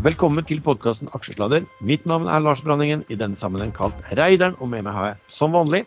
Velkommen 0.00 0.46
til 0.48 0.62
podkasten 0.64 1.10
Aksjesladder. 1.12 1.66
Mitt 1.84 2.06
navn 2.08 2.24
er 2.24 2.40
Lars 2.40 2.62
Branningen, 2.64 3.02
i 3.12 3.18
denne 3.20 3.36
sammenheng 3.36 3.68
kalt 3.76 3.98
Reideren, 4.16 4.54
og 4.56 4.70
med 4.72 4.86
meg 4.86 4.94
har 4.96 5.08
jeg 5.10 5.18
som 5.28 5.52
vanlig 5.52 5.82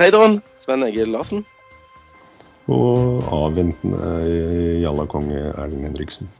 Reideren, 0.00 0.40
Sven 0.58 0.82
Egil 0.88 1.12
Larsen. 1.14 1.44
Og 2.66 3.22
avventende 3.30 4.02
jallakonge 4.82 5.44
Erlend 5.52 5.86
Henriksen. 5.86 6.32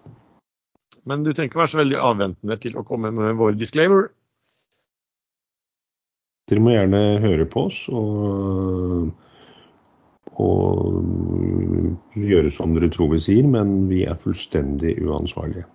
Men 1.07 1.23
du 1.23 1.31
trenger 1.31 1.53
ikke 1.53 1.63
være 1.63 1.75
så 1.77 1.83
veldig 1.85 2.03
avventende 2.03 2.59
til 2.67 2.75
å 2.75 2.87
komme 2.91 3.15
med 3.15 3.39
vår 3.39 3.55
disclaimer. 3.55 4.11
Dere 6.51 6.65
må 6.67 6.75
gjerne 6.75 7.05
høre 7.23 7.47
på 7.47 7.69
oss 7.71 7.85
og, 7.87 9.15
og 10.39 11.99
gjøre 12.19 12.53
som 12.55 12.77
dere 12.77 12.91
tror 12.95 13.11
vi 13.15 13.23
sier, 13.23 13.49
men 13.51 13.89
vi 13.91 14.05
er 14.07 14.21
fullstendig 14.23 14.97
uansvarlige. 15.03 15.67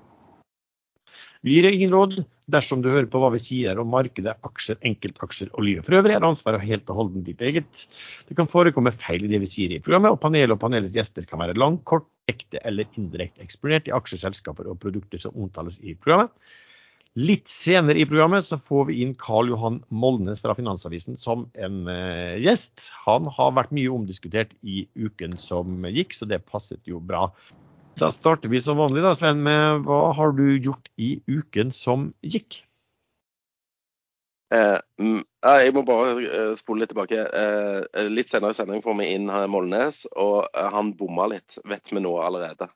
Vi 1.44 1.58
gir 1.58 1.68
ingen 1.68 1.92
råd. 1.92 2.22
Dersom 2.52 2.82
du 2.84 2.90
hører 2.92 3.08
på 3.08 3.20
hva 3.24 3.30
vi 3.32 3.40
sier 3.40 3.78
om 3.80 3.88
markedet, 3.92 4.34
aksjer, 4.48 4.76
enkeltaksjer 4.84 5.52
og 5.54 5.64
livet 5.64 5.86
for 5.88 5.96
øvrig, 5.96 6.16
er 6.16 6.26
ansvaret 6.28 6.64
helt 6.64 6.90
og 6.92 6.98
holdent 7.00 7.28
ditt 7.28 7.44
eget. 7.44 7.86
Det 8.28 8.36
kan 8.36 8.52
forekomme 8.52 8.92
feil 8.96 9.24
i 9.24 9.32
det 9.32 9.40
vi 9.44 9.48
sier 9.52 9.72
i 9.72 9.80
programmet, 9.84 10.12
og 10.12 10.20
panelet 10.24 10.56
og 10.56 10.60
panelets 10.60 10.98
gjester 11.00 11.28
kan 11.28 11.40
være 11.40 11.56
langt, 11.60 11.86
kort, 11.88 12.08
ekte 12.32 12.60
eller 12.68 12.88
indirekte 13.00 13.44
eksponert 13.44 13.88
i 13.88 13.96
aksjeselskaper 13.96 14.68
og 14.72 14.80
produkter 14.84 15.24
som 15.24 15.36
omtales 15.40 15.80
i 15.84 15.96
programmet. 15.96 16.32
Litt 17.14 17.46
senere 17.52 18.02
i 18.02 18.08
programmet 18.10 18.42
så 18.42 18.58
får 18.58 18.88
vi 18.88 18.96
inn 19.04 19.12
Karl 19.22 19.52
Johan 19.52 19.84
Molnes 19.94 20.42
fra 20.42 20.56
Finansavisen 20.58 21.20
som 21.20 21.46
en 21.54 21.84
uh, 21.86 22.34
gjest. 22.42 22.88
Han 23.06 23.30
har 23.30 23.54
vært 23.54 23.76
mye 23.78 23.92
omdiskutert 23.94 24.56
i 24.66 24.88
uken 24.98 25.38
som 25.38 25.86
gikk, 25.94 26.18
så 26.18 26.26
det 26.30 26.42
passet 26.50 26.82
jo 26.90 26.98
bra. 26.98 27.28
Da 28.02 28.10
starter 28.10 28.50
vi 28.50 28.62
som 28.66 28.82
vanlig, 28.82 29.04
da, 29.06 29.14
Sven, 29.14 29.44
med 29.46 29.86
hva 29.86 30.08
har 30.18 30.34
du 30.34 30.48
gjort 30.58 30.90
i 30.98 31.20
uken 31.30 31.70
som 31.70 32.10
gikk? 32.26 32.64
Eh, 34.54 34.80
jeg 34.98 35.74
må 35.74 35.86
bare 35.86 36.16
eh, 36.18 36.52
spole 36.58 36.84
litt 36.84 36.92
tilbake. 36.94 37.22
Eh, 37.26 38.10
litt 38.10 38.34
senere 38.34 38.54
i 38.54 38.58
sending 38.58 38.82
får 38.86 38.98
vi 39.00 39.14
inn 39.14 39.30
Molnes, 39.30 40.04
og 40.18 40.48
eh, 40.50 40.70
han 40.74 40.94
bomma 40.98 41.30
litt, 41.30 41.58
vet 41.70 41.94
vi 41.94 42.02
nå 42.02 42.18
allerede. 42.22 42.70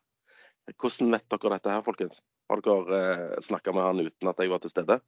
Hvordan 0.78 1.14
vet 1.16 1.26
dere 1.34 1.58
dette 1.58 1.74
her, 1.74 1.86
folkens? 1.86 2.22
Har 2.48 2.64
dere 2.64 3.00
eh, 3.14 3.40
snakka 3.44 3.74
med 3.76 3.84
han 3.84 4.04
uten 4.08 4.32
at 4.32 4.40
jeg 4.40 4.52
var 4.52 4.64
til 4.64 4.72
stede? 4.72 5.00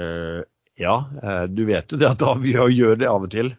Uh, 0.00 0.42
ja, 0.76 0.96
uh, 1.22 1.44
du 1.46 1.62
vet 1.68 1.92
jo 1.92 1.98
det 2.00 2.10
at 2.10 2.24
vi 2.42 2.54
gjør 2.54 2.98
det 2.98 3.08
av 3.08 3.24
og 3.24 3.30
til. 3.32 3.54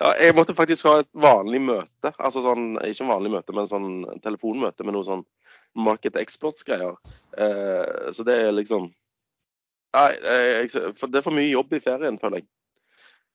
Ja, 0.00 0.14
jeg 0.22 0.36
måtte 0.38 0.54
faktisk 0.56 0.86
ha 0.88 1.00
et 1.02 1.10
vanlig 1.12 1.60
møte. 1.66 2.12
altså 2.16 2.40
sånn, 2.44 2.78
Ikke 2.88 3.10
vanlig 3.10 3.34
møte, 3.34 3.52
men 3.52 3.68
sånn 3.68 3.90
telefonmøte 4.24 4.86
med 4.86 4.96
noe 4.96 5.04
sånn 5.04 5.24
market 5.76 6.16
exports-greier. 6.16 6.96
Uh, 7.36 8.08
så 8.14 8.24
det 8.24 8.40
er 8.46 8.56
liksom 8.56 8.90
Nei, 9.92 10.08
jeg, 10.24 10.70
for 10.96 11.12
det 11.12 11.18
er 11.20 11.24
for 11.26 11.36
mye 11.36 11.50
jobb 11.50 11.74
i 11.76 11.82
ferien, 11.84 12.16
føler 12.16 12.40
jeg. 12.40 12.46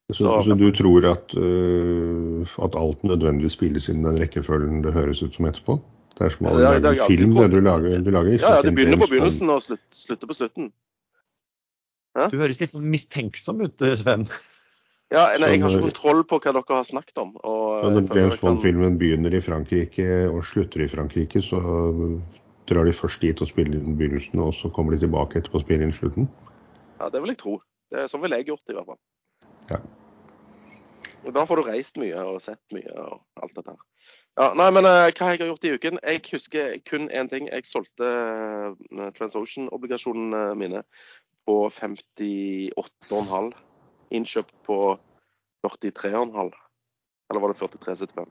Så, 0.10 0.24
så, 0.24 0.32
så 0.48 0.56
du 0.58 0.72
tror 0.74 1.06
at, 1.06 1.36
uh, 1.38 2.56
at, 2.66 2.78
alt 2.80 3.04
nødvendigvis 3.06 3.54
spilles 3.60 3.90
inn 3.92 4.02
den 4.08 4.18
rekkefølgen 4.18 4.82
det 4.82 4.96
høres 4.96 5.22
ut 5.22 5.38
som 5.38 5.46
etterpå? 5.46 5.76
Det 6.18 6.26
er 6.26 6.34
som 6.34 6.50
å 6.50 6.58
lage 6.58 6.92
en 6.92 7.02
film, 7.06 7.34
det 7.38 7.48
du 7.54 7.60
lager. 7.62 7.98
Du 8.02 8.12
lager 8.14 8.34
ja, 8.34 8.58
ja, 8.58 8.62
det 8.66 8.74
begynner 8.74 8.98
på 8.98 9.10
begynnelsen 9.12 9.52
og 9.54 9.62
slutt, 9.66 9.84
slutter 9.94 10.30
på 10.30 10.38
slutten. 10.38 10.72
Ja? 12.18 12.26
Du 12.34 12.40
høres 12.42 12.62
litt 12.64 12.74
sånn 12.74 12.88
mistenksom 12.90 13.62
ut, 13.62 13.84
Sven. 14.02 14.26
Ja, 15.14 15.30
nei, 15.40 15.54
Jeg 15.54 15.62
har 15.64 15.72
ikke 15.72 15.86
kontroll 15.86 16.24
på 16.28 16.40
hva 16.44 16.52
dere 16.58 16.80
har 16.82 16.88
snakket 16.88 17.22
om. 17.22 17.36
Og 17.48 17.86
når 17.94 18.10
James 18.18 18.42
Bond-filmen 18.42 18.98
begynner 19.00 19.38
i 19.38 19.40
Frankrike 19.44 20.26
og 20.28 20.42
slutter 20.44 20.84
i 20.84 20.90
Frankrike, 20.92 21.40
så 21.46 21.62
drar 22.68 22.90
de 22.90 22.96
først 22.96 23.24
dit 23.24 23.40
og 23.40 23.48
spiller 23.48 23.78
inn 23.78 23.96
begynnelsen, 24.00 24.42
og 24.44 24.52
så 24.58 24.72
kommer 24.74 24.96
de 24.96 25.06
tilbake 25.06 25.40
etterpå 25.40 25.62
og 25.62 25.64
spiller 25.64 25.88
inn 25.88 25.96
slutten? 25.96 26.28
Ja, 26.98 27.08
det 27.14 27.22
vil 27.24 27.32
jeg 27.32 27.40
tro. 27.40 27.56
Det 27.94 28.02
er 28.02 28.12
Sånn 28.12 28.26
ville 28.26 28.42
jeg 28.42 28.50
gjort 28.50 28.66
det, 28.66 28.76
i 28.76 28.80
hvert 28.82 28.90
fall. 28.90 29.00
Ja. 29.72 29.80
Og 31.28 31.34
Da 31.36 31.46
får 31.48 31.60
du 31.60 31.68
reist 31.70 32.02
mye 32.02 32.26
og 32.28 32.42
sett 32.44 32.76
mye 32.76 32.92
og 33.06 33.22
alt 33.44 33.56
dette 33.56 33.72
her. 33.72 33.80
Ja, 34.38 34.52
nei, 34.54 34.68
men 34.70 34.86
uh, 34.86 35.08
hva 35.10 35.32
jeg 35.32 35.40
har 35.42 35.48
gjort 35.50 35.64
i 35.66 35.72
uken? 35.74 35.96
Jeg 36.06 36.22
husker 36.28 36.76
kun 36.86 37.08
én 37.10 37.30
ting. 37.32 37.48
Jeg 37.50 37.66
solgte 37.66 38.06
uh, 38.06 39.08
TransOcean-obligasjonene 39.18 40.42
mine 40.60 40.84
på 41.50 41.56
58,5. 41.74 43.48
Innkjøpt 44.14 44.54
på 44.68 44.78
43,5. 45.66 46.52
Eller 47.32 47.42
var 47.42 47.54
det 47.54 47.58
43,75? 47.64 48.30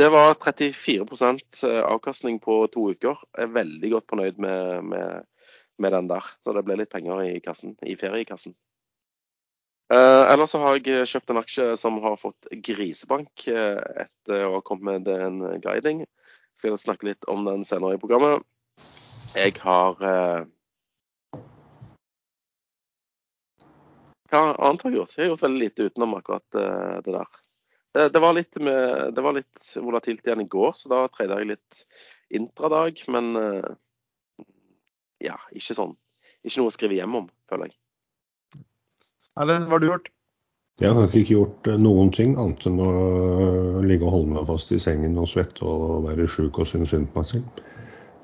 Det 0.00 0.08
var 0.12 0.32
34% 0.40 1.66
avkastning 1.82 2.40
på 2.40 2.62
to 2.72 2.88
uker. 2.96 3.20
Jeg 3.36 3.50
er 3.50 3.52
veldig 3.52 3.90
godt 3.92 4.08
fornøyd 4.14 4.40
med, 4.40 4.82
med, 4.94 5.28
med 5.76 5.92
den 5.92 6.08
der. 6.08 6.24
Så 6.40 6.56
det 6.56 6.64
ble 6.64 6.80
litt 6.80 6.92
penger 6.92 7.20
i 7.28 7.36
kassen, 7.44 7.76
i 7.84 8.00
feriekassen. 8.00 8.56
Uh, 9.86 10.32
ellers 10.32 10.50
så 10.50 10.58
har 10.58 10.80
jeg 10.80 11.06
kjøpt 11.06 11.30
en 11.30 11.38
aksje 11.38 11.64
som 11.78 12.00
har 12.02 12.16
fått 12.18 12.48
grisebank 12.66 13.44
uh, 13.54 13.78
etter 14.02 14.42
å 14.48 14.56
ha 14.56 14.62
kommet 14.66 15.04
med 15.06 15.22
en 15.22 15.60
guiding. 15.62 16.00
Skal 16.58 16.72
jeg 16.72 16.82
snakke 16.82 17.06
litt 17.06 17.28
om 17.30 17.46
den 17.46 17.62
senere 17.68 17.94
i 17.94 18.00
programmet. 18.02 18.42
Jeg 19.36 19.54
har 19.62 20.02
uh, 20.02 20.42
Hva 24.26 24.42
annet 24.58 24.82
har 24.82 24.90
jeg 24.90 24.98
gjort? 24.98 25.14
Jeg 25.14 25.22
har 25.22 25.30
gjort 25.30 25.46
veldig 25.46 25.62
lite 25.62 25.86
utenom 25.86 26.16
akkurat 26.18 26.56
det 27.06 27.12
der. 27.14 27.28
Det, 27.94 28.08
det, 28.10 28.20
var 28.24 28.34
litt 28.34 28.58
med, 28.58 29.14
det 29.14 29.22
var 29.22 29.36
litt 29.36 29.68
volatilt 29.78 30.26
igjen 30.26 30.42
i 30.42 30.48
går, 30.50 30.74
så 30.74 30.90
da 30.90 31.04
treda 31.14 31.38
jeg 31.38 31.52
litt 31.52 31.84
intradag. 32.34 33.04
Men 33.06 33.30
ja, 35.22 35.38
ikke 35.54 35.78
sånn. 35.78 35.94
Ikke 36.42 36.58
noe 36.58 36.74
å 36.74 36.74
skrive 36.74 36.98
hjem 36.98 37.20
om, 37.22 37.30
føler 37.46 37.70
jeg. 37.70 37.78
Erlend, 39.36 39.68
hva 39.68 39.76
har 39.76 39.82
du 39.82 39.88
gjort? 39.90 40.12
Jeg 40.80 40.92
har 40.96 41.08
ikke 41.08 41.34
gjort 41.34 41.68
eh, 41.70 41.78
noen 41.80 42.10
ting 42.12 42.34
annet 42.40 42.66
enn 42.68 42.80
å 42.84 42.90
eh, 42.92 43.78
ligge 43.88 44.04
og 44.04 44.14
holde 44.14 44.34
meg 44.36 44.48
fast 44.48 44.72
i 44.76 44.80
sengen 44.80 45.16
og 45.20 45.28
svette 45.32 45.64
og 45.64 46.04
være 46.08 46.28
sjuk 46.28 46.60
og 46.60 46.68
synes 46.68 46.92
synd 46.92 47.08
på 47.12 47.22
meg 47.22 47.30
selv. 47.30 47.62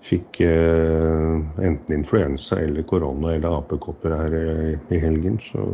Fikk 0.03 0.41
eh, 0.45 1.37
enten 1.69 1.97
influensa 1.97 2.59
eller 2.61 2.85
korona 2.89 3.37
eller 3.37 3.61
apekopper 3.61 4.17
her 4.19 4.37
i, 4.37 4.73
i 4.93 5.01
helgen, 5.01 5.39
så 5.51 5.69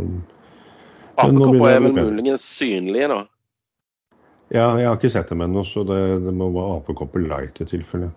Apekopper 1.19 1.67
er 1.67 1.81
vel 1.83 1.97
muligens 1.97 2.45
synlige, 2.47 3.09
da? 3.11 3.25
Ja, 4.55 4.69
jeg 4.79 4.87
har 4.87 4.95
ikke 4.97 5.11
sett 5.11 5.31
dem 5.33 5.43
ennå, 5.45 5.65
så 5.67 5.83
det, 5.85 5.99
det, 6.25 6.35
må 6.35 6.47
være 6.55 6.79
apekopper 6.79 7.25
light 7.27 7.59
i 7.61 7.67
tilfelle. 7.69 8.13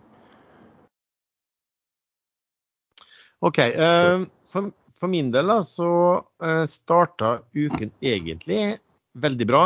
OK. 3.41 3.57
Uh, 3.73 4.29
for, 4.53 4.69
for 5.01 5.09
min 5.09 5.31
del 5.33 5.49
da, 5.49 5.61
så 5.65 5.91
uh, 6.21 6.65
starta 6.69 7.39
uken 7.57 7.89
egentlig 8.05 8.77
veldig 9.19 9.47
bra. 9.49 9.61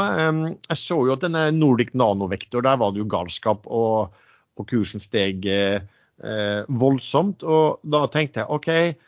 Jeg 0.72 0.80
så 0.80 0.96
jo 1.06 1.14
at 1.14 1.26
denne 1.26 1.50
Nordic 1.54 1.92
Nanovektor, 1.94 2.64
der 2.66 2.80
var 2.82 2.94
det 2.94 3.04
jo 3.04 3.10
galskap, 3.12 3.68
og, 3.70 4.16
og 4.58 4.70
kursen 4.72 5.04
steg 5.04 5.46
eh, 5.46 6.64
voldsomt. 6.82 7.46
Og 7.46 7.84
da 7.86 8.08
tenkte 8.10 8.42
jeg 8.42 8.50
OK, 8.50 9.04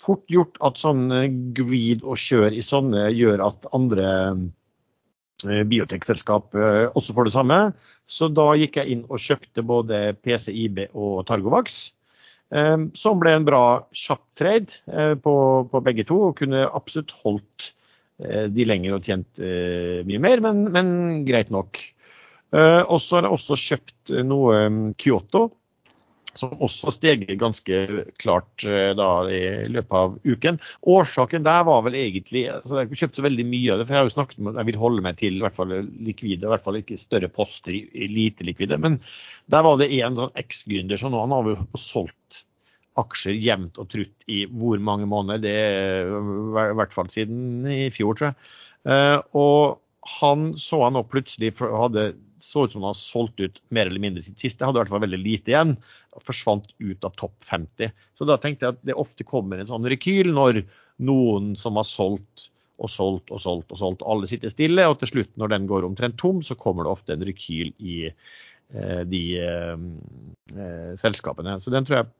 fort 0.00 0.24
gjort 0.32 0.56
at 0.64 0.80
sånn 0.80 1.10
greed 1.52 2.00
og 2.00 2.16
kjør 2.16 2.56
i 2.56 2.64
sånne 2.64 3.10
gjør 3.12 3.44
at 3.50 3.68
andre 3.76 4.08
uh, 5.44 5.62
biotekselskap 5.68 6.56
også 6.56 7.12
får 7.12 7.28
det 7.28 7.36
samme. 7.36 7.60
Så 8.08 8.30
da 8.32 8.54
gikk 8.56 8.80
jeg 8.80 8.94
inn 8.94 9.04
og 9.10 9.20
kjøpte 9.20 9.66
både 9.68 10.00
PCIB 10.24 10.86
og 10.94 11.26
Targovax. 11.28 11.90
Ehm, 12.54 12.90
som 12.94 13.18
ble 13.18 13.32
en 13.34 13.46
bra 13.46 13.64
kjapp 13.96 14.22
trade 14.38 14.78
eh, 14.86 15.14
på, 15.18 15.34
på, 15.70 15.82
begge 15.82 16.06
to, 16.06 16.20
og 16.28 16.38
kunne 16.38 16.66
absolutt 16.66 17.14
holdt 17.24 17.72
eh, 18.22 18.46
de 18.52 18.66
lenger 18.68 18.94
og 18.96 19.08
tjent 19.08 19.42
eh, 19.42 20.02
mye 20.06 20.22
mer, 20.22 20.42
men, 20.44 20.66
men 20.74 20.88
greit 21.26 21.52
nok. 21.54 21.82
Og 22.56 23.00
så 23.02 23.16
har 23.16 23.24
det 23.26 23.30
også 23.34 23.56
kjøpt 23.58 24.12
noe 24.24 24.60
Kyoto, 25.02 25.40
som 26.40 26.54
også 26.62 26.92
steget 26.94 27.32
ganske 27.40 27.80
klart 28.22 28.64
da, 28.98 29.08
i 29.30 29.68
løpet 29.72 29.96
av 30.00 30.16
uken. 30.24 30.58
Årsaken 30.96 31.46
der 31.46 31.62
var 31.68 31.84
vel 31.86 31.96
egentlig 31.98 32.46
altså 32.52 32.82
Jeg 32.82 33.00
kjøpte 33.00 33.20
så 33.20 33.26
veldig 33.26 33.46
mye 33.48 33.72
av 33.72 33.80
det, 33.80 33.86
for 33.86 33.96
jeg 33.96 34.02
har 34.02 34.10
jo 34.10 34.16
snakket 34.16 34.42
om 34.42 34.50
at 34.52 34.60
jeg 34.60 34.70
vil 34.70 34.80
holde 34.82 35.06
meg 35.06 35.20
til 35.20 35.38
i 35.38 35.44
hvert 35.44 35.56
fall 35.58 35.72
likvide, 35.76 36.42
i 36.44 36.52
hvert 36.52 36.66
fall 36.66 36.80
ikke 36.80 37.00
større 37.00 37.30
poster 37.32 37.76
i 37.76 38.10
lite 38.10 38.46
likvide. 38.48 38.80
Men 38.82 39.00
der 39.52 39.64
var 39.66 39.80
det 39.80 39.92
en 40.00 40.18
sånn 40.18 40.36
eks-gründer 40.42 41.00
som 41.00 41.14
nå 41.14 41.24
han 41.24 41.34
har 41.36 41.50
jo 41.52 41.80
solgt 41.80 42.44
aksjer 43.00 43.36
jevnt 43.36 43.80
og 43.80 43.90
trutt 43.92 44.28
i 44.32 44.44
hvor 44.48 44.80
mange 44.82 45.08
måneder? 45.10 45.42
Det 45.42 45.56
er 45.56 46.70
i 46.70 46.76
hvert 46.78 46.94
fall 46.94 47.10
siden 47.12 47.66
i 47.68 47.88
fjor, 47.94 48.16
tror 48.16 48.30
jeg. 48.30 48.54
Eh, 48.86 49.18
og 49.36 49.82
han 50.20 50.52
så 50.60 50.84
han 50.84 50.96
nå 50.96 51.02
plutselig 51.10 51.52
hadde 51.58 52.12
så 52.42 52.66
ut 52.66 52.72
som 52.72 52.82
han 52.84 52.92
hadde 52.92 53.02
solgt 53.02 53.42
ut 53.42 53.60
mer 53.74 53.88
eller 53.90 54.02
mindre 54.02 54.24
sitt 54.24 54.40
siste. 54.40 54.64
Hadde 54.64 54.80
i 54.80 54.84
hvert 54.84 54.94
fall 54.94 55.04
veldig 55.06 55.22
lite 55.22 55.52
igjen. 55.52 55.76
Forsvant 56.24 56.68
ut 56.78 57.04
av 57.04 57.14
topp 57.18 57.36
50. 57.44 57.92
Så 58.14 58.28
da 58.28 58.38
tenkte 58.40 58.66
jeg 58.66 58.76
at 58.76 58.84
det 58.88 58.96
ofte 58.98 59.26
kommer 59.26 59.60
en 59.60 59.68
sånn 59.68 59.88
rekyl 59.88 60.32
når 60.34 60.62
noen 61.04 61.54
som 61.58 61.76
har 61.76 61.88
solgt 61.88 62.48
og 62.76 62.90
solgt 62.92 63.30
og 63.32 63.40
solgt 63.40 63.72
og 63.72 63.80
solgt, 63.80 64.04
alle 64.04 64.28
sitter 64.28 64.52
stille. 64.52 64.84
Og 64.88 64.98
til 65.00 65.12
slutt, 65.12 65.32
når 65.40 65.54
den 65.54 65.68
går 65.70 65.86
omtrent 65.86 66.18
tom, 66.20 66.42
så 66.44 66.56
kommer 66.60 66.84
det 66.84 66.92
ofte 66.92 67.16
en 67.16 67.24
rekyl 67.24 67.72
i, 67.80 67.98
de 69.06 69.22
selskapene. 70.98 71.56
Så 71.62 71.72
den 71.72 71.86
tror 71.86 72.00
jeg 72.00 72.10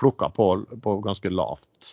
plukka 0.00 0.28
på, 0.34 0.48
på 0.84 0.96
ganske 1.04 1.30
lavt 1.32 1.90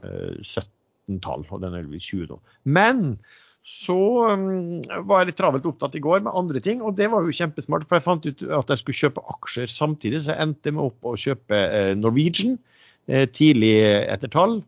17-tall, 0.00 1.46
og 1.50 1.62
den 1.62 1.76
er 1.76 1.86
vel 1.86 2.00
20 2.00 2.30
nå. 2.30 2.38
Men 2.64 3.18
så 3.62 3.96
um, 4.34 4.80
var 5.06 5.22
jeg 5.22 5.28
litt 5.28 5.38
travelt 5.38 5.66
opptatt 5.70 5.94
i 5.94 6.02
går 6.02 6.24
med 6.24 6.34
andre 6.34 6.60
ting, 6.62 6.80
og 6.82 6.96
det 6.98 7.06
var 7.12 7.22
jo 7.22 7.34
kjempesmart. 7.36 7.86
For 7.86 7.98
jeg 7.98 8.06
fant 8.08 8.26
ut 8.26 8.42
at 8.58 8.72
jeg 8.74 8.80
skulle 8.80 8.98
kjøpe 8.98 9.22
aksjer 9.36 9.70
samtidig, 9.70 10.24
så 10.24 10.34
jeg 10.34 10.48
endte 10.48 10.72
med 10.74 10.88
opp 10.88 11.06
å 11.06 11.14
kjøpe 11.18 11.60
eh, 11.68 11.92
Norwegian 11.98 12.56
eh, 13.06 13.28
tidlig 13.30 13.76
etter 14.10 14.32
tall. 14.34 14.58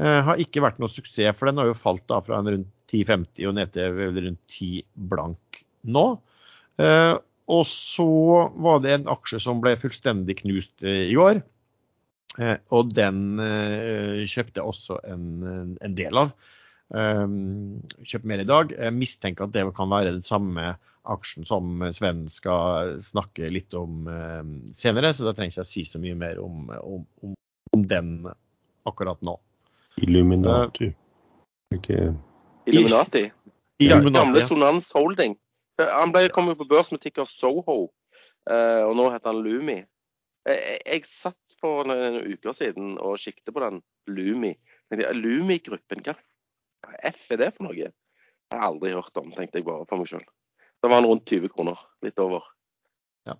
Eh, 0.00 0.20
har 0.24 0.40
ikke 0.40 0.64
vært 0.64 0.80
noe 0.80 0.88
suksess, 0.88 1.36
for 1.36 1.50
den 1.50 1.60
har 1.60 1.68
jo 1.68 1.76
falt 1.76 2.06
da 2.08 2.22
fra 2.24 2.40
rundt 2.40 2.72
10,50 2.88 3.50
og 3.50 3.56
ned 3.58 3.74
til 3.76 4.00
rundt 4.16 4.42
10 4.48 4.72
blank 5.12 5.62
nå. 5.92 6.06
Og 7.48 7.64
så 7.68 8.06
var 8.64 8.80
det 8.80 8.94
en 8.94 9.08
aksje 9.12 9.40
som 9.42 9.60
ble 9.60 9.74
fullstendig 9.80 10.38
knust 10.38 10.84
i 10.86 11.12
går. 11.16 11.42
Og 12.72 12.92
den 12.94 13.18
kjøpte 14.30 14.60
jeg 14.60 14.72
også 14.72 15.00
en, 15.10 15.26
en 15.76 15.96
del 15.98 16.22
av. 16.22 16.32
Ehm, 16.96 17.82
kjøpt 18.00 18.28
mer 18.28 18.40
i 18.40 18.48
dag. 18.48 18.72
Jeg 18.72 18.96
mistenker 18.96 19.48
at 19.48 19.54
det 19.56 19.66
kan 19.76 19.90
være 19.92 20.14
den 20.14 20.24
samme 20.24 20.76
aksjen 21.08 21.46
som 21.48 21.82
Sven 21.96 22.24
skal 22.32 22.96
snakke 23.04 23.50
litt 23.52 23.74
om 23.76 24.08
ehm, 24.12 24.54
senere, 24.76 25.12
så 25.16 25.26
da 25.26 25.34
trenger 25.36 25.58
jeg 25.58 25.66
ikke 25.66 25.72
si 25.72 25.84
så 25.88 26.00
mye 26.00 26.16
mer 26.18 26.40
om, 26.40 26.70
om, 26.80 27.34
om 27.76 27.84
den 27.88 28.14
akkurat 28.88 29.20
nå. 29.24 29.36
Illuminati. 30.00 30.88
Okay. 31.74 32.14
Illuminati? 32.68 33.26
Illuminati 33.78 34.16
Gamle 34.16 34.46
Sonans 34.46 34.88
Holding. 34.96 35.36
Han 35.78 36.12
ble 36.14 36.30
kommet 36.34 36.58
på 36.58 36.66
børs 36.68 36.90
med 36.92 37.02
ticker 37.02 37.28
Soho, 37.30 37.90
eh, 38.48 38.82
og 38.82 38.96
nå 38.98 39.10
heter 39.12 39.30
han 39.30 39.44
Lumi. 39.44 39.76
Jeg, 40.48 40.80
jeg 40.80 41.04
satt 41.10 41.58
for 41.60 41.86
noen 41.86 42.22
uker 42.32 42.56
siden 42.56 42.96
og 42.96 43.20
kikket 43.20 43.52
på 43.52 43.62
den 43.62 43.82
Lumi. 44.08 44.54
Lumi-gruppen, 44.88 46.00
hva 46.06 46.14
F 46.86 47.32
er 47.34 47.40
det 47.40 47.54
for 47.56 47.68
noe? 47.68 47.90
Jeg 48.48 48.60
har 48.60 48.70
aldri 48.70 48.94
hørt 48.94 49.20
om, 49.20 49.32
tenkte 49.34 49.60
jeg 49.60 49.66
bare 49.66 49.86
for 49.88 50.00
meg 50.00 50.08
sjøl. 50.10 50.24
Da 50.82 50.88
var 50.88 51.00
han 51.00 51.08
rundt 51.10 51.28
20 51.28 51.50
kroner. 51.52 51.80
Litt 52.06 52.20
over. 52.22 52.46
Ja. 53.28 53.34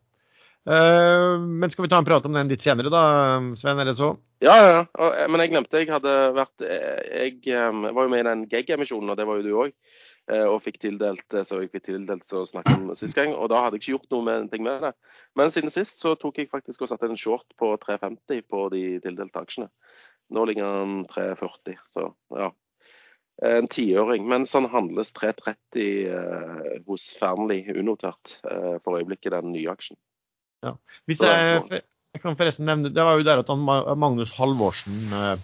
Uh, 0.69 1.39
men 1.41 1.71
skal 1.73 1.87
vi 1.87 1.93
ta 1.93 2.01
en 2.03 2.09
prat 2.09 2.27
om 2.29 2.37
den 2.37 2.51
litt 2.51 2.65
senere, 2.65 2.93
da, 2.93 3.05
Sven? 3.57 3.81
Er 3.81 3.89
det 3.89 3.97
så? 4.01 4.13
Ja, 4.45 4.57
ja. 4.59 4.83
ja. 4.85 5.29
men 5.31 5.43
jeg 5.43 5.55
glemte 5.55 5.81
jeg 5.81 5.89
hadde 5.91 6.13
vært 6.37 6.63
Jeg, 6.63 7.41
Jeg 7.49 7.73
var 7.73 8.05
jo 8.05 8.13
med 8.13 8.23
i 8.23 8.29
den 8.29 8.45
GEG-emisjonen, 8.51 9.15
og 9.15 9.19
det 9.19 9.27
var 9.29 9.41
jo 9.41 9.47
du 9.47 9.57
òg. 9.65 9.75
Og 10.29 10.59
fikk 10.61 10.75
tildelt 10.83 11.33
så 11.49 11.63
jeg 11.63 11.71
fikk 11.73 11.87
tildelt 11.87 12.27
så 12.29 12.43
snakket 12.45 12.83
om 12.83 12.91
sist 12.99 13.17
gang. 13.17 13.33
Og 13.33 13.49
da 13.49 13.63
hadde 13.65 13.79
jeg 13.79 13.87
ikke 13.87 13.95
gjort 13.95 14.11
noe 14.13 14.27
med, 14.27 14.51
ting 14.53 14.67
med 14.67 14.85
det. 14.85 14.93
Men 15.41 15.49
siden 15.55 15.73
sist 15.73 16.03
så 16.03 16.13
tok 16.21 16.43
jeg 16.43 16.51
faktisk 16.53 16.85
og 16.85 16.91
satte 16.91 17.09
en 17.09 17.17
short 17.17 17.49
på 17.57 17.71
350 17.87 18.45
på 18.45 18.67
de 18.75 18.83
tildelte 19.07 19.41
aksjene. 19.41 19.71
Nå 20.37 20.45
ligger 20.45 20.83
den 20.83 21.07
340, 21.09 21.81
så 21.97 22.11
ja 22.37 22.51
en 23.43 23.69
tiåring. 23.69 24.29
mens 24.29 24.53
han 24.53 24.67
handles 24.67 25.13
330 25.13 26.11
eh, 26.11 26.81
hos 26.87 27.13
Fearnley 27.19 27.71
unotert 27.75 28.41
eh, 28.51 28.79
for 28.85 28.99
øyeblikket, 28.99 29.33
den 29.33 29.53
nye 29.55 29.71
aksjen. 29.71 29.99
Ja. 30.67 30.75
Hvis 31.07 31.23
jeg, 31.23 31.61
jeg, 31.71 32.23
kan 32.23 32.35
forresten 32.39 32.67
nevne, 32.67 32.91
Det 32.91 33.05
var 33.05 33.19
jo 33.19 33.27
der 33.27 33.45
at 33.45 33.53
han, 33.53 33.63
Magnus 33.99 34.33
Halvorsen 34.35 35.15
eh, 35.15 35.37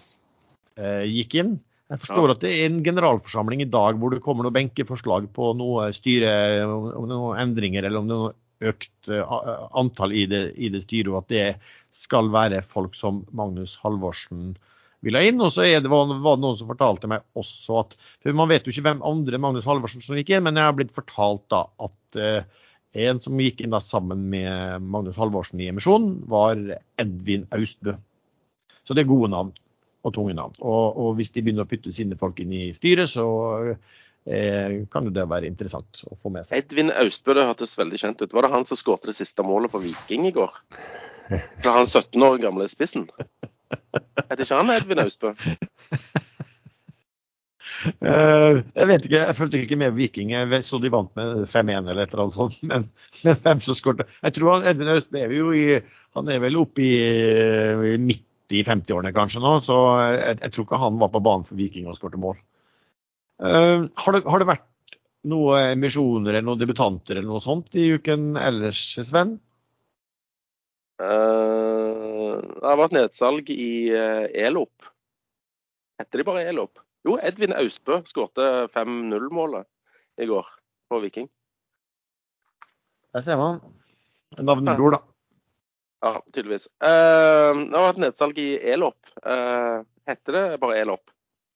eh, 0.75 1.05
gikk 1.07 1.37
inn. 1.39 1.53
Jeg 1.91 2.01
forstår 2.01 2.27
ja. 2.27 2.35
at 2.35 2.41
det 2.43 2.51
er 2.51 2.65
en 2.67 2.81
generalforsamling 2.83 3.61
i 3.63 3.69
dag 3.69 3.99
hvor 4.01 4.11
det 4.11 4.23
kommer 4.25 4.43
noen 4.43 4.57
benkeforslag 4.57 5.29
på 5.31 5.53
noe 5.55 5.91
styre, 5.95 6.33
om 6.65 6.89
det 7.05 7.13
er 7.13 7.13
noen 7.13 7.41
endringer 7.43 7.85
eller 7.85 8.01
om 8.01 8.09
det 8.09 8.15
er 8.15 8.23
noe 8.23 8.35
økt 8.65 9.09
antall 9.77 10.15
i 10.15 10.23
det, 10.31 10.45
i 10.57 10.71
det 10.73 10.81
styret, 10.85 11.11
og 11.11 11.19
at 11.19 11.29
det 11.29 11.47
skal 11.93 12.31
være 12.33 12.63
folk 12.65 12.95
som 12.97 13.21
Magnus 13.35 13.75
Halvorsen 13.83 14.55
ville 15.05 15.23
inn. 15.27 15.41
Og 15.41 15.53
så 15.53 15.65
det, 15.67 15.91
var, 15.91 16.09
det 16.09 16.35
noen 16.41 16.59
som 16.59 16.69
fortalte 16.69 17.09
meg 17.11 17.25
også 17.37 17.81
at 17.83 17.97
for 18.23 18.37
Man 18.37 18.51
vet 18.51 18.67
jo 18.67 18.73
ikke 18.73 18.85
hvem 18.87 19.03
andre 19.05 19.41
Magnus 19.41 19.67
Halvorsen 19.69 20.03
som 20.05 20.17
gikk 20.19 20.33
inn, 20.33 20.45
men 20.47 20.59
jeg 20.59 20.69
har 20.69 20.77
blitt 20.77 20.95
fortalt 20.95 21.45
da 21.53 21.65
at 21.87 22.19
uh, 22.19 22.65
en 22.95 23.19
som 23.23 23.39
gikk 23.41 23.61
inn 23.61 23.75
da 23.75 23.81
sammen 23.83 24.25
med 24.31 24.83
Magnus 24.83 25.17
Halvorsen 25.19 25.61
i 25.61 25.69
emisjonen, 25.71 26.21
var 26.31 26.59
Edvin 27.01 27.45
Austbø. 27.55 27.97
Så 28.85 28.95
det 28.95 29.03
er 29.03 29.11
gode 29.11 29.31
navn 29.33 29.51
og 30.05 30.13
tunge 30.15 30.35
navn. 30.37 30.55
Og, 30.61 30.97
og 31.01 31.15
hvis 31.17 31.33
de 31.33 31.43
begynner 31.43 31.65
å 31.65 31.69
putte 31.69 31.93
sine 31.95 32.17
folk 32.19 32.39
inn 32.43 32.53
i 32.55 32.67
styret, 32.77 33.09
så 33.11 33.25
eh, 34.29 34.85
kan 34.91 35.09
jo 35.09 35.13
det 35.13 35.25
være 35.29 35.49
interessant 35.49 36.03
å 36.07 36.17
få 36.21 36.31
med 36.33 36.47
seg. 36.47 36.61
Edvin 36.61 36.93
Austbø, 36.93 37.35
det 37.37 37.47
hørtes 37.49 37.75
veldig 37.79 38.01
kjent 38.01 38.21
ut. 38.21 38.31
Var 38.31 38.45
det 38.45 38.53
han 38.53 38.69
som 38.69 38.79
skåret 38.79 39.09
det 39.09 39.17
siste 39.17 39.45
målet 39.45 39.73
for 39.73 39.83
Viking 39.83 40.29
i 40.29 40.33
går? 40.35 40.55
Fra 41.25 41.79
han 41.79 41.89
17 41.89 42.21
år 42.21 42.39
gamle 42.43 42.69
spissen? 42.69 43.09
Er 43.71 44.35
det 44.35 44.45
ikke 44.45 44.59
han 44.59 44.73
Edvin 44.75 45.01
Austbø? 45.03 45.33
Uh, 48.01 48.61
jeg 48.79 48.87
vet 48.89 49.07
ikke, 49.07 49.21
jeg 49.21 49.37
fulgte 49.37 49.61
ikke 49.61 49.79
med 49.81 49.97
Viking. 49.97 50.33
Så 50.65 50.79
de 50.83 50.91
vant 50.93 51.11
med 51.19 51.45
5-1 51.51 51.89
eller 51.91 52.05
et 52.05 52.13
eller 52.13 52.25
annet 52.25 52.37
sånt. 52.37 52.61
Men, 52.69 52.87
men 53.25 53.41
hvem 53.41 53.61
som 53.63 53.77
skåret 53.77 54.05
Jeg 54.21 54.35
tror 54.35 54.57
han, 54.57 54.69
Edvin 54.69 54.91
Austbø 54.93 55.21
er 55.23 55.33
jo 55.33 55.51
i 55.55 55.79
Han 56.15 56.29
er 56.31 56.41
vel 56.43 56.57
oppe 56.59 56.83
i, 56.83 56.95
i 57.93 57.97
midt 58.01 58.25
i 58.53 58.61
50-årene 58.61 59.13
kanskje 59.15 59.41
nå, 59.41 59.55
så 59.65 59.75
jeg, 60.13 60.37
jeg, 60.43 60.51
tror 60.53 60.67
ikke 60.67 60.79
han 60.83 60.99
var 61.01 61.09
på 61.13 61.21
banen 61.25 61.47
for 61.47 61.57
Viking 61.57 61.87
og 61.89 61.97
skåret 61.97 62.21
mål. 62.21 62.37
Uh, 63.41 63.89
har, 63.97 64.15
det, 64.15 64.21
har, 64.29 64.39
det, 64.39 64.47
vært 64.47 64.97
noen 65.27 65.73
emisjoner 65.73 66.35
eller 66.35 66.45
noen 66.45 66.61
debutanter 66.61 67.17
eller 67.17 67.31
noe 67.33 67.43
sånt 67.43 67.73
i 67.75 67.87
uken 67.97 68.35
ellers, 68.39 68.83
Sven? 69.01 69.35
Uh, 71.01 71.84
det 72.41 72.65
har 72.65 72.79
vært 72.79 72.95
nedsalg 72.95 73.49
i 73.53 73.71
uh, 73.93 74.25
Elop. 74.45 74.89
Heter 76.01 76.21
de 76.21 76.27
bare 76.27 76.45
Elop? 76.49 76.81
Jo, 77.05 77.17
Edvin 77.21 77.53
Austbø 77.55 78.01
skårte 78.09 78.67
5-0-målet 78.73 79.67
i 80.21 80.27
går 80.29 80.47
på 80.89 81.01
Viking. 81.03 81.27
Der 83.15 83.23
ser 83.25 83.39
man. 83.39 83.61
Navnebror, 84.35 84.97
da. 84.97 85.01
Ja, 86.05 86.19
tydeligvis. 86.33 86.67
Uh, 86.83 87.53
det 87.61 87.77
har 87.77 87.87
vært 87.89 88.01
nedsalg 88.03 88.39
i 88.41 88.49
Elop. 88.73 88.97
Uh, 89.21 89.85
heter 90.09 90.39
det 90.39 90.45
bare 90.63 90.81
Elop? 90.81 91.05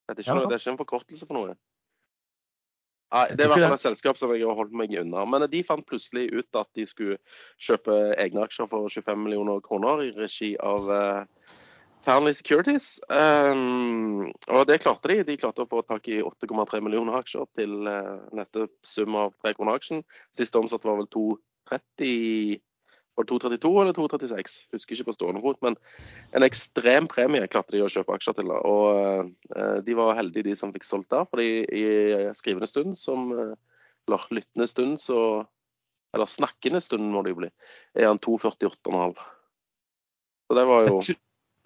Det 0.09 0.15
er, 0.15 0.23
ikke 0.23 0.37
noe, 0.39 0.47
det 0.49 0.55
er 0.55 0.63
ikke 0.63 0.71
en 0.73 0.79
forkortelse 0.79 1.27
for 1.29 1.37
noe? 1.37 1.57
Nei, 3.09 3.25
Det 3.33 3.41
er 3.41 3.47
i 3.47 3.53
hvert 3.53 3.65
fall 3.65 3.79
et 3.79 3.81
selskap 3.81 4.19
som 4.19 4.33
jeg 4.35 4.45
har 4.45 4.57
holdt 4.57 4.75
meg 4.75 4.93
unna. 5.01 5.23
Men 5.25 5.47
de 5.49 5.63
fant 5.65 5.85
plutselig 5.87 6.27
ut 6.29 6.59
at 6.59 6.69
de 6.77 6.85
skulle 6.89 7.17
kjøpe 7.57 7.95
egne 8.21 8.43
aksjer 8.45 8.69
for 8.69 8.85
25 8.85 9.23
millioner 9.23 9.63
kroner 9.65 10.03
i 10.05 10.11
regi 10.13 10.51
av 10.61 10.91
uh, 10.93 11.55
Fearnley 12.05 12.37
Securities. 12.37 12.99
Um, 13.09 14.29
og 14.47 14.67
det 14.69 14.81
klarte 14.85 15.09
de. 15.09 15.23
De 15.25 15.39
klarte 15.41 15.65
å 15.65 15.69
få 15.71 15.81
tak 15.89 16.05
i 16.11 16.21
8,3 16.21 16.83
millioner 16.85 17.17
aksjer 17.19 17.49
til 17.57 17.89
uh, 17.89 18.21
nettopp 18.35 18.75
sum 18.85 19.17
av 19.17 19.33
3 19.41 19.57
kroner 19.57 19.81
aksjen. 19.81 20.05
Siste 20.37 20.61
omsatt 20.61 20.85
var 20.85 21.01
vel 21.01 21.09
2,30 21.17 22.61
var 23.19 23.27
det 23.27 23.59
232 23.59 23.81
eller 23.81 23.95
236? 23.97 24.57
Husker 24.73 24.95
ikke 24.95 25.09
på 25.09 25.15
stående 25.17 25.41
fot. 25.43 25.59
Men 25.65 25.75
en 26.37 26.45
ekstrem 26.47 27.09
premie 27.11 27.47
klarte 27.51 27.75
de 27.75 27.83
å 27.83 27.91
kjøpe 27.91 28.15
aksjer 28.15 28.37
til. 28.39 28.53
Og 28.55 29.31
uh, 29.55 29.79
de 29.83 29.97
var 29.97 30.17
heldige, 30.19 30.47
de 30.47 30.55
som 30.59 30.71
fikk 30.75 30.87
solgt 30.87 31.11
der. 31.11 31.27
fordi 31.29 31.65
i 31.67 31.85
skrivende 32.37 32.69
stund, 32.69 32.97
som, 32.97 33.31
eh, 33.35 33.55
eller 34.07 34.27
lyttende 34.31 34.67
stund, 34.67 34.99
så 34.99 35.45
Eller 36.09 36.25
snakkende 36.25 36.79
stund, 36.81 37.11
må 37.13 37.21
det 37.21 37.35
jo 37.35 37.35
bli. 37.37 37.47
Er 37.93 38.07
han 38.07 38.17
248,5. 38.17 39.13
Så 40.49 40.55
det 40.57 40.63
var 40.65 40.87
jo 40.87 41.01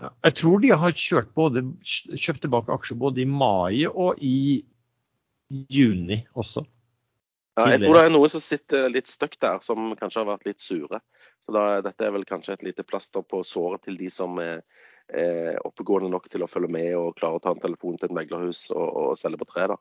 jeg 0.03 0.35
tror, 0.35 0.59
de 0.59 0.71
har 0.75 0.91
kjørt 0.91 1.29
både, 1.31 1.63
kjøpt 1.85 2.41
tilbake 2.43 2.73
aksjer 2.73 2.97
både 2.99 3.21
i 3.23 3.25
mai 3.29 3.85
og 3.87 4.19
i 4.19 4.65
juni 5.47 6.25
også. 6.35 6.65
Ja, 7.55 7.69
jeg 7.69 7.83
tror 7.85 7.95
det 7.95 8.03
er 8.07 8.11
noe 8.11 8.29
som 8.33 8.41
sitter 8.41 8.89
litt 8.89 9.07
støkk 9.07 9.37
der, 9.39 9.59
som 9.61 9.93
kanskje 9.95 10.23
har 10.23 10.31
vært 10.31 10.47
litt 10.49 10.59
sure. 10.59 10.99
Så 11.43 11.53
da, 11.55 11.63
dette 11.83 12.07
er 12.07 12.13
vel 12.15 12.25
kanskje 12.27 12.55
et 12.55 12.65
lite 12.69 12.85
plaster 12.87 13.23
på 13.27 13.41
såret 13.47 13.83
til 13.83 13.97
de 13.99 14.09
som 14.13 14.37
er, 14.39 14.63
er 15.11 15.59
oppegående 15.67 16.11
nok 16.13 16.29
til 16.31 16.45
å 16.45 16.49
følge 16.51 16.71
med 16.71 16.93
og 16.95 17.17
klare 17.19 17.39
å 17.39 17.43
ta 17.43 17.51
en 17.51 17.63
telefon 17.63 17.97
til 17.99 18.09
et 18.09 18.15
meglerhus 18.15 18.69
og, 18.71 18.87
og 18.87 19.17
selge 19.19 19.41
på 19.41 19.49
tre. 19.51 19.67
da. 19.73 19.79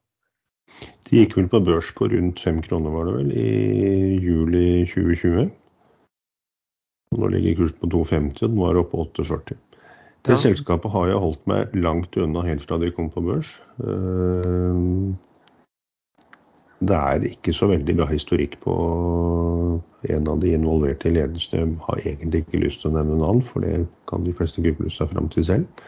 De 1.06 1.20
gikk 1.20 1.36
vel 1.38 1.50
på 1.52 1.60
børs 1.62 1.90
på 1.94 2.08
rundt 2.10 2.40
fem 2.42 2.62
kroner, 2.64 2.94
var 2.94 3.08
det 3.08 3.16
vel, 3.18 3.32
i 3.36 4.18
juli 4.22 4.66
2020. 4.90 5.50
Og 7.12 7.20
nå 7.20 7.28
ligger 7.34 7.58
kursen 7.60 7.80
på 7.82 7.90
2,50, 7.92 8.42
og 8.46 8.54
den 8.54 8.62
var 8.62 8.80
oppe 8.80 8.96
på 8.96 9.06
8,40. 9.22 9.60
Det 10.22 10.36
ja. 10.36 10.38
selskapet 10.38 10.94
har 10.94 11.10
jeg 11.10 11.20
holdt 11.22 11.48
meg 11.50 11.74
langt 11.74 12.16
unna 12.16 12.44
helt 12.46 12.64
fra 12.64 12.78
de 12.78 12.92
kom 12.94 13.10
på 13.10 13.24
børs. 13.26 13.56
Uh, 13.82 15.12
det 16.88 16.98
er 16.98 17.24
ikke 17.28 17.54
så 17.54 17.68
veldig 17.70 17.94
bra 18.00 18.06
historikk 18.10 18.56
på 18.62 18.74
en 20.10 20.28
av 20.30 20.40
de 20.42 20.54
involverte 20.56 21.10
i 21.10 21.14
ledelsen. 21.14 21.58
Jeg 21.58 21.82
har 21.86 22.00
egentlig 22.02 22.42
ikke 22.42 22.62
lyst 22.64 22.82
til 22.82 22.90
å 22.90 22.96
nevne 22.96 23.20
navn, 23.20 23.42
for 23.46 23.62
det 23.62 23.84
kan 24.10 24.24
de 24.26 24.34
fleste 24.34 24.64
google 24.64 24.90
seg 24.90 25.12
fram 25.12 25.28
til 25.32 25.46
selv. 25.46 25.84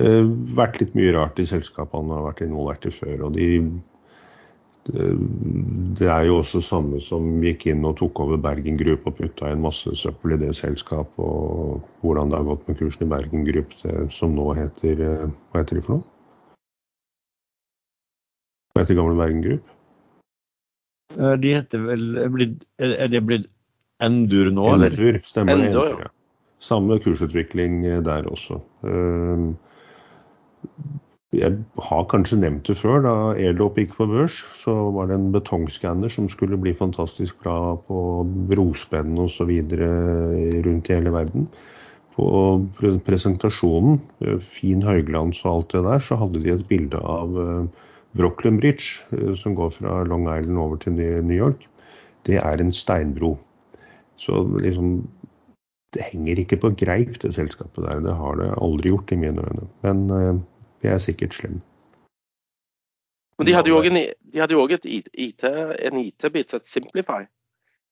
Uh, 0.00 0.26
vært 0.58 0.80
litt 0.80 0.96
mye 0.98 1.12
rart 1.14 1.38
i 1.38 1.46
selskapene 1.46 2.08
han 2.08 2.16
har 2.16 2.24
vært 2.32 2.42
involvert 2.48 2.88
i 2.88 2.94
før. 2.94 3.28
og 3.28 3.36
de, 3.38 3.50
Det, 4.86 5.06
det 5.98 6.10
er 6.10 6.26
jo 6.26 6.40
også 6.40 6.60
samme 6.62 7.00
som 7.02 7.40
gikk 7.42 7.68
inn 7.70 7.86
og 7.86 7.96
tok 7.98 8.20
over 8.22 8.38
Bergen 8.42 8.78
Group 8.78 9.06
og 9.06 9.16
putta 9.18 9.50
inn 9.50 9.62
masse 9.62 9.94
søppel 9.98 10.34
i 10.34 10.40
det 10.42 10.52
selskapet, 10.58 11.18
og 11.18 11.86
hvordan 12.02 12.30
det 12.30 12.38
har 12.38 12.50
gått 12.50 12.68
med 12.68 12.78
kursen 12.78 13.06
i 13.06 13.10
Bergen 13.10 13.46
Group, 13.46 13.74
det, 13.82 13.96
som 14.14 14.34
nå 14.34 14.52
heter 14.58 15.06
Hva 15.06 15.62
heter 15.62 15.78
de 15.78 15.86
for 15.86 15.98
noe? 15.98 16.06
Hva 18.74 18.84
heter 18.84 18.98
gamle 18.98 19.18
Bergen 19.18 19.42
Group? 19.42 19.75
De 21.16 21.52
heter 21.56 21.80
vel 21.86 22.02
Er 22.78 23.08
det 23.08 23.22
blitt 23.24 23.46
Endur 24.04 24.50
nå, 24.52 24.66
eller? 24.74 24.92
Endur, 24.92 25.20
stemmer 25.24 25.56
det. 25.56 25.70
Endur, 25.70 26.02
ja. 26.04 26.10
Samme 26.60 26.98
kursutvikling 27.00 27.78
der 28.04 28.26
også. 28.28 28.58
Jeg 31.36 31.56
har 31.88 32.04
kanskje 32.10 32.38
nevnt 32.40 32.68
det 32.68 32.76
før. 32.78 33.00
Da 33.04 33.14
Airdrop 33.34 33.78
gikk 33.80 33.96
på 33.98 34.06
børs, 34.08 34.38
så 34.62 34.74
var 34.94 35.08
det 35.10 35.16
en 35.18 35.32
betongskanner 35.34 36.12
som 36.12 36.28
skulle 36.32 36.58
bli 36.60 36.72
fantastisk 36.76 37.40
bra 37.44 37.74
på 37.88 38.02
brospenn 38.52 39.18
osv. 39.24 39.50
rundt 39.72 40.90
i 40.90 40.94
hele 40.94 41.12
verden. 41.12 41.48
På 42.16 42.28
presentasjonen, 43.04 43.98
fin 44.40 44.84
høyglans 44.84 45.42
og 45.44 45.50
alt 45.52 45.74
det 45.74 45.84
der, 45.88 46.04
så 46.04 46.16
hadde 46.20 46.40
de 46.44 46.54
et 46.54 46.68
bilde 46.68 47.00
av 47.00 47.36
Brooklyn 48.16 48.60
Bridge, 48.60 49.02
som 49.36 49.54
går 49.54 49.70
fra 49.76 50.02
Long 50.04 50.26
Island 50.28 50.58
over 50.58 50.76
til 50.76 50.92
New 50.96 51.36
York. 51.36 51.66
Det 52.26 52.40
er 52.40 52.60
en 52.60 52.72
steinbro. 52.72 53.36
Så 54.16 54.42
liksom 54.60 55.08
Det 55.94 56.02
henger 56.02 56.38
ikke 56.38 56.56
på 56.60 56.70
greip, 56.76 57.14
det 57.22 57.34
selskapet 57.34 57.84
der. 57.84 58.00
Det 58.00 58.14
har 58.14 58.34
det 58.36 58.50
aldri 58.60 58.90
gjort 58.90 59.12
i 59.12 59.16
mine 59.16 59.40
øyne. 59.40 59.68
Men 59.82 60.42
vi 60.82 60.88
er 60.88 60.98
sikkert 60.98 61.34
slem. 61.34 61.60
Men 63.38 63.46
de 63.46 63.54
hadde 63.54 63.70
jo 63.70 63.78
òg 64.60 64.76
en 64.76 65.98
IT-bit 66.00 66.50
som 66.50 66.60
het 66.60 66.68
Simplify. 66.68 67.24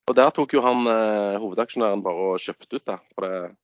Og 0.09 0.17
der 0.17 0.33
tok 0.37 0.53
jo 0.53 0.63
han 0.65 0.89
eh, 0.89 1.41
hovedaksjonæren 1.41 2.03
bare 2.05 2.31
og 2.35 2.43
kjøpte 2.45 2.77
ut 2.77 2.87
da. 2.89 2.99
For 3.15 3.27
det 3.27 3.57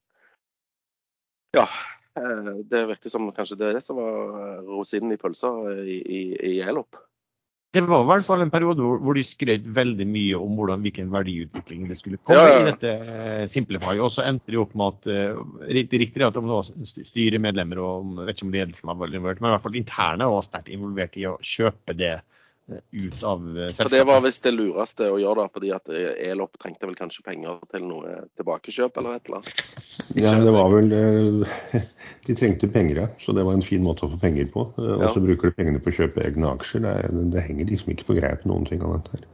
Ja. 1.56 1.66
Det 2.14 2.80
virker 2.90 3.12
som 3.12 3.28
kanskje 3.34 3.58
det 3.60 3.68
er 3.68 3.78
det 3.78 3.84
som 3.86 4.00
var 4.00 4.64
rosinen 4.66 5.14
i 5.14 5.20
pølsa 5.20 5.52
i, 5.84 6.00
i, 6.00 6.20
i 6.50 6.58
Elop. 6.66 6.98
Det 7.70 7.84
var 7.86 8.02
i 8.02 8.08
hvert 8.08 8.26
fall 8.26 8.40
en 8.42 8.50
periode 8.50 8.82
hvor 8.82 9.14
de 9.14 9.22
skrøt 9.22 9.68
veldig 9.76 10.06
mye 10.10 10.38
om 10.42 10.56
hvordan, 10.58 10.80
hvilken 10.82 11.12
verdiutvikling 11.12 11.84
det 11.86 12.00
skulle 12.00 12.18
komme 12.18 12.40
ja, 12.42 12.56
ja. 12.56 12.64
i 12.64 12.72
dette 12.72 13.50
Simplify. 13.52 13.94
Og 14.02 14.10
så 14.10 14.24
endte 14.26 14.50
de 14.50 14.58
opp 14.58 14.74
med 14.74 14.96
at 14.96 15.70
riktig, 15.70 16.00
riktig 16.02 16.26
at 16.26 16.40
om 16.40 16.50
det 16.50 16.56
var 16.56 17.06
styremedlemmer 17.12 17.78
og 17.84 18.24
vet 18.24 18.34
ikke 18.34 18.48
om 18.48 18.56
ledelsen 18.56 18.90
var 18.90 19.14
involvert, 19.14 19.38
men 19.38 19.52
i 19.52 19.54
hvert 19.54 19.66
fall 19.68 19.78
interne 19.78 20.30
var 20.34 20.42
sterkt 20.48 20.72
involvert 20.74 21.14
i 21.20 21.28
å 21.30 21.36
kjøpe 21.46 21.94
det 21.94 22.16
ut 22.70 23.22
av 23.26 23.42
selskapet. 23.42 23.84
Og 23.84 23.92
Det 23.92 24.02
var 24.08 24.22
visst 24.24 24.44
det 24.46 24.52
lureste 24.54 25.08
å 25.10 25.18
gjøre, 25.20 25.44
da, 25.44 25.52
fordi 25.54 25.72
at 25.74 25.90
Elop 25.90 26.58
trengte 26.62 26.88
vel 26.88 26.98
kanskje 26.98 27.24
penger 27.26 27.58
til 27.72 27.86
noe 27.88 28.16
tilbakekjøp 28.38 29.00
eller 29.00 29.18
et 29.18 29.28
eller 29.28 29.40
annet? 29.40 29.62
Ja, 30.18 30.34
det 30.40 30.54
var 30.54 30.70
vel 30.74 30.94
De 32.26 32.36
trengte 32.38 32.70
penger, 32.70 33.02
ja. 33.02 33.08
Så 33.22 33.34
det 33.36 33.44
var 33.46 33.58
en 33.58 33.66
fin 33.66 33.82
måte 33.84 34.06
å 34.06 34.12
få 34.12 34.20
penger 34.22 34.50
på. 34.52 34.68
Og 34.76 35.04
så 35.04 35.18
ja. 35.18 35.26
bruker 35.26 35.50
de 35.50 35.58
pengene 35.58 35.82
på 35.82 35.92
å 35.92 35.98
kjøpe 36.00 36.24
egne 36.26 36.52
aksjer. 36.54 36.84
Det, 36.86 37.26
det 37.34 37.44
henger 37.46 37.70
liksom 37.72 37.94
ikke 37.94 38.08
på 38.12 38.18
greip 38.20 38.46
noen 38.48 38.68
ting 38.68 38.84
av 38.86 38.98
dette 38.98 39.18
her. 39.18 39.28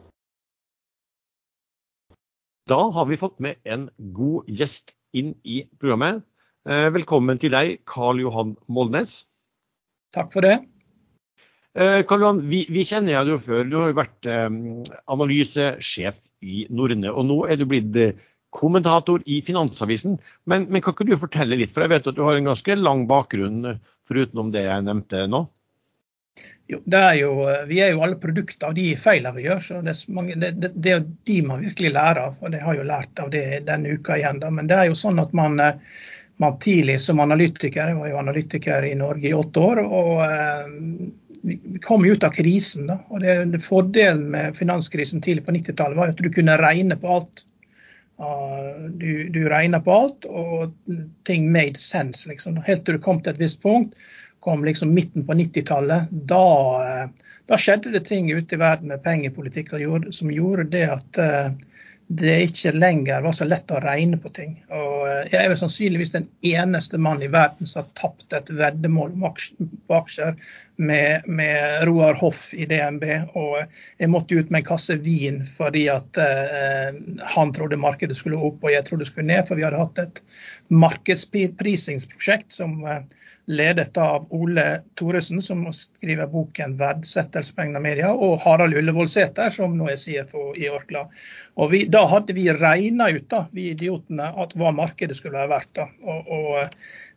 Da 2.66 2.81
har 2.90 3.07
vi 3.07 3.19
fått 3.21 3.38
med 3.43 3.61
en 3.69 3.87
god 4.16 4.49
gjest 4.50 4.90
inn 5.14 5.37
i 5.47 5.62
programmet. 5.78 6.25
Velkommen 6.66 7.38
til 7.38 7.52
deg, 7.55 7.76
Karl 7.87 8.19
Johan 8.19 8.57
Molnes. 8.66 9.21
Takk 10.16 10.33
for 10.35 10.43
det. 10.43 10.57
Eh, 11.76 12.02
Karl 12.09 12.23
Johan, 12.25 12.38
vi, 12.49 12.62
vi, 12.73 12.85
kjenner 12.88 13.18
deg 13.18 13.35
jo 13.35 13.42
før. 13.45 13.66
Du 13.68 13.76
har 13.76 13.90
jo 13.90 13.99
vært 13.99 14.28
eh, 14.33 14.47
analysesjef 15.12 16.16
i 16.40 16.64
Norne. 16.73 17.11
Og 17.12 17.26
nå 17.28 17.42
er 17.50 17.61
du 17.61 17.66
blitt 17.68 17.99
eh, 18.00 18.23
kommentator 18.56 19.21
i 19.28 19.42
Finansavisen. 19.45 20.16
Men, 20.49 20.64
men, 20.71 20.80
kan 20.80 20.97
ikke 20.97 21.09
du 21.11 21.18
fortelle 21.21 21.59
litt, 21.61 21.75
for 21.75 21.85
jeg 21.85 21.92
vet 21.92 22.09
at 22.09 22.16
du 22.16 22.25
har 22.25 22.38
en 22.38 22.49
ganske 22.49 22.78
lang 22.80 23.04
bakgrunn 23.11 23.76
forutenom 24.09 24.54
det 24.54 24.64
jeg 24.64 24.87
nevnte 24.87 25.26
nå? 25.28 25.42
Jo, 26.73 26.80
er 26.97 27.12
jo, 27.21 27.30
vi 27.68 27.78
er 27.85 27.92
jo 27.92 28.00
alle 28.02 28.16
produkter 28.18 28.71
av 28.71 28.75
de 28.75 28.88
feilene 28.99 29.37
vi 29.37 29.45
gjør. 29.45 29.61
så 29.62 29.85
det 29.85 29.95
mange, 30.16 30.38
det, 30.40 30.54
det, 30.62 30.73
det 30.80 30.97
er 30.97 31.04
de 31.28 31.38
man 31.45 31.62
virkelig 31.68 31.92
lærer 31.92 32.23
av. 32.25 32.40
og 32.40 32.56
Det 32.56 32.64
har 32.64 32.80
jo 32.80 32.88
lært 32.88 33.21
av 33.21 33.30
det 33.37 33.45
denne 33.68 34.00
uka 34.00 34.16
igjen. 34.16 34.40
Da. 34.40 34.49
Men 34.49 34.73
det 34.73 34.80
er 34.80 34.88
jo 34.88 34.97
sånn 34.97 35.21
at 35.21 35.37
man 35.37 35.61
man 36.37 36.59
tidlig 36.61 36.99
som 37.00 37.21
analytiker, 37.25 37.88
jeg 37.88 37.97
var 37.97 38.11
jo 38.11 38.18
analytiker 38.21 38.85
i 38.85 38.97
Norge 38.99 39.30
i 39.30 39.33
åtte 39.33 39.62
år, 39.71 39.78
og 39.85 40.18
vi 41.43 41.78
kom 41.83 42.05
ut 42.05 42.25
av 42.25 42.35
krisen. 42.37 42.87
Da. 42.90 43.00
og 43.09 43.21
det, 43.25 43.37
det 43.52 43.62
Fordelen 43.64 44.31
med 44.35 44.57
finanskrisen 44.57 45.23
tidlig 45.25 45.47
på 45.47 45.55
90-tallet 45.57 45.99
var 45.99 46.14
at 46.14 46.23
du 46.23 46.31
kunne 46.33 46.59
regne 46.61 46.99
på 47.00 47.19
alt. 47.19 47.45
Du, 48.97 49.28
du 49.28 49.43
regna 49.52 49.81
på 49.85 49.93
alt, 49.93 50.25
og 50.25 50.73
ting 51.28 51.50
made 51.52 51.76
sense. 51.76 52.25
Liksom. 52.28 52.57
Helt 52.64 52.87
til 52.87 52.97
du 52.97 53.05
kom 53.05 53.21
til 53.21 53.35
et 53.35 53.43
visst 53.43 53.61
punkt, 53.62 53.93
kom 54.40 54.64
liksom 54.64 54.95
midten 54.95 55.26
på 55.26 55.37
90-tallet. 55.37 56.12
Da, 56.31 56.47
uh, 56.81 57.35
da, 57.50 57.59
skjedde 57.61 57.93
det 57.93 58.07
ting 58.09 58.31
ute 58.33 58.57
i 58.57 58.62
verden 58.62 58.88
med 58.93 59.05
pengepolitikk 59.05 59.75
som 60.14 60.33
gjorde 60.33 60.71
det 60.73 60.87
at 60.95 61.21
uh, 61.21 61.50
det 62.07 62.35
ikke 62.47 62.71
lenger 62.76 63.25
var 63.25 63.35
så 63.35 63.47
lett 63.49 63.73
å 63.75 63.81
regne 63.83 64.19
på 64.23 64.31
ting. 64.35 64.52
Og 64.71 65.09
eh, 65.09 65.25
jeg 65.33 65.40
er 65.40 65.50
vel 65.50 65.59
sannsynligvis 65.59 66.14
den 66.14 66.28
eneste 66.47 67.00
mann 67.02 67.23
i 67.23 67.31
verden 67.33 67.66
som 67.66 67.83
har 67.83 67.88
tapt 67.99 68.37
et 68.37 68.52
veddemål 68.55 69.16
på 69.19 69.97
aksjer 69.99 70.37
med, 70.76 71.23
med, 71.26 71.85
Roar 71.88 72.14
Hoff 72.14 72.54
i 72.54 72.66
DNB. 72.68 73.04
Og 73.35 73.59
jeg 73.99 74.11
måtte 74.12 74.38
ut 74.38 74.50
med 74.50 74.62
en 74.62 74.68
kasse 74.68 74.99
vin 75.04 75.42
fordi 75.56 75.87
at 75.92 76.21
eh, 76.21 76.99
han 77.37 77.54
trodde 77.56 77.80
markedet 77.80 78.18
skulle 78.18 78.40
opp 78.40 78.64
og 78.64 78.75
jeg 78.75 78.87
trodde 78.87 79.06
det 79.06 79.12
skulle 79.12 79.30
ned. 79.30 79.47
For 79.49 79.59
vi 79.59 79.66
hadde 79.66 79.80
hatt 79.80 80.02
et 80.02 80.23
markedsprisingsprosjekt 80.75 82.52
som 82.59 82.83
eh, 82.85 83.04
ledet 83.47 83.97
av 83.97 84.26
Ole 84.35 84.83
Thoresen, 84.99 85.42
som 85.42 85.62
skriver 85.73 86.26
boken 86.26 86.76
'Verdsettelse 86.76 87.54
på 87.54 87.62
egna 87.62 87.78
media', 87.78 88.11
og 88.11 88.40
Harald 88.42 88.75
Ullevålseter, 88.75 89.50
som 89.54 89.76
nå 89.78 89.87
er 89.92 90.00
CFO 90.02 90.49
i 90.59 90.68
Orkla. 90.68 91.06
Og 91.56 91.71
vi, 91.71 91.85
Da 91.87 92.06
hadde 92.11 92.35
vi 92.35 92.49
regna 92.52 93.09
ut, 93.11 93.28
da, 93.30 93.47
vi 93.52 93.71
idiotene, 93.71 94.33
at 94.42 94.54
hva 94.59 94.73
markedet 94.75 95.16
skulle 95.16 95.38
være 95.38 95.54
verdt. 95.54 95.75
da. 95.78 95.87
Og, 96.02 96.26
og 96.26 96.68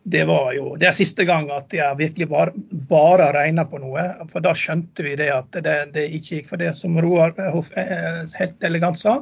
det 0.02 0.24
var 0.24 0.52
jo 0.56 0.74
det 0.80 0.88
er 0.88 0.96
siste 0.96 1.26
gang 1.28 1.50
at 1.52 1.74
jeg 1.76 1.98
virkelig 1.98 2.28
bare, 2.30 2.54
bare 2.88 3.30
regna 3.36 3.66
på 3.68 3.80
noe. 3.82 4.04
For 4.32 4.44
da 4.44 4.54
skjønte 4.56 5.04
vi 5.04 5.14
det 5.20 5.28
at 5.34 5.60
det, 5.60 5.76
det 5.94 6.06
ikke 6.08 6.40
gikk 6.40 6.50
for 6.50 6.62
det, 6.62 6.72
som 6.78 6.96
Roar 7.02 7.34
Hoff 7.52 7.68
eh, 7.78 8.22
helt 8.38 8.64
elegant 8.64 9.00
sa. 9.00 9.20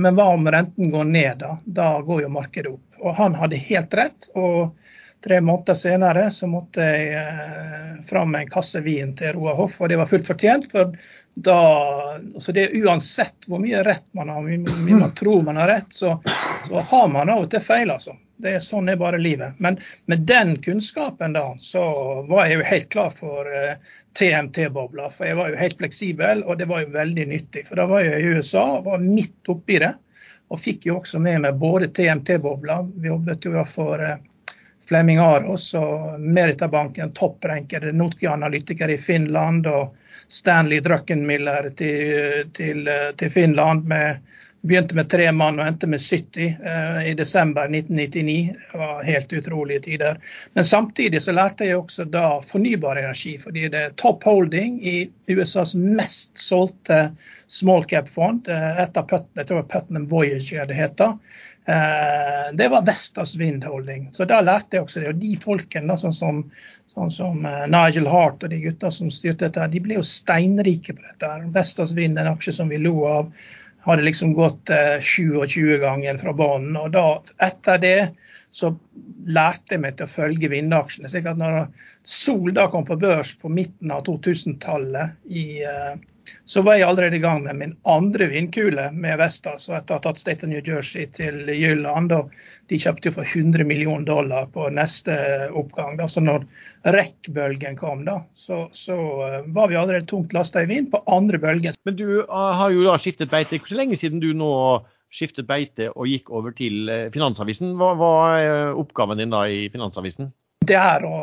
Men 0.00 0.16
hva 0.16 0.30
om 0.32 0.46
renten 0.48 0.92
går 0.92 1.10
ned, 1.10 1.42
da? 1.42 1.56
Da 1.64 1.88
går 2.06 2.22
jo 2.24 2.32
markedet 2.32 2.72
opp. 2.72 3.02
Og 3.02 3.16
han 3.18 3.34
hadde 3.36 3.60
helt 3.60 3.98
rett. 3.98 4.30
og 4.38 4.78
Tre 5.22 5.36
måneder 5.44 5.76
senere 5.78 6.22
så 6.34 6.48
måtte 6.50 6.82
jeg 6.82 7.12
eh, 7.14 7.98
fram 8.08 8.32
med 8.34 8.46
en 8.46 8.54
kasse 8.54 8.80
vin 8.82 9.12
til 9.18 9.36
Roar 9.36 9.54
Hoff, 9.60 9.76
og 9.78 9.92
det 9.92 10.00
var 10.00 10.10
fullt 10.10 10.26
fortjent. 10.26 10.70
for 10.72 10.96
da, 11.34 11.58
altså 12.34 12.52
det 12.52 12.64
er 12.66 12.74
Uansett 12.82 13.46
hvor 13.48 13.62
mye 13.62 13.84
rett 13.86 14.04
man 14.18 14.32
har, 14.32 14.42
hvor 14.42 14.80
mye 14.82 14.98
man 14.98 15.14
tror 15.16 15.44
man 15.46 15.60
har 15.62 15.70
rett, 15.70 15.94
så, 15.94 16.16
så 16.66 16.80
har 16.80 17.08
man 17.08 17.30
av 17.30 17.44
og 17.44 17.50
til 17.50 17.60
feil. 17.60 17.90
altså. 17.90 18.16
Det 18.42 18.56
er 18.56 18.62
Sånn 18.64 18.90
er 18.90 18.98
bare 18.98 19.20
livet. 19.22 19.58
Men 19.62 19.78
med 20.10 20.24
den 20.26 20.56
kunnskapen 20.62 21.36
da, 21.36 21.52
så 21.62 21.82
var 22.28 22.46
jeg 22.46 22.58
jo 22.58 22.64
helt 22.70 22.88
klar 22.90 23.12
for 23.14 23.46
eh, 23.46 23.76
TMT-bobla. 24.18 25.10
For 25.14 25.28
jeg 25.28 25.38
var 25.38 25.52
jo 25.52 25.60
helt 25.60 25.78
fleksibel, 25.78 26.42
og 26.42 26.58
det 26.58 26.66
var 26.70 26.82
jo 26.82 26.90
veldig 26.96 27.28
nyttig. 27.30 27.66
For 27.68 27.78
da 27.78 27.86
var 27.90 28.02
jeg 28.02 28.18
i 28.18 28.34
USA 28.34 28.64
og 28.78 28.88
var 28.90 29.04
midt 29.04 29.52
oppi 29.52 29.78
det. 29.84 29.92
Og 30.52 30.60
fikk 30.60 30.88
jo 30.90 30.98
også 30.98 31.22
med 31.22 31.44
meg 31.46 31.60
både 31.60 31.88
TMT-bobla, 31.94 32.82
vi 33.00 33.08
jobbet 33.08 33.46
jo 33.46 33.62
for 33.64 34.02
uh, 34.02 34.18
Flemming 34.84 35.22
Aros 35.22 35.70
og 35.78 36.20
Meritabanken, 36.20 37.14
topprenkede 37.16 37.94
Notkia-analytiker 37.96 38.90
i 38.92 38.98
Finland. 39.00 39.70
Og 39.70 39.94
Stanley 40.32 40.82
Druckenmiller 40.82 41.70
til, 41.76 42.50
til, 42.56 42.88
til 43.16 43.30
Finland. 43.32 43.86
Med, 43.88 44.20
begynte 44.62 44.94
med 44.94 45.10
tre 45.10 45.26
mann 45.34 45.58
og 45.58 45.66
endte 45.66 45.88
med 45.90 46.00
70 46.00 46.42
eh, 46.46 46.98
i 47.10 47.14
desember 47.18 47.66
1999. 47.66 48.54
Det 48.72 48.80
var 48.80 49.02
helt 49.06 49.32
utrolige 49.32 49.84
tider. 49.88 50.18
Men 50.54 50.64
samtidig 50.64 51.22
så 51.22 51.34
lærte 51.34 51.66
jeg 51.66 51.80
også 51.80 52.06
da 52.10 52.26
fornybar 52.46 53.00
energi. 53.02 53.36
Fordi 53.42 53.68
det 53.72 53.86
er 53.86 53.96
Top 54.00 54.24
Holding 54.24 54.78
i 54.86 54.96
USAs 55.28 55.74
mest 55.74 56.38
solgte 56.38 57.08
small 57.50 57.84
cap-fond. 57.90 58.48
Eh, 58.48 58.84
et 58.84 58.96
av 58.96 59.08
Putnam, 59.08 59.42
jeg 59.42 59.50
tror 59.50 59.66
Putnam 59.72 60.06
Voyager 60.10 60.70
det 60.70 60.78
heter 60.78 61.18
Eh, 61.64 62.54
det 62.54 62.68
var 62.68 62.82
Vestas 62.82 63.36
Wind 63.36 63.64
Holding. 63.64 64.08
Så 64.12 64.24
da 64.24 64.40
lærte 64.40 64.76
jeg 64.76 64.86
også 64.86 65.00
det. 65.00 65.12
Og 65.12 65.20
de 65.22 65.32
folkene, 65.38 65.96
sånn 65.98 66.14
som, 66.16 66.42
sånn 66.94 67.12
som 67.14 67.46
eh, 67.46 67.66
Nigel 67.70 68.08
Hart 68.10 68.42
og 68.42 68.50
de 68.50 68.58
gutta 68.64 68.90
som 68.94 69.10
styrte 69.14 69.46
dette, 69.46 69.68
de 69.74 69.82
ble 69.84 70.00
jo 70.00 70.06
steinrike 70.06 70.96
på 70.96 71.04
dette. 71.04 71.32
Vestas 71.54 71.94
Vind, 71.98 72.18
en 72.18 72.32
aksje 72.34 72.56
som 72.58 72.72
vi 72.72 72.80
lo 72.82 72.96
av, 73.10 73.30
hadde 73.84 74.06
liksom 74.06 74.34
gått 74.36 74.70
27 75.00 75.74
eh, 75.74 75.80
ganger 75.82 76.20
fra 76.20 76.34
banen. 76.36 76.76
Og 76.78 76.92
da, 76.94 77.06
etter 77.42 77.80
det 77.82 77.98
så 78.52 78.74
lærte 79.32 79.76
jeg 79.76 79.82
meg 79.82 79.96
til 79.96 80.08
å 80.08 80.12
følge 80.12 80.50
vindaksjene. 80.52 81.08
slik 81.08 81.28
at 81.30 81.40
når 81.40 81.66
Sol 82.02 82.50
da 82.52 82.66
kom 82.68 82.84
på 82.84 82.98
børs 82.98 83.30
på 83.38 83.48
midten 83.48 83.92
av 83.94 84.02
2000-tallet 84.08 85.14
i 85.30 85.62
så 86.44 86.62
var 86.62 86.76
jeg 86.78 86.88
allerede 86.88 87.16
i 87.16 87.22
gang 87.22 87.42
med 87.44 87.58
min 87.58 87.74
andre 87.88 88.26
vindkule 88.30 88.88
med 88.92 89.18
Vesta. 89.20 89.54
Så 89.58 89.74
etter 89.76 89.94
å 89.94 89.98
ha 89.98 90.04
tatt 90.04 90.20
State 90.20 90.46
of 90.46 90.50
New 90.52 90.62
Jersey 90.66 91.06
til 91.16 91.48
Jylland, 91.50 92.12
og 92.14 92.32
de 92.70 92.78
kjøpte 92.80 93.12
for 93.14 93.28
100 93.28 93.66
millioner 93.68 94.06
dollar 94.08 94.48
på 94.54 94.68
neste 94.74 95.16
oppgang. 95.58 95.96
Da. 96.00 96.08
Så 96.10 96.24
når 96.24 96.46
REC-bølgen 96.88 97.78
kom, 97.80 98.04
da, 98.08 98.20
så, 98.34 98.64
så, 98.76 98.98
eh, 99.28 99.38
var 99.54 99.70
vi 99.72 99.78
allerede 99.80 100.08
tungt 100.10 100.34
lasta 100.36 100.64
i 100.64 100.70
vind 100.70 100.90
på 100.92 101.02
andre 101.06 101.40
bølgen. 101.42 101.78
Men 101.88 101.98
du 101.98 102.06
eh, 102.22 102.52
har 102.58 102.74
jo 102.74 102.86
da 102.86 102.98
skiftet 103.00 103.32
beite. 103.32 103.60
Hvor 103.62 103.78
lenge 103.78 103.98
siden 104.00 104.22
du 104.22 104.32
nå 104.36 104.52
skiftet 105.12 105.44
beite 105.48 105.90
og 105.92 106.08
gikk 106.08 106.30
over 106.32 106.54
til 106.56 106.88
eh, 106.90 107.08
Finansavisen? 107.14 107.76
Hva 107.80 107.94
var 108.00 108.78
oppgaven 108.78 109.20
din 109.20 109.34
da 109.34 109.44
i 109.50 109.66
Finansavisen? 109.72 110.32
Det 110.62 110.78
er, 110.78 111.04
å, 111.04 111.18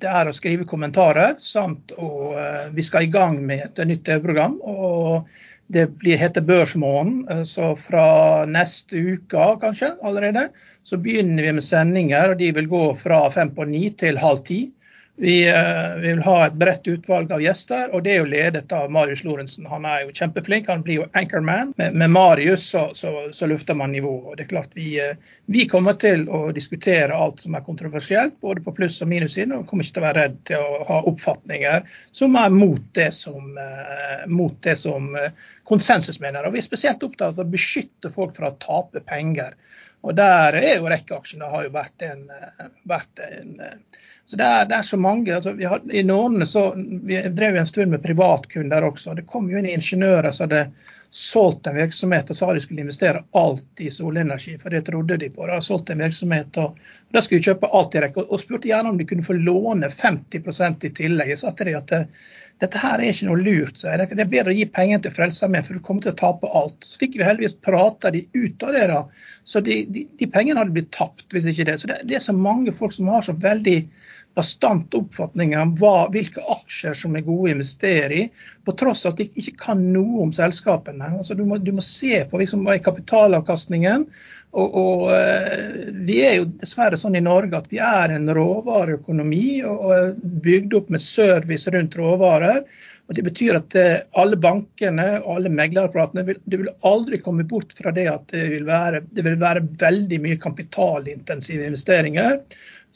det 0.00 0.08
er, 0.10 0.28
å, 0.28 0.34
skrive 0.36 0.66
kommentarer, 0.68 1.34
samt 1.42 1.92
å 1.98 2.10
Vi 2.76 2.84
skal 2.84 3.06
i 3.06 3.10
gang 3.10 3.40
med 3.46 3.64
et 3.64 3.80
nytt 3.88 4.04
TV-program. 4.06 4.60
og 4.62 5.26
Det 5.72 5.86
blir, 5.98 6.18
heter 6.20 6.44
Børsmånen. 6.46 7.44
Så 7.48 7.72
fra 7.80 8.44
neste 8.46 9.02
uke 9.16 9.48
kanskje 9.62 9.96
allerede, 10.06 10.48
så 10.86 10.98
begynner 11.02 11.48
vi 11.48 11.56
med 11.58 11.66
sendinger. 11.66 12.34
og 12.34 12.38
De 12.42 12.52
vil 12.54 12.70
gå 12.70 12.84
fra 13.00 13.24
fem 13.34 13.50
på 13.54 13.66
ni 13.66 13.88
til 13.98 14.20
halv 14.22 14.44
ti. 14.46 14.60
Vi, 15.18 15.48
eh, 15.48 16.00
vi, 16.00 16.08
vil 16.08 16.22
ha 16.22 16.46
et 16.46 16.56
bredt 16.60 16.86
utvalg 16.92 17.30
av 17.32 17.40
gjester, 17.40 17.88
og 17.96 18.02
det 18.04 18.12
er 18.12 18.18
jo 18.20 18.28
ledet 18.28 18.72
av 18.76 18.90
Marius 18.92 19.22
Lorentzen. 19.24 19.64
Han 19.72 19.86
er 19.88 20.02
jo 20.02 20.12
kjempeflink, 20.12 20.68
han 20.68 20.82
blir 20.84 21.00
jo 21.00 21.06
anchorman. 21.16 21.72
Med, 21.80 21.96
med 21.96 22.12
Marius 22.12 22.66
så, 22.74 22.82
så, 22.94 23.12
så, 23.32 23.48
løfter 23.48 23.78
man 23.80 23.94
nivået. 23.96 24.26
og 24.26 24.36
det 24.36 24.44
er 24.44 24.50
klart 24.50 24.76
vi, 24.76 24.90
eh, 25.00 25.16
vi, 25.48 25.64
kommer 25.72 25.96
til 26.02 26.26
å 26.28 26.50
diskutere 26.52 27.16
alt 27.16 27.40
som 27.40 27.56
er 27.56 27.64
kontroversielt, 27.64 28.36
både 28.44 28.60
på 28.66 28.76
pluss- 28.76 29.00
og 29.00 29.08
minussiden. 29.08 29.56
Og 29.56 29.64
kommer 29.70 29.88
ikke 29.88 29.96
til 29.96 30.04
å 30.04 30.08
være 30.10 30.26
redd 30.26 30.36
til 30.52 30.68
å 30.68 30.84
ha 30.90 31.00
oppfatninger 31.08 31.88
som 32.12 32.36
er 32.36 32.52
mot 32.52 32.92
det 33.00 33.08
som, 33.16 33.56
eh, 33.56 34.28
mot 34.28 34.60
det 34.68 34.76
som 34.82 35.08
konsensus 35.64 36.20
mener. 36.20 36.44
Og 36.44 36.52
vi 36.52 36.60
er 36.60 36.68
spesielt 36.68 37.08
opptatt 37.08 37.40
av 37.40 37.46
å 37.46 37.56
beskytte 37.56 38.12
folk 38.12 38.36
fra 38.36 38.52
å 38.52 38.60
tape 38.60 39.00
penger. 39.08 39.56
Og 40.04 40.14
der 40.16 40.58
er 40.58 40.76
jo 40.76 40.90
rekkeaksjene 40.90 41.48
har 41.50 41.64
jo 41.66 41.72
vært 41.74 42.04
en, 42.06 42.26
vært 42.86 43.22
en 43.24 43.56
så 44.26 44.36
det 44.36 44.44
er, 44.44 44.64
det 44.66 44.74
er, 44.74 44.82
så 44.82 44.96
mange. 44.98 45.34
Altså, 45.34 45.52
har, 45.54 45.82
I 45.94 46.02
Norne 46.02 46.46
så 46.50 46.72
vi 46.76 47.20
drev 47.30 47.56
en 47.56 47.66
stund 47.66 47.92
med 47.94 48.02
privatkunder 48.02 48.82
også. 48.82 49.14
Det 49.14 49.26
kom 49.30 49.46
jo 49.50 49.60
inn 49.60 49.68
ingeniører 49.70 50.34
som 50.34 50.48
hadde 50.48 50.64
solgt 51.14 51.68
en 51.70 51.76
virksomhet 51.78 52.32
og 52.32 52.36
sa 52.36 52.48
de 52.52 52.60
skulle 52.60 52.82
investere 52.82 53.22
alt 53.38 53.80
i 53.80 53.86
solenergi, 53.94 54.56
for 54.58 54.74
det 54.74 54.82
trodde 54.88 55.16
de 55.22 55.28
på. 55.30 55.46
De 55.46 55.54
hadde 55.54 55.68
solgt 55.68 55.92
en 55.94 56.02
virksomhet 56.02 56.58
og 56.58 56.80
da 57.14 57.22
skulle 57.22 57.38
de 57.38 57.52
kjøpe 57.52 57.70
alt 57.70 57.94
i 57.94 58.02
rekke, 58.02 58.26
og 58.26 58.42
spurte 58.42 58.68
gjerne 58.72 58.90
om 58.90 58.98
de 58.98 59.06
kunne 59.06 59.26
få 59.26 59.38
låne 59.38 59.92
50 59.94 60.90
i 60.90 60.92
tillegg. 60.98 61.32
Så 61.38 61.52
at 61.52 61.62
de 61.62 61.76
at 61.78 61.94
det, 61.94 62.02
dette 62.62 62.80
her 62.80 63.02
er 63.02 63.10
ikke 63.12 63.28
noe 63.28 63.42
lurt. 63.44 63.82
Det 63.82 64.16
er 64.16 64.28
bedre 64.32 64.52
å 64.52 64.56
gi 64.56 64.64
pengene 64.72 65.02
til 65.04 65.12
Frelsesarmeen, 65.12 65.64
for 65.66 65.76
du 65.76 65.84
kommer 65.84 66.06
til 66.06 66.14
å 66.14 66.20
tape 66.20 66.48
alt. 66.56 66.78
Så 66.86 67.00
fikk 67.02 67.18
vi 67.18 67.26
heldigvis 67.26 67.58
prata 67.66 68.12
de 68.14 68.22
ut 68.32 68.64
av 68.64 68.72
det. 68.72 68.86
da, 68.92 69.02
Så 69.44 69.60
de, 69.64 69.82
de, 69.92 70.06
de 70.16 70.28
pengene 70.32 70.62
hadde 70.62 70.72
blitt 70.76 70.92
tapt 70.96 71.26
hvis 71.36 71.50
ikke 71.52 71.66
det. 71.68 71.78
Så 71.82 71.90
det, 71.90 72.00
det 72.08 72.16
er 72.16 72.24
så 72.24 72.36
mange 72.36 72.72
folk 72.72 72.96
som 72.96 73.10
har 73.12 73.26
så 73.26 73.36
veldig 73.36 73.76
bastant 74.36 74.92
oppfatning 74.96 75.54
om 75.56 75.74
hva, 75.80 76.08
hvilke 76.12 76.42
aksjer 76.52 76.96
som 76.96 77.16
er 77.16 77.24
gode 77.24 77.50
å 77.50 77.52
investere 77.54 78.18
i, 78.20 78.24
på 78.68 78.74
tross 78.76 79.04
av 79.04 79.14
at 79.14 79.22
de 79.22 79.28
ikke 79.40 79.56
kan 79.62 79.84
noe 79.92 80.26
om 80.26 80.32
selskapene. 80.36 81.12
Altså, 81.20 81.36
du, 81.36 81.44
må, 81.48 81.60
du 81.60 81.72
må 81.76 81.84
se 81.84 82.20
på 82.28 82.40
liksom, 82.40 82.64
kapitalavkastningen. 82.84 84.08
Og, 84.56 84.76
og, 84.80 85.00
eh, 85.12 85.92
Vi 86.06 86.20
er 86.24 86.36
jo 86.38 86.50
dessverre 86.62 86.98
sånn 87.00 87.18
i 87.18 87.24
Norge 87.24 87.58
at 87.58 87.70
vi 87.72 87.80
er 87.82 88.14
en 88.14 88.28
råvareøkonomi 88.32 89.62
og, 89.68 89.88
og 89.90 90.20
bygd 90.44 90.76
opp 90.78 90.92
med 90.94 91.04
service 91.04 91.72
rundt 91.74 91.96
råvarer. 92.00 92.62
Og 93.06 93.14
Det 93.14 93.24
betyr 93.26 93.58
at 93.60 93.76
eh, 93.78 93.98
alle 94.18 94.38
bankene 94.40 95.08
og 95.20 95.36
alle 95.36 95.52
meglerapparatene 95.52 96.24
vil, 96.30 96.40
vil 96.50 96.72
aldri 96.88 97.20
komme 97.22 97.46
bort 97.48 97.76
fra 97.76 97.92
det 97.94 98.08
at 98.10 98.32
det 98.32 98.46
vil 98.54 98.66
være, 98.68 99.04
det 99.12 99.26
vil 99.28 99.38
være 99.42 99.66
veldig 99.82 100.22
mye 100.24 100.40
kapitalintensive 100.42 101.68
investeringer. 101.68 102.40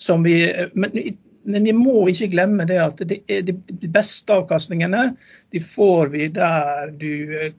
Som 0.00 0.24
vi, 0.24 0.40
men 0.72 0.96
men 1.42 1.64
vi 1.64 1.72
må 1.72 2.04
ikke 2.10 2.30
glemme 2.34 2.66
det 2.68 2.78
at 2.82 3.00
det 3.08 3.20
de 3.48 3.90
beste 3.92 4.34
avkastningene 4.34 5.14
de 5.54 5.62
får 5.64 6.12
vi 6.12 6.28
der 6.36 6.92
du 7.00 7.36
eh, 7.38 7.54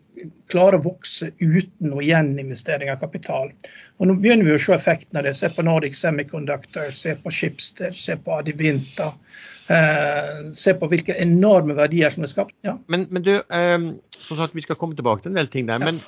klarer 0.52 0.78
å 0.78 0.86
vokse 0.86 1.32
uten 1.40 1.96
å 1.96 2.04
gjeninvestere 2.06 2.92
av 2.94 3.02
kapital. 3.02 3.50
Og 3.98 4.10
Nå 4.10 4.18
begynner 4.22 4.46
vi 4.46 4.56
å 4.56 4.62
se 4.62 4.76
effekten 4.76 5.18
av 5.18 5.26
det. 5.26 5.34
Se 5.38 5.50
på 5.50 5.66
Nordic 5.66 5.98
Semiconductor, 5.98 6.92
se 6.94 7.16
på 7.18 7.34
Schibsted, 7.34 7.98
se 7.98 8.18
på 8.22 8.38
Adivinta. 8.38 9.12
Eh, 9.72 10.52
se 10.58 10.76
på 10.78 10.90
hvilke 10.92 11.16
enorme 11.22 11.78
verdier 11.78 12.14
som 12.14 12.26
er 12.28 12.34
skapt. 12.34 12.56
Ja. 12.68 12.78
Men, 12.92 13.08
men, 13.10 13.26
du, 13.26 13.38
eh, 13.40 13.78
som 14.20 14.38
sagt, 14.40 14.58
vi 14.58 14.66
skal 14.66 14.78
komme 14.78 14.98
tilbake 15.00 15.26
til 15.26 15.34
en 15.34 15.42
del 15.42 15.50
ting 15.52 15.70
der. 15.70 15.82
Ja. 15.82 15.90
men 15.90 16.02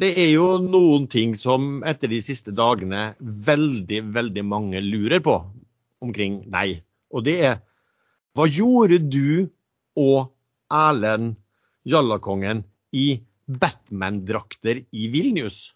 det 0.00 0.14
er 0.22 0.30
jo 0.32 0.54
noen 0.62 1.08
ting 1.10 1.34
som 1.36 1.82
etter 1.86 2.08
de 2.08 2.20
siste 2.24 2.54
dagene 2.56 3.10
veldig, 3.20 4.04
veldig 4.14 4.44
mange 4.46 4.80
lurer 4.84 5.20
på 5.22 5.34
omkring 6.00 6.44
deg. 6.50 6.80
Og 7.10 7.26
det 7.26 7.36
er 7.46 7.58
hva 8.38 8.46
gjorde 8.46 9.00
du 9.10 9.50
og 9.98 10.30
Erlend 10.70 11.34
Jallakongen 11.88 12.62
i 12.94 13.20
Batman-drakter 13.50 14.84
i 14.94 15.08
Vilnius? 15.10 15.72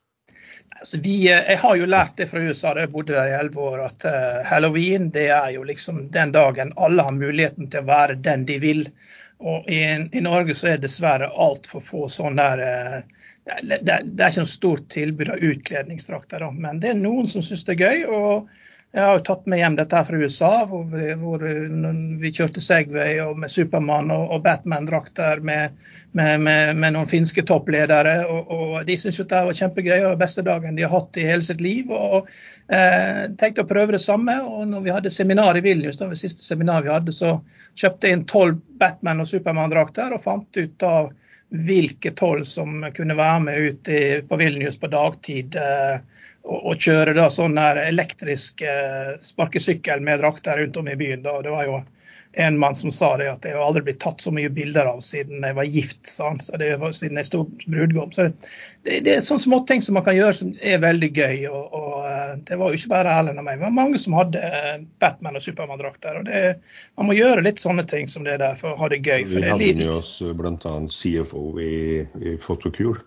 Altså, 0.79 1.01
vi, 1.03 1.17
eh, 1.33 1.43
jeg 1.51 1.59
har 1.63 1.77
jo 1.81 1.89
lært 1.89 2.17
det 2.21 2.29
fra 2.31 2.43
USA, 2.43 2.75
da 2.75 2.85
jeg 2.85 2.93
bodde 2.95 3.17
der 3.17 3.33
i 3.33 3.37
elleve 3.39 3.67
år, 3.73 3.83
at 3.89 4.07
uh, 4.07 4.41
halloween 4.47 5.11
det 5.15 5.27
er 5.35 5.51
jo 5.55 5.65
liksom 5.67 6.09
den 6.15 6.35
dagen 6.35 6.73
alle 6.77 7.07
har 7.07 7.17
muligheten 7.17 7.71
til 7.73 7.83
å 7.83 7.89
være 7.89 8.19
den 8.23 8.47
de 8.47 8.59
vil. 8.63 8.85
Og 9.43 9.67
i, 9.71 9.81
i 10.15 10.23
Norge 10.25 10.55
så 10.55 10.71
er 10.71 10.79
det 10.79 10.89
dessverre 10.89 11.33
altfor 11.33 11.83
få 11.85 12.07
sånn 12.13 12.39
der 12.39 12.63
uh, 12.63 12.99
det, 13.45 13.81
det, 13.85 13.99
det, 14.05 14.21
er 14.21 14.31
ikke 14.31 14.45
noe 14.45 14.53
stort 14.55 14.87
tilbud 14.93 15.33
av 15.35 15.43
utkledningsdrakter, 15.51 16.45
men 16.53 16.79
det 16.81 16.93
er 16.93 17.01
noen 17.01 17.27
som 17.29 17.45
syns 17.45 17.67
det 17.67 17.77
er 17.77 17.89
gøy. 17.89 18.07
og 18.09 18.53
jeg 18.95 19.03
har 19.03 19.17
jo 19.19 19.23
tatt 19.27 19.49
med 19.51 19.59
hjem 19.59 19.75
dette 19.75 19.97
her 19.99 20.05
fra 20.07 20.19
USA, 20.23 20.53
hvor 20.71 20.85
vi, 20.87 21.09
hvor 21.19 21.43
vi 22.23 22.31
kjørte 22.31 22.63
Segway 22.63 23.17
og 23.25 23.41
med 23.43 23.51
Supermann 23.51 24.13
og, 24.15 24.29
og 24.31 24.45
Batman-drakter 24.45 25.43
med, 25.43 25.81
med, 26.15 26.45
med, 26.45 26.77
med, 26.79 26.95
noen 26.95 27.11
finske 27.11 27.43
toppledere. 27.43 28.13
Og, 28.31 28.53
og 28.55 28.77
De 28.87 28.95
syntes 29.01 29.19
det 29.33 29.41
var 29.49 29.59
kjempegøy 29.59 30.07
og 30.13 30.21
beste 30.23 30.45
dagen 30.47 30.79
de 30.79 30.87
har 30.87 30.95
hatt 30.95 31.19
i 31.19 31.27
hele 31.27 31.43
sitt 31.43 31.65
liv. 31.65 31.91
og 31.91 32.31
eh, 32.71 33.27
Tenkte 33.41 33.65
å 33.65 33.73
prøve 33.73 33.97
det 33.97 34.03
samme. 34.05 34.39
og 34.47 34.63
når 34.71 34.87
vi 34.87 34.95
hadde 34.95 35.15
seminar 35.17 35.59
i 35.59 35.65
Vilnius, 35.67 35.99
det 35.99 36.13
var 36.13 36.23
siste 36.23 36.47
seminar 36.47 36.87
vi 36.87 36.95
hadde, 36.95 37.19
så 37.19 37.41
kjøpte 37.75 38.07
jeg 38.07 38.21
inn 38.21 38.27
tolv 38.31 38.63
Batman- 38.79 39.27
og 39.27 39.33
Supermann-drakter 39.33 40.15
og 40.15 40.23
fant 40.23 40.63
ut 40.63 40.87
av 40.87 41.11
hvilke 41.51 42.15
tolv 42.15 42.47
som 42.47 42.87
kunne 42.95 43.19
være 43.19 43.43
med 43.43 43.59
ut 43.59 43.95
på 44.31 44.39
Vilnius 44.39 44.79
på 44.79 44.95
dagtid. 44.95 45.59
Eh, 45.59 45.99
og, 46.45 46.77
kjøre 46.81 47.15
da 47.17 47.31
sånn 47.33 47.59
elektrisk 47.59 48.63
eh, 48.67 49.17
sparkesykkel 49.25 50.05
med 50.05 50.21
drakter 50.21 50.61
rundt 50.61 50.77
om 50.77 50.89
i 50.93 50.97
byen. 50.99 51.25
Da. 51.25 51.39
Det 51.43 51.53
var 51.55 51.69
jo 51.69 51.81
en 52.37 52.59
mann 52.59 52.75
som 52.75 52.93
sa 52.93 53.13
det 53.17 53.29
at 53.31 53.45
jeg 53.47 53.55
har 53.55 53.63
aldri 53.63 53.85
blitt 53.87 54.01
tatt 54.03 54.21
så 54.21 54.33
mye 54.35 54.51
bilder 54.51 54.89
av 54.91 55.01
siden 55.07 55.45
jeg 55.47 55.57
var 55.57 55.69
gift. 55.71 56.01
Sant? 56.11 56.43
Så 56.47 56.59
det 56.61 56.73
var 56.83 56.93
siden 56.97 57.21
jeg 57.21 57.29
sto 57.29 57.45
brudgom. 57.65 58.11
Så 58.13 58.27
det, 58.29 58.35
det, 59.07 59.15
er 59.15 59.23
sånne 59.25 59.45
småting 59.45 59.85
som 59.85 59.97
man 59.99 60.07
kan 60.07 60.19
gjøre 60.19 60.37
som 60.41 60.53
er 60.61 60.83
veldig 60.83 61.11
gøy. 61.15 61.47
Og, 61.49 61.79
og 61.79 61.97
eh, 62.11 62.37
Det 62.51 62.59
var 62.61 62.73
jo 62.73 62.81
ikke 62.81 62.93
bare 62.93 63.17
Erlend 63.21 63.41
og 63.41 63.47
meg, 63.47 63.61
det 63.61 63.69
var 63.69 63.77
mange 63.79 64.03
som 64.03 64.19
hadde 64.19 64.43
eh, 64.45 64.77
Batman- 65.03 65.39
og 65.39 65.47
Supermann-drakter. 65.47 66.21
og 66.21 66.29
det, 66.29 66.45
Man 66.99 67.11
må 67.11 67.19
gjøre 67.19 67.47
litt 67.47 67.63
sånne 67.63 67.87
ting 67.91 68.11
som 68.11 68.27
det 68.27 68.41
der 68.43 68.59
for 68.61 68.75
å 68.75 68.81
ha 68.83 68.91
det 68.93 69.05
gøy. 69.05 69.29
Vi 69.31 69.45
hadde 69.47 69.75
med 69.81 69.97
oss 69.97 70.19
bl.a. 70.21 70.77
CFO 70.91 71.47
i, 71.63 71.75
i 72.21 72.39
Fotokur. 72.43 73.05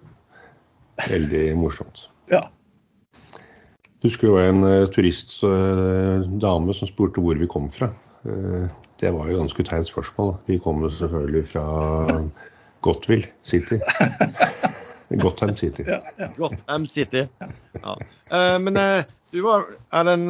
Veldig 1.06 1.50
morsomt. 1.60 2.08
Ja, 2.32 2.48
husker 4.04 4.28
det 4.28 4.34
var 4.36 4.44
en 4.52 4.64
uh, 4.64 4.90
turistdame 4.94 6.70
uh, 6.70 6.76
som 6.78 6.88
spurte 6.90 7.22
hvor 7.24 7.36
vi 7.40 7.48
kom 7.50 7.72
fra. 7.74 7.88
Uh, 8.28 8.66
det 9.02 9.10
var 9.14 9.26
jo 9.30 9.40
ganske 9.42 9.64
teit 9.66 9.88
spørsmål. 9.90 10.30
Vi 10.50 10.56
kom 10.62 10.78
jo 10.86 10.90
selvfølgelig 10.94 11.44
fra 11.52 11.64
Gotville 12.86 13.28
City. 13.46 13.78
Gotham 15.24 15.54
City. 15.56 15.84
Ja, 15.88 16.00
ja. 16.20 16.28
Gotham 16.36 16.86
City. 16.90 17.24
Ja. 17.80 17.94
men 18.60 18.76
du 19.32 19.42
var 19.46 19.62
Erlend, 19.96 20.28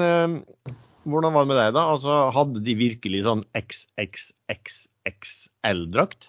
hvordan 1.07 1.33
var 1.33 1.41
det 1.41 1.49
med 1.49 1.57
deg, 1.57 1.73
da? 1.79 1.83
Altså, 1.95 2.11
hadde 2.35 2.59
de 2.61 2.73
virkelig 2.77 3.23
sånn 3.25 3.41
XXXXL-drakt? 3.57 6.21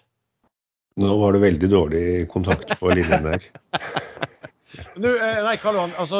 Nå 1.03 1.11
var 1.21 1.31
det 1.35 1.45
veldig 1.45 1.69
dårlig 1.75 2.07
kontakt 2.33 2.69
på 2.81 2.87
linjen 2.95 3.25
der. 3.27 3.41
du, 5.03 5.09
nei, 5.13 5.57
Karl 5.61 5.77
Johan. 5.77 5.93
Altså, 6.01 6.17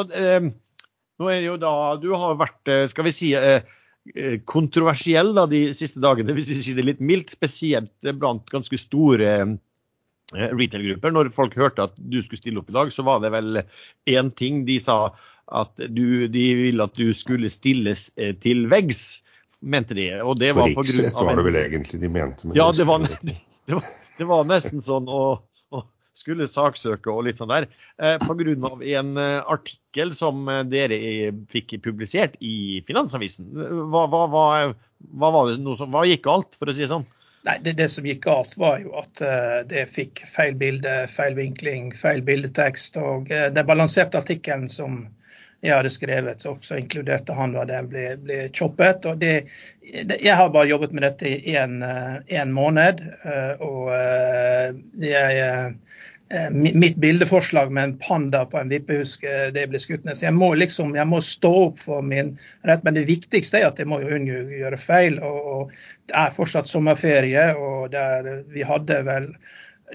nå 1.19 1.29
er 1.31 1.41
det 1.41 1.49
jo 1.49 1.59
da, 1.61 1.73
Du 2.01 2.09
har 2.15 2.39
vært 2.39 2.71
eh, 2.71 2.85
skal 2.91 3.07
vi 3.09 3.13
si, 3.15 3.31
eh, 3.37 3.65
eh, 4.15 4.37
kontroversiell 4.49 5.33
da, 5.37 5.45
de 5.49 5.67
siste 5.77 6.01
dagene, 6.03 6.35
hvis 6.37 6.51
vi 6.53 6.59
sier 6.59 6.79
det 6.79 6.87
litt 6.87 7.03
mildt. 7.03 7.35
Spesielt 7.35 7.93
blant 8.09 8.47
ganske 8.53 8.79
store 8.79 9.33
retail-grupper. 10.29 11.13
Når 11.15 11.31
folk 11.33 11.57
hørte 11.57 11.89
at 11.89 11.97
du 11.97 12.19
skulle 12.21 12.41
stille 12.41 12.61
opp 12.61 12.69
i 12.69 12.77
dag, 12.77 12.93
så 12.93 13.05
var 13.07 13.23
det 13.23 13.33
vel 13.33 13.63
én 14.09 14.33
ting 14.37 14.63
de 14.69 14.77
sa. 14.83 15.07
At 15.49 15.73
du, 15.81 16.27
de 16.29 16.43
ville 16.53 16.85
at 16.85 16.93
du 16.93 17.07
skulle 17.17 17.49
stilles 17.49 18.03
til 18.43 18.67
veggs, 18.69 19.23
mente 19.65 19.97
de. 19.97 20.11
Og 20.21 20.37
det 20.37 20.51
var 20.53 20.69
på 20.77 20.85
grunn 20.85 21.09
av 21.09 21.25
var 21.31 21.39
det 21.39 21.45
vel 21.47 21.57
egentlig 21.63 22.01
de 22.03 22.11
mente. 22.13 22.51
ja, 22.53 22.67
det 22.69 22.85
var, 22.85 23.01
det 23.65 23.79
var 23.79 23.87
det 24.19 24.27
var 24.27 24.43
nesten 24.47 24.81
sånn 24.83 25.07
å 25.07 25.39
skulle 26.19 26.49
saksøke 26.49 27.11
og 27.13 27.25
litt 27.27 27.39
sånn 27.41 27.51
der. 27.51 27.69
Eh, 27.97 28.17
Pga. 28.21 28.73
en 28.99 29.13
eh, 29.17 29.37
artikkel 29.47 30.13
som 30.17 30.47
eh, 30.51 30.65
dere 30.69 30.99
fikk 31.51 31.79
publisert 31.85 32.35
i 32.43 32.83
Finansavisen. 32.87 33.49
Hva, 33.91 34.05
hva, 34.11 34.25
hva, 34.33 34.49
hva 35.23 35.47
som, 35.55 35.89
hva 35.95 36.05
gikk 36.07 36.27
galt, 36.27 36.59
for 36.59 36.69
å 36.69 36.75
si 36.75 36.85
det 36.85 36.93
sånn? 36.93 37.07
Nei, 37.47 37.55
det, 37.63 37.77
det, 37.79 37.87
som 37.89 38.07
gikk 38.07 38.25
galt, 38.25 38.57
var 38.59 38.81
jo 38.83 38.91
at 38.99 39.21
uh, 39.23 39.61
det 39.67 39.85
fikk 39.91 40.25
feil 40.27 40.57
bilde, 40.59 40.95
feil 41.11 41.37
vinkling, 41.37 41.93
feil 41.95 42.19
bildetekst. 42.25 42.99
Og 42.99 43.31
uh, 43.31 43.47
den 43.55 43.67
balanserte 43.67 44.19
artikkelen 44.19 44.67
som 44.71 45.05
jeg 45.63 45.75
hadde 45.75 45.91
skrevet, 45.91 46.43
også 46.47 46.77
inkluderte 46.79 47.35
han, 47.35 47.55
og 47.59 47.67
den 47.71 47.87
ble, 47.91 48.03
ble 48.23 48.41
choppet. 48.55 49.07
og 49.07 49.19
det, 49.23 49.47
det, 49.83 50.19
Jeg 50.23 50.35
har 50.39 50.51
bare 50.51 50.71
jobbet 50.71 50.95
med 50.95 51.03
dette 51.07 51.31
i 51.31 51.55
én 51.55 51.79
uh, 51.83 52.43
måned. 52.51 53.03
og 53.63 53.91
jeg 54.99 55.73
mitt 56.51 56.95
bildeforslag 56.95 57.71
med 57.71 57.83
en 57.83 57.97
panda 57.97 58.45
på 58.45 58.57
en 58.57 58.69
vippehusk, 58.69 59.23
det 59.53 59.67
blir 59.69 59.81
skutt 59.81 60.03
ned. 60.05 60.17
Så 60.17 60.27
jeg 60.27 60.35
må 60.37 60.51
liksom, 60.53 60.93
jeg 60.97 61.09
må 61.09 61.21
stå 61.25 61.53
opp 61.63 61.79
for 61.81 62.05
min 62.05 62.35
rett. 62.69 62.83
Men 62.85 62.97
det 62.99 63.07
viktigste 63.09 63.61
er 63.61 63.71
at 63.71 63.81
jeg 63.81 63.89
må 63.89 63.97
unngå 64.01 64.43
å 64.43 64.59
gjøre 64.59 64.81
feil. 64.81 65.17
Og, 65.25 65.39
og, 65.53 65.79
det 66.09 66.17
er 66.17 66.35
fortsatt 66.35 66.69
sommerferie, 66.69 67.49
og 67.57 67.89
der 67.93 68.43
vi 68.53 68.65
hadde 68.65 69.01
vel 69.09 69.33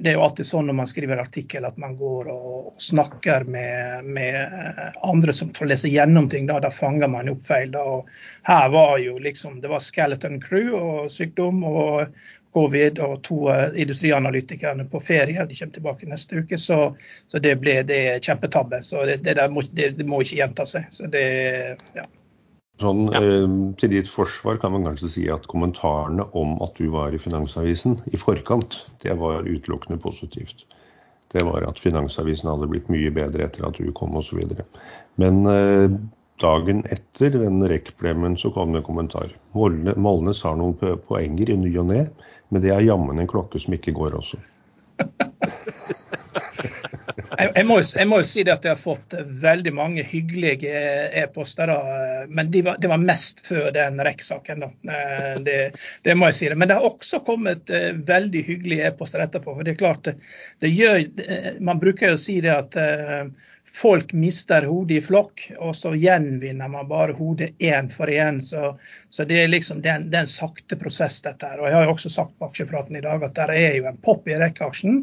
det 0.02 0.10
er 0.10 0.16
jo 0.16 0.24
alltid 0.24 0.46
sånn 0.48 0.66
når 0.66 0.74
man 0.74 0.88
skriver 0.90 1.20
artikkel 1.22 1.66
at 1.68 1.76
man 1.78 1.92
går 1.94 2.26
og 2.32 2.72
snakker 2.82 3.44
med, 3.46 4.06
med 4.16 4.94
andre 5.06 5.34
som 5.36 5.52
får 5.54 5.70
lese 5.70 5.90
gjennom 5.92 6.26
ting. 6.30 6.48
Da, 6.50 6.58
da 6.62 6.70
fanger 6.74 7.10
man 7.12 7.30
opp 7.30 7.44
feil. 7.46 7.70
Da. 7.74 7.82
Og 7.98 8.48
her 8.48 8.72
var 8.74 8.96
jo 8.98 9.20
liksom 9.22 9.60
Det 9.62 9.70
var 9.70 9.84
skeleton 9.84 10.40
crew 10.42 10.74
og 10.74 11.12
sykdom 11.14 11.62
og, 11.68 12.10
covid 12.54 13.00
og 13.02 13.16
to 13.26 13.38
uh, 13.50 13.70
industrianalytikerne 13.74 14.86
på 14.90 15.00
ferie. 15.02 15.46
De 15.46 15.56
kommer 15.58 15.74
tilbake 15.74 16.10
neste 16.10 16.42
uke. 16.42 16.58
Så, 16.60 16.78
så 17.28 17.40
det 17.42 17.56
ble 17.62 17.80
det 17.86 18.02
kjempetabbe. 18.24 18.82
Så 18.86 19.04
det, 19.10 19.20
det, 19.26 19.36
må, 19.50 19.64
det, 19.72 19.94
det, 19.98 20.06
må, 20.08 20.22
ikke 20.22 20.40
gjenta 20.42 20.66
seg. 20.68 20.86
Så 20.94 21.10
det, 21.10 21.24
ja. 21.96 22.06
Sånn, 22.82 23.04
ja. 23.14 23.20
eh, 23.22 23.58
til 23.78 23.92
ditt 23.92 24.10
forsvar 24.10 24.58
kan 24.62 24.74
man 24.74 24.86
kanskje 24.88 25.12
si 25.12 25.28
at 25.30 25.46
kommentarene 25.50 26.26
om 26.38 26.56
at 26.64 26.74
du 26.80 26.88
var 26.94 27.14
i 27.14 27.20
Finansavisen 27.22 28.00
i 28.10 28.18
forkant, 28.18 28.80
det 29.04 29.14
var 29.20 29.46
utelukkende 29.46 30.00
positivt. 30.02 30.66
Det 31.34 31.42
var 31.46 31.66
at 31.66 31.80
Finansavisen 31.82 32.50
hadde 32.50 32.70
blitt 32.70 32.90
mye 32.90 33.10
bedre 33.14 33.46
etter 33.46 33.66
at 33.66 33.78
du 33.78 33.90
kom 33.94 34.14
osv. 34.18 34.42
Men 35.22 35.46
eh, 35.50 35.96
dagen 36.42 36.82
etter 36.90 37.30
den 37.30 37.62
REC-premien 37.68 38.36
så 38.40 38.50
kom 38.54 38.72
det 38.72 38.82
en 38.82 38.88
kommentar. 38.88 39.34
Molnes 39.54 40.42
har 40.42 40.56
noen 40.58 40.98
poenger 41.08 41.50
i 41.50 41.58
ny 41.60 41.74
og 41.78 41.90
ne, 41.92 42.06
men 42.50 42.64
det 42.64 42.72
er 42.74 42.86
jammen 42.86 43.20
en 43.20 43.30
klokke 43.30 43.60
som 43.62 43.76
ikke 43.76 43.94
går 43.96 44.18
også. 44.20 44.40
Jeg, 47.34 47.64
må, 47.66 47.78
jeg, 47.82 48.06
må, 48.08 48.18
jo 48.22 48.26
si 48.26 48.42
det 48.46 48.52
at 48.54 48.66
jeg 48.66 48.74
har 48.74 48.80
fått 48.80 49.14
veldig 49.42 49.72
mange 49.74 50.04
hyggelige 50.06 50.82
e-poster. 51.18 51.70
Men 52.30 52.50
det 52.52 52.64
var, 52.66 52.78
det 52.82 52.90
var 52.90 53.02
mest 53.02 53.42
før 53.46 53.70
den 53.74 54.00
REC-saken. 54.06 54.64
Det, 55.46 55.58
det, 56.06 56.16
må 56.18 56.30
jeg 56.30 56.38
si. 56.38 56.50
det. 56.50 56.58
Men 56.60 56.70
det 56.70 56.78
har 56.78 56.86
også 56.88 57.20
kommet 57.26 57.70
eh, 57.74 57.90
veldig 58.06 58.44
hyggelige 58.46 58.90
e-poster 58.90 59.24
etterpå. 59.24 59.56
for 59.56 59.66
det 59.66 59.74
er 59.74 59.80
klart, 59.80 60.04
det, 60.06 60.14
det 60.64 60.72
gjør, 60.74 61.02
Man 61.64 61.82
bruker 61.82 62.12
jo 62.12 62.20
å 62.20 62.24
si 62.24 62.38
det 62.44 62.54
at 62.54 62.78
folk 63.74 64.12
mister 64.14 64.62
hodet 64.70 64.96
i 64.96 65.00
flokk, 65.02 65.50
og 65.58 65.74
så 65.76 65.94
gjenvinner 65.98 66.68
man 66.70 66.86
bare 66.88 67.12
hodet 67.18 67.50
én 67.58 67.90
for 67.90 68.06
én. 68.06 68.40
Så, 68.42 68.78
så, 69.10 69.24
det 69.26 69.42
er 69.42 69.48
liksom 69.50 69.82
det 69.82 69.90
er, 69.90 70.00
en, 70.20 70.26
sakte 70.30 70.76
prosess, 70.78 71.22
dette 71.24 71.46
her. 71.48 71.60
Og 71.60 71.66
jeg 71.68 71.74
har 71.76 71.84
jo 71.88 71.92
også 71.96 72.10
sagt 72.12 72.38
på 72.38 72.46
aksjepraten 72.48 72.96
i 72.98 73.04
dag 73.04 73.22
at 73.26 73.36
det 73.38 73.46
er 73.58 73.74
jo 73.80 73.86
en 73.90 74.02
pop 74.06 74.22
i 74.30 74.38
rekkeaksjen 74.38 74.94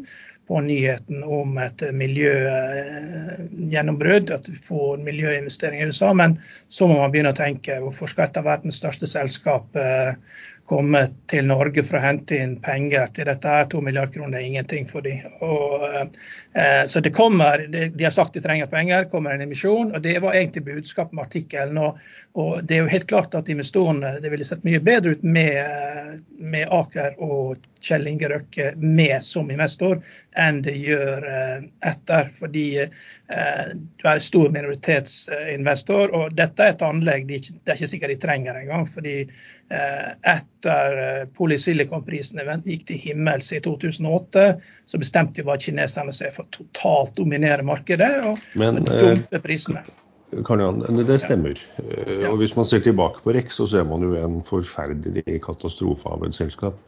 på 0.48 0.54
nyheten 0.64 1.18
om 1.22 1.58
et 1.62 1.80
miljøgjennombrudd, 1.94 4.30
at 4.34 4.48
vi 4.48 4.56
får 4.64 4.98
miljøinvesteringer 5.04 5.86
i 5.86 5.88
USA. 5.92 6.10
Men 6.16 6.38
så 6.72 6.82
må 6.88 6.94
man 6.98 7.12
begynne 7.12 7.34
å 7.36 7.42
tenke 7.42 7.82
hvorfor 7.84 8.06
skal 8.10 8.24
et 8.26 8.40
av 8.40 8.48
verdens 8.48 8.78
største 8.80 9.06
selskap 9.10 9.66
eh, 10.72 10.76
komme 10.76 11.02
til 11.26 11.46
Norge 11.46 11.82
for 11.84 11.98
å 11.98 12.02
hente 12.02 12.36
inn 12.40 12.56
penger 12.62 13.12
til 13.14 13.28
dette. 13.28 13.48
her, 13.48 13.66
To 13.66 13.80
milliarder 13.80 14.12
kroner 14.12 14.38
er 14.38 14.46
ingenting 14.46 14.88
for 14.88 15.02
dem. 15.02 15.20
Og, 15.40 15.84
eh, 16.54 16.86
så 16.86 17.00
det 17.00 17.12
kommer, 17.12 17.66
de, 17.68 17.88
de, 17.88 18.04
har 18.04 18.10
sagt 18.10 18.34
de 18.34 18.40
trenger 18.40 18.66
penger, 18.66 19.10
kommer 19.10 19.34
en 19.34 19.42
emisjon. 19.42 19.94
og 19.94 20.02
Det 20.02 20.18
var 20.20 20.34
egentlig 20.34 20.64
budskapet 20.64 21.12
med 21.12 21.24
artikkelen. 21.24 21.78
Og, 21.78 21.98
og, 22.34 22.64
det 22.64 22.76
er 22.76 22.82
jo 22.82 22.92
helt 22.92 23.08
klart 23.08 23.34
at 23.34 23.48
investorene 23.48 24.18
det 24.20 24.30
ville 24.30 24.44
sett 24.44 24.64
mye 24.64 24.80
bedre 24.80 25.16
ut 25.16 25.22
med, 25.22 26.22
med 26.38 26.68
Aker 26.70 27.20
og 27.20 27.60
Kjell 27.82 28.06
Inge 28.06 28.28
Røkke 28.28 28.72
med 28.76 29.22
som 29.26 29.50
investor 29.50 30.00
enn 30.38 30.62
det 30.64 30.74
gjør 30.78 31.26
eh, 31.28 31.64
etter. 31.90 32.30
Fordi 32.38 32.66
eh, 32.82 33.64
du 33.74 34.06
er 34.08 34.22
stor 34.22 34.52
minoritetsinvestor, 34.54 36.14
og 36.16 36.36
dette 36.38 36.64
er 36.64 36.76
et 36.76 36.86
anlegg 36.86 37.30
ikke, 37.30 37.58
det 37.58 37.74
er 37.74 37.80
ikke 37.80 37.92
sikkert 37.94 38.14
de 38.14 38.20
trenger 38.22 38.60
engang. 38.62 38.86
fordi 38.88 39.16
eh, 39.22 39.30
etter 39.70 41.26
polysilikonprisene 41.32 42.44
gikk 42.66 42.82
til 42.90 42.98
himmels 43.00 43.46
i 43.56 43.60
2008, 43.64 44.42
så 44.84 45.00
bestemte 45.00 45.40
jo 45.40 45.48
bare 45.48 45.62
kineserne 45.64 46.12
seg 46.12 46.34
for 46.36 46.48
totalt 46.52 47.16
dominere 47.16 47.64
markedet 47.64 48.10
og, 48.28 48.42
Men, 48.60 48.82
dumpe 48.84 49.40
prisene. 49.40 49.80
Karl 50.46 50.80
det 51.06 51.18
stemmer. 51.20 51.60
Ja. 51.80 52.30
Og 52.30 52.38
Hvis 52.40 52.54
man 52.56 52.66
ser 52.66 52.80
tilbake 52.80 53.20
på 53.24 53.34
REC, 53.36 53.52
så 53.52 53.66
ser 53.68 53.84
man 53.84 54.04
jo 54.04 54.14
en 54.16 54.40
forferdelig 54.48 55.40
katastrofe 55.44 56.08
av 56.08 56.24
et 56.24 56.36
selskap. 56.36 56.78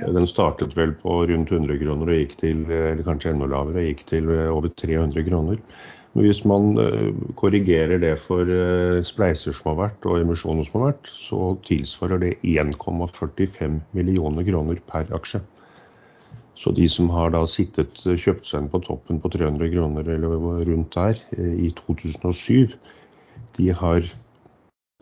Den 0.00 0.26
startet 0.28 0.76
vel 0.76 0.92
på 1.00 1.22
rundt 1.28 1.52
100 1.52 1.78
kroner 1.80 2.12
og 2.12 2.18
gikk 2.20 2.36
til, 2.40 2.64
eller 2.68 3.04
kanskje 3.04 3.32
enda 3.32 3.48
lavere, 3.48 3.80
og 3.80 3.90
gikk 3.90 4.02
til 4.08 4.28
eh, 4.32 4.48
over 4.52 4.72
300 4.76 5.24
kroner. 5.28 5.60
Hvis 6.16 6.42
man 6.48 6.78
eh, 6.80 7.10
korrigerer 7.36 8.00
det 8.00 8.14
for 8.22 8.48
eh, 8.48 9.02
spleiser 9.04 9.52
som 9.56 9.72
har 9.72 9.80
vært 9.82 10.06
og 10.08 10.22
emisjoner 10.22 10.64
som 10.68 10.80
har 10.80 10.92
vært, 10.92 11.10
så 11.12 11.40
tilsvarer 11.66 12.22
det 12.22 12.32
1,45 12.40 13.80
millioner 13.96 14.46
kroner 14.48 14.80
per 14.88 15.12
aksje. 15.16 15.42
Så 16.56 16.72
de 16.72 16.86
som 16.88 17.10
har 17.12 17.34
da 17.34 17.42
sittet, 17.50 18.00
kjøpt 18.00 18.48
seg 18.48 18.64
inn 18.64 18.70
på 18.72 18.80
toppen 18.86 19.20
på 19.20 19.28
300 19.34 19.68
kroner 19.74 20.08
eller 20.14 20.38
rundt 20.64 20.96
der 20.96 21.20
i 21.36 21.68
2007, 21.82 22.72
de 23.58 23.68
har 23.76 24.08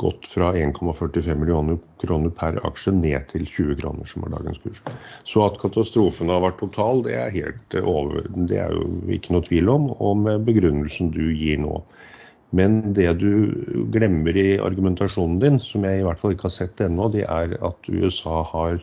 gått 0.03 0.27
fra 0.27 0.53
1,45 0.55 1.35
millioner 1.39 1.79
kroner 2.03 2.33
per 2.35 2.59
aksje 2.67 2.93
ned 2.97 3.29
til 3.31 3.45
20 3.47 3.77
kroner, 3.79 4.09
som 4.11 4.25
er 4.27 4.33
dagens 4.35 4.59
kurs. 4.65 4.81
Så 5.29 5.45
at 5.47 5.61
katastrofen 5.63 6.33
har 6.35 6.43
vært 6.43 6.59
total, 6.63 7.05
det 7.07 7.15
er, 7.15 7.31
helt 7.35 7.77
eh, 7.79 7.87
over, 7.87 8.27
det 8.51 8.59
er 8.65 8.75
jo 8.75 8.89
ikke 9.15 9.37
noe 9.37 9.47
tvil 9.47 9.71
om, 9.71 9.93
og 10.03 10.25
med 10.25 10.49
begrunnelsen 10.49 11.13
du 11.15 11.29
gir 11.31 11.63
nå. 11.63 11.79
Men 12.55 12.81
det 12.95 13.09
du 13.23 13.55
glemmer 13.95 14.37
i 14.39 14.59
argumentasjonen 14.63 15.39
din, 15.43 15.61
som 15.63 15.87
jeg 15.87 16.03
i 16.03 16.05
hvert 16.07 16.21
fall 16.21 16.35
ikke 16.35 16.49
har 16.49 16.57
sett 16.59 16.83
ennå, 16.83 17.09
det 17.15 17.25
er 17.27 17.55
at 17.67 17.91
USA 17.91 18.43
har 18.51 18.83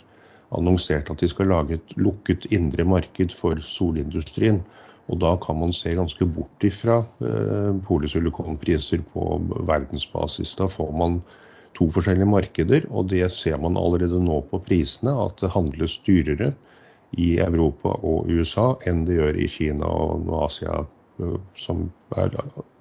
annonsert 0.56 1.12
at 1.12 1.24
de 1.24 1.30
skal 1.32 1.52
lage 1.52 1.78
et 1.78 1.93
lukket 2.00 2.47
indre 2.56 2.84
marked 2.88 3.36
for 3.36 3.60
solindustrien. 3.63 4.60
Og 5.09 5.19
da 5.19 5.35
kan 5.43 5.57
man 5.59 5.73
se 5.75 5.93
ganske 5.97 6.25
bort 6.35 6.63
ifra 6.63 7.01
eh, 7.25 7.71
polysilikonpriser 7.87 9.03
på 9.13 9.27
verdensbasis. 9.67 10.53
Da 10.59 10.67
får 10.71 10.91
man 10.97 11.21
to 11.77 11.87
forskjellige 11.91 12.29
markeder, 12.29 12.85
og 12.91 13.09
det 13.11 13.25
ser 13.33 13.57
man 13.61 13.79
allerede 13.79 14.19
nå 14.23 14.41
på 14.51 14.59
prisene, 14.67 15.13
at 15.25 15.39
det 15.41 15.53
handles 15.55 15.97
dyrere 16.07 16.51
i 17.19 17.33
Europa 17.43 17.95
og 18.07 18.29
USA 18.31 18.73
enn 18.87 19.05
det 19.07 19.17
gjør 19.17 19.39
i 19.39 19.47
Kina 19.51 19.87
og 19.87 20.29
Asia, 20.45 20.83
eh, 21.19 21.39
som 21.59 21.89
er 22.15 22.37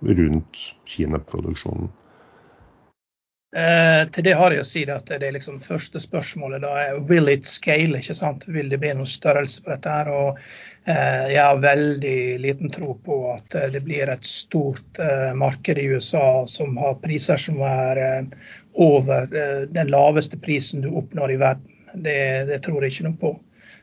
rundt 0.06 0.66
Kina-produksjonen. 0.87 1.90
Eh, 3.50 4.04
til 4.14 4.22
det 4.28 4.37
har 4.38 4.54
jeg 4.54 4.62
å 4.62 4.66
si 4.68 4.85
at 4.87 5.09
det 5.11 5.33
liksom 5.35 5.56
første 5.64 5.98
spørsmålet 5.98 6.62
da 6.62 6.70
er 6.85 7.00
will 7.09 7.26
it 7.33 7.48
scale? 7.50 7.98
ikke 7.98 8.14
sant? 8.14 8.46
Vil 8.46 8.70
det 8.70 8.78
bli 8.78 8.92
noen 8.94 9.11
størrelse 9.11 9.64
på 9.64 9.72
dette? 9.72 9.90
her, 9.90 10.11
og 10.14 10.38
Jeg 11.31 11.42
har 11.42 11.61
veldig 11.62 12.38
liten 12.40 12.70
tro 12.72 12.94
på 13.05 13.18
at 13.35 13.55
eh, 13.55 13.68
det 13.74 13.83
blir 13.85 14.11
et 14.11 14.24
stort 14.26 14.98
eh, 15.03 15.31
marked 15.37 15.79
i 15.79 15.88
USA 15.92 16.46
som 16.50 16.79
har 16.81 16.98
priser 17.03 17.40
som 17.40 17.61
er 17.66 18.00
eh, 18.05 18.48
over 18.81 19.29
eh, 19.37 19.62
den 19.68 19.92
laveste 19.92 20.38
prisen 20.40 20.85
du 20.85 20.90
oppnår 20.90 21.35
i 21.35 21.38
verden. 21.40 21.79
Det, 21.94 22.18
det 22.50 22.61
tror 22.64 22.85
jeg 22.85 22.94
ikke 22.94 23.09
noe 23.09 23.20
på. 23.20 23.33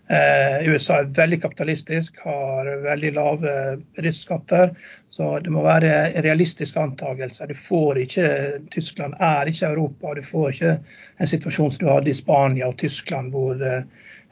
Eh, 0.07 0.69
USA 0.71 1.01
er 1.01 1.09
veldig 1.11 1.41
kapitalistisk, 1.43 2.21
har 2.23 2.69
veldig 2.85 3.11
lave 3.17 3.55
bedriftsskatter. 3.97 4.71
Så 5.09 5.33
det 5.43 5.51
må 5.51 5.65
være 5.65 6.21
realistiske 6.23 6.79
antakelser. 6.79 7.51
Du 7.51 7.59
får 7.59 7.99
ikke, 8.05 8.29
Tyskland 8.71 9.17
er 9.19 9.51
ikke 9.51 9.73
Europa. 9.73 10.15
Du 10.15 10.23
får 10.23 10.53
ikke 10.53 10.77
en 11.19 11.33
situasjon 11.33 11.73
som 11.75 11.83
du 11.83 11.91
hadde 11.91 12.13
i 12.13 12.19
Spania 12.21 12.71
og 12.71 12.79
Tyskland, 12.79 13.35
hvor 13.35 13.59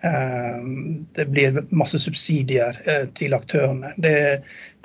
det, 0.01 1.21
eh, 1.21 1.27
blir 1.27 1.65
masse 1.69 1.99
subsidier 1.99 2.81
eh, 2.85 3.07
til 3.13 3.33
aktørene. 3.33 3.93
Det, 3.97 4.15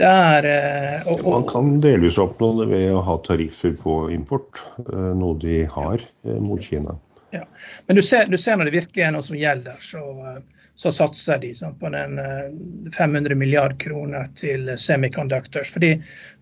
det 0.01 0.09
er, 0.09 0.49
eh, 0.49 1.09
og, 1.09 1.25
og, 1.25 1.33
Man 1.35 1.49
kan 1.51 1.75
delvis 1.83 2.19
oppnå 2.21 2.53
det 2.61 2.71
ved 2.73 2.89
å 2.95 3.03
ha 3.07 3.19
tariffer 3.27 3.75
på 3.81 4.03
import, 4.15 4.63
eh, 4.87 5.11
noe 5.19 5.39
de 5.43 5.65
har 5.71 6.07
mot 6.41 6.63
Kina. 6.63 6.97
Ja. 7.35 7.45
Men 7.87 8.01
du 8.01 8.03
ser, 8.03 8.27
du 8.27 8.39
ser, 8.39 8.57
når 8.59 8.71
det 8.71 8.79
virkelig 8.81 9.07
er 9.07 9.13
noe 9.15 9.27
som 9.27 9.39
gjelder, 9.39 9.79
så, 9.85 10.03
så 10.81 10.89
satser 10.97 11.37
de 11.43 11.51
sånn, 11.53 11.75
på 11.77 11.91
den 11.93 12.15
500 12.97 13.35
milliard 13.37 13.75
kroner 13.83 14.31
til 14.41 14.71
semiconductors. 14.81 15.69
Fordi 15.75 15.91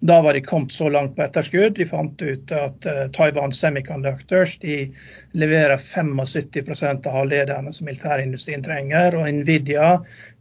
da 0.06 0.20
var 0.22 0.38
de 0.38 0.44
kommet 0.46 0.76
så 0.76 0.86
langt 0.94 1.16
på 1.16 1.24
etterskudd. 1.24 1.74
De 1.74 1.86
fant 1.90 2.22
ut 2.22 2.54
at 2.54 2.86
Taiwan 3.16 3.50
Semiconductors 3.50 4.54
de 4.62 4.76
leverer 5.34 5.74
75% 5.82 7.10
av 7.10 7.18
halvlederne 7.18 7.74
som 7.74 7.90
militærindustrien 7.90 8.62
trenger. 8.62 9.18
Og 9.18 9.26
Nvidia 9.40 9.96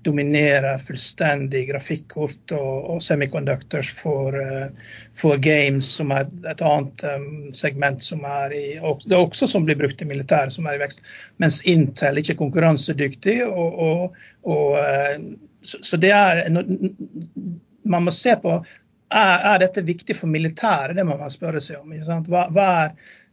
dominerer 0.07 0.79
fullstendig 0.87 1.65
grafikkort 1.67 2.53
og, 2.55 2.87
og 2.93 3.03
semiconductors 3.03 3.89
for, 3.99 4.37
for, 5.19 5.37
games, 5.43 5.89
som 5.99 6.13
er 6.15 6.29
et 6.47 6.63
annet 6.63 7.03
um, 7.11 7.27
segment 7.55 8.03
som 8.03 8.25
er 8.27 8.55
i 8.55 8.65
Det 8.77 9.13
er 9.13 9.19
også 9.19 9.49
som 9.51 9.67
blir 9.67 9.79
brukt 9.79 10.01
i 10.01 10.09
militæret, 10.09 10.55
som 10.55 10.65
er 10.65 10.79
i 10.79 10.81
vekst. 10.81 11.03
Mens 11.43 11.61
Intel 11.67 12.21
ikke 12.21 12.37
er 12.37 12.41
konkurransedyktig. 12.41 13.37
og, 13.45 13.79
og, 13.87 14.17
og 14.47 14.79
så, 15.61 15.83
så 15.83 15.99
det 15.99 16.11
er 16.15 16.43
Man 17.87 18.03
må 18.03 18.11
se 18.11 18.33
på 18.41 18.57
er, 19.11 19.37
er 19.53 19.61
dette 19.63 19.85
viktig 19.87 20.15
for 20.17 20.27
militæret, 20.27 20.95
det 20.97 21.05
må 21.07 21.15
man 21.17 21.31
spørre 21.31 21.61
seg 21.63 21.79
om. 21.79 21.93
Hva, 22.27 22.47
hva 22.51 22.67
er 22.81 22.91
Eh, 22.91 23.26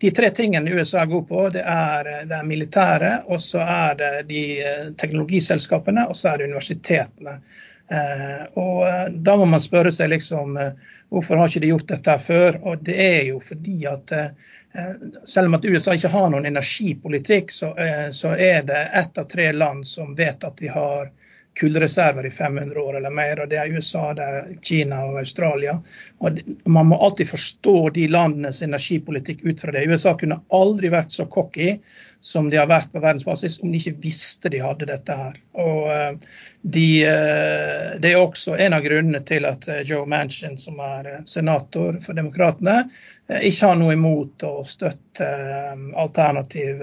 de 0.00 0.10
tre 0.10 0.30
tingene 0.30 0.72
USA 0.72 1.02
er 1.02 1.10
god 1.10 1.26
på, 1.28 1.48
det 1.52 1.62
er 1.68 2.06
eh, 2.08 2.22
det 2.28 2.38
militæret, 2.48 3.26
og 3.28 3.42
så 3.44 3.60
er 3.60 3.98
det 3.98 4.12
de 4.30 4.44
eh, 4.64 4.86
teknologiselskapene, 4.96 6.06
og 6.08 6.16
så 6.16 6.32
er 6.32 6.38
det 6.40 6.48
universitetene. 6.52 7.40
Og 8.54 9.14
Da 9.26 9.32
må 9.34 9.48
man 9.50 9.58
spørre 9.58 9.90
seg 9.90 10.12
liksom, 10.12 10.52
hvorfor 11.10 11.40
har 11.40 11.48
ikke 11.50 11.62
de 11.64 11.70
gjort 11.72 11.88
dette 11.90 12.14
før. 12.22 12.58
Og 12.62 12.84
Det 12.86 12.94
er 13.02 13.24
jo 13.26 13.40
fordi 13.42 13.80
at 13.90 14.12
selv 15.26 15.50
om 15.50 15.56
at 15.58 15.66
USA 15.66 15.96
ikke 15.98 16.12
har 16.12 16.28
noen 16.30 16.46
energipolitikk, 16.46 17.50
så 17.50 17.72
er 17.74 18.62
det 18.68 18.84
ett 18.94 19.18
av 19.18 19.26
tre 19.32 19.48
land 19.50 19.82
som 19.90 20.14
vet 20.14 20.46
at 20.46 20.62
de 20.62 20.70
har 20.70 21.10
kullreserver 21.58 22.26
i 22.26 22.30
500 22.30 22.80
år 22.80 22.96
eller 22.96 23.10
mer. 23.10 23.40
og 23.40 23.48
Det 23.48 23.58
er 23.58 23.72
USA, 23.72 24.12
det 24.14 24.22
er 24.22 24.52
Kina 24.62 25.00
og 25.06 25.18
Australia. 25.18 25.80
Og 26.18 26.38
Man 26.64 26.86
må 26.86 27.00
alltid 27.00 27.28
forstå 27.28 27.90
de 27.96 28.06
landenes 28.08 28.62
energipolitikk 28.62 29.44
ut 29.44 29.60
fra 29.60 29.74
det. 29.74 29.88
USA 29.88 30.14
kunne 30.18 30.40
aldri 30.50 30.92
vært 30.92 31.12
så 31.12 31.26
cocky 31.26 31.78
som 32.20 32.50
de 32.50 32.58
har 32.60 32.68
vært 32.68 32.92
på 32.92 33.00
verdensbasis 33.00 33.58
om 33.62 33.72
de 33.72 33.80
ikke 33.80 34.02
visste 34.04 34.50
de 34.52 34.60
hadde 34.60 34.88
dette 34.90 35.14
her. 35.16 35.38
Og 35.60 35.88
eh, 35.92 36.36
de, 36.62 36.88
eh, 37.08 37.96
Det 38.00 38.12
er 38.12 38.20
også 38.20 38.58
en 38.60 38.76
av 38.76 38.84
grunnene 38.84 39.22
til 39.26 39.48
at 39.48 39.66
eh, 39.68 39.82
Joe 39.88 40.06
Manchin, 40.06 40.58
som 40.60 40.80
er 40.84 41.22
senator 41.26 42.00
for 42.04 42.18
demokratene, 42.18 42.84
ikke 43.30 43.66
har 43.66 43.76
noe 43.78 43.94
imot 43.94 44.42
å 44.42 44.56
støtte 44.66 45.26
alternativ 45.94 46.80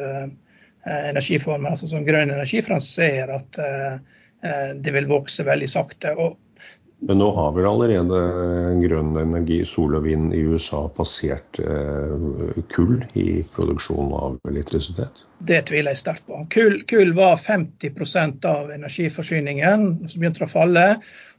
energiformer, 0.87 1.73
altså 1.73 1.89
som 1.91 2.05
grønn 2.07 2.31
energi, 2.31 2.61
for 2.63 2.77
han 2.77 2.85
ser 2.85 3.33
at 3.35 3.59
det 4.37 4.91
vil 4.93 5.07
vokse 5.09 5.41
veldig 5.47 5.67
sakte. 5.71 6.11
Men 6.99 7.19
nå 7.21 7.27
har 7.35 7.51
vel 7.53 7.67
allerede 7.69 8.19
grønn 8.81 9.17
energi, 9.21 9.59
sol 9.69 9.99
og 9.99 10.07
vind 10.07 10.33
i 10.33 10.41
USA 10.49 10.79
passert 10.89 11.59
eh, 11.61 12.63
kull 12.73 13.03
i 13.13 13.43
produksjonen 13.53 14.15
av 14.17 14.39
elektrisitet? 14.49 15.21
Det 15.37 15.61
tviler 15.69 15.93
jeg 15.93 16.01
sterkt 16.01 16.25
på. 16.25 16.41
Kull, 16.53 16.79
kull 16.89 17.13
var 17.17 17.37
50% 17.37 18.47
av 18.49 18.71
energiforsyningen 18.73 19.85
som 20.07 20.23
begynte 20.23 20.47
å 20.47 20.49
falle. 20.49 20.87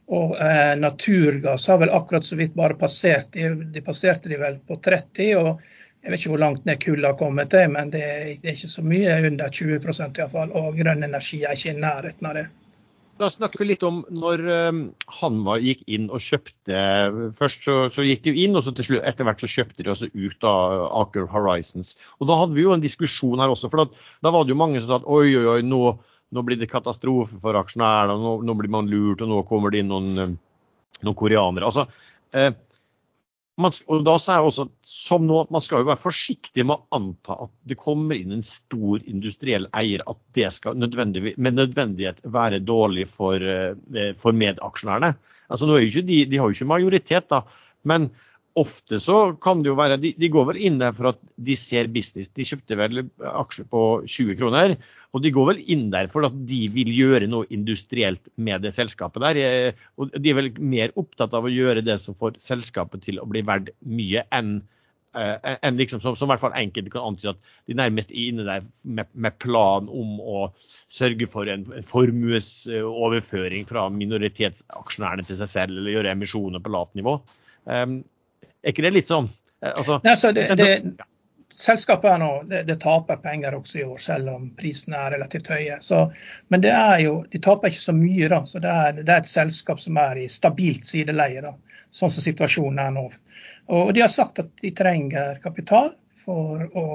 Og 0.07 0.37
eh, 0.39 0.77
naturgass 0.79 1.67
har 1.67 1.83
vel 1.83 1.91
akkurat 1.91 2.25
så 2.25 2.39
vidt 2.39 2.55
bare 2.55 2.79
passert. 2.79 3.35
De, 3.35 3.83
passerte 3.83 4.31
de 4.31 4.39
vel 4.39 4.61
på 4.63 4.79
30. 4.79 5.35
og 5.43 5.59
jeg 5.99 6.13
vet 6.13 6.21
ikke 6.21 6.31
hvor 6.31 6.45
langt 6.45 6.63
ned 6.63 6.79
kull 6.79 7.03
har 7.03 7.19
kommet 7.19 7.51
til, 7.51 7.67
men 7.75 7.91
det 7.91 8.05
er 8.07 8.53
ikke 8.55 8.71
så 8.71 8.85
mye 8.87 9.19
under 9.27 9.51
20% 9.51 10.23
iallfall. 10.23 10.55
Og 10.55 10.79
grønn 10.79 11.03
energi 11.03 11.43
er 11.43 11.59
ikke 11.59 11.75
i 11.75 11.81
nærheten 11.83 12.31
av 12.31 12.39
det. 12.39 12.47
La 13.19 13.27
oss 13.27 13.35
snakke 13.35 13.65
litt 13.67 13.81
om 13.83 13.97
når 14.15 14.41
han 15.19 15.39
var, 15.43 15.59
gikk 15.59 15.81
inn 15.91 16.05
og 16.07 16.21
kjøpte 16.23 16.83
Først 17.35 17.65
så, 17.67 17.73
så 17.91 18.05
gikk 18.05 18.23
de 18.23 18.33
inn, 18.45 18.55
og 18.55 18.63
så 18.63 18.71
til 18.75 18.87
slutt, 18.87 19.03
etter 19.09 19.27
hvert 19.27 19.43
så 19.43 19.49
kjøpte 19.51 19.83
de 19.83 19.91
også 19.91 20.07
ut 20.13 20.45
av 20.47 20.85
Aker 21.01 21.27
Horizons. 21.27 21.97
Og 22.19 22.29
Da 22.31 22.37
hadde 22.39 22.55
vi 22.55 22.63
jo 22.63 22.71
en 22.75 22.85
diskusjon 22.85 23.43
her 23.43 23.51
også. 23.51 23.67
for 23.67 23.83
da, 23.83 24.05
da 24.23 24.31
var 24.31 24.47
det 24.47 24.55
jo 24.55 24.61
mange 24.61 24.79
som 24.79 24.87
sa 24.87 25.01
at 25.01 25.09
oi, 25.11 25.33
oi, 25.35 25.43
oi, 25.57 25.59
nå, 25.67 25.81
nå 26.31 26.45
blir 26.47 26.61
det 26.61 26.71
katastrofe 26.71 27.41
for 27.43 27.59
aksjonærene, 27.59 28.15
nå, 28.23 28.37
nå, 28.47 28.55
blir 28.61 28.71
man 28.71 28.87
lurt, 28.87 29.25
og 29.25 29.33
nå 29.33 29.43
kommer 29.49 29.75
det 29.75 29.83
inn 29.83 29.91
noen, 29.91 30.37
noen 31.03 31.19
koreanere. 31.19 31.67
Altså, 31.67 31.89
eh, 32.31 32.53
man, 33.59 33.75
og 33.91 34.05
da 34.07 34.15
er 34.31 34.45
også, 34.45 34.65
som 34.87 35.25
nå, 35.27 35.41
Man 35.51 35.63
skal 35.63 35.83
jo 35.83 35.89
være 35.89 36.01
forsiktig 36.01 36.65
med 36.65 36.77
å 36.77 36.99
anta 36.99 37.35
at 37.45 37.51
det 37.69 37.79
kommer 37.79 38.17
inn 38.17 38.35
en 38.35 38.45
stor 38.45 39.03
industriell 39.03 39.67
eier, 39.77 40.03
at 40.09 40.19
det 40.37 40.49
skal 40.55 40.79
nødvendig, 40.79 41.35
med 41.37 41.57
nødvendighet 41.57 42.23
være 42.23 42.61
dårlig 42.63 43.07
for, 43.11 43.35
eh, 43.35 44.13
for 44.19 44.35
medaksjonærene. 44.35 45.13
Altså, 45.49 45.67
nå 45.67 45.75
er 45.75 45.85
jo 45.85 45.91
ikke 45.91 46.07
de, 46.07 46.23
de 46.29 46.39
har 46.39 46.49
jo 46.49 46.57
ikke 46.57 46.71
majoritet, 46.71 47.29
da, 47.31 47.43
men 47.83 48.09
ofte 48.57 48.99
så 49.01 49.17
kan 49.41 49.61
det 49.61 49.69
jo 49.69 49.75
være 49.77 49.99
de, 50.01 50.13
de, 50.17 50.29
går 50.31 50.47
vel 50.51 50.59
inn 50.69 50.79
der 50.81 50.95
for 50.97 51.11
at 51.11 51.19
de 51.35 51.55
ser 51.59 51.89
business. 51.93 52.31
De 52.33 52.45
kjøpte 52.47 52.77
vel 52.79 53.03
aksjer 53.29 53.67
på 53.69 53.83
20 54.05 54.39
kroner. 54.39 54.75
Og 55.13 55.23
de 55.25 55.31
går 55.33 55.51
vel 55.51 55.61
inn 55.73 55.87
der 55.93 56.09
for 56.13 56.27
at 56.27 56.35
de 56.49 56.63
vil 56.73 56.89
gjøre 56.93 57.29
noe 57.29 57.47
industrielt 57.53 58.21
med 58.37 58.65
det 58.65 58.73
selskapet 58.75 59.23
der. 59.25 59.39
Eh, 59.41 59.85
og 59.97 60.13
de 60.15 60.33
er 60.33 60.39
vel 60.41 60.51
mer 60.59 60.93
opptatt 60.99 61.33
av 61.37 61.47
å 61.47 61.53
gjøre 61.53 61.85
det 61.85 61.99
som 62.01 62.17
får 62.17 62.37
selskapet 62.43 63.05
til 63.05 63.21
å 63.21 63.29
bli 63.29 63.45
verdt 63.45 63.71
mye, 63.85 64.25
enn 64.35 64.59
uh, 65.17 65.55
en 65.65 65.79
liksom, 65.79 66.01
som, 66.03 66.17
som, 66.17 66.29
i 66.29 66.33
hvert 66.33 66.43
fall 66.43 66.57
enkelte 66.57 66.93
kan 66.93 67.09
antyde 67.09 67.33
at 67.33 67.55
de 67.69 67.77
nærmest 67.77 68.13
er 68.13 68.27
inne 68.27 68.45
der 68.45 68.67
med, 68.83 69.09
med 69.13 69.39
plan 69.41 69.89
om 69.89 70.19
å 70.21 70.45
sørge 70.93 71.29
for 71.31 71.49
en, 71.49 71.65
en 71.73 71.89
formuesoverføring 71.89 73.65
fra 73.69 73.87
minoritetsaksjonærene 73.93 75.25
til 75.25 75.41
seg 75.41 75.53
selv, 75.53 75.77
eller 75.77 75.97
gjøre 75.97 76.13
emisjoner 76.13 76.61
på 76.61 76.73
lavt 76.73 76.97
nivå. 76.99 77.17
Um, 77.65 78.01
er 78.63 78.73
ikke 78.73 78.85
det 78.87 78.95
litt 78.95 79.11
sånn? 79.11 79.29
Eh, 79.63 79.71
altså, 79.71 79.99
Nei, 80.03 80.15
så 80.19 80.31
det, 80.35 80.47
det, 80.59 80.69
selskapet 81.53 82.11
er 82.11 82.19
nå, 82.21 82.31
det, 82.49 82.63
det, 82.67 82.77
taper 82.83 83.21
penger 83.23 83.57
også 83.57 83.79
i 83.79 83.85
år, 83.87 83.97
selv 84.01 84.33
om 84.33 84.49
prisene 84.59 84.99
er 84.99 85.15
relativt 85.17 85.49
høye. 85.51 85.79
Så, 85.85 86.05
men 86.47 86.63
det 86.65 86.73
er 86.75 86.99
jo, 87.05 87.15
de 87.31 87.41
taper 87.43 87.71
ikke 87.71 87.87
så 87.87 87.95
mye. 87.95 88.29
da, 88.31 88.43
så 88.47 88.61
det 88.63 88.75
er, 88.83 89.01
det 89.01 89.15
er 89.15 89.23
et 89.23 89.31
selskap 89.31 89.81
som 89.83 89.97
er 90.01 90.21
i 90.23 90.27
stabilt 90.31 90.87
sideleie, 90.89 91.43
da, 91.45 91.55
sånn 91.91 92.13
som 92.13 92.25
situasjonen 92.25 92.83
er 92.85 92.93
nå. 92.95 93.07
Og 93.69 93.93
De 93.93 94.01
har 94.01 94.13
sagt 94.13 94.41
at 94.41 94.49
de 94.61 94.71
trenger 94.73 95.41
kapital 95.43 95.91
for 96.23 96.65
å 96.77 96.85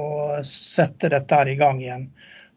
sette 0.47 1.11
dette 1.13 1.39
her 1.39 1.51
i 1.51 1.59
gang 1.59 1.83
igjen. 1.83 2.09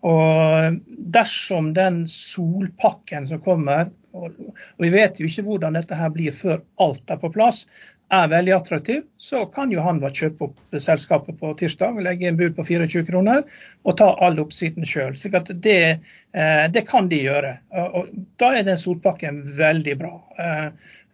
Og 0.05 0.79
Dersom 1.17 1.71
den 1.73 2.03
solpakken 2.11 3.27
som 3.29 3.41
kommer, 3.41 3.89
og, 4.17 4.33
vi 4.81 4.89
vet 4.93 5.19
jo 5.19 5.29
ikke 5.29 5.45
hvordan 5.47 5.77
dette 5.77 5.97
her 5.97 6.11
blir 6.13 6.35
før 6.35 6.59
alt 6.83 7.13
er 7.13 7.21
på 7.21 7.31
plass, 7.33 7.65
er 8.07 8.29
veldig 8.31 8.53
attraktiv, 8.55 9.01
så 9.19 9.45
kan 9.51 9.71
jo 9.71 9.83
han 9.83 9.99
kjøpe 9.99 10.47
opp 10.47 10.77
selskapet 10.79 11.39
på 11.41 11.51
tirsdag, 11.59 11.97
legge 12.03 12.29
en 12.29 12.37
bud 12.39 12.55
på 12.55 12.63
24 12.63 13.03
kroner 13.09 13.41
og 13.83 13.97
ta 13.99 14.13
all 14.23 14.39
oppsiden 14.39 14.87
sjøl. 14.87 15.17
Det, 15.51 15.99
eh, 16.31 16.65
det 16.71 16.85
kan 16.87 17.09
de 17.11 17.19
gjøre. 17.25 17.57
Og 17.71 18.07
Da 18.37 18.53
er 18.55 18.63
den 18.63 18.77
solpakken 18.77 19.43
veldig 19.57 19.97
bra. 19.99 20.13
Eh, 20.39 20.67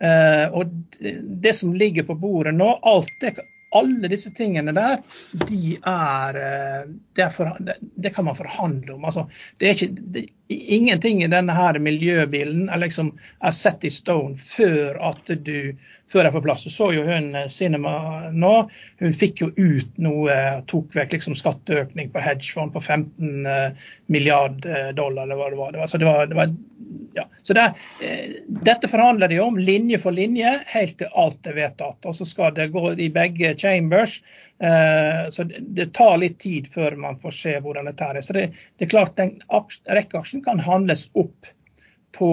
eh, 0.07 0.45
og 0.53 0.69
det 1.01 1.55
som 1.55 1.73
ligger 1.73 2.03
på 2.03 2.15
bordet 2.15 2.53
nå, 2.53 2.77
alt 2.83 3.09
det, 3.21 3.39
alle 3.75 4.09
disse 4.11 4.31
tingene 4.35 4.73
der, 4.75 5.01
de 5.47 5.75
er, 5.77 6.39
det, 7.15 7.25
er 7.25 7.33
for, 7.33 7.57
det 8.03 8.13
kan 8.15 8.27
man 8.27 8.37
forhandle 8.37 8.95
om. 8.95 9.05
Altså, 9.05 9.25
det 9.59 9.67
er 9.67 9.77
ikke, 9.77 10.03
det, 10.13 10.25
ingenting 10.49 11.23
i 11.23 11.31
denne 11.31 11.55
her 11.55 11.79
miljøbilen 11.79 12.69
er, 12.69 12.81
liksom, 12.83 13.13
er 13.41 13.55
set 13.55 13.87
i 13.87 13.91
stone 13.93 14.37
før 14.37 14.99
at 15.11 15.33
du 15.45 15.73
før 16.13 16.27
er 16.27 16.33
på 16.35 16.41
plass. 16.45 16.65
Så 16.65 16.71
så 16.73 16.89
jo 16.93 17.05
hun 17.07 17.33
eh, 17.37 17.49
Cinema 17.51 17.95
nå. 18.31 18.53
Hun 19.01 19.15
fikk 19.17 19.41
jo 19.43 19.49
ut 19.57 19.97
noe, 20.01 20.35
tok 20.69 20.93
vekk 20.97 21.17
liksom 21.17 21.37
skatteøkning 21.39 22.11
på 22.13 22.21
hedgefond 22.23 22.75
på 22.75 22.83
15 22.83 23.49
eh, 23.49 23.89
milliard 24.13 24.65
eh, 24.69 24.91
dollar, 24.97 25.25
eller 25.25 25.39
hva 25.39 25.49
det 25.49 25.59
var. 25.61 25.73
Det 25.73 25.81
var, 25.81 25.91
så 25.91 26.01
det 26.01 26.09
var, 26.09 26.29
det 26.29 26.39
var 26.39 26.53
ja. 27.17 27.25
Så 27.45 27.53
det, 27.53 27.65
dette 28.65 28.89
forhandler 28.89 29.29
de 29.29 29.37
om, 29.41 29.57
linje 29.57 29.99
for 30.01 30.15
linje, 30.15 30.55
helt 30.71 30.97
til 30.97 31.11
alt 31.19 31.49
er 31.49 31.57
vedtatt. 31.57 31.99
Og 32.09 32.17
så 32.17 32.25
skal 32.27 32.55
det 32.57 32.71
gå 32.73 32.93
i 32.97 33.09
begge 33.13 33.53
chambers. 33.59 34.15
Så 35.35 35.45
det 35.45 35.89
tar 35.93 36.15
litt 36.21 36.39
tid 36.41 36.69
før 36.73 36.95
man 36.97 37.19
får 37.21 37.35
se 37.37 37.53
hvordan 37.61 37.85
dette 37.89 38.07
er. 38.07 38.21
Så 38.25 38.33
det, 38.33 38.47
det 38.79 38.87
er 38.87 38.93
klart 38.95 39.17
den 39.19 39.35
rekkeaksjen 39.93 40.41
kan 40.45 40.61
handles 40.63 41.05
opp 41.13 41.51
på 42.17 42.31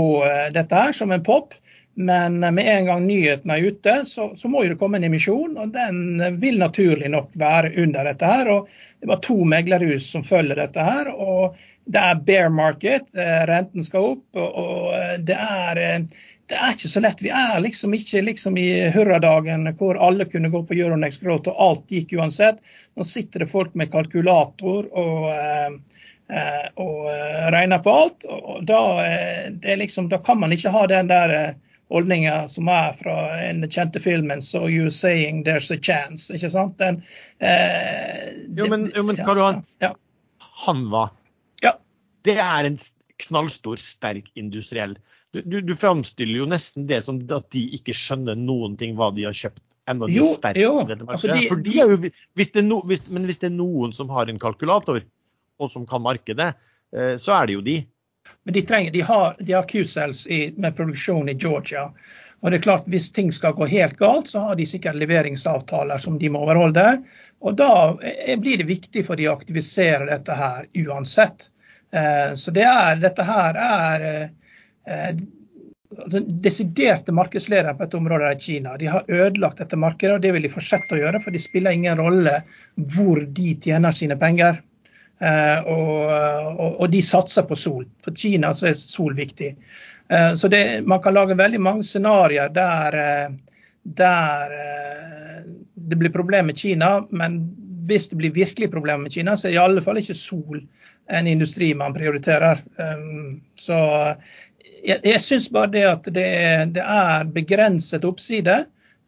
dette 0.56 0.80
her 0.80 0.96
som 0.96 1.12
en 1.12 1.26
pop. 1.28 1.52
Men 2.00 2.40
med 2.40 2.64
en 2.64 2.86
gang 2.86 3.02
nyhetene 3.04 3.58
er 3.58 3.66
ute, 3.68 3.94
så, 4.08 4.30
så, 4.36 4.48
må 4.48 4.62
det 4.64 4.78
komme 4.80 4.96
en 4.96 5.04
emisjon. 5.04 5.58
Og 5.60 5.74
den 5.74 6.22
vil 6.40 6.56
naturlig 6.62 7.10
nok 7.12 7.34
være 7.36 7.74
under 7.82 8.08
dette 8.08 8.30
her. 8.30 8.48
og 8.48 8.70
Det 9.00 9.10
var 9.10 9.20
to 9.26 9.36
meglerhus 9.44 10.08
som 10.14 10.24
følger 10.24 10.56
dette 10.56 10.86
her. 10.86 11.12
og 11.12 11.58
Det 11.84 12.00
er 12.00 12.24
bear 12.24 12.48
market, 12.48 13.12
eh, 13.12 13.44
renten 13.50 13.84
skal 13.84 14.14
opp. 14.14 14.24
og, 14.32 14.94
eh, 14.96 15.18
det 15.28 15.36
er 15.36 15.84
eh, 15.84 16.00
det 16.50 16.56
er 16.58 16.72
ikke 16.74 16.88
så 16.90 17.00
lett. 17.04 17.20
Vi 17.22 17.30
er 17.30 17.60
liksom 17.60 17.92
ikke 17.94 18.24
liksom 18.26 18.56
i 18.58 18.90
hurradagen 18.90 19.68
hvor 19.78 20.00
alle 20.00 20.24
kunne 20.26 20.48
gå 20.50 20.64
på 20.66 20.74
Euronex 20.74 21.20
Growth 21.22 21.52
og 21.52 21.60
alt 21.66 21.92
gikk 21.94 22.16
uansett. 22.18 22.58
Nå 22.96 23.04
sitter 23.06 23.44
det 23.44 23.52
folk 23.52 23.76
med 23.78 23.92
kalkulator 23.92 24.88
og, 24.90 25.28
eh, 25.30 26.66
og 26.74 27.10
eh, 27.12 27.50
regner 27.54 27.84
på 27.84 27.92
alt. 27.92 28.24
og 28.24 28.64
da, 28.66 28.80
liksom, 29.76 30.08
da, 30.08 30.18
kan 30.18 30.40
man 30.40 30.56
ikke 30.56 30.72
ha 30.74 30.86
den 30.90 31.12
der 31.12 31.54
holdninga 31.90 32.48
som 32.48 32.68
er 32.70 32.92
fra 32.98 33.16
den 33.40 33.64
kjente 33.66 34.02
filmen 34.02 34.42
'So 34.42 34.68
you're 34.68 34.94
saying 34.94 35.44
there's 35.46 35.70
a 35.74 35.78
chance'. 35.78 36.30
ikke 36.34 36.50
sant? 36.50 36.78
Den, 36.78 37.02
eh, 37.40 38.30
jo, 38.56 38.68
men, 38.70 38.90
jo, 38.94 39.02
men 39.02 39.18
hva 39.20 39.34
du 39.34 39.42
har 39.42 39.62
ja. 39.82 39.94
han 40.66 40.88
var? 40.90 41.10
Ja. 41.62 41.76
Det 42.24 42.38
er 42.38 42.68
en 42.68 42.78
knallstor, 43.20 43.76
sterk 43.76 44.30
industriell. 44.34 44.96
Du, 45.32 45.42
du, 45.42 45.60
du 45.60 45.74
framstiller 45.76 46.42
jo 46.42 46.46
nesten 46.50 46.88
det 46.90 47.04
som 47.04 47.20
at 47.30 47.50
de 47.54 47.66
ikke 47.76 47.94
skjønner 47.94 48.38
noen 48.38 48.76
ting 48.80 48.96
hva 48.98 49.12
de 49.14 49.28
har 49.28 49.36
kjøpt 49.36 49.62
enda 49.90 50.06
de 50.06 50.18
jo, 50.18 50.26
er 50.46 50.58
jo. 50.58 50.74
Altså 51.08 51.30
de, 51.32 51.46
For 51.50 51.62
de 51.62 51.76
er 51.82 51.94
jo, 51.94 52.10
hvis 52.38 52.52
det 52.54 52.64
no, 52.66 52.80
hvis, 52.86 53.02
men 53.10 53.26
hvis 53.28 53.40
det 53.42 53.50
er 53.50 53.56
noen 53.56 53.94
som 53.96 54.10
har 54.14 54.30
en 54.30 54.40
kalkulator, 54.42 55.02
og 55.60 55.72
som 55.72 55.86
kan 55.88 56.02
markedet, 56.04 56.52
eh, 56.94 57.16
så 57.20 57.34
er 57.36 57.48
det 57.48 57.58
jo 57.58 57.64
de. 57.64 57.76
Men 58.44 58.54
de, 58.54 58.62
trenger, 58.62 58.92
de 58.92 59.00
har, 59.06 59.36
har 59.52 59.68
Q-cells 59.68 60.26
med 60.56 60.76
produksjon 60.76 61.28
i 61.28 61.36
Georgia. 61.36 61.90
Og 62.40 62.50
det 62.50 62.60
er 62.60 62.66
klart, 62.68 62.88
Hvis 62.88 63.10
ting 63.12 63.32
skal 63.32 63.56
gå 63.56 63.66
helt 63.68 63.98
galt, 64.00 64.28
så 64.28 64.40
har 64.40 64.56
de 64.56 64.66
sikkert 64.66 64.96
leveringsavtaler 64.96 65.98
som 66.00 66.18
de 66.18 66.30
må 66.32 66.44
overholde. 66.46 67.02
Og 67.40 67.56
Da 67.56 67.96
eh, 68.02 68.38
blir 68.40 68.60
det 68.60 68.68
viktig 68.70 69.04
for 69.06 69.20
de 69.20 69.28
å 69.28 69.36
aktivisere 69.36 70.08
dette 70.08 70.36
her 70.36 70.66
uansett. 70.86 71.50
Eh, 71.92 72.32
så 72.34 72.54
det 72.54 72.64
er, 72.64 72.96
dette 73.02 73.26
her 73.28 73.60
er 73.60 74.08
den 76.06 76.40
desiderte 76.42 77.12
markedslederen 77.12 77.76
på 77.76 77.84
dette 77.84 77.96
området 77.96 78.30
er 78.30 78.40
Kina. 78.40 78.76
De 78.78 78.86
har 78.86 79.04
ødelagt 79.08 79.58
dette 79.58 79.76
markedet, 79.76 80.14
og 80.14 80.22
det 80.22 80.32
vil 80.34 80.46
de 80.46 80.52
fortsette 80.52 80.94
å 80.94 81.00
gjøre. 81.00 81.20
For 81.22 81.34
det 81.34 81.42
spiller 81.42 81.74
ingen 81.74 81.98
rolle 81.98 82.40
hvor 82.94 83.22
de 83.26 83.54
tjener 83.62 83.94
sine 83.94 84.16
penger. 84.20 84.60
Eh, 85.20 85.60
og, 85.68 86.80
og, 86.80 86.86
de 86.90 87.02
satser 87.04 87.44
på 87.44 87.56
sol. 87.56 87.84
For 88.04 88.16
Kina 88.16 88.54
så 88.56 88.70
er 88.70 88.78
sol 88.80 89.14
viktig. 89.18 89.52
Eh, 90.08 90.34
så 90.40 90.48
det, 90.48 90.62
man 90.88 91.02
kan 91.04 91.14
lage 91.14 91.36
veldig 91.36 91.60
mange 91.60 91.84
scenarioer 91.84 92.52
der, 92.56 92.96
eh, 93.04 93.34
der 93.84 94.56
det 95.74 95.98
blir 96.00 96.12
problemer 96.14 96.52
med 96.52 96.58
Kina. 96.58 96.92
Men 97.10 97.40
hvis 97.88 98.08
det 98.08 98.20
blir 98.20 98.32
virkelig 98.32 98.70
problemer 98.72 99.04
med 99.04 99.12
Kina, 99.12 99.36
så 99.36 99.48
er 99.48 99.58
i 99.58 99.60
alle 99.60 99.84
fall 99.84 100.00
ikke 100.00 100.16
sol 100.16 100.62
en 101.10 101.26
industri 101.26 101.72
man 101.74 101.94
prioriterer. 101.96 102.60
Så 103.58 103.76
jeg, 104.84 105.00
jeg 105.02 105.20
syns 105.24 105.48
bare 105.50 105.72
det 105.74 105.82
at 105.88 106.04
det, 106.14 106.28
det 106.76 106.84
er 106.84 107.32
begrenset 107.34 108.06
oppside 108.06 108.60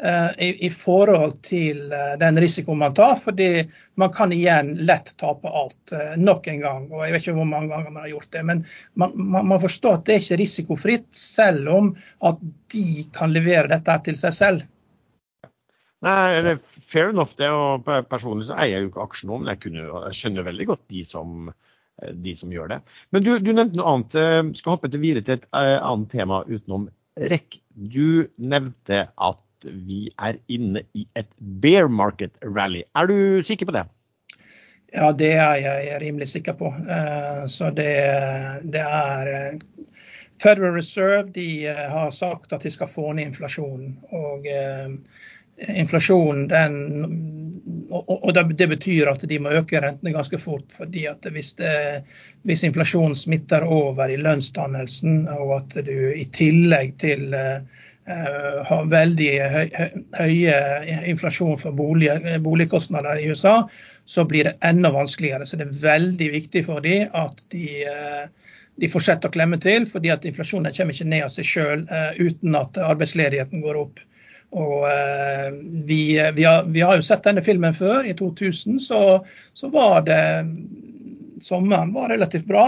i, 0.02 0.48
i, 0.66 0.68
forhold 0.74 1.36
til 1.46 1.92
uh, 1.92 2.16
den 2.18 2.40
risikoen 2.42 2.80
man 2.80 2.94
tar. 2.96 3.14
fordi 3.22 3.68
man 4.00 4.10
kan 4.14 4.32
igjen 4.34 4.72
lett 4.88 5.12
tape 5.20 5.46
alt 5.46 5.94
uh, 5.94 6.16
nok 6.18 6.48
en 6.50 6.60
gang. 6.64 6.88
og 6.90 7.04
Jeg 7.04 7.14
vet 7.14 7.26
ikke 7.26 7.36
hvor 7.36 7.50
mange 7.52 7.70
ganger 7.70 7.94
man 7.94 8.02
har 8.02 8.10
gjort 8.10 8.30
det. 8.34 8.44
Men 8.48 8.64
man, 8.98 9.14
man, 9.14 9.48
man 9.52 9.62
forstår 9.62 10.00
at 10.00 10.06
det 10.08 10.16
er 10.16 10.24
ikke 10.24 10.40
risikofritt, 10.42 11.08
selv 11.14 11.70
om 11.70 11.92
at 12.28 12.42
de 12.74 12.86
kan 13.14 13.34
levere 13.34 13.70
dette 13.70 13.98
til 14.08 14.18
seg 14.18 14.38
selv. 14.38 14.68
Nei, 16.02 16.42
det 16.42 16.56
er 16.56 16.64
Fair 16.66 17.12
enough 17.12 17.38
det. 17.38 17.50
og 17.54 17.86
Personlig 18.10 18.48
så 18.50 18.58
eier 18.58 18.80
jeg 18.80 18.88
jo 18.88 18.94
ikke 18.94 19.06
aksjer 19.06 19.30
nå, 19.30 19.38
men 19.38 19.54
jeg, 19.54 19.62
kunne, 19.68 19.86
jeg 20.08 20.18
skjønner 20.18 20.50
veldig 20.50 20.72
godt 20.72 20.88
de 20.90 21.04
som 21.06 21.52
Eh, 22.02 22.12
de 22.14 22.34
som 22.36 22.52
gjør 22.52 22.68
det. 22.72 22.80
Men 23.10 23.24
du, 23.24 23.32
du 23.38 23.52
nevnte 23.52 23.78
noe 23.78 23.94
annet. 23.94 24.18
Eh, 24.18 24.42
skal 24.58 24.76
hoppe 24.76 24.90
til 24.92 25.02
videre 25.02 25.26
til 25.26 25.40
et 25.40 25.48
annet 25.52 26.10
tema 26.12 26.42
utenom 26.48 26.88
REC. 27.20 27.60
Du 27.72 28.28
nevnte 28.40 29.06
at 29.12 29.42
vi 29.64 30.06
er 30.18 30.38
inne 30.52 30.84
i 30.94 31.06
et 31.18 31.28
bear 31.38 31.88
market 31.88 32.36
rally. 32.42 32.82
Er 32.96 33.10
du 33.10 33.42
sikker 33.46 33.68
på 33.68 33.76
det? 33.76 33.86
Ja, 34.92 35.08
det 35.16 35.32
er 35.40 35.54
jeg 35.62 36.00
rimelig 36.02 36.28
sikker 36.34 36.56
på. 36.58 36.68
Uh, 36.68 37.46
så 37.48 37.70
det, 37.72 37.90
det 38.74 38.82
er 38.84 39.60
Federal 40.42 40.74
Reserve 40.76 41.30
de 41.32 41.66
har 41.66 42.10
sagt 42.10 42.52
at 42.52 42.64
de 42.66 42.70
skal 42.70 42.90
få 42.90 43.12
ned 43.12 43.30
inflasjonen. 43.30 43.94
Og 44.10 44.48
inflasjonen 45.68 46.48
den 46.50 46.78
og 47.92 48.34
Det 48.34 48.68
betyr 48.68 49.10
at 49.10 49.24
de 49.28 49.38
må 49.42 49.52
øke 49.52 49.80
rentene 49.80 50.14
ganske 50.14 50.38
fort. 50.38 50.72
fordi 50.72 51.06
at 51.06 51.26
hvis, 51.32 51.52
det, 51.52 52.04
hvis 52.42 52.64
inflasjonen 52.64 53.14
smitter 53.16 53.64
over 53.64 54.08
i 54.08 54.16
lønnsdannelsen, 54.16 55.28
og 55.28 55.56
at 55.56 55.84
du 55.86 56.12
i 56.16 56.24
tillegg 56.32 56.96
til 56.98 57.34
har 58.02 58.88
veldig 58.90 59.26
høy, 59.52 59.68
høye 60.18 60.54
inflasjon 61.06 61.58
for 61.60 61.74
bolig, 61.78 62.08
boligkostnader 62.42 63.20
i 63.22 63.28
USA, 63.30 63.68
så 64.04 64.24
blir 64.26 64.48
det 64.48 64.56
enda 64.66 64.90
vanskeligere. 64.90 65.46
Så 65.46 65.60
det 65.60 65.68
er 65.68 65.82
veldig 65.84 66.28
viktig 66.32 66.64
for 66.66 66.82
dem 66.82 67.12
at 67.14 67.44
de, 67.54 67.68
uh, 67.86 68.56
de 68.82 68.90
fortsetter 68.90 69.30
å 69.30 69.36
klemme 69.36 69.60
til, 69.62 69.86
fordi 69.86 70.10
at 70.10 70.26
inflasjonen 70.26 70.74
kommer 70.74 70.98
ikke 70.98 71.10
ned 71.12 71.28
av 71.28 71.30
seg 71.36 71.46
sjøl 71.46 71.84
uh, 71.92 72.10
uten 72.18 72.58
at 72.58 72.82
arbeidsledigheten 72.90 73.62
går 73.62 73.78
opp. 73.84 74.02
Og 74.52 74.84
eh, 74.90 75.52
vi, 75.84 76.30
vi, 76.34 76.44
har, 76.44 76.64
vi, 76.64 76.80
har, 76.80 76.96
jo 76.96 77.04
sett 77.06 77.24
denne 77.24 77.42
filmen 77.44 77.74
før. 77.74 78.04
I 78.04 78.14
2000 78.18 78.80
så, 78.84 79.00
så 79.54 79.70
var 79.72 80.04
det 80.04 80.22
Sommeren 81.42 81.94
var 81.94 82.12
relativt 82.12 82.44
bra. 82.46 82.66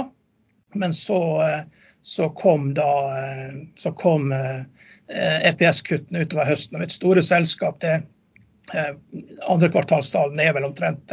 Men 0.74 0.94
så, 0.96 1.20
eh, 1.44 1.60
så 2.02 2.30
kom 2.40 2.72
da 2.74 2.94
eh, 3.18 3.60
så 3.76 3.92
kom 3.92 4.32
EPS-kuttene 5.10 6.22
e 6.22 6.26
utover 6.28 6.48
høsten. 6.48 6.78
Og 6.78 6.86
et 6.86 6.94
store 6.94 7.24
selskap 7.24 7.80
det 7.84 8.00
andre 9.44 9.68
kvartalstallene 9.68 10.40
er 10.40 10.54
vel 10.56 10.64
omtrent 10.64 11.12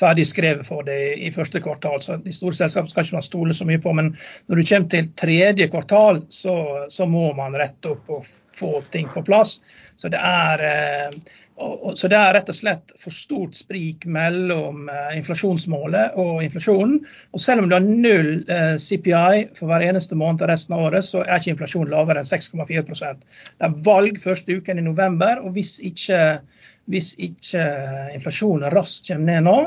ferdig 0.00 0.26
skrevet 0.28 0.66
for 0.66 0.84
det 0.84 0.98
i 1.24 1.30
første 1.32 1.62
kvartal, 1.64 1.96
så 2.04 2.18
de 2.20 2.34
store 2.36 2.58
selskapene 2.58 2.92
skal 2.92 3.06
ikke 3.06 3.16
man 3.16 3.24
stole 3.24 3.56
så 3.56 3.64
mye 3.68 3.80
på. 3.80 3.94
Men 3.96 4.12
når 4.46 4.60
du 4.60 4.68
kommer 4.68 4.92
til 4.92 5.08
tredje 5.16 5.68
kvartal, 5.72 6.20
så, 6.28 6.54
så 6.92 7.08
må 7.08 7.30
man 7.38 7.56
rette 7.56 7.94
opp 7.94 8.12
og 8.12 8.28
få 8.62 8.82
ting 8.94 9.10
på 9.12 9.24
plass. 9.26 9.58
Så 10.00 10.08
det, 10.10 10.18
er, 10.18 10.62
eh, 10.66 11.10
så 11.94 12.08
det 12.10 12.18
er 12.18 12.32
rett 12.36 12.48
og 12.50 12.56
slett 12.56 12.94
for 12.98 13.14
stort 13.14 13.58
sprik 13.58 14.06
mellom 14.10 14.88
eh, 14.90 15.12
inflasjonsmålet 15.18 16.16
og 16.18 16.40
inflasjonen. 16.46 17.02
Og 17.34 17.42
selv 17.42 17.62
om 17.62 17.68
du 17.70 17.76
har 17.76 17.84
null 17.84 18.32
eh, 18.50 18.74
CPI 18.82 19.44
for 19.58 19.70
hver 19.70 19.84
eneste 19.86 20.18
måned 20.18 20.42
av 20.42 20.52
resten 20.52 20.76
av 20.76 20.88
året, 20.88 21.06
så 21.06 21.22
er 21.26 21.38
ikke 21.38 21.56
inflasjonen 21.56 21.92
lavere 21.92 22.24
enn 22.24 22.30
6,4 22.30 22.82
Det 22.88 23.68
er 23.68 23.78
valg 23.86 24.18
første 24.22 24.58
uken 24.58 24.80
i 24.80 24.88
november, 24.88 25.42
og 25.42 25.54
hvis 25.58 25.76
ikke, 25.92 26.40
hvis 26.90 27.12
ikke 27.18 27.68
inflasjonen 28.16 28.72
raskt 28.74 29.12
kommer 29.12 29.34
ned 29.34 29.46
nå, 29.50 29.58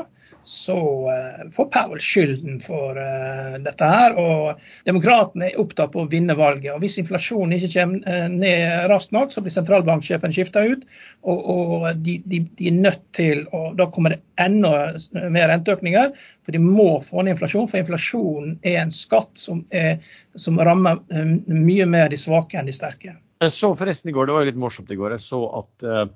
så 0.46 0.78
uh, 1.10 1.50
får 1.52 1.66
Powell 1.74 2.00
skylden 2.02 2.60
for 2.62 2.98
uh, 2.98 3.56
dette 3.62 3.88
her. 3.90 4.14
Og 4.20 4.60
demokratene 4.86 5.50
er 5.50 5.60
opptatt 5.60 5.92
på 5.94 6.04
å 6.04 6.10
vinne 6.10 6.36
valget. 6.38 6.70
og 6.74 6.84
Hvis 6.84 6.98
inflasjonen 7.02 7.56
ikke 7.56 7.72
kommer 7.74 8.06
uh, 8.06 8.28
ned 8.32 8.86
raskt 8.92 9.14
nok, 9.16 9.34
så 9.34 9.42
blir 9.42 9.54
sentralbanksjefen 9.54 10.34
skifta 10.34 10.62
ut. 10.66 10.86
Og, 11.26 11.42
og 11.56 11.86
de, 12.06 12.20
de, 12.24 12.44
de, 12.58 12.70
er 12.70 12.78
nødt 12.78 13.02
til 13.16 13.44
og 13.56 13.76
Da 13.78 13.88
kommer 13.90 14.14
det 14.14 14.22
enda 14.40 14.94
mer 15.32 15.50
renteøkninger. 15.50 16.14
For 16.46 16.54
de 16.54 16.62
må 16.62 16.88
få 17.02 17.26
ned 17.26 17.34
inflasjon. 17.36 17.68
For 17.72 17.82
inflasjonen 17.82 18.56
er 18.62 18.80
en 18.84 18.94
skatt 18.94 19.34
som, 19.40 19.64
er, 19.74 19.98
som 20.38 20.62
rammer 20.62 21.02
mye 21.50 21.86
mer 21.90 22.12
de 22.12 22.20
svake 22.20 22.58
enn 22.58 22.70
de 22.70 22.74
sterke. 22.76 23.18
Jeg 23.42 23.52
så 23.52 23.74
forresten 23.76 24.08
i 24.08 24.14
går, 24.16 24.30
det 24.30 24.32
var 24.32 24.46
litt 24.48 24.56
morsomt 24.56 24.88
i 24.88 24.96
går, 24.96 25.12
jeg 25.18 25.26
så 25.26 25.42
at 25.58 25.84
Eh, 25.84 26.06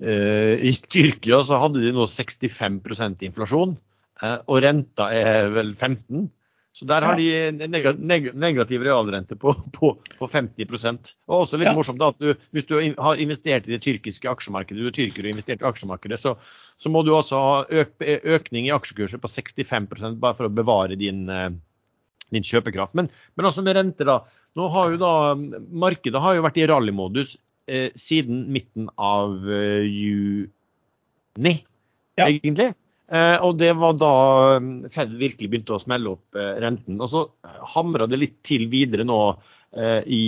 I 0.00 0.72
Tyrkia 0.88 1.42
så 1.46 1.58
hadde 1.60 1.82
de 1.82 1.92
nå 1.94 2.06
65 2.08 3.26
inflasjon, 3.28 3.74
eh, 4.22 4.38
og 4.46 4.62
renta 4.64 5.10
er 5.14 5.50
vel 5.54 5.74
15 5.74 6.30
så 6.72 6.86
der 6.88 7.04
har 7.04 7.18
de 7.20 7.52
negativ 8.40 8.82
realrente 8.86 9.36
på, 9.36 9.52
på, 9.76 9.90
på 10.18 10.28
50 10.28 10.70
Og 11.28 11.42
også 11.42 11.58
litt 11.60 11.68
ja. 11.68 11.74
morsomt 11.76 12.00
da, 12.00 12.08
at 12.14 12.22
du, 12.22 12.32
Hvis 12.56 12.64
du 12.64 12.78
har 12.80 13.20
investert 13.20 13.68
i 13.68 13.74
det 13.74 13.82
tyrkiske 13.84 14.30
aksjemarkedet, 14.30 14.80
du 14.80 14.88
er 14.88 14.96
tyrker 14.96 15.26
og 15.26 15.34
investert 15.34 15.60
i 15.60 15.68
aksjemarkedet, 15.68 16.20
så, 16.20 16.32
så 16.80 16.92
må 16.92 17.04
du 17.04 17.12
også 17.12 17.42
ha 17.42 17.58
øk, 17.68 17.92
økning 18.00 18.70
i 18.70 18.72
aksjekurset 18.72 19.20
på 19.20 19.28
65% 19.28 20.16
bare 20.22 20.38
for 20.38 20.48
å 20.48 20.54
bevare 20.62 20.96
din, 20.96 21.26
eh, 21.28 21.50
din 22.32 22.48
kjøpekraft. 22.48 22.96
Men, 22.96 23.12
men 23.36 23.50
også 23.50 23.66
med 23.66 23.76
renter, 23.76 24.08
da. 24.08 24.22
Nå 24.56 24.72
har 24.72 24.94
jo 24.94 25.00
da, 25.00 25.14
Markedet 25.84 26.24
har 26.24 26.38
jo 26.38 26.46
vært 26.48 26.60
i 26.60 26.68
rallymodus 26.72 27.36
eh, 27.36 27.44
siden 27.98 28.46
midten 28.52 28.88
av 29.00 29.36
eh, 29.50 29.84
juni, 29.88 31.54
ja. 32.18 32.26
egentlig. 32.26 32.72
Eh, 33.12 33.36
og 33.44 33.58
det 33.60 33.72
var 33.76 33.96
da 34.00 34.12
eh, 34.56 34.68
Fed 34.92 35.16
virkelig 35.20 35.50
begynte 35.52 35.76
å 35.76 35.82
smelle 35.82 36.14
opp 36.14 36.38
eh, 36.38 36.54
renten. 36.64 37.00
Og 37.02 37.10
så 37.12 37.26
hamra 37.74 38.08
det 38.08 38.20
litt 38.20 38.38
til 38.46 38.68
videre 38.72 39.04
nå 39.08 39.18
eh, 39.76 40.00
i 40.06 40.24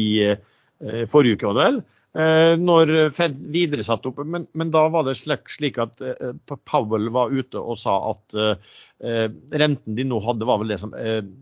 forrige 1.08 1.38
uke, 1.38 1.46
var 1.48 1.54
det 1.56 1.64
vel. 1.64 1.76
Når 2.14 2.90
Fed 3.16 3.40
videre 3.50 3.82
satte 3.82 4.06
opp, 4.06 4.20
men, 4.22 4.44
men, 4.54 4.68
da 4.70 4.84
var 4.94 5.02
det 5.08 5.16
slik, 5.18 5.80
at 5.82 5.98
Powell 6.70 7.08
var 7.10 7.34
ute 7.34 7.58
og 7.58 7.80
sa 7.80 7.96
at 8.12 8.36
renten 9.02 9.96
de 9.98 10.04
nå 10.06 10.20
hadde, 10.22 10.46
var 10.46 10.60
vel 10.62 10.70
det 10.70 10.78
som, 10.78 10.94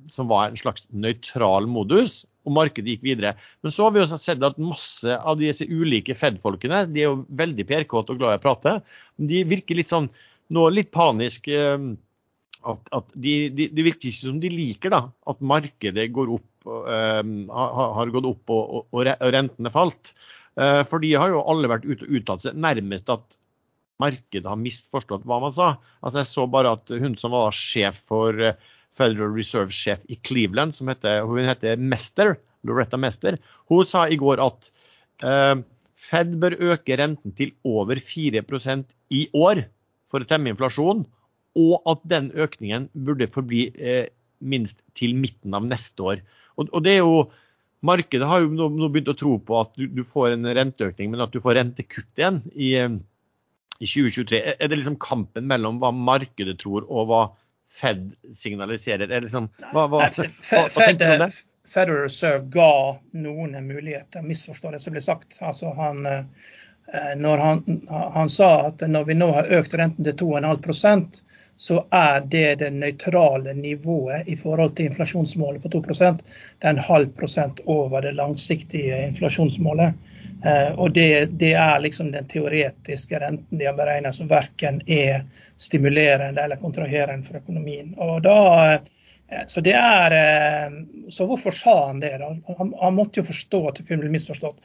som 0.09 0.31
var 0.31 0.49
en 0.49 0.57
slags 0.57 0.87
nøytral 0.97 1.69
modus 1.69 2.23
og 2.47 2.55
markedet 2.57 2.97
gikk 2.97 3.05
videre. 3.07 3.35
Men 3.63 3.75
så 3.75 3.87
har 3.87 3.95
vi 3.95 4.03
også 4.03 4.19
sett 4.21 4.43
at 4.47 4.61
masse 4.61 5.17
av 5.19 5.39
disse 5.41 5.67
ulike 5.69 6.17
Fed-folkene, 6.19 6.85
de 6.91 7.05
er 7.05 7.11
jo 7.11 7.23
veldig 7.39 7.67
PR-kåte 7.69 8.15
og 8.15 8.23
glad 8.23 8.37
i 8.37 8.41
å 8.41 8.43
prate, 8.43 8.77
de 9.33 9.43
virker 9.49 9.79
litt 9.79 9.93
sånn 9.93 10.11
nå 10.53 10.67
litt 10.75 10.93
panisk. 10.95 11.49
Eh, 11.49 11.93
at, 12.63 12.83
at 12.95 13.15
de, 13.19 13.35
de, 13.51 13.69
Det 13.75 13.85
virker 13.87 14.11
ikke 14.11 14.21
som 14.21 14.43
de 14.43 14.51
liker 14.53 14.93
da, 14.95 15.07
at 15.31 15.41
markedet 15.43 16.07
går 16.15 16.37
opp, 16.39 16.49
har, 16.63 17.89
har 17.97 18.13
gått 18.15 18.29
opp 18.29 18.53
og, 18.55 18.77
og, 18.95 19.01
og 19.03 19.33
rentene 19.35 19.73
falt. 19.75 20.13
Uh, 20.59 20.83
for 20.89 21.03
de 21.03 21.15
har 21.17 21.33
jo 21.33 21.45
alle 21.49 21.71
vært 21.71 21.87
ute 21.89 22.05
og 22.05 22.19
uttalt 22.19 22.45
seg 22.45 22.59
nærmest 22.61 23.09
at 23.13 23.39
markedet 24.03 24.49
har 24.49 24.61
misforstått 24.61 25.27
hva 25.29 25.39
man 25.43 25.55
sa. 25.57 25.75
Altså 26.03 26.23
Jeg 26.23 26.31
så 26.33 26.47
bare 26.51 26.77
at 26.77 26.93
hun 27.03 27.17
som 27.21 27.35
var 27.35 27.57
sjef 27.57 28.03
for 28.11 28.37
uh, 28.37 28.57
Federal 28.99 29.33
Reserve-sjef 29.33 30.03
i 30.13 30.19
Cleveland, 30.21 30.75
som 30.77 30.91
heter, 30.93 31.23
hun 31.29 31.49
heter 31.49 31.81
Mester, 31.81 32.37
Loretta 32.69 32.99
Mester, 33.01 33.39
hun 33.73 33.87
sa 33.89 34.05
i 34.07 34.19
går 34.21 34.43
at 34.45 34.73
Fed 36.03 36.33
bør 36.43 36.57
øke 36.73 36.97
renten 36.99 37.35
til 37.39 37.53
over 37.65 38.01
4% 38.03 38.85
i 39.15 39.23
år 39.39 39.63
for 40.11 40.23
å 40.23 40.29
temme 40.29 40.51
inflasjon 40.51 41.05
og 41.59 41.89
at 41.89 42.03
den 42.09 42.31
økningen 42.33 42.89
burde 43.07 43.29
forbli 43.33 43.67
eh, 43.77 44.09
minst 44.41 44.81
til 44.99 45.15
midten 45.17 45.55
av 45.55 45.67
neste 45.69 46.03
år. 46.03 46.23
Og, 46.57 46.69
og 46.73 46.85
det 46.85 46.97
er 46.97 47.03
jo, 47.03 47.27
Markedet 47.83 48.29
har 48.29 48.45
jo 48.45 48.53
nå, 48.55 48.69
nå 48.79 48.89
begynt 48.95 49.11
å 49.11 49.19
tro 49.19 49.37
på 49.43 49.57
at 49.59 49.73
du, 49.79 49.89
du, 49.91 50.03
får 50.07 50.37
en 50.37 50.47
renteøkning, 50.59 51.11
men 51.11 51.25
at 51.25 51.33
du 51.35 51.41
får 51.43 51.59
rentekutt 51.59 52.21
igjen 52.21 52.43
i, 52.55 52.75
i 52.79 53.87
2023. 53.87 54.43
Er 54.55 54.71
det 54.71 54.79
liksom 54.79 55.01
kampen 55.03 55.49
mellom 55.51 55.81
hva 55.83 55.91
markedet 55.95 56.61
tror 56.63 56.87
og 56.89 57.09
hva 57.11 57.23
Fed 57.73 58.11
signaliserer? 58.37 59.09
Er 59.09 59.25
liksom, 59.25 59.49
hva, 59.73 59.89
hva, 59.89 60.05
hva, 60.13 60.29
hva, 60.53 60.67
tenker 60.77 61.01
du 61.01 61.15
om 61.17 61.25
det? 61.25 61.33
Federal 61.73 62.03
Reserve 62.05 62.45
ga 62.53 62.99
noen 63.17 63.57
muligheter, 63.67 64.23
misforstå 64.23 64.75
det 64.75 64.83
som 64.85 64.93
ble 64.95 65.03
sagt. 65.03 65.39
Altså 65.41 65.73
han, 65.79 66.05
eh, 66.07 67.15
når 67.17 67.45
han, 67.47 67.63
han, 67.89 68.31
sa 68.31 68.51
at 68.69 68.85
når 68.89 69.09
vi 69.09 69.17
nå 69.17 69.31
har 69.33 69.49
økt 69.59 69.75
renten 69.81 70.05
til 70.05 70.19
2,5 70.21 71.23
så 71.57 71.85
er 71.91 72.21
det 72.21 72.59
det 72.59 72.71
nøytrale 72.75 73.55
nivået 73.55 74.29
i 74.29 74.37
forhold 74.37 74.75
til 74.77 74.91
inflasjonsmålet 74.91 75.63
på 75.63 75.69
2 75.69 75.81
Det 75.81 76.65
er 76.65 76.71
en 76.71 76.79
halv 76.79 77.09
prosent 77.09 77.61
over 77.67 78.01
det 78.01 78.15
langsiktige 78.15 79.07
inflasjonsmålet. 79.07 79.95
Eh, 80.45 80.73
og 80.79 80.93
det, 80.95 81.39
det, 81.39 81.53
er 81.53 81.79
liksom 81.79 82.11
den 82.13 82.27
teoretiske 82.27 83.19
renten 83.19 83.59
de 83.59 83.67
har 83.67 83.77
beregnet 83.79 84.15
som 84.15 84.31
verken 84.31 84.83
er 84.87 85.23
stimulerende 85.57 86.43
eller 86.43 86.57
kontraherende 86.57 87.27
for 87.27 87.39
økonomien. 87.39 87.95
Og 87.97 88.23
da, 88.23 88.39
eh, 88.73 88.81
så, 89.47 89.63
det 89.65 89.75
er, 89.79 90.15
eh, 90.17 90.79
så 91.13 91.27
hvorfor 91.29 91.55
sa 91.57 91.77
han 91.89 92.01
det? 92.03 92.15
da? 92.23 92.31
Han, 92.59 92.73
han, 92.81 92.97
måtte 92.97 93.21
jo 93.21 93.29
forstå 93.29 93.61
at 93.69 93.81
det 93.81 93.87
kunne 93.89 94.05
bli 94.05 94.15
misforstått. 94.15 94.59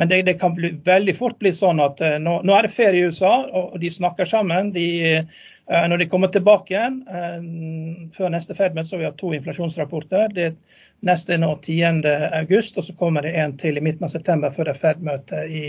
Men 0.00 0.10
det, 0.10 0.22
det 0.28 0.38
kan 0.40 0.54
bli, 0.56 0.74
veldig 0.84 1.16
fort 1.18 1.38
bli 1.42 1.54
sånn 1.54 1.82
at 1.84 2.02
nå, 2.22 2.38
nå, 2.44 2.54
er 2.56 2.68
det 2.68 2.74
ferie 2.76 3.02
i 3.02 3.10
USA, 3.10 3.34
og 3.52 3.76
de 3.82 3.92
snakker 3.92 4.28
sammen. 4.28 4.72
De 4.74 4.86
Eh, 5.70 5.88
når 5.88 5.98
de 5.98 6.06
kommer 6.08 6.28
tilbake 6.28 6.74
igjen 6.74 6.96
eh, 7.08 7.44
før 8.12 8.32
neste 8.34 8.56
Fed-møte, 8.56 8.90
så 8.90 8.98
vi 9.00 9.06
har 9.08 9.14
to 9.16 9.32
inflasjonsrapporter. 9.36 10.34
Det 10.36 10.50
neste 11.08 11.36
er 11.36 11.40
nå 11.40 11.54
10.8, 11.64 12.58
og 12.76 12.84
så 12.84 12.96
kommer 12.98 13.24
det 13.24 13.32
en 13.40 13.56
til 13.60 13.80
i 13.80 13.84
midten 13.84 14.04
av 14.04 14.12
september 14.12 14.52
før 14.52 14.68
det 14.68 14.74
er 14.74 14.82
Fed-møte 14.82 15.46
i 15.48 15.64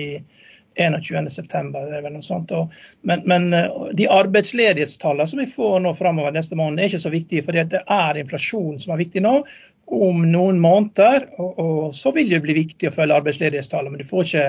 21.9. 0.75 2.67
Men, 3.01 3.21
men 3.25 3.53
eh, 3.53 3.69
de 3.93 4.09
arbeidsledighetstallene 4.11 5.27
som 5.29 5.39
vi 5.39 5.47
får 5.51 5.79
nå 5.83 5.93
framover 5.95 6.35
neste 6.35 6.57
måned, 6.59 6.83
er 6.83 6.91
ikke 6.91 7.05
så 7.05 7.13
viktige. 7.13 7.45
For 7.45 7.55
det 7.55 7.81
er 7.85 8.19
inflasjon 8.21 8.79
som 8.81 8.95
er 8.95 9.03
viktig 9.05 9.23
nå 9.25 9.39
om 9.85 10.23
noen 10.31 10.59
måneder. 10.59 11.27
Og, 11.37 11.59
og, 11.59 11.95
så 11.95 12.11
vil 12.15 12.29
det 12.31 12.41
bli 12.45 12.57
viktig 12.57 12.89
å 12.89 12.93
følge 12.95 13.19
arbeidsledighetstallene, 13.19 13.93
men 13.93 14.03
du 14.03 14.09
får 14.09 14.27
ikke, 14.27 14.45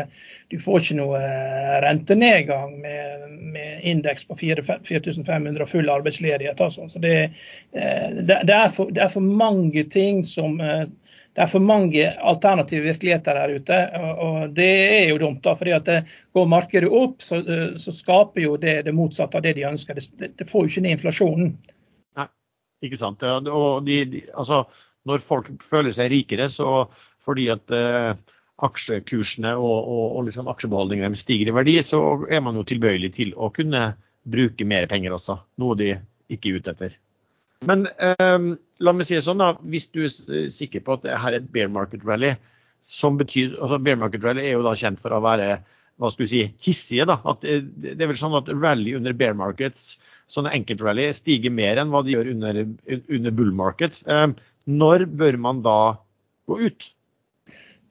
du 0.54 0.58
får 0.62 0.82
ikke 0.82 0.98
noe 1.00 1.20
eh, 1.20 1.76
rentenedgang 1.84 2.76
med, 2.82 3.26
med 3.54 3.86
indeks 3.92 4.26
på 4.28 4.38
4500 4.40 5.62
og 5.62 5.70
full 5.70 5.92
arbeidsledighet. 5.92 6.60
Altså. 6.60 6.88
Så 6.92 7.02
eh, 7.04 7.28
det, 7.72 8.40
det, 8.48 8.56
er 8.56 8.72
for, 8.72 8.92
det, 8.92 9.04
er 9.04 9.12
for, 9.12 9.24
mange 9.26 9.84
ting 9.92 10.24
som 10.26 10.56
det 11.36 11.42
er 11.44 11.50
for 11.52 11.60
mange 11.60 12.04
alternative 12.16 12.86
virkeligheter 12.86 13.36
der 13.36 13.50
ute, 13.58 13.78
og 14.24 14.54
det 14.56 14.70
er 14.86 15.10
jo 15.10 15.18
dumt. 15.20 15.42
da, 15.44 15.52
fordi 15.54 15.74
at 15.76 15.84
det 15.84 15.98
Går 16.32 16.46
markedet 16.48 16.88
opp, 16.88 17.20
så, 17.24 17.42
så 17.80 17.92
skaper 17.92 18.40
jo 18.40 18.56
det 18.60 18.82
det 18.86 18.94
motsatte 18.96 19.36
av 19.36 19.44
det 19.44 19.52
de 19.56 19.66
ønsker. 19.68 20.00
Det, 20.00 20.30
det 20.36 20.48
får 20.48 20.64
jo 20.64 20.72
ikke 20.72 20.84
ned 20.84 20.96
inflasjonen. 20.96 21.52
Nei, 22.16 22.26
ikke 22.88 23.00
sant. 23.00 23.24
Og 23.24 23.84
de, 23.84 24.00
de, 24.12 24.22
altså, 24.32 24.64
når 25.08 25.24
folk 25.24 25.52
føler 25.64 25.96
seg 25.96 26.10
rikere, 26.12 26.48
så 26.52 26.86
fordi 27.24 27.48
at 27.52 27.72
eh, 27.74 28.16
aksjekursene 28.64 29.52
og, 29.60 29.76
og, 29.76 30.04
og 30.16 30.28
liksom 30.28 30.48
aksjebeholdningene 30.52 31.18
stiger 31.18 31.52
i 31.52 31.56
verdi, 31.56 31.76
så 31.84 32.00
er 32.32 32.44
man 32.44 32.56
jo 32.56 32.64
tilbøyelig 32.68 33.12
til 33.18 33.34
å 33.36 33.52
kunne 33.52 33.90
bruke 34.26 34.68
mer 34.68 34.88
penger 34.90 35.16
også. 35.16 35.40
Noe 35.60 35.76
de 35.78 35.92
ikke 36.32 36.52
er 36.52 36.60
ute 36.60 36.76
etter. 36.76 36.96
Men 37.64 37.86
eh, 37.86 38.50
la 38.84 38.92
meg 38.92 39.08
si 39.08 39.16
det 39.16 39.24
sånn, 39.24 39.40
da. 39.40 39.54
Hvis 39.64 39.88
du 39.94 40.04
er 40.04 40.50
sikker 40.52 40.84
på 40.84 40.98
at 40.98 41.06
det 41.06 41.16
her 41.22 41.32
er 41.32 41.40
et 41.40 41.48
bear 41.52 41.72
market 41.72 42.04
rally, 42.04 42.34
som 42.86 43.16
betyr, 43.18 43.56
altså 43.58 43.80
Bear 43.82 43.98
market 43.98 44.24
rally 44.24 44.44
er 44.46 44.54
jo 44.54 44.66
da 44.66 44.76
kjent 44.78 45.00
for 45.02 45.14
å 45.14 45.22
være 45.24 45.56
hva 45.96 46.10
skal 46.12 46.26
du 46.26 46.30
si, 46.30 46.42
hissige. 46.62 47.06
da, 47.08 47.16
at 47.24 47.42
Det 47.42 47.96
er 47.96 48.10
vel 48.10 48.18
sånn 48.20 48.36
at 48.36 48.50
rally 48.52 48.92
under 48.98 49.16
bear 49.16 49.34
markets, 49.34 49.96
sånne 50.28 50.52
enkeltrally, 50.54 51.08
stiger 51.16 51.54
mer 51.54 51.80
enn 51.80 51.92
hva 51.92 52.02
de 52.04 52.12
gjør 52.12 52.34
under, 52.34 52.60
under 52.92 53.34
bull 53.34 53.54
markets. 53.56 54.04
Eh, 54.04 54.28
når 54.66 55.06
bør 55.08 55.40
man 55.40 55.62
da 55.64 55.78
gå 56.46 56.60
ut? 56.68 56.90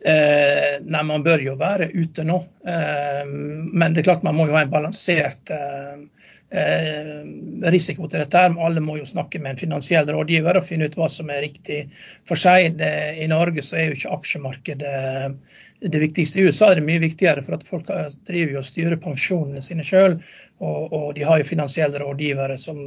Eh, 0.05 0.76
nei, 0.86 1.03
Man 1.07 1.24
bør 1.26 1.41
jo 1.41 1.55
være 1.57 1.89
ute 1.95 2.26
nå. 2.28 2.38
Eh, 2.68 3.24
men 3.26 3.95
det 3.95 4.03
er 4.03 4.11
klart 4.11 4.28
man 4.28 4.38
må 4.38 4.45
jo 4.45 4.57
ha 4.57 4.66
en 4.66 4.74
balansert 4.74 5.49
eh, 5.49 5.95
eh 5.95 6.34
risiko 6.53 8.07
til 8.07 8.21
dette. 8.21 8.37
her. 8.37 8.53
Alle 8.61 8.79
må 8.81 8.97
jo 8.99 9.05
snakke 9.05 9.39
med 9.39 9.55
en 9.55 9.57
finansiell 9.57 10.07
rådgiver 10.07 10.57
og 10.57 10.65
finne 10.65 10.85
ut 10.85 10.95
hva 10.95 11.09
som 11.09 11.29
er 11.29 11.41
riktig 11.41 11.85
for 12.27 12.39
seg. 12.39 12.77
Det, 12.79 12.91
I 13.19 13.27
Norge 13.27 13.63
så 13.65 13.79
er 13.79 13.89
jo 13.89 13.97
ikke 13.97 14.13
aksjemarkedet 14.19 15.35
det 15.81 15.99
viktigste. 15.99 16.39
I 16.39 16.47
USA 16.47 16.71
er 16.71 16.79
det 16.79 16.87
mye 16.87 17.03
viktigere, 17.03 17.43
for 17.45 17.57
at 17.57 17.67
folk 17.67 17.89
driver 18.27 18.59
og 18.59 18.67
styrer 18.67 19.01
pensjonene 19.01 19.63
sine 19.65 19.83
sjøl. 19.85 20.19
Og, 20.63 20.93
og, 20.93 21.07
de 21.15 21.25
har 21.27 21.41
jo 21.41 21.49
finansielle 21.49 21.99
rådgivere 21.99 22.57
som 22.61 22.79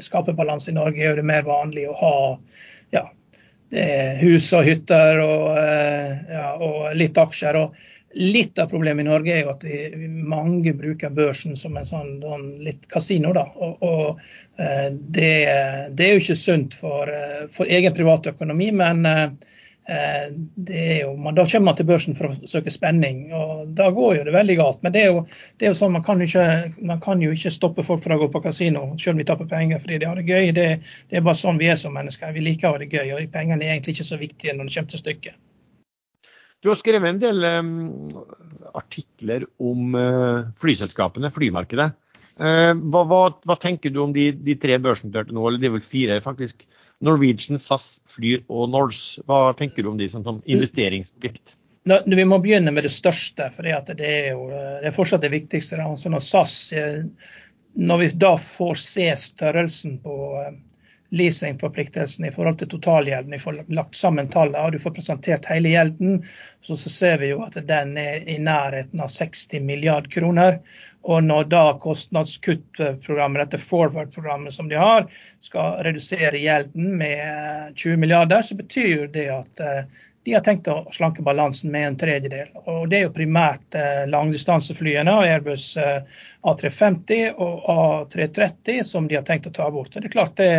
skaper 0.00 0.36
balanse. 0.38 0.70
I 0.70 0.78
Norge 0.78 1.02
er 1.04 1.18
det 1.18 1.26
mer 1.28 1.44
vanlig 1.46 1.88
å 1.90 1.98
ha 2.00 2.14
ja, 2.94 3.04
hus 4.22 4.50
og 4.56 4.64
hytter 4.68 5.20
og, 5.24 5.46
eh, 5.60 6.16
ja, 6.32 6.48
og, 6.56 6.92
litt 6.96 7.18
aksjer. 7.18 7.58
og 7.60 7.76
Litt 8.14 8.58
av 8.60 8.68
problemet 8.68 9.06
i 9.06 9.08
Norge 9.08 9.32
er 9.34 9.46
jo 9.46 9.54
at 9.54 9.64
mange 10.28 10.74
bruker 10.76 11.14
børsen 11.16 11.56
som 11.56 11.78
en 11.80 11.88
sånn, 11.88 12.18
sånn 12.22 12.44
litt 12.64 12.84
kasino. 12.92 13.32
da, 13.36 13.46
og, 13.56 13.82
og 13.82 14.20
eh, 14.60 14.90
det, 14.92 15.32
det, 15.96 16.06
er 16.06 16.12
jo 16.12 16.24
ikke 16.24 16.38
sunt 16.42 16.76
for, 16.76 17.08
eh, 17.08 17.48
for 17.52 17.70
egen 17.70 17.96
privatøkonomi, 17.96 18.70
men 18.76 19.06
Eh, 19.88 20.98
jo, 21.00 21.16
man, 21.16 21.34
da 21.34 21.46
kommer 21.46 21.64
man 21.64 21.76
til 21.76 21.86
børsen 21.86 22.14
for 22.14 22.30
å 22.30 22.48
søke 22.48 22.70
spenning, 22.70 23.24
og 23.34 23.72
da 23.78 23.88
går 23.90 24.16
jo 24.16 24.26
det 24.28 24.34
veldig 24.36 24.56
galt. 24.60 24.82
Men 24.86 24.94
det 24.94 25.02
er 25.02 25.08
jo, 25.10 25.24
det 25.58 25.66
er 25.66 25.72
jo 25.72 25.78
sånn, 25.80 25.94
man 25.96 26.04
kan 26.06 26.22
ikke, 26.22 26.44
man 26.92 27.00
kan 27.02 27.22
jo 27.24 27.32
ikke 27.34 27.50
stoppe 27.54 27.84
folk 27.86 28.04
fra 28.04 28.16
å 28.16 28.22
gå 28.22 28.30
på 28.32 28.44
kasino 28.46 28.84
selv 28.94 29.16
om 29.16 29.22
vi 29.22 29.28
taper 29.32 29.50
penger 29.50 29.82
fordi 29.82 29.98
de 29.98 30.10
har 30.10 30.20
det 30.20 30.28
gøy. 30.28 30.52
Det, 30.54 30.68
det, 31.10 31.18
er 31.18 31.26
bare 31.26 31.40
sånn 31.40 31.58
vi 31.60 31.70
er 31.72 31.80
som 31.80 31.96
mennesker. 31.98 32.34
Vi 32.36 32.46
liker 32.46 32.70
å 32.70 32.76
ha 32.76 32.84
det 32.84 32.92
gøy, 32.94 33.16
og 33.16 33.34
pengene 33.34 33.66
er 33.66 33.74
egentlig 33.74 33.98
ikke 33.98 34.12
så 34.12 34.20
viktige 34.22 34.54
når 34.54 34.70
det 34.70 34.76
kommer 34.76 34.94
til 34.94 35.02
stykket. 35.02 35.40
Du 36.62 36.70
har 36.70 36.78
skrevet 36.78 37.10
en 37.10 37.18
del 37.22 37.44
um, 37.44 37.72
artikler 38.78 39.48
om 39.58 39.96
uh, 39.98 40.48
flyselskapene, 40.62 41.32
flymarkedet. 41.34 41.88
Uh, 42.38 42.70
hva, 42.88 43.02
hva, 43.10 43.22
hva, 43.44 43.56
tenker 43.60 43.90
du 43.92 43.98
om 44.04 44.14
de, 44.14 44.30
de 44.32 44.54
tre 44.62 44.78
børsnoterte 44.82 45.34
nå, 45.34 45.42
eller 45.48 45.62
det 45.62 45.68
er 45.68 45.74
vel 45.76 45.84
fire 45.84 46.20
faktisk? 46.24 46.62
Norwegian, 47.02 47.58
SAS, 47.58 47.96
Flyr 48.06 48.44
og 48.46 48.70
Norse. 48.70 49.24
Hva 49.26 49.50
tenker 49.58 49.82
du 49.82 49.90
om 49.90 49.98
de 49.98 50.06
som, 50.08 50.22
som 50.22 50.38
investeringsobjekt? 50.46 51.56
Vi 51.82 52.24
må 52.30 52.38
begynne 52.38 52.70
med 52.70 52.86
det 52.86 52.92
største, 52.94 53.48
for 53.56 53.66
det 53.66 54.06
er 54.06 54.28
jo 54.36 54.44
det 54.52 54.86
er 54.86 54.94
fortsatt 54.94 55.24
det 55.24 55.32
viktigste. 55.32 55.80
Altså 55.82 56.12
når 56.12 56.22
SAS, 56.22 56.54
eh, 56.78 57.00
når 57.74 58.04
vi 58.04 58.10
da 58.22 58.36
får 58.38 58.78
se 58.78 59.08
størrelsen 59.18 59.98
på 60.04 60.14
leasingforpliktelsen 61.12 62.24
i 62.24 62.30
forhold 62.32 62.58
til 62.60 62.70
totalgjelden, 62.72 63.34
vi 63.36 63.40
får 63.42 63.58
lagt 63.76 63.98
sammen 63.98 64.30
tallene 64.32 64.62
og 64.64 64.72
du 64.72 64.80
får 64.80 64.94
presentert 64.96 65.48
hele 65.50 65.74
gjelden, 65.74 66.22
så, 66.64 66.76
så 66.80 66.92
ser 66.92 67.18
vi 67.20 67.32
jo 67.34 67.42
at 67.44 67.58
den 67.68 67.96
er 68.00 68.24
i 68.24 68.38
nærheten 68.40 69.02
av 69.04 69.12
60 69.12 69.60
milliard 69.68 70.08
kroner. 70.12 70.60
Og 71.02 71.24
når 71.26 71.48
da 71.50 71.62
kostnadskuttprogrammet, 71.82 73.42
dette 73.42 73.58
forward-programmet 73.60 74.54
som 74.54 74.68
de 74.70 74.78
har, 74.78 75.08
skal 75.42 75.82
redusere 75.84 76.38
gjelden 76.38 76.94
med 77.00 77.74
20 77.76 77.98
milliarder, 78.04 78.42
så 78.46 78.56
betyr 78.56 79.08
det 79.12 79.26
at 79.34 79.62
eh, 79.66 80.00
de 80.24 80.34
har 80.34 80.44
tenkt 80.46 80.68
å 80.70 80.76
slanke 80.94 81.22
balansen 81.26 81.72
med 81.74 81.86
en 81.86 81.96
tredjedel. 81.98 82.52
Og 82.64 82.88
Det 82.88 82.98
er 82.98 83.06
jo 83.08 83.14
primært 83.16 83.74
eh, 83.78 84.04
langdistanseflyene, 84.10 85.14
Airbus 85.26 85.72
eh, 85.80 86.20
A350 86.46 87.40
og 87.42 87.66
A330, 87.72 88.84
som 88.86 89.08
de 89.10 89.18
har 89.18 89.26
tenkt 89.26 89.50
å 89.50 89.56
ta 89.56 89.66
bort. 89.70 89.96
Og 89.96 90.02
det 90.02 90.12
er 90.12 90.14
klart 90.14 90.38
det, 90.38 90.52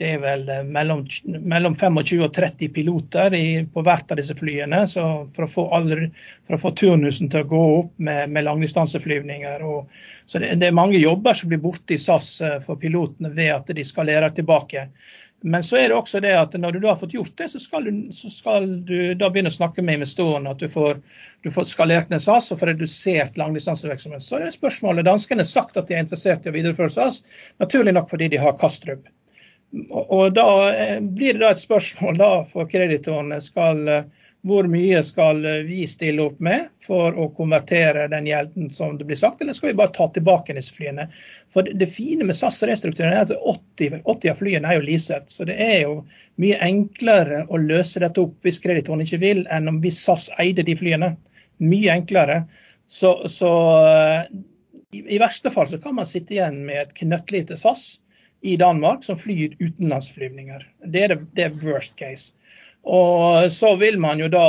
det 0.00 0.14
er 0.14 0.22
vel 0.22 0.48
eh, 0.52 0.64
mellom, 0.64 1.04
mellom 1.26 1.76
25 1.76 2.24
og 2.24 2.32
30 2.36 2.72
piloter 2.74 3.34
i, 3.36 3.46
på 3.68 3.84
hvert 3.84 4.12
av 4.14 4.20
disse 4.20 4.36
flyene. 4.38 4.84
Så 4.88 5.04
for 5.36 5.44
å 5.44 5.52
få, 5.52 5.66
alle, 5.74 6.10
for 6.46 6.56
å 6.56 6.62
få 6.62 6.74
turnusen 6.78 7.28
til 7.32 7.44
å 7.44 7.50
gå 7.52 7.62
opp 7.80 7.94
med, 8.08 8.32
med 8.32 8.46
langdistanseflyvninger. 8.48 9.64
Og, 9.68 9.88
så 10.24 10.40
det, 10.40 10.54
det, 10.62 10.70
er 10.70 10.80
mange 10.80 11.00
jobber 11.00 11.36
som 11.36 11.52
blir 11.52 11.60
borte 11.64 11.96
i 11.96 12.02
SAS 12.02 12.38
eh, 12.40 12.60
for 12.64 12.80
pilotene 12.80 13.34
ved 13.36 13.52
at 13.56 13.74
de 13.74 13.86
skalerer 13.86 14.32
tilbake. 14.36 14.88
Men 15.40 15.62
så 15.62 15.76
er 15.78 15.88
det 15.88 15.94
også 15.94 16.20
det 16.20 16.32
at 16.34 16.54
når 16.58 16.74
du 16.74 16.80
da 16.82 16.90
har 16.90 16.98
fått 16.98 17.14
gjort 17.14 17.36
det, 17.38 17.46
så 17.52 17.60
skal 17.62 17.84
du, 17.86 17.90
så 18.14 18.30
skal 18.32 18.64
du 18.88 19.14
da 19.14 19.28
begynne 19.30 19.52
å 19.52 19.54
snakke 19.54 19.84
med 19.86 20.00
investorene 20.00 20.50
at 20.50 20.58
du 20.58 20.66
får, 20.72 20.98
du 21.46 21.50
får 21.54 21.68
skalert 21.70 22.10
ned 22.10 22.24
SAS 22.24 22.50
og 22.50 22.58
får 22.58 22.72
redusert 22.72 23.38
langdistansevirksomhet. 23.38 24.24
Så 24.24 24.40
er 24.40 24.48
det 24.48 24.56
spørsmålet. 24.56 25.06
Danskene 25.06 25.46
har 25.46 25.50
sagt 25.50 25.78
at 25.78 25.86
de 25.86 25.94
er 25.94 26.02
interessert 26.02 26.46
i 26.46 26.50
å 26.50 26.56
videreføre 26.56 26.90
SAS, 26.90 27.22
naturlig 27.62 27.94
nok 27.94 28.10
fordi 28.10 28.32
de 28.34 28.42
har 28.42 28.58
Kastrup. 28.58 29.06
Og, 29.92 30.02
og 30.02 30.34
da 30.34 30.48
eh, 30.72 30.98
blir 31.04 31.36
det 31.36 31.44
da 31.44 31.52
et 31.54 31.62
spørsmål 31.62 32.18
da 32.18 32.30
for 32.48 32.70
kreditorene 32.72 33.38
skal 33.44 33.84
hvor 34.46 34.68
mye 34.70 35.00
skal 35.04 35.42
vi 35.66 35.82
stille 35.90 36.22
opp 36.22 36.38
med 36.40 36.68
for 36.84 37.16
å 37.18 37.28
konvertere 37.34 38.06
den 38.12 38.28
gjelden 38.28 38.68
som 38.70 38.94
det 38.98 39.08
blir 39.08 39.18
sagt, 39.18 39.40
eller 39.42 39.56
skal 39.56 39.72
vi 39.72 39.78
bare 39.80 39.94
ta 39.96 40.06
tilbake 40.14 40.54
disse 40.54 40.74
flyene? 40.74 41.08
For 41.54 41.66
Det 41.66 41.88
fine 41.90 42.26
med 42.28 42.38
SAS 42.38 42.62
restrukturering 42.62 43.16
er 43.16 43.26
at 43.26 43.34
80, 43.34 44.02
80 44.04 44.32
av 44.32 44.38
flyene 44.38 44.70
er 44.70 44.78
jo 44.78 44.86
leaset. 44.86 45.26
Så 45.32 45.48
det 45.48 45.58
er 45.58 45.80
jo 45.82 45.96
mye 46.38 46.60
enklere 46.64 47.44
å 47.48 47.58
løse 47.58 48.02
dette 48.04 48.22
opp 48.22 48.38
hvis 48.46 48.62
kreditoren 48.62 49.02
ikke 49.02 49.22
vil, 49.24 49.42
enn 49.50 49.68
om 49.72 49.82
hvis 49.82 50.00
SAS 50.06 50.30
eide 50.38 50.62
de 50.66 50.78
flyene. 50.78 51.16
Mye 51.58 51.98
enklere. 51.98 52.44
Så, 52.86 53.16
så 53.28 53.52
i, 54.94 55.18
verste 55.18 55.50
fall 55.50 55.66
så 55.68 55.82
kan 55.82 55.98
man 55.98 56.06
sitte 56.08 56.38
igjen 56.38 56.62
med 56.68 56.86
et 56.86 56.94
knøttlite 57.02 57.58
SAS 57.58 57.98
i 58.46 58.54
Danmark 58.56 59.02
som 59.04 59.18
flyr 59.18 59.58
utenlandsflyvninger. 59.58 60.62
Det 60.86 61.04
er 61.04 61.14
det, 61.16 61.22
det 61.34 61.48
er 61.48 61.58
worst 61.66 61.98
case. 61.98 62.32
Og 62.84 63.50
så 63.52 63.76
vil 63.76 64.00
man 64.00 64.20
jo 64.20 64.28
da 64.32 64.44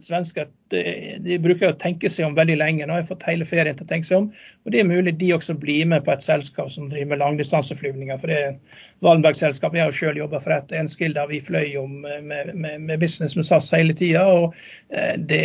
Svensker 0.00 0.48
de, 0.72 0.82
de 1.24 1.38
bruker 1.42 1.72
å 1.72 1.78
tenke 1.80 2.10
seg 2.12 2.26
om 2.28 2.36
veldig 2.36 2.58
lenge. 2.60 2.86
Nå 2.86 2.94
har 2.94 3.02
jeg 3.02 3.10
fått 3.10 3.26
hele 3.28 3.46
ferien 3.48 3.76
til 3.78 3.86
å 3.86 3.90
tenke 3.90 4.08
seg 4.08 4.22
om. 4.22 4.28
Og 4.66 4.74
det 4.74 4.82
er 4.82 4.88
mulig 4.88 5.14
de 5.20 5.32
også 5.36 5.56
blir 5.58 5.88
med 5.90 6.04
på 6.06 6.12
et 6.14 6.24
selskap 6.24 6.70
som 6.72 6.90
driver 6.90 7.12
med 7.12 7.22
langdistanseflyvninger. 7.22 8.20
For 8.20 8.32
det 8.32 8.38
er 8.38 8.84
Wallenberg-selskapet. 9.04 9.78
Jeg 9.78 9.88
har 9.88 9.96
selv 9.96 10.22
jobba 10.22 10.40
for 10.44 10.56
et 10.56 10.74
Enskild 10.76 11.16
der 11.18 11.30
Vi 11.30 11.40
fløy 11.44 11.76
om 11.80 12.00
med, 12.02 12.52
med, 12.54 12.80
med, 12.80 12.94
business 13.00 13.36
med 13.38 13.46
SAS 13.48 13.70
hele 13.76 13.96
tida. 13.96 14.24
Og 14.28 14.56
eh, 14.92 15.14
det, 15.18 15.42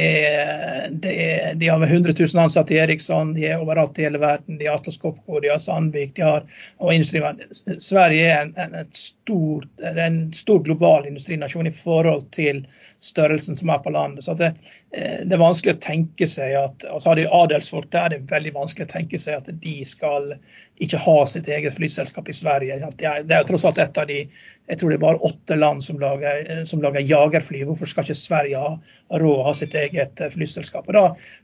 det, 1.05 1.17
de 1.61 1.71
har 1.71 1.81
med 1.81 1.91
100 1.91 2.15
000 2.19 2.43
ansatte 2.43 2.75
i 2.75 2.81
Eriksson. 2.83 3.35
De 3.37 3.47
er 3.51 3.61
overalt 3.61 3.99
i 3.99 4.07
hele 4.07 4.21
verden. 4.23 4.59
De 4.59 4.67
har 4.67 4.81
Atlas 4.81 4.99
Copco, 5.01 5.39
de 5.39 5.53
har 5.53 5.61
Sandvik, 5.63 6.15
de 6.17 6.27
har 6.27 6.47
og 6.77 6.93
industrien. 6.93 7.39
Sverige 7.79 8.31
er 8.31 8.41
en, 8.47 8.55
en, 8.57 8.89
stor, 8.91 9.67
en 9.93 10.23
stor 10.33 10.63
global 10.65 11.07
industrinasjon 11.07 11.69
i 11.69 11.75
forhold 11.75 12.25
til 12.35 12.65
størrelsen 13.03 13.57
som 13.59 13.69
er 13.69 13.81
på 13.83 13.91
landet. 13.93 14.23
Så 14.23 14.33
det, 14.39 14.53
eh, 14.91 15.12
det, 15.21 15.35
er 15.35 15.41
vanskelig 15.41 15.75
å 15.75 15.83
tenke 15.83 16.27
seg 16.29 16.55
at 16.59 16.85
altså 16.89 17.11
har 17.11 17.19
de 17.19 17.27
adelsfolk 17.41 17.89
der, 17.93 18.11
det 18.13 18.19
er 18.19 18.31
veldig 18.31 18.53
vanskelig 18.57 18.87
å 18.87 18.93
tenke 18.93 19.19
seg 19.21 19.39
at 19.39 19.49
de 19.63 19.75
skal 19.87 20.33
ikke 20.81 20.97
ha 20.97 21.17
sitt 21.29 21.47
eget 21.47 21.75
flyselskap 21.75 22.29
i 22.29 22.33
Sverige. 22.33 22.79
Det 22.97 23.05
er, 23.05 23.23
jo 23.29 23.45
tross 23.51 23.65
alt 23.69 23.81
et 23.83 23.97
av 23.97 24.07
de 24.09 24.23
jeg 24.63 24.79
tror 24.79 24.93
det 24.93 24.95
er 24.95 25.03
bare 25.03 25.27
åtte 25.27 25.55
land 25.59 25.83
som 25.83 25.97
lager, 25.99 26.63
som 26.65 26.79
lager 26.81 27.03
jagerfly. 27.03 27.65
Hvorfor 27.67 27.89
skal 27.89 28.05
ikke 28.07 28.15
Sverige 28.15 28.61
ha, 28.61 28.69
råd 29.11 29.41
å 29.41 29.47
ha 29.49 29.51
sitt 29.57 29.73
eget 29.75 30.21
eh, 30.23 30.31
flyselskap? 30.31 30.87
Og 30.87 30.95
da, 30.95 31.01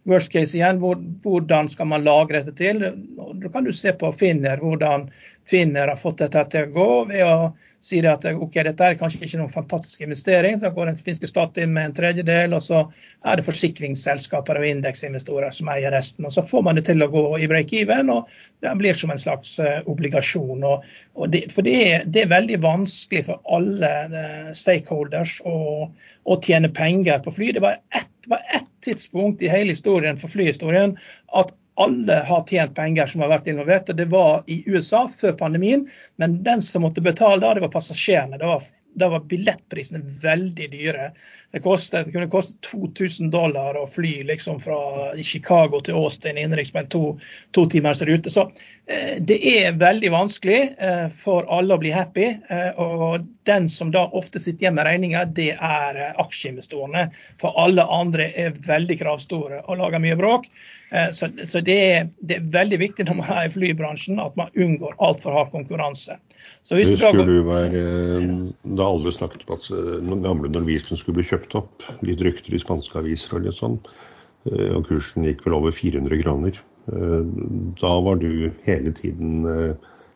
Worst 0.08 0.32
case 0.32 0.56
igjen, 0.56 0.80
hvor, 0.80 1.02
hvordan 1.26 1.68
skal 1.74 1.90
man 1.92 2.06
lagre 2.08 2.40
dette 2.40 2.56
til? 2.56 2.80
Da 3.20 3.52
kan 3.52 3.68
du 3.68 3.74
se 3.76 3.92
på 3.92 4.14
Finner, 4.16 4.64
hvordan 4.64 5.10
Finner 5.50 5.92
har 5.92 6.00
fått 6.00 6.22
dette 6.24 6.46
til 6.54 6.70
å 6.70 6.72
gå 6.78 6.88
ved 7.10 7.26
å 7.26 7.36
si 7.84 8.00
at 8.08 8.24
ok, 8.30 8.56
dette 8.70 8.88
er 8.88 8.98
kanskje 9.00 9.24
ikke 9.26 9.40
noen 9.42 9.52
fantastisk 9.52 10.04
investering. 10.06 10.60
Da 10.62 10.72
går 10.72 10.92
den 10.92 11.00
finske 11.00 11.28
stat 11.28 11.60
inn 11.60 11.74
med 11.76 11.90
en 11.90 11.96
tredjedel, 12.00 12.56
og 12.56 12.64
så 12.64 12.86
er 13.28 13.40
det 13.40 13.48
forsikringsselskaper 13.48 14.62
og 14.62 14.68
indeksinvestorer 14.70 15.52
som 15.56 15.72
eier 15.74 15.92
resten. 15.96 16.28
Og 16.28 16.36
Så 16.36 16.46
får 16.48 16.64
man 16.68 16.80
det 16.80 16.86
til 16.88 17.04
å 17.04 17.12
gå 17.12 17.26
i 17.40 17.50
break-even, 17.52 18.12
og 18.14 18.32
det 18.64 18.76
blir 18.80 18.96
som 18.96 19.12
en 19.12 19.19
slags 19.22 19.58
uh, 19.60 19.80
obligasjon. 19.92 20.64
Og, 20.66 20.86
det, 21.34 21.46
for 21.54 21.68
det 21.68 21.76
er, 21.84 22.08
det 22.08 22.24
er, 22.24 22.34
veldig 22.34 22.60
vanskelig 22.64 23.26
for 23.30 23.42
alle 23.58 23.92
uh, 24.14 24.50
stakeholders 24.58 25.40
å, 25.48 25.88
å, 26.24 26.40
tjene 26.46 26.72
penger 26.74 27.22
på 27.26 27.36
fly. 27.38 27.54
Det 27.58 27.64
var 27.66 27.80
ett, 27.98 28.12
var 28.32 28.44
tidspunkt 28.86 29.42
i 29.42 29.52
hele 29.52 29.74
historien 29.74 30.18
for 30.20 30.32
flyhistorien 30.32 30.98
at 31.38 31.54
alle 31.80 32.18
har 32.28 32.44
tjent 32.48 32.76
penger 32.76 33.08
som 33.08 33.24
har 33.24 33.32
vært 33.32 33.48
involvert. 33.48 33.90
og 33.90 33.96
Det 33.96 34.10
var 34.12 34.44
i 34.52 34.62
USA 34.68 35.06
før 35.22 35.38
pandemien, 35.40 35.86
men 36.20 36.42
den 36.44 36.62
som 36.62 36.84
måtte 36.84 37.04
betale 37.04 37.40
da, 37.44 37.54
det 37.56 37.64
var 37.64 37.72
passasjerene. 37.76 38.40
Det 38.40 38.50
var 38.50 38.66
da 38.94 39.10
var 39.10 39.26
billettprisene 39.30 40.02
veldig 40.22 40.68
dyre. 40.72 41.12
Det, 41.52 41.62
kostet, 41.64 42.06
det 42.06 42.14
kunne 42.14 42.30
koste 42.32 42.54
2000 42.66 43.32
dollar 43.34 43.78
å 43.78 43.86
fly 43.90 44.24
liksom 44.28 44.60
fra 44.62 44.80
Chicago 45.24 45.82
til 45.86 45.98
Austin 46.00 46.38
innenriks 46.38 46.74
med 46.74 46.88
en 46.88 46.92
to, 46.94 47.04
to 47.56 47.66
timers 47.70 48.02
rute. 48.06 48.32
Så 48.34 48.48
eh, 48.86 49.18
det 49.22 49.40
er 49.54 49.78
veldig 49.80 50.12
vanskelig 50.14 50.60
eh, 50.78 51.06
for 51.16 51.48
alle 51.54 51.78
å 51.78 51.82
bli 51.82 51.94
happy. 51.96 52.32
Eh, 52.50 52.82
og 52.82 53.30
den 53.50 53.70
som 53.72 53.94
da 53.96 54.08
ofte 54.10 54.42
sitter 54.42 54.68
igjen 54.68 54.80
med 54.80 54.90
regninga, 54.90 55.26
det 55.26 55.52
er 55.56 56.02
eh, 56.02 56.18
aksjeinvestorene. 56.26 57.10
For 57.42 57.56
alle 57.62 57.86
andre 57.86 58.32
er 58.36 58.58
veldig 58.68 59.00
kravstore 59.02 59.64
og 59.66 59.82
lager 59.82 60.04
mye 60.04 60.20
bråk. 60.20 60.52
Eh, 60.90 61.12
så, 61.12 61.30
så 61.48 61.62
det, 61.62 61.78
er, 61.92 62.08
det, 62.20 62.40
er, 62.40 62.46
veldig 62.54 62.80
viktig 62.82 63.06
når 63.06 63.20
man 63.20 63.32
er 63.36 63.48
i 63.48 63.54
flybransjen 63.54 64.22
at 64.22 64.38
man 64.40 64.54
unngår 64.58 64.96
altfor 65.06 65.36
hard 65.38 65.52
konkurranse. 65.54 66.18
Det 66.70 66.86
skulle 66.98 67.26
du 67.26 67.44
være, 67.48 67.70
Det 67.70 68.78
Da 68.78 68.88
alle 68.88 69.14
snakket 69.14 69.46
om 69.48 69.56
at 69.58 69.68
den 69.70 70.16
eh, 70.18 70.24
gamle 70.26 70.52
Norwegian 70.54 70.98
skulle 70.98 71.20
bli 71.20 71.28
kjøpt 71.30 71.56
opp, 71.60 71.86
litt 72.06 72.24
rykter 72.26 72.56
i 72.56 72.62
spanske 72.62 72.98
aviser 73.02 73.38
og 73.38 73.46
litt 73.46 73.60
sånn, 73.60 73.78
eh, 74.50 74.74
og 74.74 74.88
kursen 74.90 75.28
gikk 75.28 75.46
vel 75.46 75.60
over 75.62 75.76
400 75.76 76.24
kroner. 76.24 76.66
Da 76.90 77.90
var 78.02 78.16
du 78.18 78.50
hele 78.66 78.90
tiden 78.98 79.44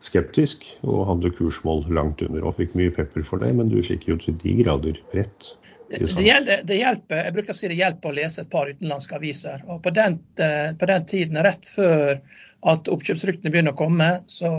skeptisk 0.01 0.63
og 0.81 1.03
hadde 1.05 1.29
kursmål 1.37 1.83
langt 1.93 2.23
under 2.25 2.47
og 2.47 2.55
fikk 2.57 2.73
mye 2.79 2.89
pepper 2.95 3.21
for 3.27 3.43
det, 3.43 3.51
men 3.53 3.69
du 3.69 3.77
fikk 3.85 4.07
jo 4.09 4.17
til 4.17 4.33
de 4.41 4.55
grader 4.63 4.97
rett. 5.13 5.51
Det, 5.89 6.23
gjelder, 6.23 6.63
det, 6.65 6.79
hjelper, 6.79 7.19
jeg 7.25 7.35
bruker 7.35 7.53
å 7.53 7.57
si 7.57 7.69
det 7.69 7.77
hjelper 7.77 8.09
å 8.09 8.17
lese 8.17 8.41
et 8.41 8.49
par 8.51 8.69
utenlandske 8.71 9.17
aviser. 9.19 9.61
og 9.67 9.83
På 9.83 9.91
den, 9.93 10.17
på 10.79 10.89
den 10.89 11.05
tiden, 11.09 11.39
rett 11.45 11.67
før 11.69 12.17
at 12.63 12.89
oppkjøpsryktene 12.89 13.51
begynner 13.51 13.75
å 13.75 13.81
komme, 13.83 14.09
så 14.31 14.49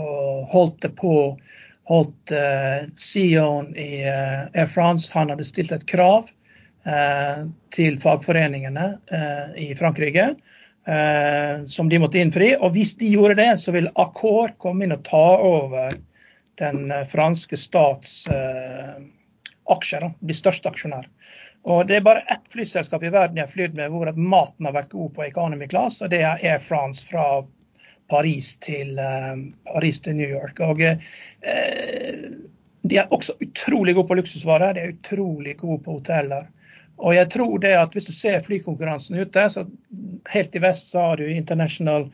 holdt 0.51 0.83
det 0.85 0.93
på 0.99 1.15
holdt 1.89 2.33
uh, 2.33 2.85
Sion 2.97 3.71
i 3.77 4.01
uh, 4.05 4.47
Air 4.53 4.69
France 4.71 5.13
han 5.13 5.31
hadde 5.33 5.45
stilt 5.45 5.73
et 5.75 5.85
krav 5.89 6.29
uh, 6.87 7.45
til 7.75 7.99
fagforeningene 8.01 8.91
i 9.59 9.73
Frankrike 9.77 10.35
som 11.65 11.87
de 11.89 11.97
måtte 11.97 12.19
innfri. 12.21 12.51
Og 12.61 12.75
hvis 12.75 12.91
de 12.99 13.07
gjorde 13.09 13.39
det, 13.39 13.47
så 13.57 13.71
ville 13.73 13.89
Accor 13.97 14.51
komme 14.61 14.85
inn 14.85 14.93
og 14.93 15.01
ta 15.07 15.23
over 15.41 15.95
den 16.61 16.93
franske 17.09 17.57
stats 17.57 18.11
aksjer. 19.73 20.07
De 20.19 20.35
største 20.35 20.69
aksjonær. 20.69 21.07
Og 21.65 21.87
Det 21.87 21.97
er 21.97 22.05
bare 22.05 22.25
ett 22.29 22.45
flyselskap 22.53 23.03
i 23.03 23.09
verden 23.13 23.39
jeg 23.39 23.47
har 23.47 23.53
flydd 23.53 23.77
med 23.77 23.93
hvor 23.93 24.09
at 24.09 24.17
maten 24.17 24.67
har 24.67 24.75
vært 24.75 24.93
god 24.93 25.13
på 25.15 25.25
economy 25.25 25.67
class, 25.67 26.01
og 26.01 26.11
det 26.13 26.21
er 26.21 26.41
Air 26.43 26.59
France 26.61 27.05
fra 27.07 27.43
Paris 28.09 28.53
til, 28.61 28.99
eh, 28.99 29.39
Paris 29.71 29.99
til 29.99 30.15
New 30.15 30.29
York. 30.29 30.61
Og 30.61 30.81
eh, 30.81 32.27
de 32.85 32.99
er 33.01 33.09
også 33.09 33.33
utrolig 33.41 33.95
gode 33.95 34.07
på 34.11 34.19
luksusvarer, 34.19 34.75
de 34.75 34.83
er 34.83 34.93
utrolig 34.93 35.57
gode 35.57 35.81
på 35.83 35.97
hoteller. 35.97 36.45
Og 36.97 37.15
jeg 37.15 37.29
tror 37.31 37.59
det 37.59 37.73
at 37.77 37.93
Hvis 37.93 38.07
du 38.07 38.13
ser 38.13 38.41
flykonkurransen 38.41 39.17
ute, 39.19 39.49
så 39.49 39.65
helt 40.31 40.55
i 40.55 40.61
vest 40.63 40.91
så 40.91 40.99
har 40.99 41.17
du 41.17 41.27
International 41.27 42.07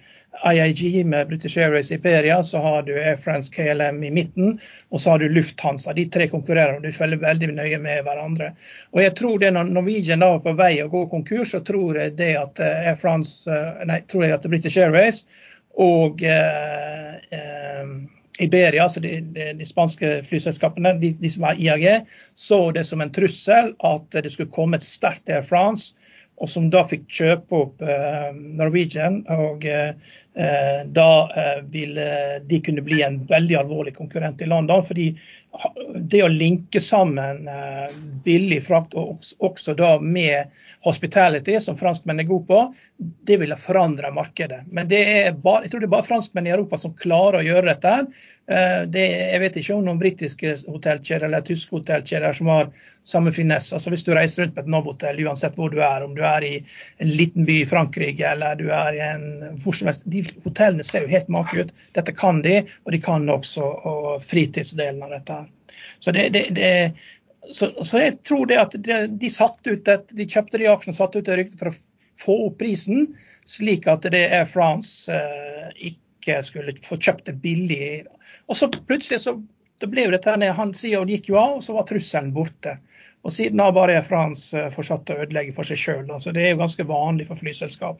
IAG 0.45 1.05
med 1.05 1.27
British 1.27 1.57
Airways 1.57 1.91
Iberia, 1.91 2.43
så 2.43 2.59
har 2.61 2.83
du 2.83 2.93
Air 2.95 3.17
France 3.17 3.51
KLM 3.51 4.03
i 4.03 4.11
midten, 4.11 4.59
og 4.89 5.01
så 5.01 5.09
har 5.11 5.19
du 5.19 5.29
Lufthansa. 5.29 5.93
De 5.93 6.05
tre 6.09 6.27
konkurrerer, 6.31 6.77
og 6.77 6.83
de 6.83 6.91
følger 6.91 7.21
veldig 7.21 7.51
nøye 7.53 7.77
med 7.83 8.03
hverandre. 8.07 8.53
Og 8.95 9.03
jeg 9.03 9.15
tror 9.19 9.39
det 9.39 9.53
Når 9.53 9.63
Norwegian 9.63 10.23
da 10.23 10.31
var 10.31 10.43
på 10.45 10.55
vei 10.57 10.73
å 10.81 10.89
gå 10.89 11.05
konkurs, 11.11 11.51
så 11.51 11.59
tror 11.59 11.99
jeg 11.99 12.17
det 12.17 12.33
at 12.39 12.59
Air 12.59 12.95
France, 12.95 13.51
nei, 13.85 14.01
tror 14.07 14.25
jeg 14.25 14.39
at 14.39 14.49
British 14.49 14.79
Airways 14.79 15.25
og 15.79 16.23
eh, 16.23 17.15
eh, 17.31 17.91
Iberia, 18.41 18.85
altså 18.85 19.01
de, 19.03 19.17
de, 19.35 19.51
de, 19.59 19.67
spanske 19.67 20.21
flyselskapene, 20.27 20.95
de, 21.01 21.13
de 21.21 21.29
som 21.31 21.45
er 21.49 21.59
IAG, 21.61 22.07
så 22.35 22.63
det 22.75 22.85
som 22.89 23.03
en 23.03 23.13
trussel 23.13 23.73
at 23.87 24.17
det 24.17 24.33
skulle 24.33 24.53
komme 24.53 24.79
et 24.79 24.85
sterkt 24.85 25.29
Air 25.29 25.45
France 25.47 25.93
og 26.41 26.49
som 26.49 26.71
da 26.73 26.81
fikk 26.87 27.05
kjøpe 27.11 27.57
opp 27.57 27.83
eh, 27.85 28.31
Norwegian. 28.33 29.21
og 29.29 29.65
eh, 29.69 29.93
Da 30.31 31.11
vil 31.67 31.91
ville 31.91 32.39
de 32.47 32.59
kunne 32.63 32.81
bli 32.81 33.01
en 33.03 33.17
veldig 33.27 33.55
alvorlig 33.59 33.91
konkurrent 33.97 34.41
i 34.41 34.45
London. 34.47 34.85
fordi 34.85 35.09
det 35.95 36.21
å 36.23 36.29
linke 36.31 36.79
sammen 36.79 37.49
billig 38.23 38.61
frakt, 38.63 38.93
og 38.95 39.19
også 39.43 39.75
da 39.75 39.97
med 39.99 40.53
hospitality, 40.85 41.57
som 41.59 41.77
franskmenn 41.77 42.23
er 42.23 42.29
gode 42.29 42.47
på, 42.47 42.61
det 43.27 43.37
ville 43.41 43.57
forandre 43.59 44.13
markedet. 44.15 44.61
Men 44.71 44.87
det 44.89 45.01
er 45.11 45.33
bare, 45.33 45.65
jeg 45.65 45.73
tror 45.73 45.83
det 45.83 45.89
er 45.89 45.95
bare 45.97 46.07
franskmenn 46.07 46.47
i 46.47 46.53
Europa 46.55 46.79
som 46.79 46.95
klarer 46.97 47.41
å 47.41 47.45
gjøre 47.45 47.67
dette. 47.73 47.93
Eh, 48.51 48.81
det, 48.93 49.03
jeg 49.05 49.41
vet 49.43 49.59
ikke 49.59 49.75
om 49.75 49.83
noen 49.85 49.99
britiske 50.01 50.55
hotellkjeder 50.65 51.27
eller 51.27 51.45
tyske 51.45 51.75
hotellkjeder 51.77 52.37
som 52.37 52.49
har 52.51 52.71
samme 53.07 53.33
finesse. 53.35 53.73
Altså 53.75 53.93
Hvis 53.93 54.05
du 54.07 54.13
reiser 54.15 54.43
rundt 54.43 54.55
på 54.55 54.63
et 54.63 54.71
Novotel, 54.71 55.21
uansett 55.25 55.57
hvor 55.59 55.73
du 55.73 55.79
er, 55.83 56.05
om 56.05 56.15
du 56.17 56.23
er 56.25 56.45
i 56.47 56.53
en 56.61 57.11
liten 57.11 57.45
by 57.47 57.61
i 57.61 57.69
Frankrike 57.69 58.33
eller 58.33 58.57
du 58.59 58.69
er 58.73 58.97
i 58.97 59.03
en 59.11 59.27
hvor 59.61 59.77
som 59.77 59.91
helst, 59.91 60.07
de 60.09 60.20
Hotellene 60.43 60.85
ser 60.85 61.05
jo 61.05 61.11
helt 61.13 61.31
make 61.33 61.63
ut. 61.63 61.73
Dette 61.97 62.13
kan 62.17 62.41
de, 62.45 62.61
og 62.85 62.93
de 62.95 63.01
kan 63.03 63.29
også 63.29 63.65
og 63.65 64.11
fritidsdelen 64.25 65.01
av 65.05 65.15
dette. 65.15 65.39
Så, 65.99 66.13
det, 66.15 66.29
det, 66.35 66.43
det, 66.57 66.71
så, 67.51 67.71
så 67.85 68.01
jeg 68.01 68.19
tror 68.27 68.49
det 68.49 68.59
at 68.61 68.77
de, 68.77 68.99
et, 69.31 70.13
de 70.13 70.29
kjøpte 70.29 70.61
de 70.61 70.69
aksjene 70.71 70.95
og 70.95 70.99
satte 70.99 71.21
ut 71.21 71.29
et 71.29 71.39
rykte 71.41 71.59
for 71.61 71.71
å 71.71 71.77
få 72.21 72.37
opp 72.47 72.59
prisen, 72.61 73.11
slik 73.49 73.87
at 73.89 74.05
det 74.13 74.27
Air 74.29 74.49
France 74.49 75.09
eh, 75.13 75.71
ikke 75.91 76.41
skulle 76.45 76.75
få 76.85 76.99
kjøpt 77.01 77.31
det 77.31 77.39
billig 77.41 78.05
og 78.51 78.57
så 78.57 78.67
plutselig 78.69 79.23
så 79.23 79.37
det 79.81 79.89
ble 79.89 80.05
jo 80.05 80.13
dette 80.13 80.51
Han 80.57 80.73
sier 80.77 81.07
gikk 81.09 81.31
jo 81.31 81.39
av, 81.41 81.55
og 81.57 81.63
så 81.65 81.73
var 81.73 81.87
trusselen 81.89 82.33
borte. 82.35 82.75
Og 83.21 83.33
Siden 83.33 83.59
har 83.59 83.73
bare 83.75 84.01
France 84.05 84.57
eh, 84.57 84.71
fortsatt 84.73 85.11
å 85.13 85.19
ødelegge 85.21 85.53
for 85.53 85.67
seg 85.67 85.77
sjøl. 85.79 86.07
Så 86.23 86.33
det 86.33 86.45
er 86.45 86.53
jo 86.53 86.61
ganske 86.63 86.85
vanlig 86.89 87.27
for 87.29 87.41
flyselskap. 87.41 87.99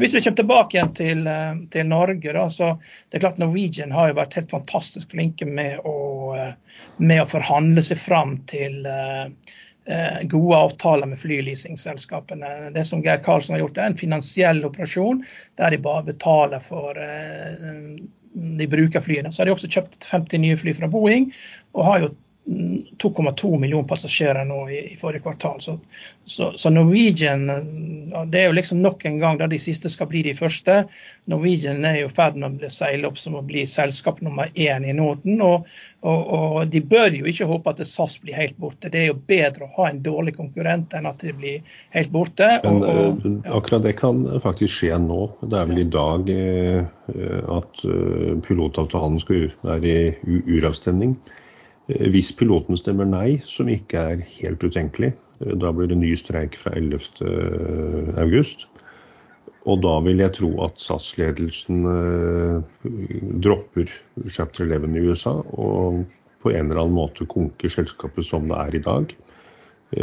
Hvis 0.00 0.16
vi 0.16 0.22
kommer 0.24 0.40
tilbake 0.40 0.78
igjen 0.78 0.96
til, 0.98 1.22
eh, 1.30 1.60
til, 1.74 1.86
Norge, 1.92 2.34
da, 2.34 2.48
så 2.50 2.72
det 2.80 3.18
er 3.18 3.26
klart 3.28 3.38
Norwegian 3.42 3.94
har 3.94 4.10
jo 4.10 4.18
vært 4.18 4.34
helt 4.38 4.50
fantastisk 4.54 5.14
flinke 5.14 5.46
med 5.46 5.86
å, 5.86 5.94
eh, 6.34 6.82
med 6.98 7.22
å 7.22 7.30
forhandle 7.30 7.84
seg 7.84 8.02
fram 8.02 8.40
til 8.50 8.82
gode 10.26 10.56
avtaler 10.58 11.06
med 11.06 11.20
flyleasingselskapene. 11.22 12.72
Det 12.74 12.82
som 12.88 13.04
Geir 13.04 13.20
Karlsen 13.22 13.54
har 13.54 13.60
gjort, 13.60 13.76
er 13.78 13.92
en 13.92 13.94
finansiell 14.00 14.64
operasjon 14.66 15.20
der 15.60 15.70
de 15.70 15.78
bare 15.78 16.08
betaler 16.08 16.58
for 16.58 16.98
de 18.34 18.66
bruker 18.66 19.04
flyene. 19.06 19.30
Så 19.30 19.44
har 19.44 19.46
de 19.46 19.54
også 19.54 19.70
kjøpt 19.70 20.08
50 20.10 20.42
nye 20.42 20.58
fly 20.58 20.74
fra 20.74 20.90
Boeing, 20.90 21.28
og 21.78 21.86
har 21.86 22.02
jo 22.02 22.10
2,2 22.46 23.58
millioner 23.58 23.88
passasjerer 23.88 24.44
nå 24.46 24.60
i, 24.70 24.78
i 24.92 24.96
forrige 24.96 25.24
kvartal. 25.24 25.60
Så, 25.60 25.78
så, 26.24 26.52
så, 26.56 26.70
Norwegian 26.70 27.48
det 28.30 28.38
er 28.38 28.46
jo 28.46 28.54
liksom 28.54 28.82
nok 28.84 29.02
en 29.08 29.18
gang 29.18 29.40
da 29.40 29.48
de 29.50 29.58
siste 29.58 29.90
skal 29.90 30.06
bli 30.12 30.22
de 30.22 30.34
første. 30.38 30.84
Norwegian 31.26 31.82
er 31.84 31.98
jo 32.00 32.10
i 32.10 32.14
ferd 32.14 32.38
med 32.38 32.46
å 32.48 32.60
bli 32.60 32.70
seile 32.70 33.08
opp 33.08 33.18
som 33.18 33.34
å 33.34 33.42
bli 33.46 33.64
selskap 33.66 34.20
nummer 34.22 34.52
én 34.54 34.86
i 34.86 34.94
Norden. 34.94 35.42
Og, 35.42 35.66
og, 36.06 36.20
og, 36.36 36.58
de 36.70 36.80
bør 36.86 37.16
jo 37.18 37.26
ikke 37.26 37.48
håpe 37.50 37.72
at 37.74 37.82
SAS 37.90 38.14
blir 38.22 38.38
helt 38.38 38.54
borte. 38.62 38.92
Det 38.94 39.00
er 39.00 39.08
jo 39.10 39.16
bedre 39.26 39.66
å 39.66 39.72
ha 39.80 39.88
en 39.90 39.98
dårlig 40.04 40.36
konkurrent 40.36 40.94
enn 40.94 41.08
at 41.10 41.24
de 41.26 41.34
blir 41.34 41.80
helt 41.96 42.12
borte. 42.14 42.52
Men 42.62 42.78
og, 42.84 43.26
ja. 43.26 43.32
Eh, 43.40 43.56
akkurat 43.58 43.88
det 43.88 43.96
kan 43.98 44.22
faktisk 44.44 44.78
skje 44.78 45.00
nå. 45.02 45.24
Det 45.42 45.58
er 45.58 45.72
vel 45.72 45.82
i 45.82 45.88
dag 45.96 46.30
eh, 46.30 46.86
at 47.56 47.82
eh, 47.90 48.38
pilotavtalen 48.46 49.18
skal 49.24 49.50
være 49.66 49.98
i 50.22 50.38
uravstemning. 50.60 51.18
Eh, 51.88 52.08
hvis 52.10 52.32
piloten 52.34 52.78
stemmer 52.78 53.06
nei, 53.08 53.38
som 53.46 53.68
ikke 53.70 53.98
er 54.12 54.24
helt 54.40 54.64
utenkelig, 54.64 55.12
eh, 55.40 55.54
da 55.54 55.72
blir 55.72 55.90
det 55.90 55.98
ny 56.00 56.14
streik 56.18 56.58
fra 56.58 56.74
11.8. 56.74 58.66
Og 59.66 59.80
da 59.82 59.96
vil 60.04 60.22
jeg 60.22 60.36
tro 60.36 60.50
at 60.62 60.78
SAS-ledelsen 60.78 61.86
eh, 61.90 62.56
dropper 63.42 63.90
chapter 64.30 64.64
11 64.66 64.94
i 64.94 65.06
USA 65.10 65.34
og 65.58 66.04
på 66.42 66.52
en 66.52 66.68
eller 66.68 66.84
annen 66.84 66.94
måte 66.94 67.26
konker 67.26 67.72
selskapet 67.72 68.26
som 68.28 68.46
det 68.46 68.58
er 68.60 68.76
i 68.78 68.84
dag, 68.84 69.16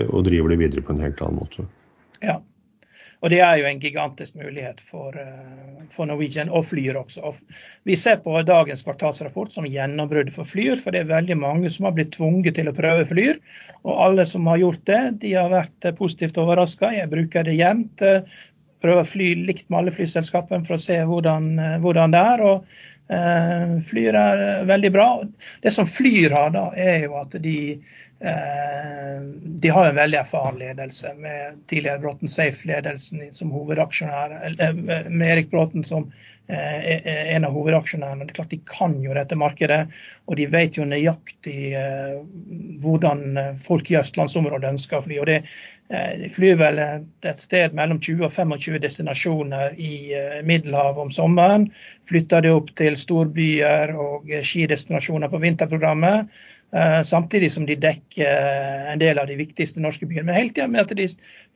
og 0.10 0.26
driver 0.26 0.50
det 0.52 0.60
videre 0.60 0.84
på 0.84 0.92
en 0.92 1.04
helt 1.04 1.22
annen 1.24 1.40
måte. 1.40 1.64
Ja, 2.24 2.42
og 3.24 3.32
Det 3.32 3.40
er 3.40 3.56
jo 3.56 3.68
en 3.70 3.80
gigantisk 3.80 4.36
mulighet 4.36 4.82
for, 4.84 5.16
eh, 5.16 5.84
for 5.94 6.10
Norwegian 6.10 6.50
og 6.52 6.66
Flyr 6.68 6.98
også. 7.00 7.32
Vi 7.88 7.96
ser 7.96 8.18
på 8.20 8.36
dagens 8.44 8.84
kvartalsrapport 8.84 9.54
som 9.54 9.64
gjennombrudd 9.64 10.32
for 10.36 10.44
Flyr, 10.44 10.76
for 10.76 10.92
det 10.92 11.06
er 11.06 11.14
veldig 11.14 11.38
mange 11.40 11.72
som 11.72 11.88
har 11.88 11.96
blitt 11.96 12.12
tvunget 12.18 12.56
til 12.60 12.68
å 12.68 12.76
prøve 12.76 13.08
Flyr. 13.08 13.40
Og 13.86 13.96
alle 13.96 14.26
som 14.28 14.46
har 14.52 14.60
gjort 14.60 14.84
det, 14.92 15.20
de 15.22 15.34
har 15.40 15.48
vært 15.50 15.88
eh, 15.88 15.96
positivt 15.96 16.38
overraska. 16.38 16.92
Jeg 16.92 17.12
bruker 17.16 17.48
det 17.48 17.56
jevnt. 17.56 18.04
Eh, 18.04 18.28
prøver 18.84 19.06
å 19.06 19.08
fly 19.08 19.30
likt 19.48 19.70
med 19.70 19.80
alle 19.80 19.96
flyselskapene 19.96 20.68
for 20.68 20.76
å 20.76 20.84
se 20.84 20.98
hvordan, 21.08 21.80
hvordan 21.80 22.12
det 22.12 22.20
er. 22.20 22.42
og 22.44 22.66
Flyr 23.84 24.16
er 24.16 24.64
veldig 24.66 24.90
bra. 24.94 25.08
Det 25.62 25.74
som 25.76 25.88
Flyr 25.90 26.32
har, 26.34 26.54
da, 26.56 26.70
er 26.80 27.04
jo 27.04 27.18
at 27.20 27.36
de 27.44 27.58
Eh, 28.24 29.22
de 29.46 29.70
har 29.70 29.88
en 29.88 29.96
veldig 29.96 30.18
erfaren 30.18 30.60
ledelse, 30.60 31.10
med 31.18 31.58
tidligere 31.68 32.00
Bråten 32.00 32.30
Safe-ledelsen 32.32 33.26
som 33.36 33.52
hovedaksjonær, 33.52 34.38
eh, 34.60 34.74
med 35.10 35.28
Erik 35.28 35.50
Bråten 35.52 35.84
som 35.84 36.06
eh, 36.48 37.36
en 37.36 37.44
av 37.44 37.52
hovedaksjonærene. 37.52 38.24
Det 38.24 38.32
er 38.32 38.38
klart 38.38 38.56
De 38.56 38.62
kan 38.78 38.96
jo 39.04 39.18
dette 39.18 39.36
markedet, 39.36 39.82
og 40.28 40.40
de 40.40 40.48
vet 40.48 40.80
jo 40.80 40.88
nøyaktig 40.88 41.76
hvordan 42.80 43.60
folk 43.60 43.92
i 43.92 44.00
østlandsområdet 44.00 44.72
ønsker 44.72 45.02
å 45.02 45.06
fly. 45.10 45.20
og 45.20 45.28
det 45.28 45.42
de 45.92 46.30
flyr 46.32 46.56
vel 46.58 46.80
et 46.80 47.42
sted 47.42 47.76
mellom 47.78 48.00
20 48.02 48.26
og 48.26 48.32
25 48.34 48.80
destinasjoner 48.82 49.76
i 49.78 50.14
Middelhavet 50.48 51.02
om 51.04 51.12
sommeren. 51.14 51.68
Flytter 52.10 52.42
de 52.46 52.54
opp 52.56 52.72
til 52.80 52.98
storbyer 52.98 53.94
og 54.00 54.32
skidestinasjoner 54.48 55.30
på 55.30 55.42
vinterprogrammet. 55.44 56.32
Eh, 56.76 57.04
samtidig 57.04 57.52
som 57.52 57.66
de 57.66 57.76
dekker 57.76 58.26
eh, 58.26 58.92
en 58.92 59.00
del 59.00 59.20
av 59.20 59.28
de 59.28 59.36
viktigste 59.38 59.80
norske 59.80 60.08
byene. 60.10 60.24
Men 60.26 60.36
hele 60.36 60.50
tida 60.50 60.66
med 60.68 60.82
at 60.82 60.96
de 60.98 61.06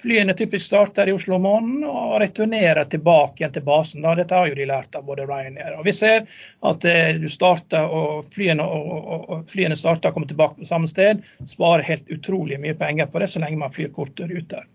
flyene 0.01 0.35
typisk 0.37 0.65
starter 0.65 1.09
i 1.09 1.15
Oslo 1.15 1.39
om 1.39 1.47
morgenen 1.47 1.87
og 1.89 2.19
returnerer 2.21 2.85
tilbake 2.91 3.41
igjen 3.41 3.55
til 3.55 3.65
basen. 3.65 4.05
Dette 4.05 4.37
har 4.37 4.51
jo 4.51 4.57
de 4.59 4.67
lært 4.69 4.93
av 4.93 5.07
både 5.07 5.25
Ryanair. 5.25 5.79
Og 5.79 5.87
Vi 5.89 5.95
ser 5.97 6.27
at 6.69 6.85
eh, 6.85 7.17
du 7.17 7.25
starter 7.33 7.89
og 7.89 8.29
flyene, 8.35 8.61
og, 8.61 9.09
og, 9.17 9.41
flyene 9.49 9.79
starter 9.79 10.11
og 10.11 10.19
kommer 10.19 10.29
tilbake 10.29 10.61
på 10.61 10.69
samme 10.69 10.91
sted. 10.91 11.25
Sparer 11.49 11.87
helt 11.87 12.13
utrolig 12.13 12.61
mye 12.61 12.77
penger 12.77 13.09
på 13.09 13.23
det 13.23 13.31
så 13.33 13.41
lenge 13.41 13.57
man 13.63 13.73
flyr 13.73 13.89
korte 13.97 14.29
ruter. 14.29 14.69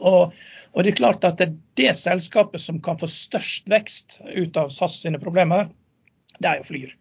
Og, 0.00 0.34
og, 0.74 0.82
det 0.82 0.90
er 0.90 0.98
klart 1.04 1.22
at 1.24 1.38
det 1.38 1.52
det 1.78 1.94
selskapet 1.94 2.66
som 2.66 2.82
kan 2.82 2.98
få 2.98 3.06
størst 3.06 3.70
vekst 3.70 4.18
ut 4.34 4.58
av 4.58 4.74
SAS 4.74 4.98
sine 5.04 5.22
problemer, 5.22 5.70
det 6.42 6.50
er 6.50 6.58
jo 6.58 6.66
Flyr. 6.66 6.98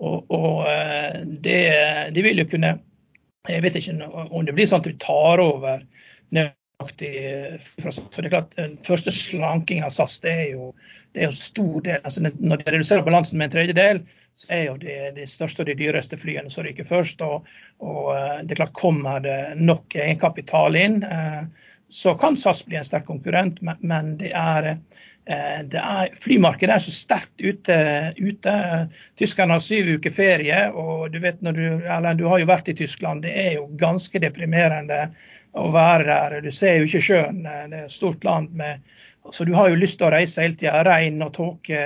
Og, 0.00 0.30
og 0.32 0.64
eh, 0.70 1.20
det, 1.44 1.58
de 2.14 2.24
vil 2.24 2.40
jo 2.42 2.48
kunne 2.48 2.78
Jeg 3.48 3.64
vet 3.64 3.76
ikke 3.76 4.08
om 4.30 4.46
det 4.46 4.54
blir 4.56 4.68
sånn 4.68 4.82
at 4.82 4.88
vi 4.88 4.96
tar 5.00 5.40
over 5.42 5.82
nøyaktig 6.36 7.12
For 7.80 7.92
det 7.92 8.28
er 8.28 8.34
klart, 8.34 8.56
Den 8.56 8.78
første 8.86 9.12
slankingen 9.14 9.86
av 9.88 9.94
SAS 9.96 10.20
det 10.24 10.32
er 10.32 10.48
jo, 10.54 10.70
det 11.12 11.22
er 11.22 11.30
jo 11.30 11.36
stor 11.36 11.84
del. 11.84 12.00
altså 12.04 12.24
Når 12.24 12.62
de 12.62 12.74
reduserer 12.76 13.06
balansen 13.06 13.40
med 13.40 13.50
en 13.50 13.56
tredjedel, 13.58 14.02
så 14.36 14.52
er 14.56 14.62
jo 14.68 14.76
det 14.80 14.98
de 15.16 15.26
største 15.28 15.64
og 15.64 15.68
de 15.68 15.76
dyreste 15.76 16.16
flyene 16.20 16.52
som 16.52 16.64
ryker 16.64 16.86
først. 16.88 17.24
Og, 17.26 17.48
og, 17.82 18.12
eh, 18.16 18.38
det 18.44 18.54
er 18.54 18.62
klart 18.62 18.78
Kommer 18.78 19.24
det 19.24 19.40
nok 19.60 19.96
egenkapital 19.98 20.78
inn, 20.80 21.02
eh, 21.04 21.42
så 21.90 22.14
kan 22.18 22.36
SAS 22.38 22.64
bli 22.66 22.78
en 22.78 22.86
sterk 22.86 23.06
konkurrent, 23.08 23.60
men, 23.62 24.16
det 24.18 24.32
er 24.36 24.76
det 25.70 25.78
er, 25.78 26.08
flymarkedet 26.18 26.74
er 26.74 26.82
så 26.82 26.90
sterkt 26.90 27.42
ute, 27.44 27.74
ute. 28.18 28.54
Tyskerne 29.20 29.54
har 29.54 29.62
syv 29.62 29.92
uker 30.00 30.10
ferie, 30.10 30.62
og 30.72 31.12
du 31.12 31.20
vet 31.22 31.38
når 31.44 31.58
du, 31.58 31.66
eller 31.84 32.16
du 32.18 32.24
har 32.26 32.40
jo 32.42 32.48
vært 32.50 32.70
i 32.72 32.74
Tyskland. 32.80 33.22
Det 33.22 33.34
er 33.38 33.52
jo 33.58 33.68
ganske 33.78 34.18
deprimerende 34.22 35.04
å 35.54 35.68
være 35.74 36.08
der. 36.08 36.36
Du 36.42 36.50
ser 36.54 36.80
jo 36.80 36.88
ikke 36.88 37.04
sjøen. 37.04 37.44
Det 37.44 37.78
er 37.78 37.84
et 37.84 37.94
stort 37.94 38.26
land. 38.26 38.50
Med, 38.58 38.82
så 39.30 39.46
du 39.46 39.54
har 39.54 39.70
jo 39.70 39.78
lyst 39.78 40.00
til 40.00 40.08
å 40.08 40.14
reise 40.16 40.42
hele 40.42 40.58
tida. 40.58 40.82
Regn 40.88 41.22
og 41.22 41.34
tåke. 41.36 41.84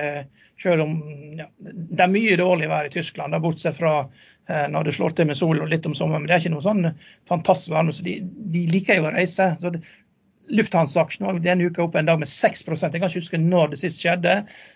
Selv 0.63 0.85
om 0.85 0.95
ja, 1.39 1.49
det 1.59 2.01
er 2.05 2.13
mye 2.13 2.39
dårlig 2.39 2.69
vær 2.71 2.87
i 2.87 2.93
Tyskland, 2.95 3.35
da, 3.35 3.41
bortsett 3.43 3.77
fra 3.79 3.95
eh, 4.05 4.67
når 4.71 4.87
det 4.87 4.95
slår 4.97 5.17
til 5.19 5.29
med 5.31 5.39
sol 5.39 5.63
og 5.63 5.71
litt 5.73 5.87
om 5.89 5.97
sommeren. 5.99 6.23
Men 6.23 6.31
det 6.31 6.37
er 6.37 6.45
ikke 6.45 6.55
noe 6.55 6.65
sånn 6.65 6.91
fantastisk 7.31 7.75
varme. 7.75 7.95
Så 7.95 8.07
de, 8.07 8.21
de 8.55 8.67
liker 8.71 9.01
jo 9.01 9.09
å 9.09 9.15
reise. 9.17 9.51
Så 9.61 9.75
det, 9.75 9.83
Lufthansa-aksjen 10.53 11.27
var 11.27 11.39
denne 11.41 11.65
uka 11.71 11.83
opp 11.87 11.95
en 11.97 12.07
dag 12.09 12.19
med 12.21 12.29
6 12.29 12.65
Jeg 12.69 12.79
kan 12.79 13.09
ikke 13.09 13.21
huske 13.21 13.41
når 13.41 13.73
det 13.73 13.81
sist 13.81 14.03
skjedde. 14.03 14.35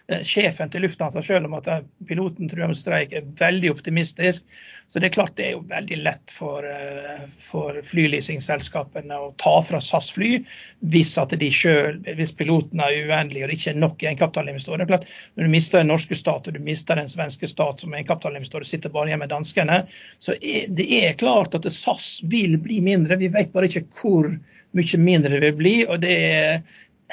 Eh, 0.09 0.23
sjefen 0.25 0.71
til 0.73 0.87
Lufthansa, 0.87 1.23
selv 1.23 1.49
om 1.49 1.59
at 1.59 1.69
piloten 2.09 2.49
truer 2.49 2.71
med 2.71 2.79
streik, 2.79 3.13
er 3.13 3.29
veldig 3.39 3.71
optimistisk. 3.75 4.47
Så 4.89 4.99
det 4.99 5.11
er 5.11 5.17
klart 5.19 5.35
det 5.37 5.45
er 5.45 5.53
jo 5.53 5.67
veldig 5.69 5.99
lett 6.01 6.33
for, 6.33 6.65
eh, 6.65 7.27
for 7.37 7.77
flyleasingselskapene 7.85 9.19
å 9.21 9.35
ta 9.37 9.59
fra 9.61 9.81
SAS 9.85 10.09
fly 10.17 10.39
hvis 10.81 11.13
at 11.21 11.35
de 11.37 11.51
selv, 11.53 12.09
hvis 12.17 12.33
piloten 12.33 12.81
er 12.81 12.97
uendelig 13.05 13.45
og 13.45 13.51
det 13.51 13.59
ikke 13.59 13.75
er 13.75 13.83
nok 13.83 14.05
egenkapitalinvestorer. 14.07 14.89
Er 14.89 15.05
når 15.37 15.45
du 15.45 15.53
mister 15.53 15.83
den 15.83 15.93
norske 15.93 16.17
stat 16.17 16.49
og 16.49 16.57
du 16.57 16.61
mister 16.65 16.97
den 16.97 17.13
svenske 17.13 17.51
stat 17.51 17.85
som 17.85 17.93
egenkapitalinvestor, 17.93 18.65
sitter 18.65 18.89
bare 18.95 19.13
igjen 19.13 19.21
med 19.21 19.35
danskene, 19.35 19.83
så 20.19 20.33
det 20.41 20.89
er 20.89 21.19
klart 21.21 21.55
at 21.59 21.69
SAS 21.73 22.23
vil 22.25 22.57
bli 22.57 22.81
mindre. 22.81 23.21
Vi 23.21 23.29
vet 23.29 23.53
bare 23.53 23.69
ikke 23.69 23.85
hvor 24.01 24.33
mye 24.77 25.01
mindre 25.01 25.39
det 25.39 25.53
vil 25.53 25.59
bli. 25.63 25.77
og 25.87 26.03
det 26.05 26.19
er 26.19 26.61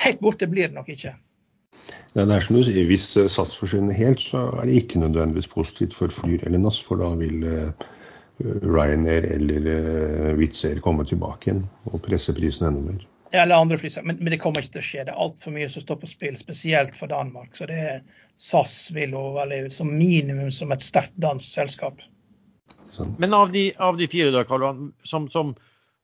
Helt 0.04 0.20
borte 0.20 0.48
blir 0.52 0.68
det 0.68 0.76
nok 0.76 0.90
ikke. 0.92 1.14
Ja, 2.16 2.26
det 2.26 2.36
er 2.36 2.44
som 2.44 2.58
du 2.58 2.64
sier, 2.68 2.88
Hvis 2.88 3.06
SAS 3.32 3.54
forsvinner 3.56 3.96
helt, 3.96 4.20
så 4.20 4.50
er 4.60 4.68
det 4.68 4.82
ikke 4.82 5.00
nødvendigvis 5.00 5.48
positivt 5.48 5.96
for 5.96 6.12
Flyr 6.12 6.44
eller 6.44 6.60
NAS. 6.60 6.82
For 6.84 7.00
da 7.00 7.14
vil, 7.16 7.44
eh, 7.48 7.86
Ryanair 8.44 9.24
eller 9.38 10.36
Wizz 10.36 10.66
Air 10.66 10.82
komme 10.84 11.06
tilbake 11.08 11.48
igjen 11.48 11.64
og 11.86 12.02
presse 12.04 12.36
prisen 12.36 12.68
enda 12.68 12.82
mer. 12.84 13.06
Eller 13.36 13.56
andre 13.56 13.78
fly, 13.78 13.90
men, 14.04 14.18
men, 14.20 14.32
det 14.32 14.40
kommer 14.40 14.64
ikke 14.64 14.76
til 14.78 14.84
å 14.84 14.88
skje. 14.90 15.06
Det 15.08 15.14
er 15.14 15.24
altfor 15.26 15.56
mye 15.56 15.70
som 15.72 15.84
står 15.84 16.00
på 16.02 16.10
spill, 16.10 16.36
spesielt 16.40 16.96
for 16.96 17.12
Danmark. 17.12 17.56
Så 17.56 17.68
det 17.72 17.80
er 17.80 18.04
SAS 18.40 18.92
vil 18.96 19.16
overleve 19.18 19.72
som 19.74 19.92
minimum 19.92 20.52
som 20.56 20.72
et 20.76 20.84
sterkt 20.84 21.16
dansk 21.24 21.48
selskap. 21.58 22.04
Men 23.20 23.34
av 23.36 23.52
de, 23.52 23.70
av 23.76 23.98
de 24.00 24.08
fire, 24.08 24.32
da, 24.32 24.46
Karl 24.48 24.64
som, 25.04 25.28
som 25.32 25.52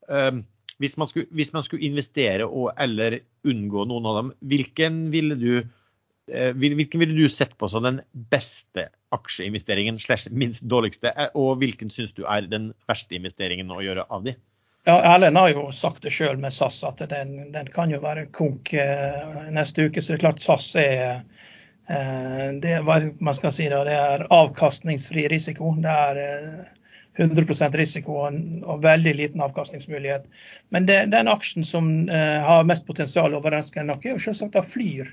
um, 0.09 0.41
hvis, 0.81 0.97
man 0.99 1.11
skulle, 1.11 1.29
hvis, 1.37 1.53
man 1.55 1.65
skulle, 1.67 1.85
investere 1.87 2.47
og, 2.47 2.71
eller 2.81 3.21
unngå 3.47 3.85
noen 3.89 4.09
av 4.09 4.19
dem, 4.19 4.33
hvilken 4.53 5.03
ville 5.13 5.37
du, 5.39 5.51
uh, 5.61 6.51
hvilken 6.57 7.03
ville 7.03 7.17
du 7.17 7.29
sett 7.31 7.53
på 7.57 7.69
som 7.71 7.85
den 7.87 8.01
beste 8.33 8.89
aksjeinvesteringen 9.15 9.99
slash 10.01 10.31
minst 10.31 10.63
dårligste, 10.67 11.13
og 11.37 11.61
hvilken 11.61 11.91
syns 11.93 12.15
du 12.17 12.23
er 12.25 12.47
den 12.49 12.71
verste 12.89 13.17
investeringen 13.17 13.71
å 13.73 13.83
gjøre 13.83 14.07
av 14.09 14.25
de? 14.27 14.37
Ja, 14.83 14.95
Erlend 15.13 15.37
har 15.37 15.51
jo 15.53 15.67
sagt 15.75 16.01
det 16.01 16.09
sjøl 16.15 16.39
med 16.41 16.53
SAS 16.55 16.79
at 16.87 17.03
den, 17.11 17.35
den, 17.53 17.67
kan 17.69 17.91
jo 17.93 17.99
være 18.01 18.25
konk 18.33 18.71
eh, 18.73 19.49
neste 19.53 19.85
uke. 19.85 20.01
Så 20.01 20.15
det 20.15 20.17
er 20.17 20.23
klart 20.23 20.41
SAS 20.41 20.71
er 20.81 21.03
eh, 21.85 22.47
det, 22.63 22.71
er, 22.79 23.11
man 23.21 23.37
skal 23.37 23.53
si 23.53 23.67
det, 23.69 23.83
det 23.85 23.99
er 23.99 24.25
avkastningsfri 24.33 25.27
risiko. 25.29 25.75
Det 25.83 25.93
er 26.07 26.21
eh, 26.23 26.80
100% 27.19 27.75
risiko 27.75 28.21
og 28.23 28.83
veldig 28.83 29.13
liten 29.17 29.41
avkastningsmulighet. 29.43 30.27
Men 30.71 30.87
det, 30.87 30.99
den 31.11 31.27
aksjen 31.31 31.65
som 31.67 31.89
eh, 32.07 32.39
har 32.45 32.67
mest 32.67 32.87
potensial 32.87 33.35
overraskende 33.35 33.89
nok, 33.91 34.05
er 34.05 34.15
jo 34.15 34.23
selvsagt 34.23 34.55
da 34.55 34.63
Flyr. 34.63 35.09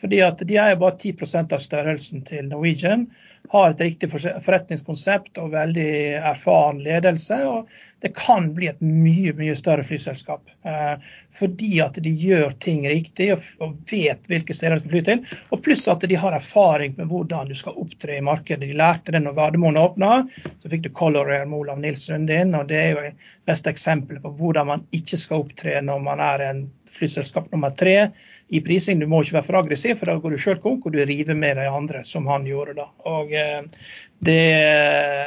Fordi 0.00 0.22
at 0.24 0.40
de 0.48 0.56
er 0.56 0.78
bare 0.80 0.96
10% 0.96 1.52
av 1.52 1.60
størrelsen 1.60 2.24
til 2.28 2.48
Norwegian. 2.48 3.06
Har 3.48 3.70
et 3.70 3.80
riktig 3.80 4.08
forretningskonsept 4.12 5.38
og 5.42 5.50
veldig 5.52 5.88
erfaren 6.22 6.78
ledelse. 6.84 7.36
og 7.48 7.68
Det 8.00 8.14
kan 8.16 8.52
bli 8.54 8.68
et 8.70 8.80
mye 8.80 9.34
mye 9.36 9.56
større 9.58 9.84
flyselskap. 9.84 10.48
Eh, 10.64 10.94
fordi 11.34 11.80
at 11.84 11.98
de 12.02 12.10
gjør 12.10 12.54
ting 12.62 12.86
riktig 12.88 13.32
og, 13.34 13.76
vet 13.90 14.30
hvilke 14.30 14.54
steder 14.54 14.78
de 14.78 14.84
skal 14.84 14.94
fly 14.94 15.02
til. 15.08 15.38
Og 15.50 15.62
pluss 15.64 15.88
at 15.90 16.06
de 16.08 16.18
har 16.18 16.36
erfaring 16.36 16.96
med 16.96 17.10
hvordan 17.12 17.50
du 17.50 17.54
skal 17.58 17.76
opptre 17.82 18.16
i 18.16 18.24
markedet. 18.24 18.68
De 18.68 18.78
lærte 18.78 19.12
det 19.12 19.22
når 19.24 19.36
Gardermoen 19.38 19.80
åpna. 19.80 20.22
Så 20.62 20.72
fikk 20.72 20.86
du 20.86 20.92
Color 20.96 21.32
Air 21.32 21.48
med 21.50 21.64
Olav 21.64 21.82
Nils 21.82 22.06
Sundin. 22.08 22.54
og 22.54 22.68
Det 22.68 22.78
er 22.78 22.94
jo 22.94 23.08
et 23.10 23.26
beste 23.48 23.70
eksempelet 23.70 24.22
på 24.22 24.32
hvordan 24.38 24.70
man 24.70 24.86
ikke 24.92 25.18
skal 25.20 25.44
opptre 25.44 25.80
når 25.82 26.06
man 26.06 26.22
er 26.22 26.46
en 26.50 26.70
flyselskap 26.92 27.52
nummer 27.52 27.70
tre 27.70 28.10
i 28.52 28.60
prising. 28.60 29.00
Du 29.00 29.08
må 29.08 29.22
ikke 29.22 29.38
være 29.38 29.48
for 29.48 29.58
aggressiv, 29.62 29.96
for 29.98 30.10
da 30.10 30.18
går 30.20 30.34
du 30.34 30.40
sjøl 30.40 30.60
konk 30.62 30.86
og 30.86 30.94
du 30.94 31.00
river 31.08 31.38
med 31.38 31.56
de 31.60 31.68
andre, 31.70 32.02
som 32.04 32.28
han 32.28 32.44
gjorde 32.48 32.76
da. 32.76 32.88
Og 33.08 33.31
eh, 33.38 33.84
det, 34.22 34.38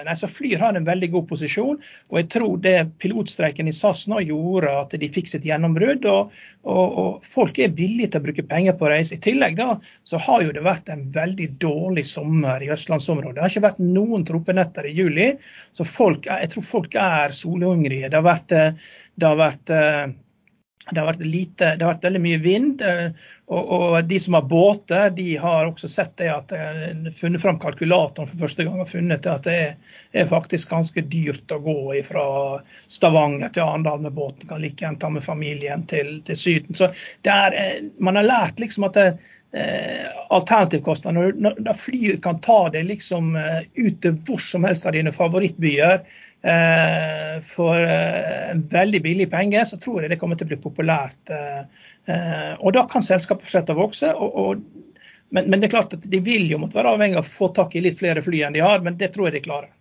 nei, 0.07 0.13
så 0.15 0.27
Flyr 0.31 0.61
har 0.61 0.77
en 0.77 0.85
veldig 0.87 1.09
god 1.11 1.25
posisjon, 1.27 1.81
og 2.11 2.19
jeg 2.19 2.29
tror 2.31 2.53
det 2.63 2.75
pilotstreiken 3.03 3.67
i 3.67 3.73
SAS 3.75 4.05
nå 4.07 4.21
gjorde 4.23 4.71
at 4.71 4.95
de 5.01 5.09
fikk 5.11 5.27
sitt 5.27 5.47
gjennombrudd. 5.47 6.07
Og, 6.07 6.31
og, 6.63 6.95
og, 7.01 7.27
folk 7.27 7.59
er 7.59 7.75
villige 7.75 8.13
til 8.13 8.23
å 8.23 8.27
bruke 8.29 8.47
penger 8.47 8.77
på 8.79 8.87
reise. 8.93 9.17
I 9.17 9.23
tillegg 9.25 9.59
da, 9.59 9.75
så 10.07 10.21
har 10.23 10.45
jo 10.45 10.55
det 10.55 10.63
vært 10.63 10.87
en 10.93 11.03
veldig 11.11 11.49
dårlig 11.59 12.05
sommer 12.07 12.63
i 12.63 12.71
østlandsområdet. 12.71 13.35
Det 13.35 13.43
har 13.43 13.51
ikke 13.51 13.67
vært 13.67 13.83
noen 13.83 14.23
tropenetter 14.27 14.87
i 14.87 14.95
juli, 14.95 15.31
så 15.75 15.87
folk, 15.87 16.31
jeg 16.31 16.53
tror 16.55 16.69
folk 16.69 16.95
er 16.99 17.35
solhungrige. 17.35 18.13
Det 18.13 18.21
har 18.21 18.29
vært, 18.31 18.55
eh, 18.55 18.93
det 19.19 19.27
har 19.27 19.41
vært 19.43 19.75
eh, 19.75 20.05
det 20.91 21.01
har, 21.01 21.17
lite, 21.19 21.75
det 21.75 21.86
har 21.86 21.95
vært 21.95 22.03
veldig 22.05 22.21
mye 22.21 22.41
vind, 22.43 22.81
eh, 22.86 23.07
og, 23.45 23.69
og, 23.75 23.95
de 24.09 24.19
som 24.21 24.38
har 24.38 24.45
båter, 24.49 25.09
de 25.17 25.36
har 25.41 25.69
også 25.69 25.89
sett 25.89 26.15
det 26.17 26.31
at 26.33 26.49
de 26.49 27.13
funnet 27.13 27.41
fram 27.41 27.59
kalkulatoren 27.61 28.29
for 28.31 28.41
første 28.45 28.65
gang 28.65 28.79
og 28.81 28.89
funnet 28.89 29.27
at 29.29 29.45
det 29.45 29.55
er, 29.61 29.75
er, 30.13 30.29
faktisk 30.29 30.71
ganske 30.73 31.03
dyrt 31.09 31.53
å 31.53 31.59
gå 31.61 31.77
fra 32.07 32.25
Stavanger 32.89 33.53
til 33.53 33.65
Arendal 33.65 34.01
med 34.01 34.17
båten. 34.17 34.47
Kan 34.49 34.65
like 34.65 34.81
gjerne 34.81 35.01
ta 35.01 35.11
med 35.13 35.25
familien 35.25 35.86
til, 35.89 36.19
til 36.25 36.39
Syden. 36.41 36.77
Så 36.77 36.89
er, 36.89 37.53
eh, 37.53 37.86
man 38.01 38.17
har 38.17 38.29
lært 38.29 38.61
liksom 38.61 38.89
at 38.89 38.97
det, 38.97 39.07
eh, 39.13 39.31
alternativkostnader. 39.55 41.35
Når, 41.39 41.59
når 41.63 41.77
flyet 41.79 42.21
kan 42.25 42.41
ta 42.43 42.65
deg 42.73 42.89
liksom 42.89 43.35
eh, 43.39 43.61
ut 43.77 44.01
til 44.03 44.17
hvor 44.27 44.41
som 44.43 44.67
helst 44.67 44.87
av 44.89 44.97
dine 44.97 45.13
favorittbyer, 45.15 46.01
Eh, 46.45 47.41
for 47.41 47.83
eh, 47.83 48.49
en 48.51 48.67
veldig 48.67 49.01
billig 49.01 49.31
penge, 49.31 49.65
så 49.65 49.77
tror 49.81 50.03
jeg 50.03 50.11
det 50.13 50.19
kommer 50.21 50.37
til 50.37 50.45
å 50.45 50.51
bli 50.51 50.59
populært. 50.61 51.31
Eh, 51.33 52.51
og 52.59 52.75
da 52.75 52.83
kan 52.89 53.05
selskapet 53.05 53.47
fortsette 53.47 53.73
å 53.73 53.79
vokse. 53.79 54.11
Og, 54.13 54.35
og, 54.37 54.99
men, 55.33 55.49
men, 55.49 55.57
det 55.57 55.71
er 55.71 55.73
klart 55.73 55.95
at 55.97 56.05
de 56.11 56.19
vil 56.21 56.45
jo 56.51 56.59
måtte 56.61 56.77
være 56.77 56.93
avhengig 56.93 57.17
av 57.17 57.25
å 57.25 57.31
få 57.39 57.49
tak 57.55 57.73
i 57.73 57.81
litt 57.87 57.97
flere 57.97 58.21
fly 58.21 58.43
enn 58.45 58.57
de 58.57 58.61
har, 58.61 58.85
men 58.85 58.99
det 58.99 59.09
tror 59.15 59.31
jeg 59.31 59.39
de 59.39 59.47
klarer. 59.47 59.71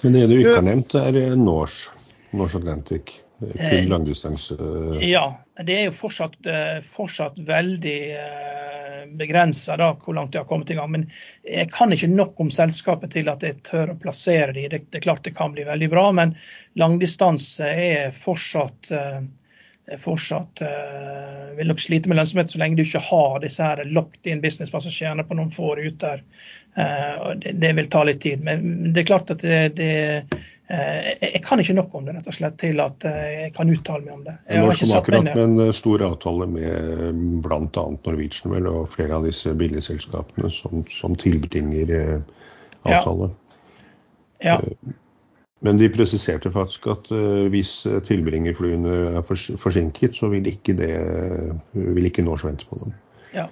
Men 0.00 0.16
det 0.16 0.24
du 0.30 0.38
ikke 0.38 0.56
har 0.62 0.66
nevnt, 0.70 0.96
er 0.96 1.36
Norse, 1.36 1.92
Norse 2.32 2.60
Atlantic. 2.60 3.18
Kun 3.42 3.88
langdistanse? 3.90 4.56
Ja, 5.02 5.26
det 5.60 5.76
er 5.76 5.86
jo 5.88 5.94
fortsatt, 5.98 6.36
fortsatt 6.86 7.40
veldig 7.42 7.96
begrensa 9.18 9.76
hvor 9.76 10.16
langt 10.16 10.32
de 10.32 10.40
har 10.40 10.48
kommet 10.48 10.70
i 10.70 10.78
gang. 10.78 10.90
Men 10.92 11.06
jeg 11.46 11.70
kan 11.74 11.92
ikke 11.92 12.10
nok 12.12 12.40
om 12.40 12.50
selskapet 12.54 13.14
til 13.16 13.30
at 13.32 13.44
jeg 13.46 13.60
tør 13.68 13.94
å 13.94 14.00
plassere 14.00 14.54
de. 14.56 14.68
Det, 14.72 14.84
det 14.90 15.00
er 15.00 15.06
klart 15.08 15.24
det 15.26 15.36
kan 15.38 15.54
bli 15.54 15.66
veldig 15.68 15.90
bra, 15.92 16.08
men 16.16 16.34
langdistanse 16.78 17.68
er 17.68 18.12
fortsatt 18.16 18.92
eh, 18.94 19.22
fortsatt 19.98 20.62
uh, 20.62 21.56
vil 21.56 21.68
nok 21.68 21.80
slite 21.82 22.08
med 22.08 22.16
lønnsomhet 22.16 22.52
så 22.52 22.60
lenge 22.62 22.78
du 22.78 22.84
ikke 22.84 23.02
har 23.02 23.40
disse 23.42 23.64
her 23.66 23.82
locked 23.90 24.28
in 24.30 24.40
businesspassasjerene 24.40 25.24
på 25.26 25.36
noen 25.36 25.50
få 25.52 25.74
ruter. 25.76 26.22
Uh, 26.78 27.34
det, 27.42 27.56
det, 27.60 27.72
vil 27.76 27.90
ta 27.92 28.04
litt 28.06 28.22
tid. 28.22 28.44
Men 28.46 28.92
det 28.92 29.02
er 29.02 29.10
klart 29.10 29.32
at 29.34 29.42
det, 29.42 29.74
det 29.80 29.92
jeg 30.70 31.42
kan 31.44 31.60
ikke 31.60 31.74
nok 31.76 31.94
om 31.98 32.06
det 32.06 32.14
rett 32.16 32.28
og 32.30 32.36
slett 32.36 32.54
til 32.62 32.80
at 32.80 33.04
eh, 33.08 33.28
jeg 33.46 33.52
kan 33.56 33.70
uttale 33.72 34.06
meg 34.06 34.14
om 34.14 34.22
det. 34.24 34.34
Jeg 34.48 34.62
har 34.62 34.72
ikke 34.72 34.88
satt 34.88 35.10
meg 35.12 35.26
med 35.26 35.40
en 35.42 35.74
stor 35.76 36.04
avtale 36.06 36.46
med 36.48 37.20
bl.a. 37.44 37.84
Norwegian 38.06 38.54
vel, 38.54 38.68
og 38.70 38.92
flere 38.94 39.18
av 39.18 39.26
disse 39.26 39.52
billigselskapene 39.58 40.52
som, 40.54 40.84
som 40.94 41.16
tilbringer 41.18 41.94
eh, 41.98 42.18
avtale. 42.86 43.32
Ja. 44.42 44.58
ja. 44.62 44.96
Men 45.62 45.78
de 45.78 45.86
presiserte 45.94 46.50
faktisk 46.50 46.88
at 46.90 47.10
hvis 47.52 47.84
tilbringerflyene 48.08 48.94
er 49.20 49.26
forsinket, 49.62 50.16
så 50.18 50.32
vil 50.32 50.48
ikke, 50.50 50.74
det, 50.74 50.88
vil 51.74 52.08
ikke 52.08 52.24
Norse 52.26 52.48
vente 52.48 52.66
på 52.66 52.80
dem. 52.80 52.96
Ja. 53.36 53.44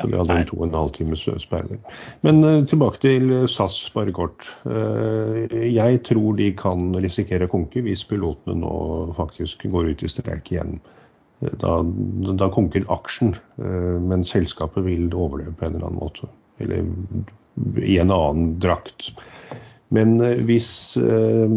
Så 0.00 0.06
vi 0.08 0.16
hadde 0.16 0.36
en 0.38 0.48
to 0.48 0.56
og 0.58 0.66
en 0.66 0.76
halv 0.76 0.92
times 0.96 1.24
sperre. 1.42 1.76
Men 2.24 2.40
uh, 2.44 2.64
tilbake 2.68 3.02
til 3.02 3.32
SAS, 3.50 3.78
bare 3.94 4.14
kort. 4.16 4.48
Uh, 4.64 5.44
jeg 5.68 6.00
tror 6.08 6.38
de 6.38 6.48
kan 6.56 6.90
risikere 7.02 7.48
å 7.48 7.52
konke 7.52 7.84
hvis 7.84 8.06
pilotene 8.08 8.62
nå 8.62 8.72
faktisk 9.18 9.66
går 9.72 9.92
ut 9.92 10.04
i 10.04 10.10
streik 10.12 10.52
igjen. 10.52 10.78
Da, 11.42 11.80
da 12.38 12.46
konker 12.54 12.84
aksjen, 12.94 13.32
men 13.58 14.20
selskapet 14.22 14.84
vil 14.86 15.08
overleve 15.10 15.56
på 15.58 15.66
en 15.66 15.72
eller 15.74 15.88
annen 15.88 15.98
måte. 15.98 16.28
Eller 16.62 16.84
i 17.82 17.96
en 17.98 18.12
annen 18.14 18.52
drakt. 18.62 19.08
Men 19.90 20.22
hvis 20.46 20.68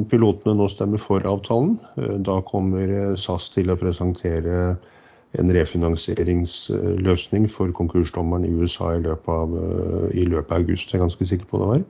pilotene 0.09 0.55
nå 0.57 0.65
stemmer 0.73 1.03
for 1.03 1.29
avtalen, 1.29 1.75
da 2.25 2.39
kommer 2.49 3.13
SAS 3.13 3.51
til 3.53 3.69
å 3.69 3.77
presentere 3.77 4.73
en 5.39 5.51
refinansieringsløsning 5.53 7.49
for 7.51 7.71
konkursdommeren 7.75 8.45
i 8.47 8.53
USA 8.55 8.95
i 8.95 9.03
løpet 9.03 9.31
av, 9.33 9.49
i 10.15 10.23
løpet 10.23 10.51
av 10.51 10.57
august. 10.61 10.91
Jeg 10.91 10.99
er 10.99 11.05
ganske 11.05 11.27
sikker 11.29 11.47
på 11.49 11.61
det 11.61 11.67
var. 11.71 11.81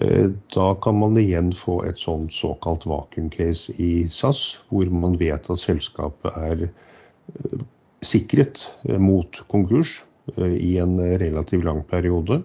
Eh, 0.00 0.30
da 0.54 0.74
kan 0.82 0.98
man 0.98 1.16
igjen 1.16 1.52
få 1.56 1.80
et 1.88 1.98
sånt 1.98 2.32
såkalt 2.36 2.84
vakuumcase 2.86 3.72
i 3.80 4.08
SAS, 4.12 4.58
hvor 4.68 4.90
man 4.92 5.16
vet 5.20 5.48
at 5.48 5.62
selskapet 5.62 6.36
er 6.36 6.66
eh, 6.68 7.64
sikret 8.04 8.66
eh, 8.88 9.00
mot 9.00 9.40
konkurs 9.48 10.02
i 10.36 10.76
en 10.76 10.98
relativt 11.00 11.64
lang 11.64 11.80
periode. 11.88 12.42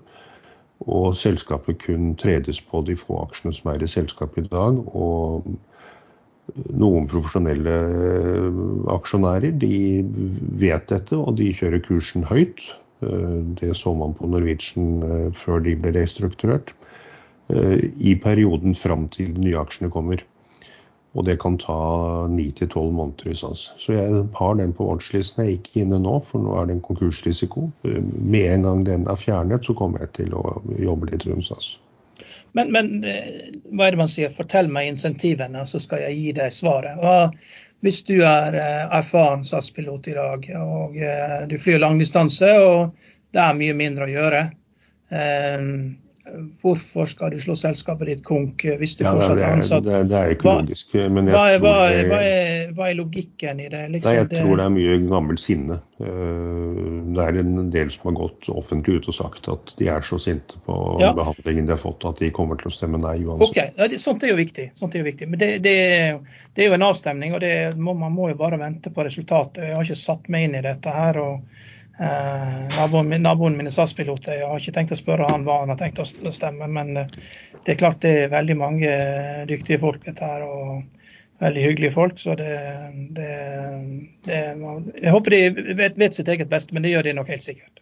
Og 0.88 1.18
selskapet 1.20 1.82
kun 1.84 2.14
tredes 2.16 2.62
på 2.64 2.80
de 2.88 2.96
få 2.96 3.20
aksjene 3.26 3.52
som 3.56 3.74
er 3.74 3.84
i 3.84 3.92
selskapet 3.92 4.46
i 4.46 4.52
dag. 4.54 4.80
og 4.96 5.44
noen 6.52 7.08
profesjonelle 7.10 7.74
eh, 7.74 8.62
aksjonærer 8.94 9.56
de 9.62 9.76
vet 10.62 10.88
dette, 10.92 11.18
og 11.18 11.38
de 11.40 11.52
kjører 11.56 11.84
kursen 11.86 12.26
høyt. 12.28 12.66
Eh, 13.06 13.40
det 13.60 13.74
så 13.80 13.94
man 13.98 14.16
på 14.18 14.30
Norwegian 14.30 15.04
eh, 15.08 15.30
før 15.38 15.64
de 15.66 15.78
ble 15.80 15.96
restrukturert. 16.00 16.76
I 17.54 18.14
perioden 18.24 18.72
fram 18.74 19.10
til 19.12 19.34
de 19.36 19.42
nye 19.44 19.58
aksjene 19.60 19.90
kommer. 19.92 20.22
Og 21.14 21.26
det 21.28 21.36
kan 21.44 21.58
ta 21.60 21.76
9-12 22.32 22.94
måneder 22.96 23.34
i. 23.34 23.36
Så 23.36 23.94
jeg 23.94 24.24
har 24.40 24.56
den 24.58 24.72
på 24.74 24.88
watchlisten. 24.88 25.44
Jeg 25.44 25.52
er 25.52 25.60
ikke 25.60 25.84
inne 25.84 26.00
nå, 26.02 26.16
for 26.24 26.42
nå 26.42 26.56
er 26.56 26.72
det 26.72 26.78
en 26.78 26.86
konkursrisiko. 26.88 27.68
Med 27.84 28.48
en 28.48 28.66
gang 28.66 28.86
den 28.88 29.06
er 29.12 29.20
fjernet, 29.20 29.68
så 29.68 29.76
kommer 29.78 30.06
jeg 30.06 30.14
til 30.22 30.40
å 30.40 30.56
jobbe 30.80 31.12
litt 31.12 31.28
rundt 31.28 31.52
SAS. 31.52 31.74
Men, 32.54 32.72
men, 32.74 33.04
eh, 33.04 33.50
hva 33.74 33.88
er 33.88 33.96
det 33.96 34.02
man 34.04 34.12
sier? 34.12 34.34
Fortell 34.34 34.70
meg 34.72 34.92
insentivene, 34.92 35.66
så 35.70 35.82
skal 35.82 36.04
jeg 36.06 36.20
gi 36.20 36.34
deg 36.38 36.54
svaret. 36.54 37.02
Og 37.02 37.34
hvis 37.86 38.04
du 38.08 38.20
er 38.22 38.56
eh, 38.56 38.84
erfaren 39.00 39.46
SAS-pilot 39.48 40.12
i 40.12 40.16
dag, 40.20 40.46
og 40.62 40.98
eh, 41.02 41.40
du 41.50 41.58
flyr 41.62 41.82
langdistanse, 41.82 42.52
og 42.62 43.10
det 43.34 43.42
er 43.42 43.58
mye 43.58 43.76
mindre 43.78 44.08
å 44.08 44.14
gjøre, 44.14 44.46
Hvorfor 46.62 47.04
skal 47.12 47.34
du 47.34 47.40
slå 47.44 47.52
selskapet 47.60 48.08
ditt 48.08 48.22
konk 48.24 48.62
hvis 48.80 48.94
du 48.96 49.02
Ja, 49.04 49.12
fortsatt 49.12 49.40
er 49.44 49.58
ansatt? 49.58 49.84
det, 49.84 49.98
det 50.08 50.16
er 50.20 50.30
ikke 50.32 50.54
logisk. 50.56 50.94
Hva 50.96 51.10
hva, 51.10 51.24
tror 51.28 51.90
det- 51.92 52.06
hva, 52.08 52.20
er, 52.24 52.72
hva 52.78 52.86
er 52.90 52.96
logikken 52.96 53.60
i 53.60 53.68
det? 53.68 53.82
Liksom, 53.92 54.08
Nei, 54.08 54.14
jeg 54.22 54.30
tror 54.32 54.56
det 54.62 54.64
er 54.66 54.74
mye 54.78 54.96
gammelt 55.12 55.40
sinne. 55.44 55.80
Eh, 56.00 56.80
Det 57.14 57.26
er 57.28 57.40
en 57.44 57.70
del 57.70 57.92
som 57.92 58.08
har 58.10 58.16
gått 58.22 58.48
offentlig 58.50 58.96
ut 59.02 59.10
og 59.12 59.18
sagt 59.18 59.48
at 59.52 59.74
de 59.78 59.88
er 59.92 60.00
så 60.02 60.18
sinte 60.20 60.56
på 60.66 60.78
Ja. 61.02 61.12
behandlingen 61.14 61.66
de 61.68 61.76
har 61.76 61.82
fått 61.84 62.06
at 62.08 62.20
de 62.24 62.30
kommer 62.32 62.56
til 62.58 62.72
å 62.72 62.74
stemme 62.74 62.98
nei 63.04 63.20
uansett. 63.26 63.50
Okay. 63.50 63.70
ja, 63.78 63.88
det, 63.88 64.00
Sånt 64.02 64.24
er 64.24 64.30
jo 64.32 64.36
viktig. 64.40 64.72
Sånt 64.80 64.96
er 64.96 65.00
jo 65.04 65.12
viktig. 65.12 65.28
Men 65.30 65.40
det, 65.40 65.52
det, 65.62 65.76
det 66.56 66.64
er 66.64 66.70
jo 66.70 66.74
en 66.80 66.88
avstemning, 66.88 67.34
og 67.36 67.42
det 67.42 67.76
må, 67.78 67.94
man 67.94 68.16
må 68.16 68.30
jo 68.32 68.36
bare 68.40 68.58
vente 68.58 68.90
på 68.90 69.04
resultatet. 69.04 69.64
Jeg 69.68 69.76
har 69.76 69.84
ikke 69.84 69.96
satt 70.00 70.30
meg 70.30 70.48
inn 70.50 70.56
i 70.56 70.62
dette 70.62 70.90
her. 70.90 71.20
og 71.20 71.36
eh, 71.44 71.73
naboen, 72.00 73.10
min, 73.10 73.22
naboen 73.22 73.58
min 73.58 73.70
er 73.70 73.74
SAS-pilot. 73.76 74.28
Jeg 74.28 74.48
har 74.48 74.60
ikke 74.60 74.74
tenkt 74.76 74.96
å 74.96 74.98
spørre 74.98 75.28
han 75.30 75.46
hva 75.46 75.60
han 75.62 75.74
har 75.74 75.78
tenkt 75.78 76.02
å 76.02 76.34
stemme, 76.34 76.68
men 76.68 76.98
eh, 76.98 77.20
det 77.66 77.76
er 77.76 77.80
klart 77.82 78.02
det 78.02 78.14
er 78.24 78.34
veldig 78.34 78.58
mange 78.58 78.90
eh, 78.90 79.46
dyktige 79.50 79.82
folk 79.84 80.04
dette 80.06 80.26
her. 80.26 80.46
og 80.48 80.84
Veldig 81.44 81.64
hyggelige 81.66 81.92
folk. 81.92 82.20
så 82.22 82.36
det, 82.40 82.50
det, 83.18 83.30
det 84.24 84.42
Jeg 85.02 85.12
håper 85.12 85.34
de 85.34 85.74
vet, 85.76 85.98
vet 86.00 86.16
sitt 86.16 86.30
eget 86.32 86.50
beste, 86.50 86.74
men 86.74 86.86
det 86.86 86.94
gjør 86.94 87.10
de 87.10 87.16
nok 87.18 87.32
helt 87.34 87.44
sikkert. 87.44 87.82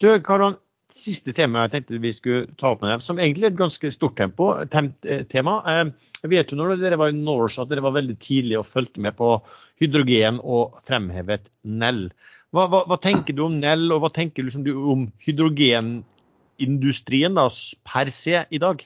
Du, 0.00 0.08
Karan, 0.24 0.56
siste 0.92 1.34
tema 1.36 1.66
jeg 1.66 1.72
tenkte 1.74 2.00
vi 2.00 2.12
skulle 2.14 2.46
ta 2.60 2.72
opp 2.72 2.82
med 2.84 2.92
deg, 2.92 3.04
som 3.04 3.20
egentlig 3.20 3.48
er 3.48 3.52
et 3.52 3.60
ganske 3.60 3.92
stort 3.92 4.16
tempo, 4.18 4.52
eh, 4.62 5.24
tema. 5.28 5.58
Eh, 5.68 5.92
Jeg 6.22 6.30
vet 6.30 6.52
jo 6.52 6.56
når 6.56 6.76
dere 6.78 6.98
var 7.00 7.10
i 7.10 7.18
Norse 7.18 7.60
at 7.60 7.68
dere 7.68 7.82
var 7.82 7.96
veldig 7.96 8.18
tidlig 8.22 8.60
og 8.60 8.68
fulgte 8.70 9.02
med 9.02 9.16
på 9.18 9.34
hydrogen 9.82 10.38
og 10.42 10.78
fremhevet 10.86 11.48
Nell. 11.64 12.12
Hva, 12.52 12.66
hva, 12.68 12.82
hva 12.84 12.98
tenker 13.00 13.32
du 13.36 13.46
om 13.46 13.54
Nell, 13.60 13.92
og 13.94 14.00
hva 14.04 14.10
tenker 14.12 14.44
liksom 14.44 14.64
du 14.66 14.72
om 14.76 15.12
hydrogenindustrien 15.24 17.34
da, 17.38 17.46
per 17.88 18.10
se 18.12 18.44
i 18.44 18.58
dag? 18.60 18.84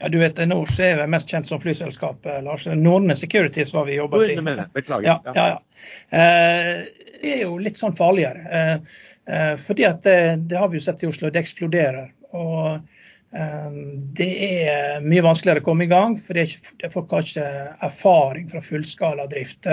Ja, 0.00 0.08
du 0.08 0.16
vet, 0.20 0.38
Norse 0.48 0.86
er 0.94 1.08
mest 1.12 1.28
kjent 1.28 1.48
som 1.48 1.60
flyselskap, 1.60 2.24
eh, 2.24 2.40
Lars. 2.44 2.64
Nordne 2.66 3.16
Securities 3.20 3.74
var 3.76 3.84
vi 3.88 3.98
jobba 3.98 4.16
til. 4.24 4.40
Beklager. 4.72 5.04
Ja, 5.04 5.20
ja, 5.36 5.46
ja. 5.54 5.58
Eh, 6.16 6.88
det 7.20 7.30
er 7.34 7.42
jo 7.44 7.58
litt 7.60 7.78
sånn 7.80 7.96
farligere. 7.96 8.40
Eh, 8.48 8.76
eh, 9.28 9.54
fordi 9.60 9.84
at 9.88 10.00
det, 10.04 10.20
det 10.48 10.56
har 10.56 10.68
vi 10.72 10.76
jo 10.80 10.86
sett 10.86 11.04
i 11.04 11.10
Oslo, 11.10 11.28
det 11.28 11.42
eksploderer. 11.42 12.08
Og 12.32 12.80
eh, 13.36 13.70
det 14.16 14.30
er 14.46 15.04
mye 15.04 15.26
vanskeligere 15.28 15.60
å 15.60 15.68
komme 15.68 15.84
i 15.84 15.92
gang, 15.92 16.16
for 16.16 16.32
det 16.36 16.42
er 16.46 16.50
ikke, 16.56 16.92
folk 16.96 17.08
har 17.16 17.22
ikke 17.28 17.48
erfaring 17.90 18.48
fra 18.52 18.60
fullskala 18.64 19.24
drift. 19.28 19.68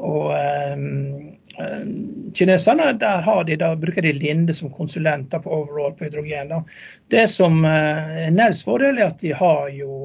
Og 0.00 0.32
eh, 0.34 0.76
eh, 1.58 1.82
kineserne, 2.34 2.92
der 2.98 3.44
de, 3.44 3.56
bruker 3.76 4.02
de 4.02 4.12
Linde 4.16 4.54
som 4.54 4.72
konsulenter 4.72 5.42
på 5.44 5.52
overall 5.52 5.92
på 5.94 6.08
hydrogen. 6.08 6.48
Da. 6.48 6.62
Det 7.12 7.26
som 7.30 7.64
eh, 7.68 8.26
er 8.26 8.34
Nels 8.34 8.64
fordel, 8.64 8.98
er 8.98 9.12
at 9.12 9.20
de 9.20 9.34
har 9.36 9.68
jo 9.76 10.00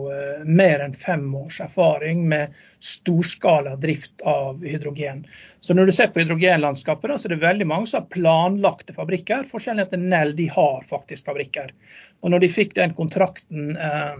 mer 0.48 0.84
enn 0.84 0.94
fem 0.96 1.26
års 1.36 1.60
erfaring 1.64 2.28
med 2.30 2.54
storskala 2.84 3.76
drift 3.82 4.22
av 4.28 4.64
hydrogen. 4.64 5.26
Så 5.62 5.74
når 5.74 5.90
du 5.90 5.96
ser 5.96 6.12
på 6.14 6.22
hydrogenlandskapet, 6.22 7.10
da, 7.10 7.18
så 7.18 7.28
er 7.28 7.36
det 7.36 7.44
veldig 7.44 7.68
mange 7.68 7.90
som 7.90 8.04
har 8.04 8.12
planlagte 8.14 8.96
fabrikker. 8.96 9.48
Forskjellen 9.50 9.84
er 9.84 9.90
at 9.90 10.00
Nell 10.00 10.36
de 10.38 10.50
har 10.54 10.86
faktisk 10.88 11.28
fabrikker. 11.28 11.74
Og 12.22 12.34
når 12.34 12.46
de 12.46 12.52
fikk 12.54 12.76
den 12.78 12.96
kontrakten, 12.98 13.74
eh, 13.76 14.16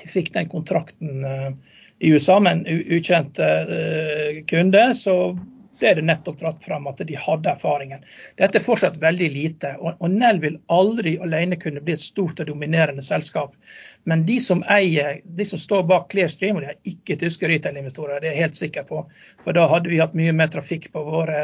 de 0.00 0.10
fikk 0.10 0.32
den 0.34 0.50
kontrakten 0.50 1.24
eh, 1.28 1.50
i 1.98 2.12
USA 2.14 2.40
med 2.40 2.52
en 2.52 2.82
ukjent 2.96 3.38
eh, 3.38 4.42
kunde, 4.50 4.86
så 4.98 5.16
ble 5.78 5.94
det 5.94 6.04
nettopp 6.06 6.38
dratt 6.40 6.62
fram 6.62 6.86
at 6.86 7.00
de 7.06 7.16
hadde 7.18 7.50
erfaringen. 7.50 8.04
Dette 8.38 8.60
er 8.60 8.64
fortsatt 8.64 9.00
veldig 9.02 9.30
lite, 9.34 9.74
og, 9.80 10.04
Nell 10.10 10.40
vil 10.42 10.60
aldri 10.72 11.16
alene 11.22 11.58
kunne 11.60 11.82
bli 11.84 11.96
et 11.96 12.02
stort 12.02 12.40
og 12.40 12.48
dominerende 12.50 13.02
selskap. 13.04 13.54
Men 14.08 14.26
de 14.28 14.36
som 14.40 14.62
eier, 14.68 15.20
de 15.24 15.46
som 15.48 15.60
står 15.60 15.86
bak 15.88 16.10
Clearstream, 16.12 16.58
og 16.58 16.64
de 16.64 16.72
er 16.74 16.90
ikke 16.92 17.16
tyske 17.20 17.48
retail-investorer, 17.48 18.20
det 18.20 18.30
er 18.30 18.36
jeg 18.36 18.44
helt 18.44 18.60
sikker 18.60 18.86
på. 18.88 19.00
For 19.44 19.56
da 19.56 19.64
hadde 19.70 19.90
vi 19.90 20.00
hatt 20.02 20.16
mye 20.18 20.34
mer 20.36 20.52
trafikk 20.52 20.90
på 20.92 21.04
våre 21.06 21.40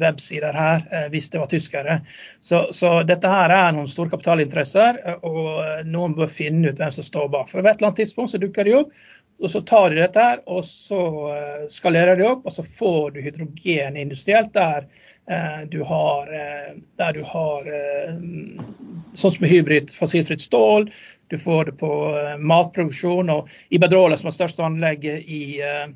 websider 0.00 0.56
her 0.56 0.86
eh, 0.88 1.08
hvis 1.12 1.28
det 1.32 1.42
var 1.42 1.52
tyskere. 1.52 2.00
Så, 2.40 2.66
så 2.76 2.94
dette 3.06 3.30
her 3.30 3.52
er 3.52 3.76
noen 3.76 3.90
store 3.90 4.14
kapitalinteresser, 4.14 5.02
eh, 5.04 5.20
og 5.28 5.60
eh, 5.60 5.84
noen 5.88 6.16
bør 6.16 6.32
finne 6.32 6.72
ut 6.72 6.80
hvem 6.80 6.96
som 6.96 7.06
står 7.06 7.28
bak. 7.36 7.52
For 7.52 7.60
ved 7.60 7.74
et 7.74 7.82
eller 7.82 7.92
annet 7.92 8.02
tidspunkt 8.04 8.32
så 8.32 8.40
dukker 8.40 8.68
de 8.68 8.78
opp, 8.80 8.96
og 9.40 9.50
så 9.50 9.62
tar 9.62 9.90
de 9.90 10.02
dette 10.02 10.20
her, 10.20 10.42
og 10.46 10.64
så 10.68 11.00
eh, 11.32 11.62
skalerer 11.72 12.18
de 12.18 12.26
opp, 12.28 12.44
og 12.46 12.52
så 12.52 12.64
får 12.64 13.14
du 13.14 13.22
hydrogen 13.24 13.96
industrielt 13.96 14.52
der 14.56 14.84
eh, 15.30 15.62
du 15.72 15.80
har, 15.86 16.28
eh, 16.28 16.74
der 17.00 17.16
du 17.16 17.22
har 17.24 17.70
eh, 17.72 18.18
sånn 19.16 19.34
som 19.36 19.48
hybrid 19.48 19.94
fossilfritt 19.96 20.44
stål. 20.44 20.90
Du 21.32 21.38
får 21.40 21.70
det 21.70 21.78
på 21.80 21.92
eh, 22.18 22.36
matproduksjon. 22.36 23.32
Og 23.32 23.48
Iberdrola, 23.72 24.18
som 24.20 24.28
har 24.28 24.36
største 24.36 24.66
anlegget 24.66 25.24
i, 25.24 25.44
eh, 25.64 25.88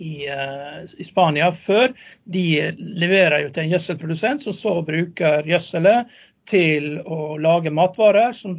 i, 0.00 0.14
i 0.26 1.04
Spania 1.06 1.52
før, 1.52 1.92
de 2.24 2.46
leverer 2.76 3.44
jo 3.44 3.52
til 3.52 3.66
en 3.66 3.76
gjødselprodusent 3.76 4.46
som 4.46 4.56
så 4.56 4.78
bruker 4.86 5.46
gjødselet 5.46 6.16
til 6.46 7.00
å 7.02 7.36
lage 7.42 7.72
matvarer, 7.74 8.32
som, 8.32 8.56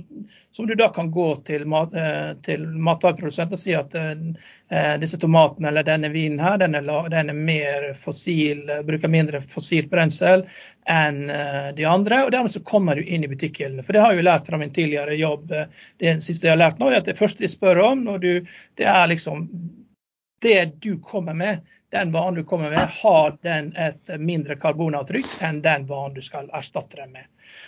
som 0.51 0.67
du 0.67 0.73
da 0.75 0.89
kan 0.93 1.11
gå 1.11 1.27
til, 1.47 1.65
mat, 1.69 1.93
eh, 1.95 2.33
til 2.45 2.65
matvareprodusenten 2.67 3.55
og 3.57 3.61
si 3.61 3.75
at 3.77 3.95
eh, 3.95 4.95
disse 5.01 5.19
tomatene 5.21 5.71
eller 5.71 5.87
denne 5.87 6.11
vinen 6.13 6.41
her, 6.43 6.59
den 6.61 6.75
er, 6.75 6.89
den 7.13 7.31
er 7.31 7.39
mer 7.51 7.87
fossil, 7.97 8.65
eh, 8.69 8.83
bruker 8.87 9.11
mindre 9.11 9.41
fossilt 9.41 9.89
brensel 9.93 10.43
enn 10.91 11.29
eh, 11.31 11.71
de 11.77 11.87
andre. 11.87 12.23
og 12.25 12.33
Dermed 12.35 12.55
så 12.55 12.63
kommer 12.67 12.99
du 12.99 13.07
inn 13.07 13.23
i 13.23 13.31
butikkhyllene. 13.31 13.85
For 13.87 13.95
det 13.95 14.03
har 14.03 14.13
jeg 14.13 14.23
jo 14.23 14.29
lært 14.29 14.47
fra 14.51 14.59
min 14.61 14.75
tidligere 14.75 15.17
jobb. 15.19 15.51
eh, 15.51 15.67
Det 16.03 16.19
siste 16.25 16.49
jeg 16.49 16.57
har 16.57 16.63
lært 16.65 16.79
nå, 16.79 16.91
er 16.91 17.01
at 17.01 17.11
det 17.11 17.19
første 17.19 17.43
de 17.43 17.51
spør 17.51 17.83
om, 17.91 18.05
når 18.07 18.23
du, 18.23 18.31
det 18.79 18.87
er 18.87 19.11
liksom 19.11 19.47
det 20.41 20.65
du 20.81 20.99
kommer 20.99 21.33
med, 21.33 21.59
den 21.91 22.11
varen 22.11 22.35
du 22.35 22.43
kommer 22.43 22.69
med, 22.69 22.89
har 23.01 23.37
den 23.41 23.71
et 23.75 24.19
mindre 24.19 24.55
karbonavtrykk 24.59 25.29
enn 25.47 25.61
den 25.63 25.87
varen 25.87 26.13
du 26.13 26.21
skal 26.21 26.49
erstatte 26.53 26.99
den 26.99 27.13
med. 27.15 27.25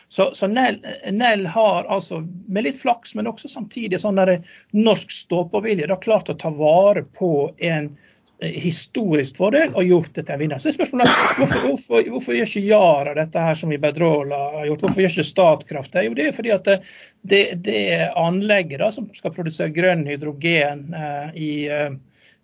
Så, 0.10 0.32
så 0.36 0.48
Nell, 0.48 0.86
Nell 1.12 1.46
har 1.48 1.86
altså, 1.86 2.22
med 2.48 2.64
litt 2.64 2.82
flaks, 2.82 3.16
men 3.16 3.30
også 3.30 3.48
samtidig 3.48 4.02
sånn 4.02 4.20
der 4.20 4.40
norsk 4.76 5.12
stå-på-vilje, 5.14 5.88
klart 6.04 6.30
å 6.30 6.38
ta 6.38 6.52
vare 6.54 7.06
på 7.16 7.32
en 7.58 7.88
eh, 8.42 8.58
historisk 8.60 9.40
fordel 9.40 9.72
og 9.74 9.88
gjort 9.88 10.12
det 10.18 10.26
til 10.26 10.36
en 10.36 10.44
vinner. 10.44 10.60
Så 10.62 10.72
er 10.72 10.78
spørsmålet 10.78 11.16
hvorfor, 11.40 11.64
hvorfor, 11.70 12.12
hvorfor 12.12 12.38
gjør 12.38 12.52
ikke 12.52 12.66
Yara 12.68 13.16
dette 13.22 13.46
her 13.48 13.58
som 13.62 13.74
Iberdrola 13.74 14.42
har 14.58 14.68
gjort? 14.68 14.86
Hvorfor 14.86 15.06
gjør 15.06 15.16
ikke 15.16 15.28
Statkraft 15.30 15.96
det? 15.96 16.06
Jo, 16.10 16.18
det 16.20 16.28
er 16.28 16.38
fordi 16.38 16.54
at 16.58 16.68
det, 16.68 16.78
det, 17.22 17.44
det 17.70 17.88
anlegget 18.20 18.84
da, 18.84 18.92
som 18.94 19.08
skal 19.16 19.34
produsere 19.38 19.74
grønn 19.74 20.06
hydrogen 20.10 20.86
eh, 20.92 21.34
i 21.40 21.52
eh, 21.72 21.92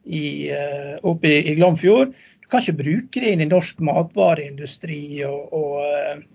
i, 0.06 0.50
eh, 0.50 0.96
oppe 1.02 1.28
i, 1.28 1.52
i 1.52 1.56
Glomfjord. 1.56 2.14
Du 2.42 2.48
kan 2.50 2.62
ikke 2.62 2.80
bruke 2.84 3.22
det 3.22 3.34
inn 3.34 3.42
i 3.42 3.50
norsk 3.50 3.80
matvareindustri 3.86 5.02
og, 5.26 5.78
eh, 5.82 6.26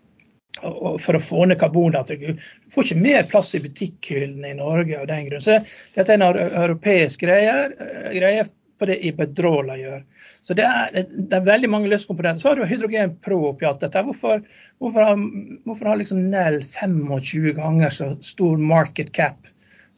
og, 0.62 0.74
og 0.74 0.96
for 1.02 1.16
å 1.16 1.22
få 1.22 1.44
ned 1.46 1.60
karbonavtrykket. 1.60 2.40
Du 2.64 2.74
får 2.74 2.88
ikke 2.88 3.04
mer 3.04 3.28
plass 3.30 3.54
i 3.54 3.62
butikkhyllene 3.62 4.50
i 4.50 4.58
Norge 4.58 4.98
av 4.98 5.06
den 5.10 5.28
grunn. 5.28 5.44
Så 5.44 5.60
dette 5.94 6.16
er 6.16 6.18
en 6.18 6.26
europeisk 6.64 7.22
eh, 7.28 7.68
greie 8.16 8.48
på 8.80 8.88
det 8.88 8.96
Iberdrola 9.04 9.76
gjør. 9.76 10.02
Så 10.42 10.56
det 10.56 10.64
er, 10.64 11.02
det 11.04 11.36
er 11.36 11.46
veldig 11.46 11.68
mange 11.70 11.90
løskomponenter. 11.92 12.40
Så 12.42 12.48
har 12.50 12.58
du 12.58 12.66
Hydrogen 12.66 13.12
Pro 13.22 13.42
oppi 13.50 13.68
alt 13.68 13.82
dette. 13.84 14.02
Hvorfor, 14.06 14.40
hvorfor 14.80 15.04
har, 15.04 15.24
hvorfor 15.68 15.90
har 15.92 16.00
liksom 16.00 16.22
Nell 16.32 16.62
25 16.64 17.52
ganger 17.60 17.92
så 17.92 18.14
stor 18.24 18.58
market 18.58 19.12
cap 19.12 19.50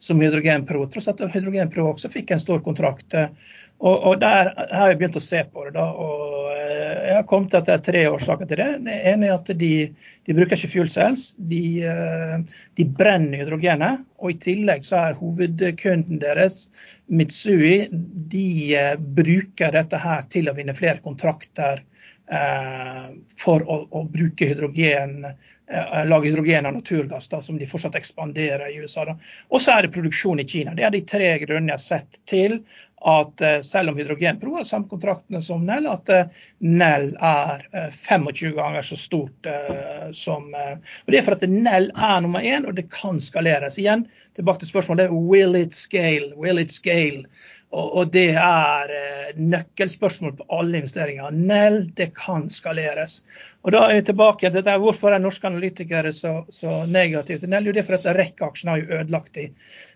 som 0.03 0.19
Hydrogen 0.19 0.65
Pro, 0.67 0.83
tross 0.91 1.07
at 1.07 1.21
Hydrogen 1.31 1.69
Pro 1.71 1.87
også 1.93 2.11
fikk 2.11 2.33
en 2.35 2.41
stor 2.43 2.59
kontrakt. 2.65 3.15
Og, 3.83 4.03
og 4.07 4.19
der 4.21 4.53
har 4.71 4.91
jeg 4.91 4.99
begynt 4.99 5.19
å 5.19 5.23
se 5.23 5.41
på 5.51 5.65
det. 5.65 5.73
da, 5.75 5.89
og 5.91 6.51
eh, 6.55 7.09
Jeg 7.09 7.17
har 7.17 7.25
kommet 7.27 7.51
til 7.51 7.59
at 7.59 7.67
det 7.67 7.73
er 7.75 7.85
tre 7.87 8.03
årsaker 8.13 8.47
til 8.47 8.61
det. 8.61 8.69
Det 8.85 8.95
ene 9.11 9.27
er 9.27 9.35
at 9.35 9.51
de, 9.59 9.73
de 10.23 10.35
bruker 10.37 10.55
ikke 10.55 10.71
fuel 10.77 10.91
cells. 10.91 11.25
De, 11.51 11.63
eh, 11.83 12.37
de 12.79 12.87
brenner 12.99 13.43
hydrogenet. 13.43 14.05
Og 14.23 14.31
i 14.31 14.39
tillegg 14.45 14.87
så 14.87 15.01
er 15.01 15.19
hovedkunden 15.19 16.21
deres, 16.23 16.69
Mitsui, 17.11 17.89
de 18.31 18.47
eh, 18.79 18.93
bruker 19.19 19.75
dette 19.75 19.99
her 19.99 20.23
til 20.31 20.47
å 20.47 20.55
vinne 20.55 20.77
flere 20.77 21.03
kontrakter 21.03 21.83
for 23.39 23.63
å, 23.67 23.75
å 23.91 24.03
bruke 24.09 24.47
hydrogen, 24.47 25.25
eh, 25.25 26.05
lage 26.07 26.29
hydrogen 26.29 26.65
av 26.65 26.73
naturgass, 26.77 27.27
da, 27.27 27.41
som 27.41 27.57
de 27.59 27.67
fortsatt 27.67 27.97
ekspanderer 27.99 28.71
i 28.71 28.79
USA. 28.79 29.05
Og 29.49 29.61
så 29.61 29.75
er 29.75 29.85
det 29.85 29.93
produksjon 29.95 30.39
i 30.39 30.47
Kina. 30.47 30.73
Det 30.77 30.87
er 30.87 30.95
de 30.95 31.03
tre 31.07 31.33
grunnene 31.43 31.73
jeg 31.73 31.81
har 31.81 31.83
sett 31.83 32.21
til 32.29 32.61
at 33.03 33.41
eh, 33.41 33.59
selv 33.61 33.91
om 33.91 33.97
Hydrogenpro 33.99 34.55
har 34.55 34.67
samme 34.67 34.87
kontraktene 34.87 35.41
som 35.43 35.65
Nell, 35.67 35.87
at 35.91 36.09
eh, 36.09 36.43
Nell 36.63 37.09
er 37.19 37.65
eh, 37.75 37.89
25 37.91 38.55
ganger 38.55 38.85
så 38.87 38.97
stort 38.99 39.49
eh, 39.49 40.11
som 40.15 40.53
eh, 40.55 40.77
og 41.03 41.11
Det 41.11 41.19
er 41.19 41.25
for 41.27 41.35
at 41.35 41.47
Nell 41.49 41.89
er 41.91 42.21
nummer 42.23 42.43
én, 42.43 42.67
og 42.67 42.77
det 42.79 42.87
kan 42.93 43.19
skaleres. 43.21 43.77
Igjen, 43.81 44.07
tilbake 44.37 44.63
til 44.63 44.71
spørsmålet 44.71 45.11
will 45.11 45.59
it 45.59 45.75
scale? 45.75 46.31
Will 46.39 46.63
it 46.63 46.71
scale? 46.71 47.25
Og, 47.73 48.09
det 48.13 48.35
er 48.37 48.91
eh, 48.93 49.29
nøkkelspørsmål 49.39 50.35
på 50.37 50.45
alle 50.53 50.77
investeringer. 50.83 51.33
Nell, 51.33 51.79
det 51.97 52.11
kan 52.17 52.45
skaleres. 52.53 53.21
Og 53.65 53.73
da 53.73 53.87
er 53.87 53.97
vi 53.97 54.03
tilbake 54.11 54.45
til 54.45 54.59
dette. 54.59 54.75
Hvorfor 54.83 55.15
er 55.15 55.23
norske 55.23 55.49
analytikere 55.49 56.11
så, 56.13 56.35
så 56.53 56.83
negative 56.85 57.41
til 57.41 57.49
Nell? 57.49 57.65
Jo, 57.65 57.73
det 57.73 57.81
er 57.81 57.87
fordi 57.87 58.13
REC-aksjen 58.19 58.69
har 58.69 58.83
jo 58.83 58.99
ødelagt 58.99 59.39
de. 59.39 59.47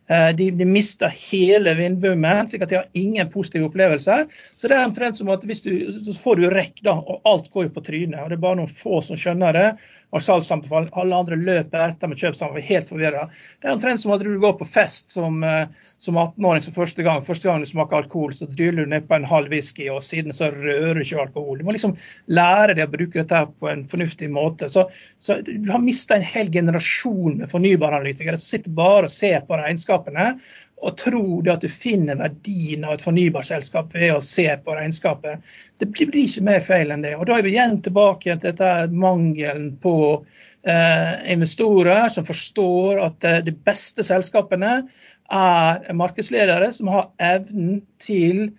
Eh, 0.10 0.30
de, 0.40 0.50
de 0.58 0.66
mister 0.66 1.14
hele 1.14 1.76
vindboomen, 1.78 2.50
slik 2.50 2.66
at 2.66 2.74
de 2.74 2.80
har 2.80 2.90
ingen 2.98 3.30
positive 3.30 3.70
opplevelser. 3.70 4.26
Så 4.58 4.72
det 4.72 4.80
er 4.80 4.88
omtrent 4.88 5.20
som 5.20 5.30
at 5.36 5.46
hvis 5.46 5.62
du, 5.68 5.74
så 5.94 6.18
får 6.24 6.42
du 6.42 6.48
rekk, 6.54 6.82
da, 6.88 6.96
og 6.98 7.22
alt 7.30 7.52
går 7.54 7.68
jo 7.68 7.76
på 7.78 7.86
trynet. 7.92 8.24
og 8.24 8.32
Det 8.32 8.40
er 8.40 8.46
bare 8.48 8.62
noen 8.64 8.74
få 8.74 9.04
som 9.06 9.20
skjønner 9.20 9.54
det 9.58 9.70
og 10.16 10.24
salgsanbefaling. 10.24 10.90
Alle 10.96 11.18
andre 11.18 11.38
løper 11.40 11.84
etter 11.84 12.10
med 12.10 12.20
kjøpsanbefaling, 12.22 12.68
helt 12.70 12.90
forvirra. 12.92 13.26
Det 13.60 13.68
er 13.68 13.76
omtrent 13.76 14.02
som 14.02 14.14
at 14.16 14.24
du 14.24 14.32
går 14.40 14.56
på 14.60 14.68
fest 14.70 15.12
som, 15.16 15.42
eh, 15.44 15.68
som 16.04 16.20
18-åring 16.20 16.64
for 16.68 16.84
første 16.84 17.04
gang. 17.04 17.24
Første 17.26 17.50
gang 17.50 17.64
du 17.64 17.68
smaker 17.70 18.00
alkohol, 18.00 18.34
så 18.34 18.48
dryller 18.48 18.88
du 18.88 18.94
ned 18.94 19.08
på 19.10 19.18
en 19.18 19.28
halv 19.28 19.52
whisky, 19.52 19.90
og 19.92 20.04
siden 20.06 20.36
så 20.36 20.52
rører 20.54 20.96
du 20.96 21.04
ikke 21.04 21.26
alkohol. 21.26 21.60
Du 21.60 21.68
må 21.68 21.76
liksom 21.76 21.98
lære 22.32 22.78
deg 22.78 22.88
å 22.88 22.94
bruke 22.94 23.20
dette 23.20 23.44
på 23.60 23.72
en 23.72 23.84
fornuftig 23.92 24.32
måte. 24.32 24.72
Så, 24.72 24.88
så 25.20 25.42
du 25.44 25.72
har 25.72 25.84
mista 25.84 26.16
en 26.16 26.28
hel 26.28 26.52
generasjon 26.54 27.42
med 27.42 27.52
fornybaranalytikere 27.52 28.40
som 28.40 28.56
sitter 28.56 28.78
bare 28.78 29.12
og 29.12 29.14
ser 29.14 29.44
på 29.48 29.60
regnskapene 29.60 30.38
og 30.78 30.98
tro 31.02 31.42
det 31.42 31.54
at 31.56 31.64
du 31.66 31.72
finner 31.74 32.20
verdien 32.20 32.86
av 32.86 32.94
et 32.96 33.06
fornybarselskap 33.06 33.96
ved 33.98 34.14
å 34.14 34.24
se 34.24 34.46
på 34.62 34.76
regnskapet. 34.78 35.42
Det 35.82 35.90
blir 35.90 36.20
ikke 36.22 36.46
mer 36.46 36.62
feil 36.66 36.94
enn 36.94 37.06
det. 37.06 37.16
Og 37.18 37.26
Da 37.26 37.38
er 37.38 37.46
vi 37.46 37.56
igjen 37.56 37.80
tilbake 37.86 38.36
til 38.36 38.44
dette 38.46 38.72
mangelen 38.94 39.72
på 39.82 39.96
eh, 40.14 41.14
investorer 41.34 42.12
som 42.14 42.28
forstår 42.28 43.02
at 43.08 43.26
eh, 43.26 43.44
de 43.48 43.56
beste 43.58 44.06
selskapene 44.06 44.84
er 45.34 45.94
markedsledere 45.98 46.70
som 46.76 46.94
har 46.94 47.10
evnen 47.20 47.82
til 48.00 48.52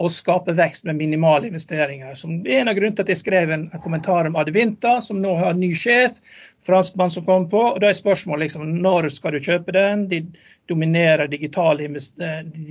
å 0.00 0.08
skape 0.10 0.54
vekst 0.56 0.86
med 0.88 0.96
minimale 0.96 1.46
investeringer. 1.50 2.14
Som 2.18 2.46
en 2.46 2.68
av 2.68 2.74
grunnene 2.78 2.96
til 2.96 3.04
at 3.04 3.12
jeg 3.12 3.20
skrev 3.20 3.52
en 3.52 3.66
kommentar 3.84 4.28
om 4.28 4.38
Advinta, 4.40 4.96
som 5.04 5.20
nå 5.22 5.34
har 5.38 5.54
ny 5.58 5.72
sjef, 5.76 6.16
franskmann 6.66 7.12
som 7.12 7.26
kom 7.26 7.48
på. 7.52 7.60
og 7.74 7.80
Da 7.82 7.90
er 7.90 7.98
spørsmålet 7.98 8.48
liksom, 8.48 8.66
når 8.82 9.10
skal 9.12 9.36
du 9.36 9.44
kjøpe 9.44 9.74
den? 9.76 10.06
De 10.08 10.22
dominerer 10.70 11.28
digitale, 11.30 11.90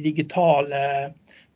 digitale 0.01 0.81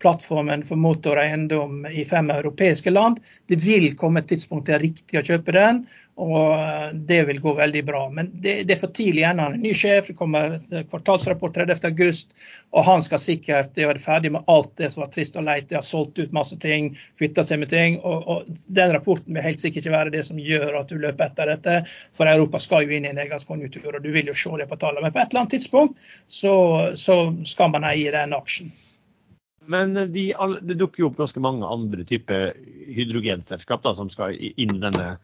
plattformen 0.04 0.64
for 0.68 0.80
motoreiendom 0.80 1.86
i 1.88 2.06
fem 2.06 2.30
europeiske 2.30 2.92
land. 2.92 3.22
Det 3.48 3.58
vil 3.64 3.94
komme 3.98 4.22
et 4.22 4.30
tidspunkt 4.32 4.68
det 4.70 4.78
er 4.78 4.84
riktig 4.84 5.22
å 5.22 5.26
kjøpe 5.26 5.56
den, 5.56 5.86
og 6.16 6.96
det 6.96 7.18
vil 7.28 7.42
gå 7.44 7.54
veldig 7.54 7.82
bra. 7.86 8.06
Men 8.10 8.30
det, 8.42 8.54
det 8.64 8.76
er 8.76 8.80
for 8.80 8.94
tidlig 8.96 9.26
ennå. 9.28 9.50
En 9.52 9.60
ny 9.60 9.74
sjef, 9.76 10.08
det 10.08 10.16
kommer 10.16 10.54
kvartalsrapport 10.72 11.58
30.8, 11.58 12.32
og 12.72 12.88
han 12.88 13.04
skal 13.04 13.20
sikkert 13.20 13.76
gjøre 13.80 14.00
ferdig 14.00 14.32
med 14.32 14.48
alt 14.52 14.72
det 14.80 14.94
som 14.94 15.04
var 15.04 15.12
trist 15.12 15.36
og 15.36 15.44
leit. 15.48 15.68
De 15.68 15.76
har 15.76 15.84
solgt 15.84 16.22
ut 16.22 16.32
masse 16.36 16.56
ting, 16.64 16.94
kvitta 17.20 17.44
seg 17.44 17.60
med 17.66 17.74
ting. 17.74 18.00
Og, 18.00 18.24
og, 18.32 18.64
den 18.80 18.96
rapporten 18.96 19.36
vil 19.36 19.44
helt 19.44 19.60
sikkert 19.60 19.84
ikke 19.84 19.98
være 19.98 20.16
det 20.16 20.24
som 20.30 20.40
gjør 20.40 20.80
at 20.80 20.94
du 20.94 20.96
løper 21.04 21.28
etter 21.28 21.52
dette, 21.52 21.76
for 22.16 22.32
Europa 22.32 22.64
skal 22.64 22.88
jo 22.88 22.96
inn 22.96 23.10
i 23.10 23.12
en 23.12 23.20
nedgangskonjunktur, 23.20 23.92
og 23.92 24.08
du 24.08 24.12
vil 24.16 24.32
jo 24.32 24.40
se 24.40 24.56
det 24.64 24.72
på 24.72 24.80
tallene. 24.80 25.10
Men 25.10 25.18
på 25.18 25.20
et 25.20 25.36
eller 25.36 25.44
annet 25.44 25.58
tidspunkt 25.58 26.00
så, 26.32 26.56
så 26.96 27.20
skal 27.44 27.76
man 27.76 27.92
eie 27.92 28.16
den 28.16 28.40
aksjen. 28.40 28.72
Men 29.68 29.98
de, 30.14 30.30
det 30.64 30.80
dukker 30.80 31.04
jo 31.04 31.12
opp 31.12 31.20
ganske 31.20 31.44
mange 31.44 31.68
andre 31.68 32.08
typer 32.08 32.54
hydrogenselskap 32.96 33.84
da, 33.84 33.98
som 33.98 34.08
skal 34.14 34.38
inn 34.38 34.78
i 34.78 34.84
denne 34.84 35.16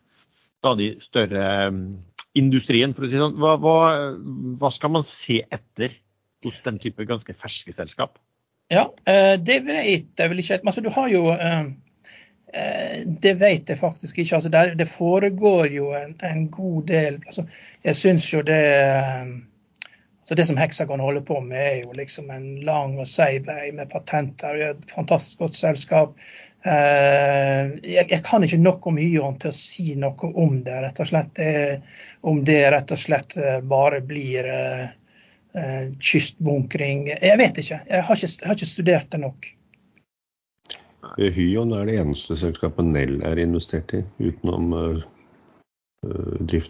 stadig 0.62 0.94
større 1.04 1.46
um, 1.74 1.84
industrien, 2.38 2.94
for 2.96 3.06
å 3.06 3.12
si 3.12 3.20
sånn. 3.20 3.38
Hva, 3.42 3.58
hva, 3.62 3.78
hva, 4.62 4.72
skal 4.74 4.94
man 4.96 5.06
se 5.08 5.42
etter 5.50 5.96
hos 6.46 6.60
den 6.66 6.80
type 6.82 7.06
ganske 7.10 7.36
ferske 7.38 7.74
selskap? 7.76 8.20
Ja, 8.72 8.88
eh, 9.10 9.36
det 9.42 9.62
vet 9.68 10.22
jeg 10.22 10.32
vel 10.32 10.42
ikke. 10.42 10.62
Altså, 10.64 10.84
du 10.86 10.90
har 10.96 11.10
jo 11.12 11.26
eh, 11.34 11.66
eh, 12.54 13.02
det 13.26 13.34
vet 13.42 13.70
jeg 13.74 13.82
faktisk 13.82 14.22
ikke. 14.22 14.40
Altså, 14.40 14.76
det 14.80 14.88
foregår 14.88 15.74
jo 15.76 15.92
en, 15.98 16.16
en 16.24 16.46
god 16.54 16.88
del 16.88 17.20
altså, 17.20 17.44
Jeg 17.84 18.00
syns 18.00 18.30
jo 18.32 18.46
det 18.48 18.62
så 20.32 20.36
det 20.36 20.46
som 20.46 20.58
Hexagon 20.58 21.00
holder 21.00 21.22
på 21.22 21.42
med, 21.42 21.60
er 21.60 21.82
jo 21.82 21.92
liksom 21.92 22.30
en 22.32 22.46
lang 22.64 22.94
og 23.04 23.08
seig 23.12 23.44
vei 23.44 23.66
med 23.76 23.90
patenter. 23.92 24.54
Vi 24.56 24.62
er 24.64 24.78
et 24.78 24.94
fantastisk 24.96 25.42
godt 25.44 25.58
selskap. 25.60 26.14
Eh, 26.64 27.74
jeg, 27.84 28.22
kan 28.24 28.46
ikke 28.48 28.62
nok 28.62 28.88
om 28.88 29.02
Hyon 29.02 29.36
til 29.44 29.52
å 29.52 29.58
si 29.58 29.98
noe 30.00 30.30
om 30.40 30.62
det, 30.64 30.78
rett 30.86 31.04
og 31.04 31.10
slett. 31.12 31.42
Om 32.24 32.40
det 32.48 32.62
rett 32.72 32.96
og 32.96 33.04
slett 33.04 33.36
eh, 33.36 33.60
bare 33.60 34.00
blir 34.08 34.48
uh, 34.56 35.92
kystbunkring. 36.00 37.10
Jeg 37.12 37.44
vet 37.44 37.60
ikke. 37.66 37.84
Jeg 37.92 38.08
har 38.08 38.24
ikke, 38.24 38.34
jeg 38.40 38.54
har 38.54 38.62
ikke 38.62 38.72
studert 38.72 39.12
det 39.12 39.24
nok. 39.28 39.52
Hyon 41.20 41.76
er 41.76 41.92
det 41.92 42.00
eneste 42.06 42.40
selskapet 42.40 42.88
Nell 42.88 43.18
er 43.28 43.44
investert 43.50 43.92
i, 44.00 44.06
utenom 44.24 44.72
uh, 44.80 45.06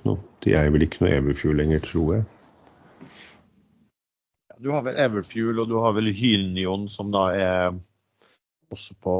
nå. 0.09 0.19
De 0.41 0.57
er 0.57 0.73
vel 0.73 0.89
ikke 0.89 1.05
noe 1.05 1.17
Everfjord 1.21 1.61
lenger, 1.61 1.89
tror 1.93 2.15
jeg. 2.17 2.29
Du 4.61 4.69
har 4.69 4.83
vel 4.85 4.99
Everfuel 5.01 5.63
og 5.63 5.71
du 5.71 5.79
har 5.81 5.95
vel 5.97 6.11
Hylnion, 6.13 6.85
som 6.91 7.09
da 7.13 7.23
er 7.33 7.79
også 8.71 8.93
på, 9.01 9.15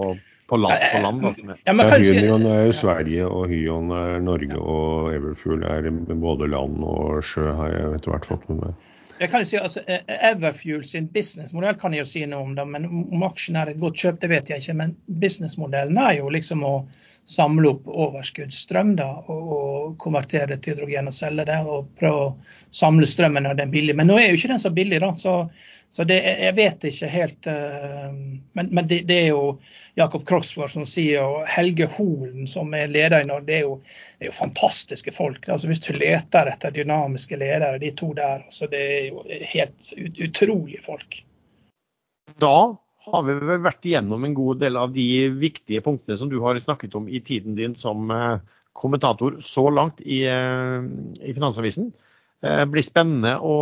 på 0.48 0.60
land. 0.62 0.86
På 0.94 1.02
land 1.02 1.26
da, 1.26 1.32
er. 1.34 1.62
Ja, 1.66 1.74
kanskje... 1.80 2.14
Hylnion 2.14 2.46
er 2.52 2.72
Sverige, 2.78 3.26
og 3.26 3.50
Hyon 3.50 3.90
er 3.98 4.22
Norge, 4.22 4.60
og 4.62 5.12
Everfuel 5.16 5.66
er 5.66 5.90
både 6.14 6.50
land 6.52 6.86
og 6.86 7.24
sjø, 7.26 7.50
har 7.58 7.74
jeg 7.74 7.94
etter 7.98 8.14
hvert 8.14 8.30
fått 8.30 8.46
med 8.52 8.62
meg. 8.68 8.90
Jeg 9.22 9.30
kan 9.30 9.44
jo 9.44 9.50
si 9.52 9.58
altså, 9.60 9.84
e- 9.86 10.00
e- 10.10 10.20
Everfuel 10.32 10.86
sin 10.88 11.08
businessmodell 11.14 11.76
kan 11.82 11.94
jeg 11.94 12.06
jo 12.06 12.10
si 12.10 12.24
noe 12.30 12.46
om, 12.46 12.56
da, 12.58 12.66
men 12.66 12.88
om 12.90 13.26
aksjen 13.28 13.60
er 13.60 13.70
et 13.70 13.82
godt 13.82 14.00
kjøp, 14.02 14.22
det 14.22 14.32
vet 14.32 14.50
jeg 14.50 14.64
ikke. 14.64 14.78
Men 14.80 14.96
businessmodellen 15.22 16.00
er 16.02 16.16
jo 16.18 16.32
liksom 16.34 16.66
å 16.66 16.76
samle 17.32 17.72
opp 17.72 17.88
overskuddsstrøm 17.88 18.96
da, 19.00 19.08
og, 19.32 19.52
og 19.58 19.92
konvertere 20.02 20.58
til 20.58 20.76
hydrogen 20.76 21.10
og 21.12 21.16
selge 21.16 21.48
det. 21.48 21.60
Og 21.66 21.92
prøve 22.00 22.24
å 22.26 22.32
samle 22.76 23.08
strømmen 23.08 23.48
når 23.48 23.60
den 23.60 23.70
er 23.70 23.76
billig. 23.76 23.96
Men 23.98 24.12
nå 24.12 24.20
er 24.20 24.32
jo 24.32 24.40
ikke 24.40 24.52
den 24.54 24.64
så 24.64 24.74
billig, 24.76 25.00
da. 25.04 25.12
Så, 25.20 25.36
så 25.92 26.06
det, 26.08 26.20
jeg 26.24 26.56
vet 26.60 26.86
ikke 26.88 27.10
helt 27.12 27.48
uh, 27.52 28.12
Men, 28.58 28.70
men 28.72 28.86
det, 28.88 29.02
det, 29.10 29.18
er 29.26 29.32
jo 29.32 29.56
Jakob 30.00 30.24
Kroksgaard 30.28 30.72
som 30.74 30.86
sier, 30.88 31.24
og 31.24 31.48
Helge 31.52 31.88
Holen 31.96 32.48
som 32.52 32.72
er 32.78 32.92
leder 32.92 33.24
i 33.24 33.30
Norge. 33.32 33.48
Det 33.50 33.58
er 33.62 33.66
jo, 33.66 33.80
er 34.20 34.32
jo 34.32 34.38
fantastiske 34.38 35.16
folk. 35.16 35.48
Altså, 35.48 35.72
hvis 35.72 35.84
du 35.88 35.92
leter 35.96 36.52
etter 36.52 36.76
dynamiske 36.76 37.40
ledere, 37.40 37.80
de 37.82 37.96
to 37.96 38.14
der, 38.18 38.48
altså, 38.48 38.70
det 38.72 38.86
er 39.00 39.04
jo 39.10 39.26
helt 39.56 39.92
ut, 39.98 40.24
utrolige 40.30 40.84
folk. 40.86 41.22
Da 42.40 42.56
har 43.06 43.24
vi 43.26 43.36
vel 43.40 43.62
vært 43.64 43.86
igjennom 43.88 44.26
en 44.26 44.38
god 44.38 44.62
del 44.62 44.78
av 44.78 44.92
de 44.94 45.06
viktige 45.34 45.82
punktene 45.86 46.20
som 46.20 46.30
du 46.30 46.38
har 46.44 46.60
snakket 46.62 46.96
om 47.00 47.08
i 47.10 47.22
tiden 47.26 47.56
din 47.58 47.74
som 47.78 48.12
eh, 48.14 48.38
kommentator 48.78 49.40
så 49.42 49.70
langt 49.74 50.02
i, 50.02 50.22
eh, 50.30 50.80
i 51.22 51.34
Finansavisen. 51.34 51.92
Det 52.42 52.52
eh, 52.62 52.66
blir 52.70 52.86
spennende 52.86 53.38
å 53.42 53.58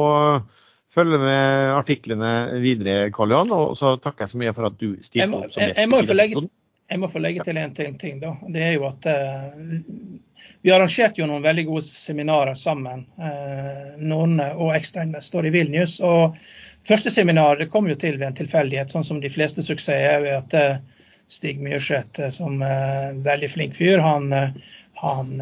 følge 0.94 1.20
med 1.22 1.74
artiklene 1.78 2.60
videre, 2.64 3.12
Karl 3.16 3.36
Johan. 3.36 3.54
Og 3.56 3.78
så 3.80 3.96
takker 4.02 4.26
jeg 4.26 4.34
så 4.34 4.42
mye 4.44 4.56
for 4.58 4.70
at 4.70 4.80
du 4.80 4.90
stilte 5.06 5.40
opp 5.40 5.54
som 5.54 5.64
gjest. 5.64 5.80
Jeg, 5.80 5.92
må, 5.92 6.02
legge, 6.20 6.46
jeg 6.90 7.02
må 7.02 7.12
få 7.12 7.24
legge 7.24 7.46
til 7.48 7.62
en 7.62 7.76
ting, 7.78 7.98
ting, 8.02 8.20
da. 8.24 8.36
Det 8.50 8.66
er 8.66 8.74
jo 8.76 8.88
at 8.90 9.08
uh, 9.08 9.60
vi 10.66 10.74
arrangerte 10.74 11.22
jo 11.22 11.30
noen 11.30 11.46
veldig 11.46 11.68
gode 11.70 11.86
seminarer 11.88 12.58
sammen, 12.58 13.06
uh, 13.22 14.00
Norne 14.02 14.50
og 14.58 14.74
ekstrainvestor 14.76 15.48
i 15.48 15.54
Vilnius. 15.56 16.00
og 16.04 16.40
Første 16.88 17.12
seminar 17.12 17.62
kom 17.72 17.90
jo 17.90 17.96
til 18.00 18.18
ved 18.18 18.28
en 18.30 18.38
tilfeldighet, 18.38 18.92
sånn 18.94 19.06
som 19.06 19.20
de 19.22 19.32
fleste 19.32 19.64
suksesser. 19.66 20.22
ved 20.24 20.36
at 20.38 20.54
eh, 20.58 20.78
Stig 21.28 21.60
Myrseth, 21.62 22.22
eh, 22.22 22.32
som 22.34 22.62
er 22.66 23.12
en 23.12 23.24
veldig 23.26 23.50
flink 23.52 23.76
fyr, 23.78 24.00
han, 24.04 24.32
eh, 24.34 24.50
han 25.04 25.36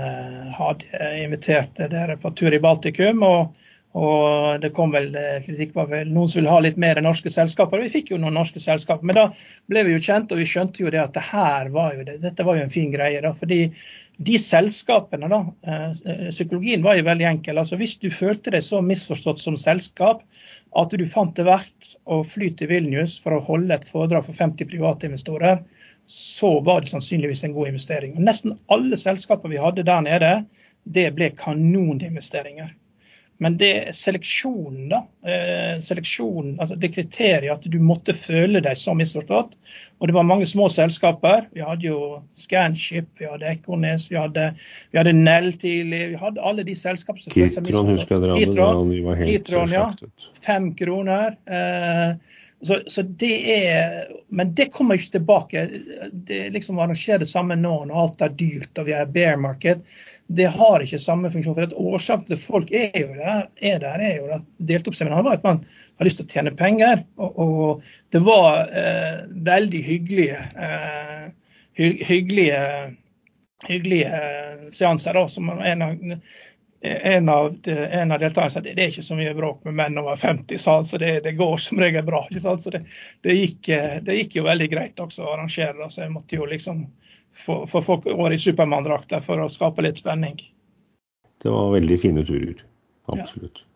hadde 0.53 1.13
invitert 1.23 1.77
dere 1.77 2.17
på 2.17 2.33
tur 2.35 2.53
i 2.53 2.59
Baltikum. 2.59 3.23
og 3.23 3.55
og 3.97 4.61
det 4.61 4.69
kom 4.77 4.91
vel 4.93 5.09
kritikk 5.45 5.71
var 5.77 5.87
vel 5.89 6.09
noen 6.13 6.29
som 6.29 6.39
ville 6.39 6.53
ha 6.53 6.59
litt 6.61 6.77
mer 6.81 6.99
norske 7.01 7.31
selskaper. 7.33 7.81
Vi 7.81 7.93
fikk 7.93 8.11
jo 8.13 8.19
noen 8.21 8.35
norske 8.37 8.61
selskaper, 8.61 9.07
men 9.09 9.17
da 9.17 9.23
ble 9.71 9.83
vi 9.87 9.95
jo 9.95 10.03
kjent, 10.07 10.31
og 10.31 10.41
vi 10.41 10.49
skjønte 10.49 10.83
jo 10.83 10.91
det 10.93 11.01
at 11.01 11.15
det 11.17 11.23
her 11.31 11.71
var 11.73 11.95
jo 11.97 12.05
det, 12.05 12.19
dette 12.21 12.45
var 12.45 12.59
jo 12.59 12.67
en 12.67 12.73
fin 12.73 12.91
greie. 12.93 13.23
da, 13.25 13.33
fordi 13.37 13.71
de 14.17 14.37
selskapene, 14.41 15.29
da, 15.29 15.41
Psykologien 16.31 16.85
var 16.85 16.97
jo 16.97 17.05
veldig 17.05 17.27
enkel. 17.29 17.57
altså 17.61 17.77
Hvis 17.77 17.97
du 18.01 18.09
følte 18.13 18.53
deg 18.53 18.65
så 18.65 18.81
misforstått 18.81 19.41
som 19.41 19.57
selskap 19.61 20.23
at 20.77 20.93
du 20.93 21.05
fant 21.09 21.35
det 21.37 21.45
verdt 21.47 21.93
å 22.05 22.23
fly 22.25 22.49
til 22.57 22.71
Vilnius 22.71 23.17
for 23.21 23.37
å 23.37 23.43
holde 23.45 23.77
et 23.77 23.85
foredrag 23.87 24.25
for 24.25 24.37
50 24.37 24.69
private 24.71 25.09
investorer, 25.09 25.61
så 26.07 26.59
var 26.65 26.81
det 26.81 26.91
sannsynligvis 26.93 27.43
en 27.43 27.53
god 27.53 27.73
investering. 27.73 28.17
Nesten 28.23 28.57
alle 28.73 28.97
selskaper 28.97 29.51
vi 29.51 29.61
hadde 29.61 29.85
der 29.87 30.03
nede, 30.05 30.33
det 30.83 31.09
ble 31.15 31.29
kanoninvesteringer. 31.37 32.73
Men 33.43 33.57
det 33.57 33.95
seleksjonen, 33.95 34.87
da. 34.89 35.03
Eh, 35.29 35.81
seleksjonen, 35.85 36.55
altså 36.59 36.77
det 36.79 36.89
kriteriet 36.95 37.53
at 37.53 37.67
du 37.69 37.77
måtte 37.83 38.15
føle 38.17 38.61
deg 38.65 38.79
så 38.81 38.95
misforstått. 38.97 39.53
Og 40.01 40.09
det 40.09 40.15
var 40.17 40.25
mange 40.25 40.47
små 40.49 40.69
selskaper. 40.73 41.45
Vi 41.53 41.61
hadde 41.65 41.85
jo 41.85 41.99
Scanship, 42.37 43.11
vi 43.21 43.29
hadde 43.29 43.51
Ekornes, 43.51 44.07
vi 44.11 44.17
hadde, 44.17 44.49
vi 44.91 45.01
hadde 45.01 45.13
Nell 45.17 45.51
tidlig. 45.53 46.01
Vi 46.15 46.21
hadde 46.21 46.41
alle 46.41 46.65
de 46.65 46.73
selskapene 46.77 47.27
som 47.27 47.37
Kitron 47.67 47.93
husker 47.93 48.25
dere 48.25 48.39
hadde. 48.39 48.49
helt 49.21 49.29
Kitron 49.29 49.77
ja. 49.77 49.85
Fem 50.45 50.73
kroner. 50.77 51.37
Eh, 51.45 52.17
Så, 52.61 52.79
så, 52.87 53.01
det 53.01 53.35
er, 53.53 54.07
Men 54.27 54.55
det 54.57 54.71
kommer 54.73 54.97
ikke 54.97 55.11
tilbake. 55.11 55.69
Det 56.11 56.49
liksom 56.49 56.79
arrangerer 56.79 57.21
det 57.21 57.29
samme 57.29 57.55
nå 57.55 57.73
når 57.85 57.99
alt 58.01 58.23
er 58.25 58.33
dyrt 58.33 58.79
og 58.81 58.87
vi 58.89 58.95
er 58.97 59.05
bear 59.05 59.37
market. 59.37 59.83
Det 60.27 60.49
har 60.51 60.83
ikke 60.83 60.99
samme 60.99 61.31
funksjon. 61.31 61.55
for 61.55 61.63
at 61.63 61.73
Årsaken 61.73 62.27
til 62.27 62.39
folk 62.41 62.71
er 62.75 62.91
jo 62.99 63.13
der, 63.15 63.47
er 63.61 63.79
der, 63.79 64.03
er 64.03 64.15
jo 64.17 64.27
at 64.35 64.47
deltopsseminaret 64.69 65.25
var 65.25 65.37
at 65.39 65.47
man 65.47 65.61
har 65.97 66.07
lyst 66.07 66.19
til 66.19 66.27
å 66.27 66.33
tjene 66.33 66.55
penger. 66.57 67.05
Og, 67.15 67.39
og 67.39 67.87
det 68.15 68.23
var 68.25 68.67
eh, 68.67 69.23
veldig 69.47 69.83
hyggelige, 69.87 70.41
eh, 70.67 71.31
hyggelige, 71.79 72.59
hyggelige 73.69 74.21
seanser. 74.75 75.15
da, 75.15 75.27
som 75.31 75.49
en 75.49 75.81
av 75.81 75.97
en 76.81 77.29
av, 77.29 77.55
en 77.67 78.11
av 78.11 78.19
deltakerne 78.19 78.51
sa 78.51 78.61
det, 78.61 78.75
det 78.77 78.83
er 78.83 78.91
ikke 78.91 79.05
så 79.07 79.15
mye 79.17 79.33
bråk 79.35 79.63
med 79.65 79.75
menn 79.79 79.97
over 79.97 80.15
50, 80.15 80.59
sa 80.61 80.77
så 80.85 80.99
det, 81.01 81.23
det, 81.25 81.33
går 81.39 81.57
som 81.57 81.79
regel 81.81 82.05
bra. 82.05 82.21
ikke 82.29 82.43
sant? 82.43 82.61
Så 82.63 82.73
det, 82.73 82.83
det, 83.25 83.33
gikk, 83.33 83.71
det, 84.05 84.17
gikk, 84.19 84.37
jo 84.37 84.45
veldig 84.45 84.69
greit 84.71 85.01
også 85.01 85.25
å 85.25 85.33
arrangere. 85.33 85.89
Så 85.89 86.03
jeg 86.03 86.13
måtte 86.13 86.37
jo 86.37 86.45
liksom 86.45 86.85
få, 87.37 87.61
få 87.69 87.81
folk 87.85 88.07
over 88.11 88.33
i 88.33 88.41
Supermann-drakter 88.41 89.23
for 89.23 89.41
å 89.43 89.49
skape 89.51 89.85
litt 89.85 90.01
spenning. 90.01 90.39
Det 91.43 91.53
var 91.53 91.71
veldig 91.75 91.97
fine 92.01 92.25
turer. 92.27 92.61
Absolutt. 93.13 93.61
Ja. 93.61 93.67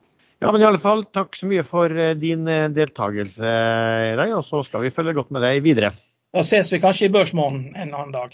Ja, 0.41 0.49
men 0.49 0.63
i 0.63 0.65
alle 0.65 0.81
fall, 0.81 1.03
Takk 1.13 1.37
så 1.37 1.45
mye 1.45 1.61
for 1.67 1.93
eh, 1.93 2.15
din 2.17 2.47
eh, 2.49 2.65
deltakelse 2.73 3.45
i 3.45 4.15
dag, 4.17 4.31
og 4.33 4.41
så 4.47 4.63
skal 4.65 4.81
vi 4.87 4.93
følge 4.93 5.13
godt 5.19 5.29
med 5.35 5.45
deg 5.45 5.61
videre. 5.61 5.91
Da 6.33 6.41
ses 6.47 6.71
vi 6.73 6.81
kanskje 6.81 7.09
i 7.09 7.13
Børsmånen 7.13 7.75
en 7.75 7.93
annen 7.93 8.15
dag. 8.15 8.33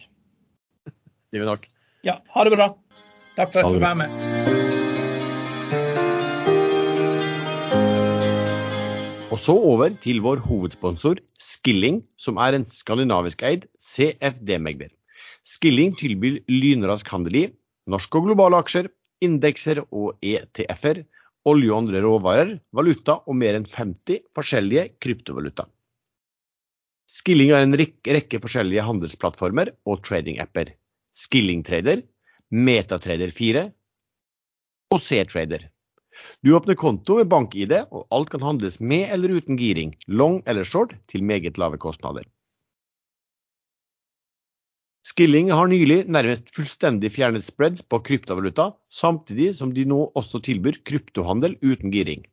Det 0.87 1.35
gjør 1.35 1.43
vi 1.43 1.49
nok. 1.51 1.67
Ja, 2.07 2.21
ha 2.31 2.47
det 2.47 2.55
bra. 2.55 2.69
Takk 3.35 3.51
for 3.51 3.59
at 3.59 3.67
du 3.67 3.75
fikk 3.75 3.83
være 3.83 3.99
med. 4.05 4.55
Og 9.27 9.41
så 9.43 9.53
over 9.53 9.91
til 10.01 10.23
vår 10.23 10.39
hovedsponsor 10.47 11.19
Skilling, 11.37 11.99
som 12.17 12.39
er 12.41 12.55
en 12.55 12.63
skandinavisk 12.65 13.43
eid 13.45 13.67
CFD-megler. 13.83 14.95
Skilling 15.47 15.93
tilbyr 15.95 16.41
lynrask 16.51 17.07
handel 17.07 17.37
i 17.39 17.45
norske 17.87 18.19
og 18.19 18.27
globale 18.27 18.59
aksjer, 18.59 18.89
indekser 19.23 19.79
og 19.85 20.17
ETF-er, 20.19 21.05
olje 21.47 21.71
og 21.71 21.77
andre 21.85 22.01
råvarer, 22.03 22.51
valuta 22.75 23.21
og 23.23 23.37
mer 23.39 23.55
enn 23.55 23.67
50 23.69 24.25
forskjellige 24.35 24.89
kryptovaluta. 25.03 25.69
Skilling 27.07 27.53
har 27.55 27.63
en 27.63 27.77
rekke 27.79 28.41
forskjellige 28.43 28.83
handelsplattformer 28.83 29.71
og 29.87 30.03
trading-apper. 30.03 30.73
Skilling 31.15 31.63
Trader, 31.63 32.03
Metatrader 32.51 33.31
4 33.31 33.63
og 34.91 35.03
C-Trader. 35.03 35.69
Du 36.43 36.51
åpner 36.57 36.75
konto 36.75 37.21
med 37.21 37.31
bank-ID, 37.31 37.73
og 37.87 38.07
alt 38.11 38.33
kan 38.33 38.43
handles 38.43 38.81
med 38.81 39.07
eller 39.15 39.37
uten 39.39 39.55
giring, 39.59 39.95
long 40.07 40.41
eller 40.45 40.67
short, 40.67 40.95
til 41.07 41.23
meget 41.23 41.57
lave 41.61 41.79
kostnader. 41.79 42.27
Skilling 45.07 45.53
har 45.55 45.69
nylig 45.71 46.01
nærmest 46.11 46.49
fullstendig 46.51 47.13
fjernet 47.15 47.45
spreads 47.45 47.83
på 47.87 48.01
kryptovaluta, 48.09 48.73
samtidig 48.91 49.53
som 49.55 49.69
de 49.71 49.85
nå 49.87 50.01
også 50.19 50.41
tilbyr 50.43 50.81
kryptohandel 50.89 51.53
uten 51.63 51.93
giring. 51.93 52.25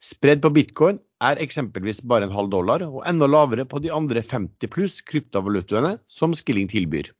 Spread 0.00 0.40
på 0.40 0.52
bitcoin 0.56 1.00
er 1.20 1.42
eksempelvis 1.44 2.00
bare 2.08 2.24
en 2.28 2.32
halv 2.32 2.48
dollar, 2.54 2.84
og 2.86 3.02
enda 3.10 3.28
lavere 3.28 3.66
på 3.68 3.82
de 3.84 3.90
andre 3.92 4.22
50 4.24 4.72
pluss 4.72 5.02
kryptovalutaene 5.10 5.98
som 6.08 6.32
Skilling 6.38 6.70
tilbyr. 6.72 7.10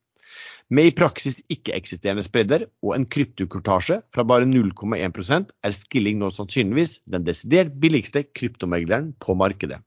Med 0.72 0.88
i 0.88 0.94
praksis 0.96 1.42
ikke-eksisterende 1.52 2.24
spredder 2.24 2.64
og 2.80 2.94
en 2.96 3.04
kryptokurtasje 3.04 3.98
fra 4.14 4.24
bare 4.24 4.48
0,1% 4.48 5.52
er 5.52 5.76
Skilling 5.76 6.22
nå 6.22 6.32
sannsynligvis 6.32 7.02
den 7.12 7.28
desidert 7.28 7.76
billigste 7.82 8.24
kryptomegleren 8.32 9.12
på 9.20 9.36
markedet. 9.36 9.82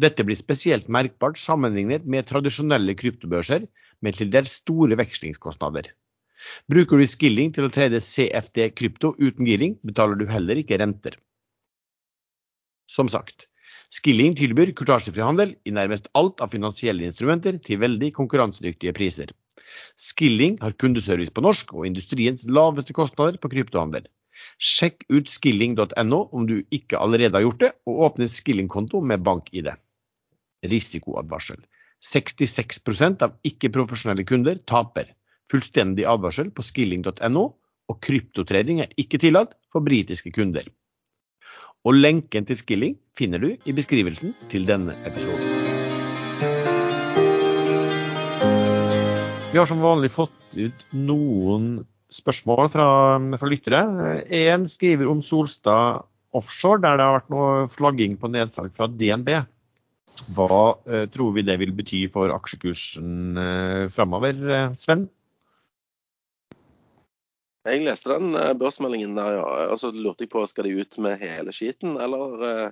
Dette 0.00 0.24
blir 0.24 0.38
spesielt 0.38 0.88
merkbart 0.88 1.36
sammenlignet 1.36 2.06
med 2.08 2.24
tradisjonelle 2.30 2.96
kryptobørser 2.96 3.68
med 4.04 4.16
til 4.18 4.30
dels 4.32 4.58
store 4.62 4.98
vekslingskostnader. 5.00 5.90
Bruker 6.72 7.00
du 7.00 7.06
Skilling 7.08 7.52
til 7.52 7.66
å 7.66 7.72
trede 7.72 8.00
CFD 8.00 8.70
krypto 8.72 9.12
uten 9.20 9.48
giring, 9.48 9.76
betaler 9.84 10.16
du 10.16 10.26
heller 10.30 10.60
ikke 10.60 10.78
renter. 10.80 11.18
Som 12.90 13.10
sagt, 13.12 13.46
Skilling 13.90 14.36
tilbyr 14.38 14.72
kurtasjefri 14.78 15.22
handel 15.24 15.52
i 15.66 15.74
nærmest 15.74 16.08
alt 16.18 16.40
av 16.44 16.52
finansielle 16.54 17.04
instrumenter 17.08 17.58
til 17.66 17.80
veldig 17.82 18.12
konkurransedyktige 18.16 18.94
priser. 18.96 19.34
Skilling 20.00 20.56
har 20.62 20.76
kundeservice 20.78 21.34
på 21.34 21.42
norsk 21.44 21.74
og 21.74 21.86
industriens 21.88 22.46
laveste 22.48 22.94
kostnader 22.96 23.38
på 23.42 23.50
kryptohandel. 23.52 24.06
Sjekk 24.62 25.04
ut 25.12 25.28
skilling.no 25.30 26.20
om 26.32 26.46
du 26.48 26.60
ikke 26.72 26.98
allerede 26.98 27.36
har 27.36 27.44
gjort 27.44 27.64
det, 27.64 27.72
og 27.86 28.04
åpne 28.06 28.30
Skilling-konto 28.30 29.02
med 29.04 29.26
bank-ID. 29.26 29.68
Risikoadvarsel. 30.70 31.60
66% 32.04 33.24
av 33.26 33.36
ikke-profesjonelle 33.46 34.24
kunder 34.28 34.60
taper. 34.68 35.12
Fullstendig 35.50 36.06
advarsel 36.08 36.50
på 36.54 36.64
skilling.no, 36.64 37.44
og 37.90 38.02
kryptotreding 38.04 38.84
er 38.84 38.92
ikke 39.00 39.18
tillatt 39.20 39.56
for 39.72 39.84
britiske 39.84 40.32
kunder. 40.34 40.68
Og 41.88 41.96
lenken 41.96 42.44
til 42.44 42.58
Skilling 42.60 42.98
finner 43.16 43.40
du 43.40 43.54
i 43.56 43.72
beskrivelsen 43.72 44.34
til 44.52 44.66
denne 44.68 44.94
episoden. 45.08 45.46
Vi 49.50 49.58
har 49.58 49.66
som 49.66 49.80
vanlig 49.82 50.12
fått 50.14 50.54
ut 50.54 50.84
noen 50.94 51.80
spørsmål 52.14 52.68
fra, 52.70 52.86
fra 53.40 53.48
lyttere. 53.50 53.80
En 54.28 54.68
skriver 54.68 55.08
om 55.10 55.22
Solstad 55.24 56.04
offshore, 56.36 56.82
der 56.84 57.00
det 57.00 57.06
har 57.06 57.16
vært 57.16 57.32
noe 57.32 57.64
flagging 57.72 58.14
på 58.20 58.30
nedsalg 58.30 58.76
fra 58.76 58.86
DNB. 58.86 59.32
Hva 60.36 60.76
eh, 60.86 61.06
tror 61.12 61.32
vi 61.36 61.44
det 61.46 61.56
vil 61.60 61.72
bety 61.76 62.04
for 62.12 62.32
aksjekursen 62.34 63.40
eh, 63.40 63.86
framover, 63.92 64.44
eh, 64.50 64.76
Sven? 64.80 65.08
Jeg 67.68 67.84
leste 67.84 68.12
den 68.14 68.34
eh, 68.38 68.54
børsmeldingen 68.56 69.18
der, 69.18 69.36
ja. 69.36 69.44
Og 69.72 69.78
så 69.80 69.92
lurte 69.92 70.24
jeg 70.24 70.32
på 70.32 70.44
skal 70.48 70.68
de 70.68 70.80
ut 70.80 70.98
med 71.02 71.20
hele 71.20 71.52
skiten, 71.56 71.96
eller 72.00 72.46
eh, 72.48 72.66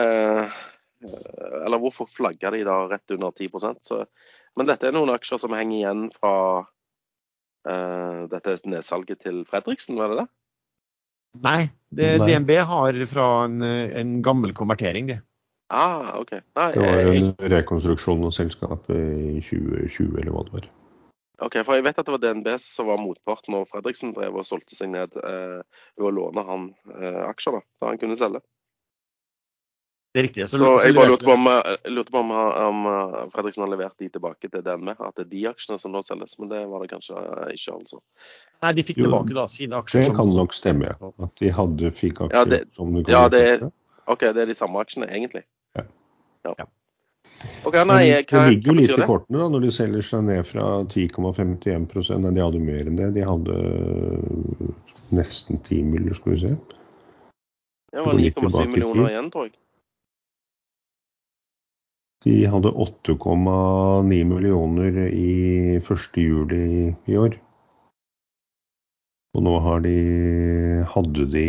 eh, 0.00 0.62
Eller 1.04 1.80
hvorfor 1.80 2.08
flagga 2.08 2.52
de 2.54 2.62
da 2.64 2.78
rett 2.88 3.12
under 3.12 3.32
10 3.36 3.50
så 3.84 4.04
men 4.54 4.68
dette 4.70 4.86
er 4.88 4.94
noen 4.94 5.12
aksjer 5.14 5.40
som 5.42 5.54
henger 5.56 5.76
igjen 5.80 6.02
fra 6.14 6.34
uh, 6.62 8.20
dette 8.30 8.56
nedsalget 8.70 9.24
til 9.24 9.42
Fredriksen, 9.48 9.98
var 9.98 10.12
det 10.12 10.18
det? 10.20 10.26
Nei, 11.42 11.60
det, 11.90 12.10
Nei. 12.22 12.28
DNB 12.30 12.52
har 12.70 12.98
fra 13.10 13.28
en, 13.48 13.64
en, 13.66 14.12
gammel 14.22 14.54
konvertering, 14.54 15.08
det. 15.10 15.18
Ah, 15.72 16.18
ok. 16.20 16.32
Nei, 16.58 16.70
det 16.74 16.80
var 16.82 16.98
en 17.00 17.14
jeg... 17.16 17.34
rekonstruksjon 17.52 18.24
av 18.28 18.34
selskapet 18.36 18.96
i 18.96 19.40
2020, 19.40 20.18
eller 20.20 20.32
hva 20.34 20.42
det 20.46 20.56
var. 20.58 20.72
Ok, 21.42 21.58
for 21.66 21.74
Jeg 21.74 21.84
vet 21.86 21.98
at 21.98 22.06
det 22.06 22.14
var 22.14 22.22
DNB 22.22 22.50
som 22.62 22.88
var 22.88 23.00
motpart 23.02 23.48
når 23.50 23.66
Fredriksen 23.72 24.12
drev 24.14 24.36
og 24.38 24.46
solgte 24.46 24.76
seg 24.78 24.92
ned 24.92 25.16
eh, 25.18 25.62
ved 25.98 26.10
å 26.10 26.12
låne 26.14 26.44
han 26.46 26.68
eh, 26.94 27.22
aksjer 27.26 27.58
da, 27.58 27.64
da 27.82 27.90
han 27.90 27.98
kunne 28.00 28.18
selge. 28.20 28.44
Det 30.14 30.20
er 30.20 30.26
riktig. 30.28 30.44
Så, 30.46 30.60
så 30.62 30.68
jeg 30.84 30.94
bare 30.94 31.10
lurte 31.10 31.26
på 31.26 31.34
om, 31.34 31.48
eh, 31.50 31.88
lurte 31.90 32.14
på 32.14 32.20
om, 32.22 32.30
om 32.30 32.84
eh, 32.86 33.16
Fredriksen 33.34 33.64
har 33.64 33.72
levert 33.72 33.96
de 33.98 34.12
tilbake 34.14 34.46
til 34.46 34.62
DNB, 34.62 34.92
at 34.94 35.16
det 35.18 35.24
er 35.24 35.30
de 35.32 35.40
aksjene 35.50 35.80
som 35.82 35.90
nå 35.90 36.04
selges. 36.06 36.36
Men 36.38 36.52
det 36.52 36.60
var 36.70 36.84
det 36.84 36.92
kanskje 36.92 37.18
ikke, 37.50 37.74
altså. 37.80 37.98
Nei, 38.62 38.70
de 38.78 38.84
fikk 38.86 39.02
jo, 39.02 39.08
tilbake 39.08 39.34
da 39.34 39.48
sine 39.50 39.80
aksjer. 39.82 40.06
Det 40.06 40.14
kan 40.20 40.30
nok 40.38 40.54
stemme, 40.54 40.92
ja. 40.92 41.10
At 41.26 41.42
de 41.42 41.50
hadde, 41.58 41.90
fikk 41.98 42.22
aksjer 42.28 42.44
ja, 42.44 42.50
det, 42.52 42.60
som 42.78 42.94
du 42.94 43.10
ja, 43.10 43.24
det 43.32 43.42
er, 43.56 43.66
OK, 44.10 44.24
det 44.36 44.42
er 44.44 44.50
de 44.50 44.56
samme 44.56 44.80
aksjene, 44.82 45.08
egentlig. 45.10 45.44
Ja. 45.78 45.84
ja. 46.50 46.66
Okay, 47.64 47.84
nei, 47.88 48.02
hva, 48.28 48.44
det 48.44 48.44
ligger 48.52 48.70
jo 48.70 48.76
litt 48.78 48.92
i 48.92 49.06
kortene 49.08 49.40
da, 49.40 49.48
når 49.52 49.64
de 49.64 49.72
selger 49.74 50.04
seg 50.04 50.24
ned 50.28 50.46
fra 50.48 50.68
10,51 50.92 52.20
Nei, 52.20 52.32
de 52.36 52.44
hadde 52.44 52.62
mer 52.62 52.88
enn 52.90 53.00
det. 53.00 53.10
De 53.16 53.24
hadde 53.24 53.58
nesten 55.14 55.60
10 55.64 55.84
mill., 55.88 56.08
skal 56.16 56.34
vi 56.34 56.40
se. 56.44 56.54
Det 57.94 58.04
var 58.04 58.18
9,7 58.18 58.72
millioner 58.72 59.12
igjen, 59.12 59.30
tror 59.32 59.48
jeg. 59.48 59.56
De 62.24 62.36
hadde 62.48 62.72
8,9 62.80 64.20
millioner 64.24 65.00
i 65.12 65.76
1. 65.76 66.06
juli 66.16 66.94
i 67.04 67.18
år. 67.20 67.36
Og 69.34 69.44
nå 69.44 69.54
har 69.60 69.82
de 69.84 69.98
Hadde 70.94 71.26
de 71.32 71.48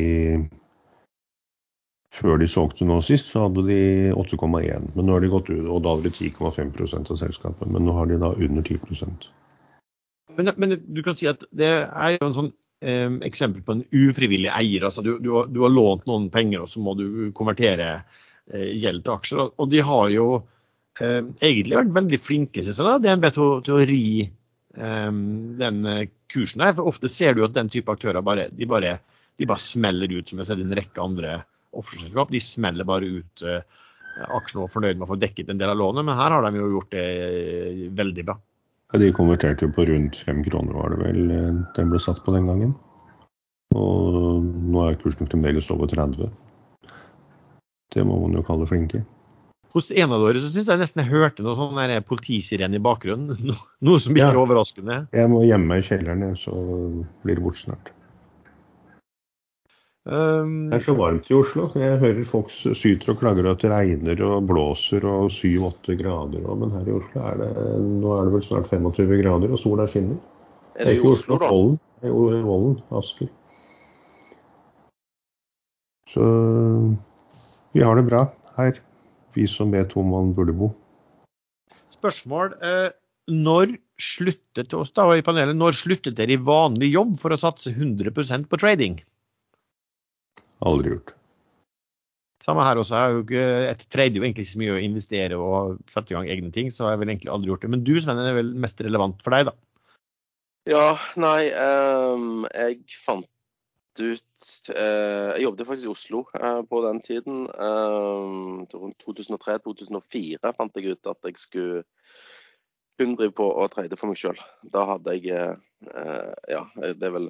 Før 2.16 2.40
de 2.40 2.48
solgte 2.48 2.86
nå 2.88 3.02
sist, 3.04 3.32
så 3.34 3.46
hadde 3.46 3.66
de 3.68 3.80
8,1. 4.16 4.92
Men 4.96 5.08
nå 5.08 5.16
har 5.18 5.24
de 5.24 5.32
gått 5.32 5.50
ut, 5.52 5.66
og 5.68 5.82
da 5.84 5.96
hadde 5.96 6.12
de 6.12 6.30
10,5% 6.30 7.12
av 7.12 7.20
selskapet. 7.20 7.68
Men 7.68 7.84
nå 7.88 7.96
har 7.98 8.08
de 8.08 8.20
da 8.22 8.32
under 8.32 8.64
10 8.64 8.80
men, 10.36 10.52
men 10.58 10.76
du 10.80 11.02
kan 11.04 11.16
si 11.18 11.28
at 11.30 11.44
det 11.56 11.72
er 11.86 12.16
jo 12.16 12.28
en 12.28 12.36
sånn 12.36 12.52
eh, 12.84 13.12
eksempel 13.28 13.64
på 13.66 13.76
en 13.76 13.84
ufrivillig 13.92 14.52
eier. 14.52 14.88
altså 14.88 15.04
du, 15.06 15.16
du, 15.24 15.32
har, 15.36 15.48
du, 15.52 15.62
har, 15.64 15.74
lånt 15.74 16.08
noen 16.10 16.30
penger, 16.34 16.66
og 16.66 16.72
så 16.72 16.84
må 16.84 16.96
du 17.00 17.32
konvertere 17.36 17.90
eh, 17.96 18.72
gjeld 18.76 19.06
til 19.06 19.16
aksjer. 19.16 19.54
Og 19.62 19.72
de 19.72 19.84
har 19.86 20.12
jo 20.14 20.28
eh, 21.00 21.22
egentlig 21.22 21.80
vært 21.80 21.96
veldig 22.00 22.22
flinke 22.24 22.66
synes 22.66 22.82
jeg, 22.82 22.88
da, 22.88 22.98
DNB 23.04 23.32
til, 23.36 23.52
til 23.68 23.78
å 23.78 23.88
ri 23.92 24.06
eh, 24.26 25.12
den 25.64 25.82
eh, 25.92 26.06
kursen 26.32 26.66
her. 26.66 26.76
For 26.78 26.92
ofte 26.92 27.12
ser 27.12 27.36
du 27.38 27.46
at 27.48 27.56
den 27.56 27.72
type 27.74 27.92
aktører 27.92 28.26
bare, 28.26 28.50
de 28.52 28.70
bare, 28.70 28.98
de 29.40 29.50
bare 29.50 29.64
smeller 29.64 30.12
ut, 30.18 30.28
som 30.30 30.42
jeg 30.42 30.52
ser 30.52 30.64
en 30.64 30.80
rekke 30.80 31.04
andre 31.04 31.40
offshoreselskap. 31.82 32.32
De 32.34 32.42
smeller 32.44 32.88
bare 32.88 33.10
ut 33.20 33.46
eh, 33.46 33.62
og 34.32 34.52
var 34.56 34.72
fornøyd 34.72 34.98
med 34.98 35.08
å 35.08 35.12
få 35.14 35.20
dekket 35.20 35.50
en 35.52 35.60
del 35.60 35.74
av 35.74 35.80
lånet, 35.80 36.06
men 36.08 36.16
her 36.18 36.32
har 36.36 36.46
de 36.46 36.62
jo 36.62 36.72
gjort 36.78 36.94
det 36.96 37.06
eh, 37.06 37.82
veldig 37.96 38.26
bra. 38.30 38.38
Ja, 38.94 39.02
de 39.02 39.12
konverterte 39.16 39.66
jo 39.68 39.74
på 39.76 39.86
rundt 39.90 40.20
fem 40.24 40.44
kroner, 40.46 40.76
var 40.78 40.94
det 40.94 41.02
vel 41.04 41.34
eh, 41.36 41.64
den 41.76 41.92
ble 41.92 42.00
satt 42.02 42.22
på 42.26 42.36
den 42.36 42.48
gangen. 42.48 42.76
Og 43.76 44.46
nå 44.46 44.86
er 44.88 45.00
kursen 45.02 45.28
fremdeles 45.28 45.68
over 45.74 45.90
30. 45.92 46.32
Det 47.96 48.06
må 48.08 48.22
man 48.22 48.38
jo 48.38 48.46
kalle 48.46 48.68
flinke. 48.70 49.04
Hos 49.76 49.90
en 49.92 50.14
av 50.16 50.22
dere 50.24 50.40
så 50.40 50.48
syns 50.48 50.70
jeg 50.72 50.80
nesten 50.80 51.02
jeg 51.04 51.12
hørte 51.12 51.44
noe 51.44 51.58
sånn 51.60 52.06
politisirene 52.08 52.80
i 52.80 52.84
bakgrunnen. 52.84 53.52
Noe 53.86 54.00
som 54.00 54.16
ikke 54.16 54.30
er 54.30 54.38
Ja. 54.38 54.44
overraskende. 54.46 55.00
Jeg 55.12 55.32
må 55.34 55.42
gjemme 55.44 55.74
meg 55.74 55.84
i 55.84 55.88
kjelleren, 55.90 56.38
så 56.40 56.56
blir 57.26 57.36
det 57.36 57.44
borte 57.44 57.66
snart. 57.66 57.92
Um, 60.06 60.70
Det 60.70 60.78
er 60.78 60.84
så 60.86 60.94
varmt 60.94 61.30
i 61.32 61.34
Oslo. 61.34 61.72
Jeg 61.74 61.98
hører 61.98 62.28
folk 62.30 62.52
syter 62.54 63.16
og 63.16 63.22
klager 63.24 63.48
at 63.50 63.64
det 63.64 63.72
regner 63.72 64.20
og 64.22 64.46
blåser 64.52 65.06
og 65.10 65.32
7-8 65.34 65.96
grader. 65.98 66.44
Og, 66.46 66.60
men 66.62 66.76
her 66.76 66.92
i 66.92 66.94
Oslo 66.94 67.24
er 67.26 67.40
det, 67.42 67.48
nå 68.04 68.12
er 68.14 68.28
det 68.28 68.36
vel 68.36 68.44
snart 68.46 68.70
25 68.70 69.16
grader, 69.24 69.56
og 69.56 69.62
sola 69.62 69.88
skinner. 69.90 70.20
Er 70.76 70.92
det 70.92 70.94
i 70.94 71.00
ikke 71.00 71.16
Oslo, 71.16 71.40
da? 71.42 71.50
Vollen. 71.50 71.80
Det 72.04 72.12
er 72.12 72.14
jo 72.14 72.44
Vollen, 72.46 72.76
Asker. 73.00 73.32
Så 76.14 76.28
vi 77.74 77.82
har 77.84 77.98
det 77.98 78.06
bra 78.08 78.22
her, 78.60 78.78
vi 79.36 79.48
som 79.50 79.74
vet 79.74 79.92
hvor 79.96 80.06
man 80.08 80.36
burde 80.38 80.54
bo. 80.56 80.70
spørsmål. 81.92 82.54
Eh, 82.62 82.94
når 83.34 83.74
slutter 83.98 84.68
til 84.70 84.84
oss 84.84 84.94
da 84.94 85.10
i 85.16 85.26
panelet, 85.26 85.58
når 85.58 85.74
sluttet 85.82 86.16
dere 86.16 86.36
i 86.36 86.40
vanlig 86.40 86.94
jobb 86.94 87.18
for 87.20 87.34
å 87.34 87.42
satse 87.42 87.74
100% 87.74 88.46
på 88.52 88.62
trading? 88.62 89.00
Aldri 90.64 90.96
gjort. 90.96 91.16
Samme 92.44 92.66
her 92.68 92.78
også. 92.78 92.94
Jeg, 92.94 93.02
har 93.02 93.14
jo 93.16 93.22
ikke, 93.24 93.46
jeg 93.66 93.78
trader 93.90 94.20
jo 94.20 94.26
egentlig 94.26 94.44
ikke 94.46 94.54
så 94.54 94.62
mye 94.62 94.74
å 94.76 94.82
investere 94.84 95.38
og 95.40 95.78
sette 95.90 96.14
i 96.14 96.18
gang 96.18 96.28
egne 96.30 96.52
ting, 96.54 96.70
så 96.70 96.86
jeg 96.86 96.96
har 96.96 97.02
vel 97.02 97.14
egentlig 97.14 97.32
aldri 97.34 97.52
gjort 97.52 97.64
det. 97.66 97.72
Men 97.74 97.86
du 97.88 97.96
Sven, 97.98 98.22
er 98.22 98.38
vel 98.38 98.52
mest 98.66 98.84
relevant 98.86 99.24
for 99.26 99.36
deg, 99.36 99.50
da? 99.50 99.56
Ja, 100.70 100.86
nei, 101.22 101.52
um, 101.54 102.46
jeg 102.50 102.80
fant 103.06 103.30
ut 103.96 104.48
uh, 104.74 105.32
Jeg 105.38 105.44
jobbet 105.46 105.68
faktisk 105.70 105.88
i 105.88 105.92
Oslo 105.94 106.24
uh, 106.36 106.62
på 106.68 106.82
den 106.84 107.02
tiden. 107.06 107.46
Ehm, 107.54 108.66
rundt 108.74 109.06
2003-2004 109.06 110.54
fant 110.58 110.80
jeg 110.80 110.98
ut 110.98 111.12
at 111.14 111.30
jeg 111.30 111.40
skulle 111.40 111.84
kun 113.00 113.16
drive 113.16 113.36
på 113.38 113.46
å 113.46 113.68
trade 113.72 113.98
for 114.00 114.12
meg 114.12 114.20
sjøl. 114.20 114.38
Da 114.72 114.86
hadde 114.94 115.16
jeg 115.18 115.34
eh, 115.36 115.56
eh, 115.92 116.30
Ja, 116.48 116.62
det 116.80 117.04
er 117.04 117.12
vel 117.12 117.26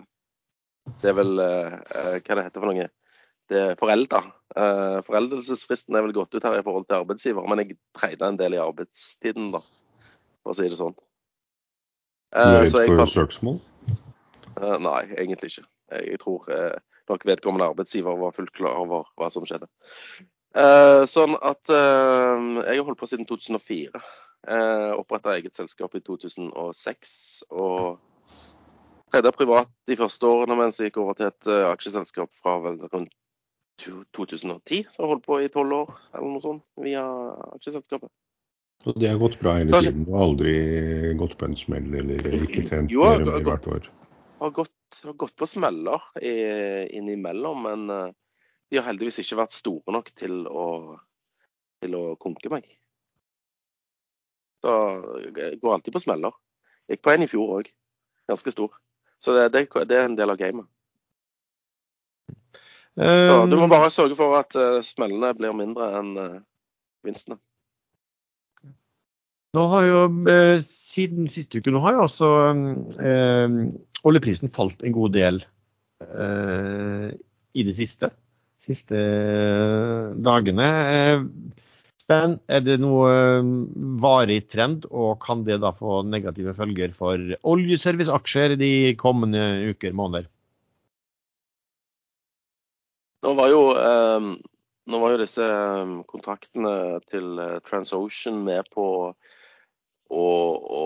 Det 1.02 1.10
er 1.10 1.15
vel 1.18 1.31
Hva 1.41 2.19
det 2.22 2.43
heter 2.45 2.61
for 2.61 2.69
noe? 2.69 2.85
Det 3.49 3.57
er 3.61 3.76
forelda. 3.77 4.23
Eh, 4.57 4.99
foreldelsesfristen 5.05 5.95
er 5.95 6.01
vel 6.05 6.13
gått 6.17 6.34
ut 6.34 6.43
her 6.47 6.57
i 6.59 6.63
forhold 6.65 6.88
til 6.89 6.97
arbeidsgiver, 6.97 7.45
men 7.47 7.61
jeg 7.61 7.77
trada 7.97 8.30
en 8.31 8.39
del 8.39 8.55
i 8.57 8.61
arbeidstiden, 8.63 9.51
da, 9.53 9.61
for 10.43 10.53
å 10.53 10.57
si 10.57 10.69
det 10.72 10.80
sånn. 10.80 10.95
Du 12.34 12.39
er 12.41 12.55
Eh, 12.55 12.61
redd 12.65 12.72
for 12.73 12.97
fant- 13.05 13.13
søksmål? 13.13 13.59
Eh, 14.57 14.77
Nei, 14.81 15.01
egentlig 15.19 15.51
ikke. 15.53 15.65
Jeg 15.91 16.07
jeg 16.15 16.19
tror 16.23 16.49
eh, 16.49 16.80
nok 17.09 17.26
vedkommende 17.26 17.69
arbeidsgiver 17.69 18.17
var 18.17 18.31
fullt 18.34 18.51
klar 18.57 18.80
over 18.81 19.05
hva 19.17 19.30
som 19.31 19.45
skjedde. 19.45 19.67
Eh, 20.55 21.03
sånn 21.05 21.35
at 21.43 21.69
eh, 21.69 22.65
jeg 22.65 22.77
har 22.80 22.85
holdt 22.88 22.99
på 22.99 23.07
siden 23.11 23.27
2004. 23.30 24.01
Eh, 24.47 24.91
Oppretta 24.97 25.35
eget 25.38 25.55
selskap 25.55 25.93
i 25.95 25.99
2006. 26.01 27.43
Og 27.51 27.99
Tredje 29.13 29.31
privat 29.31 29.69
de 29.88 29.95
første 29.95 30.23
årene 30.27 30.57
mens 30.57 30.77
jeg 30.80 30.89
gikk 30.89 30.97
over 31.03 31.13
til 31.13 31.27
et 31.27 31.47
eh, 31.47 31.67
aksjeselskap 31.72 32.30
fra 32.41 32.57
vel 32.59 32.80
rundt 32.91 33.13
2010. 33.81 34.85
Så 34.91 34.97
jeg 34.99 35.03
har 35.03 35.11
holdt 35.11 35.26
på 35.26 35.39
i 35.43 35.49
tolv 35.53 35.73
år 35.81 35.91
eller 36.14 36.30
noe 36.35 36.43
sånt 36.43 36.64
via 36.81 37.03
aksjeselskapet. 37.56 38.10
Og 38.85 38.97
det 39.02 39.10
har 39.10 39.18
gått 39.18 39.39
bra 39.41 39.56
hele 39.57 39.72
Kanskje- 39.73 39.91
tiden? 39.91 40.06
Du 40.06 40.11
har 40.14 40.26
aldri 40.27 40.53
gått 41.18 41.38
på 41.39 41.45
en 41.47 41.56
smell 41.57 41.88
eller 42.02 42.27
ikke 42.43 42.65
tjent 42.69 42.91
Jo, 42.93 43.02
mer 43.03 43.23
enn 43.23 43.31
det 43.31 43.43
hvert 43.47 43.68
år? 43.72 43.88
har 44.39 44.52
gått, 44.52 44.99
har 45.03 45.14
gått 45.14 45.35
på 45.39 45.47
smeller 45.47 46.02
innimellom, 46.22 47.64
men 47.64 47.89
eh, 47.89 48.11
de 48.69 48.77
har 48.77 48.85
heldigvis 48.89 49.19
ikke 49.23 49.39
vært 49.39 49.56
store 49.56 49.93
nok 49.95 50.11
til 50.19 50.43
å, 50.47 50.65
til 51.81 51.95
å 51.95 52.03
konke 52.22 52.52
meg. 52.52 52.68
Så 54.61 54.73
jeg 55.38 55.60
går 55.61 55.73
alltid 55.77 55.93
på 55.95 56.02
smeller. 56.03 56.35
Gikk 56.89 57.02
på 57.06 57.14
en 57.15 57.23
i 57.26 57.30
fjor 57.31 57.56
òg, 57.60 57.72
ganske 58.30 58.52
stor. 58.53 58.76
Så 59.23 59.34
det, 59.34 59.47
det, 59.56 59.65
det 59.89 59.97
er 59.97 60.06
en 60.10 60.18
del 60.19 60.30
av 60.30 60.38
gamet. 60.38 60.68
Um, 62.95 63.49
du 63.51 63.57
må 63.59 63.67
bare 63.67 63.91
sørge 63.91 64.15
for 64.15 64.38
at 64.39 64.55
eh, 64.55 64.80
smellene 64.85 65.34
blir 65.35 65.51
mindre 65.57 65.89
enn 65.99 66.13
eh, 66.22 66.38
vinstene. 67.03 67.35
Nå 69.55 69.65
har 69.72 69.88
jo, 69.88 69.99
eh, 70.31 70.59
Siden 70.67 71.30
siste 71.31 71.59
uke 71.59 71.73
nå 71.73 71.81
har 71.84 71.97
jo 71.97 72.05
også 72.05 72.30
eh, 72.99 73.59
oljeprisen 74.07 74.51
falt 74.55 74.84
en 74.84 74.95
god 74.95 75.15
del 75.15 75.41
eh, 76.03 77.11
i 77.55 77.67
det 77.67 77.76
siste. 77.77 78.11
Siste 78.63 78.97
dagene. 80.26 80.67
Men 82.09 82.35
er 82.49 82.63
det 82.65 82.80
noe 82.81 83.11
varig 84.01 84.39
trend, 84.49 84.88
og 84.89 85.19
kan 85.22 85.43
det 85.45 85.59
da 85.61 85.72
få 85.76 85.99
negative 86.07 86.55
følger 86.57 86.95
for 86.97 87.22
oljeserviceaksjer 87.45 88.55
de 88.57 88.72
kommende 88.97 89.43
uker, 89.72 89.93
måneder? 89.97 90.27
Nå 93.26 93.31
var 93.34 93.49
jo, 93.49 93.61
eh, 93.73 94.26
nå 94.85 94.97
var 95.02 95.15
jo 95.15 95.22
disse 95.23 95.45
eh, 95.49 95.93
kontraktene 96.11 96.73
til 97.10 97.39
eh, 97.41 97.56
TransOcean 97.65 98.43
med 98.45 98.69
på 98.76 98.85
å, 100.14 100.26
å 100.80 100.84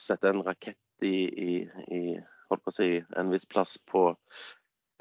sette 0.00 0.30
en 0.30 0.40
rakett 0.46 1.04
i, 1.04 1.18
i, 1.28 1.56
i 1.92 2.00
holdt 2.48 2.64
på 2.64 2.72
å 2.72 2.76
si, 2.78 2.88
en 3.20 3.32
viss 3.34 3.44
plass 3.50 3.76
på 3.90 4.06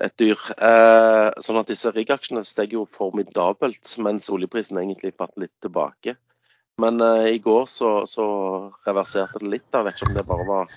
et 0.03 0.15
dyr. 0.20 0.36
Eh, 0.57 1.30
sånn 1.45 1.61
at 1.61 1.72
disse 1.72 1.94
riggaksjene 1.95 2.44
steg 2.48 2.76
jo 2.76 2.84
formidabelt, 2.91 3.95
mens 4.03 4.28
oljeprisen 4.34 4.82
egentlig 4.82 5.15
falt 5.15 5.40
litt 5.40 5.56
tilbake. 5.64 6.18
Men 6.84 6.99
eh, 7.07 7.30
i 7.38 7.41
går 7.44 7.72
så, 7.72 7.94
så 8.10 8.28
reverserte 8.88 9.40
det 9.40 9.56
litt. 9.56 9.70
da, 9.72 9.86
vet 9.88 9.95
ikke 9.95 10.11
om 10.11 10.18
det 10.20 10.28
bare 10.28 10.49
var 10.49 10.76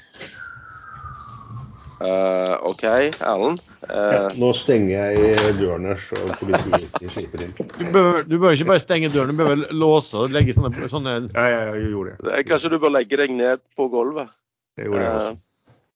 Eh, 1.97 2.55
OK, 2.69 2.83
Erlend. 2.85 3.61
Eh, 3.89 4.27
Nå 4.37 4.51
stenger 4.57 5.15
jeg 5.15 5.55
døren 5.57 5.87
her, 5.89 6.01
så 6.03 6.19
politiet 6.41 6.85
ikke 6.91 7.13
slipper 7.15 7.45
inn. 7.47 7.55
Du 7.57 7.85
bør, 7.95 8.19
du 8.29 8.37
bør 8.43 8.57
ikke 8.57 8.69
bare 8.69 8.83
stenge 8.83 9.09
døren, 9.15 9.33
du 9.33 9.39
bør 9.41 9.53
vel 9.55 9.65
låse 9.73 10.19
og 10.21 10.35
legge 10.35 10.53
sånne, 10.57 10.91
sånne 10.93 11.15
Ja, 11.31 11.47
ja, 11.53 11.61
jeg 11.73 11.93
gjorde 11.95 12.17
det. 12.19 12.35
Eh, 12.35 12.45
Kanskje 12.51 12.73
du 12.75 12.79
bør 12.83 12.93
legge 12.99 13.21
deg 13.23 13.33
ned 13.33 13.65
på 13.79 13.89
gulvet? 13.93 14.29
Det 14.77 14.91
gjorde 14.91 15.05
jeg 15.07 15.15
også. 15.23 15.35
Uh, 15.37 15.43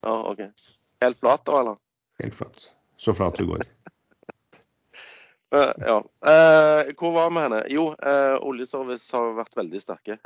Ja, 0.00 0.14
OK. 0.30 0.38
Helt 1.04 1.18
flat 1.20 1.42
da, 1.44 1.58
eller? 1.60 1.76
Helt 2.22 2.36
flat. 2.38 2.70
Så 3.00 3.12
flat 3.16 3.36
det 3.36 3.44
går. 3.50 3.66
Eh, 5.54 5.72
ja. 5.78 5.96
Eh, 6.30 6.92
hvor 6.94 7.12
var 7.12 7.30
vi 7.30 7.42
henne? 7.42 7.60
Jo, 7.68 7.84
eh, 7.98 8.36
oljeservice 8.46 9.16
har 9.16 9.32
vært 9.34 9.56
veldig 9.58 9.80
sterke. 9.82 10.18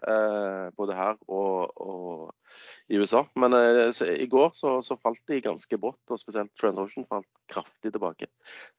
Både 0.76 0.96
her 0.98 1.16
og, 1.28 1.72
og 1.80 2.34
i 2.92 2.98
USA. 3.00 3.24
Men 3.40 3.56
så, 3.96 4.10
i 4.12 4.26
går 4.28 4.52
så, 4.52 4.76
så 4.84 4.98
falt 5.00 5.22
de 5.30 5.40
ganske 5.44 5.78
brått, 5.80 6.02
og 6.10 6.20
spesielt 6.20 6.52
TransOcean 6.60 7.08
falt 7.08 7.28
kraftig 7.48 7.94
tilbake. 7.94 8.28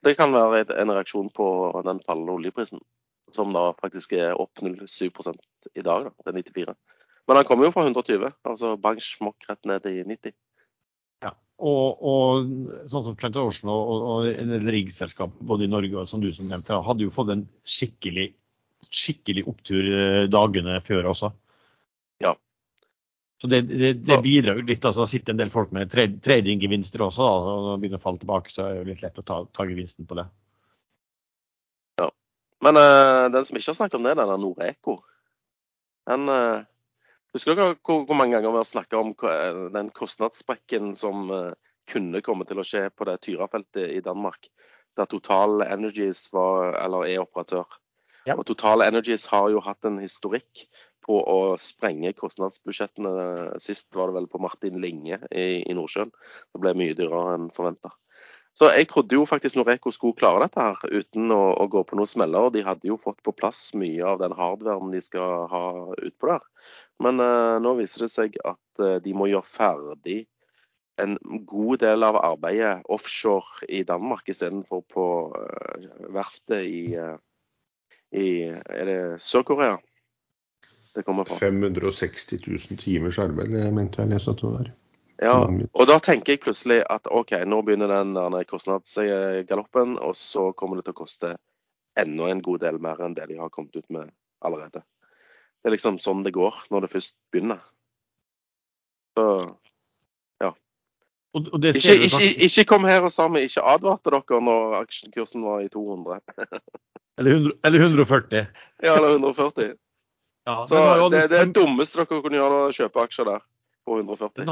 Det 0.05 0.13
kan 0.19 0.35
være 0.35 0.61
et, 0.61 0.75
en 0.77 0.93
reaksjon 0.93 1.31
på 1.33 1.47
den 1.87 2.03
fallende 2.05 2.37
oljeprisen, 2.37 2.83
som 3.33 3.55
da 3.55 3.71
faktisk 3.81 4.13
er 4.13 4.37
opp 4.37 4.61
0,7 4.61 5.09
i 5.73 5.81
dag, 5.81 6.11
da, 6.11 6.13
til 6.29 6.43
94. 6.43 6.77
Men 7.25 7.39
han 7.41 7.47
kommer 7.49 7.65
jo 7.65 7.73
fra 7.73 7.87
120, 7.87 8.29
altså 8.45 8.75
bang 8.77 9.01
smokk 9.01 9.49
rett 9.49 9.65
ned 9.65 9.87
i 9.89 10.03
90. 10.05 10.35
Og, 11.55 12.01
og 12.03 12.47
sånn 12.91 13.05
som 13.05 13.15
Trent 13.15 13.37
Ocean 13.39 13.71
og, 13.71 13.91
og, 13.91 14.25
og 14.27 14.65
riggselskap 14.67 15.37
både 15.39 15.63
i 15.63 15.71
Norge 15.71 16.01
og 16.01 16.09
som 16.09 16.19
du 16.19 16.27
som 16.35 16.49
nevnte, 16.51 16.75
hadde 16.83 17.05
jo 17.05 17.13
fått 17.15 17.31
en 17.31 17.45
skikkelig, 17.63 18.25
skikkelig 18.89 19.45
opptur 19.47 19.87
eh, 19.87 20.25
dagene 20.27 20.81
før 20.83 21.13
også. 21.13 21.31
Ja. 22.23 22.33
Så 23.39 23.47
det, 23.51 23.61
det, 23.71 23.93
det 24.03 24.19
bidrar 24.23 24.59
jo 24.59 24.67
litt. 24.67 24.83
altså 24.83 25.05
Det 25.05 25.13
sitter 25.13 25.35
en 25.35 25.39
del 25.45 25.53
folk 25.53 25.71
med 25.75 25.91
tradinggevinster 25.91 27.07
også. 27.07 27.23
da, 27.23 27.55
og 27.55 27.79
begynner 27.79 28.03
å 28.03 28.05
falle 28.05 28.23
tilbake, 28.23 28.51
så 28.51 28.65
er 28.65 28.73
det 28.73 28.81
jo 28.81 28.89
litt 28.91 29.07
lett 29.07 29.23
å 29.23 29.27
ta, 29.27 29.41
ta 29.55 29.67
gevinsten 29.69 30.07
på 30.09 30.19
det. 30.19 30.27
Ja. 32.03 32.11
Men 32.67 32.83
uh, 32.83 33.25
den 33.31 33.47
som 33.47 33.55
ikke 33.55 33.71
har 33.71 33.79
snakket 33.79 33.99
om 34.01 34.07
det, 34.07 34.17
den 34.19 34.31
er 34.35 34.43
Noreco. 34.43 34.99
Den 36.05 36.29
eh, 36.29 36.65
Husker 37.35 37.57
dere 37.57 37.75
hvor, 37.83 38.05
hvor 38.07 38.15
mange 38.15 38.37
ganger 38.37 38.53
vi 38.53 38.61
har 38.61 38.67
snakket 38.69 38.99
om 38.99 39.11
den 39.73 39.91
kostnadssprekken 39.95 40.93
som 40.95 41.27
eh, 41.35 41.55
kunne 41.91 42.23
komme 42.23 42.47
til 42.47 42.61
å 42.61 42.65
skje 42.67 42.87
på 42.95 43.07
det 43.09 43.19
Tyra-feltet 43.25 43.91
i 43.97 44.03
Danmark? 44.05 44.47
Der 44.95 45.09
Total 45.11 45.65
Energies 45.65 46.29
var, 46.31 46.77
eller 46.79 47.03
er 47.09 47.25
operatør. 47.25 47.67
Ja. 48.25 48.37
Og 48.37 48.45
Total 48.47 48.85
Energies 48.85 49.27
har 49.27 49.49
jo 49.51 49.59
hatt 49.65 49.83
en 49.85 49.99
historikk 49.99 50.63
på 51.05 51.19
å 51.19 51.39
sprenge 51.61 52.15
kostnadsbudsjettene. 52.17 53.59
Sist 53.61 53.91
var 53.93 54.09
det 54.09 54.21
vel 54.21 54.31
på 54.31 54.41
Martin 54.41 54.79
Linge 54.81 55.19
i, 55.29 55.61
i 55.61 55.75
Nordsjøen. 55.77 56.15
Det 56.55 56.63
ble 56.63 56.73
mye 56.79 56.95
dyrere 56.97 57.35
enn 57.35 57.51
forventa. 57.53 57.91
Så 58.55 58.69
jeg 58.71 58.87
trodde 58.87 59.17
jo 59.17 59.25
faktisk 59.27 59.57
Noreco 59.59 59.91
skulle 59.91 60.15
klare 60.15 60.45
dette 60.45 60.63
her 60.63 61.01
uten 61.01 61.31
å, 61.35 61.41
å 61.59 61.67
gå 61.67 61.83
på 61.83 61.97
noen 61.99 62.07
smeller. 62.07 62.47
De 62.55 62.63
hadde 62.63 62.87
jo 62.87 62.95
fått 63.03 63.19
på 63.25 63.35
plass 63.35 63.67
mye 63.75 63.99
av 64.07 64.21
den 64.23 64.35
hardwaren 64.37 64.93
de 64.95 65.01
skal 65.03 65.49
ha 65.51 65.65
utpå 65.99 66.31
der. 66.31 66.45
Men 67.03 67.19
uh, 67.19 67.57
nå 67.61 67.75
viser 67.79 68.05
det 68.05 68.11
seg 68.13 68.37
at 68.47 68.83
uh, 68.83 68.97
de 69.03 69.13
må 69.17 69.27
gjøre 69.31 69.47
ferdig 69.49 70.19
en 71.03 71.17
god 71.43 71.81
del 71.83 72.05
av 72.07 72.21
arbeidet 72.21 72.85
offshore 72.87 73.67
i 73.67 73.81
Danmark 73.83 74.29
istedenfor 74.31 74.85
på 74.93 75.07
uh, 75.35 75.89
verftet 76.15 76.63
i, 76.63 76.95
i 78.15 78.29
Er 78.47 78.87
det 78.87 79.01
Sør-Korea? 79.23 79.75
Det 80.95 81.03
kommer 81.03 81.27
fra. 81.27 81.35
560 81.35 82.39
000 82.47 82.79
timers 82.79 83.19
arbeid, 83.19 83.51
det 83.51 83.67
mente 83.75 83.99
jeg 83.99 84.13
leste 84.13 84.31
at 84.31 84.39
det 84.39 84.51
var. 84.53 84.71
Ja, 85.23 85.35
og 85.47 85.87
da 85.87 85.95
tenker 86.03 86.35
jeg 86.35 86.43
plutselig 86.43 86.81
at 86.91 87.07
OK, 87.11 87.31
nå 87.47 87.61
begynner 87.63 87.91
den 87.91 88.15
kostnadsgaloppen, 88.47 89.95
og 89.99 90.15
så 90.19 90.49
kommer 90.59 90.79
det 90.79 90.87
til 90.87 90.95
å 90.95 90.99
koste 91.03 91.35
enda 91.99 92.27
en 92.31 92.43
god 92.43 92.63
del 92.65 92.79
mer 92.83 92.99
enn 93.03 93.15
det 93.15 93.27
de 93.31 93.39
har 93.39 93.51
kommet 93.51 93.75
ut 93.75 93.87
med 93.91 94.11
allerede. 94.43 94.83
Det 95.65 95.71
er 95.71 95.73
liksom 95.73 95.95
sånn 95.97 96.19
det 96.21 96.29
går 96.35 96.57
når 96.69 96.83
det 96.85 96.91
først 96.91 97.15
begynner. 97.33 97.61
Så 99.17 99.23
ja. 100.43 100.51
Og, 101.33 101.47
og 101.57 101.65
ikke, 101.65 101.95
ikke, 102.05 102.27
ikke, 102.45 102.65
kom 102.69 102.83
her 102.85 103.07
og 103.07 103.09
sa 103.09 103.25
vi 103.33 103.47
ikke 103.47 103.63
advarte 103.65 104.13
dere 104.13 104.41
når 104.45 104.75
aksjekursen 104.83 105.41
var 105.41 105.63
i 105.63 105.71
200. 105.73 106.19
eller, 107.17 107.31
100, 107.31 107.55
eller 107.65 107.85
140. 107.87 108.43
Ja, 108.85 108.93
eller 108.93 109.15
140. 109.15 109.71
Ja, 110.45 110.55
så 110.69 110.83
det, 111.09 111.23
det, 111.33 111.39
er 111.39 111.49
det 111.49 111.55
dummeste 111.57 112.03
dere 112.03 112.21
kunne 112.21 112.37
gjøre, 112.37 112.59
å 112.67 112.75
kjøpe 112.77 113.07
aksjer 113.07 113.29
der 113.31 113.41
på 113.89 113.97
140. 114.03 114.45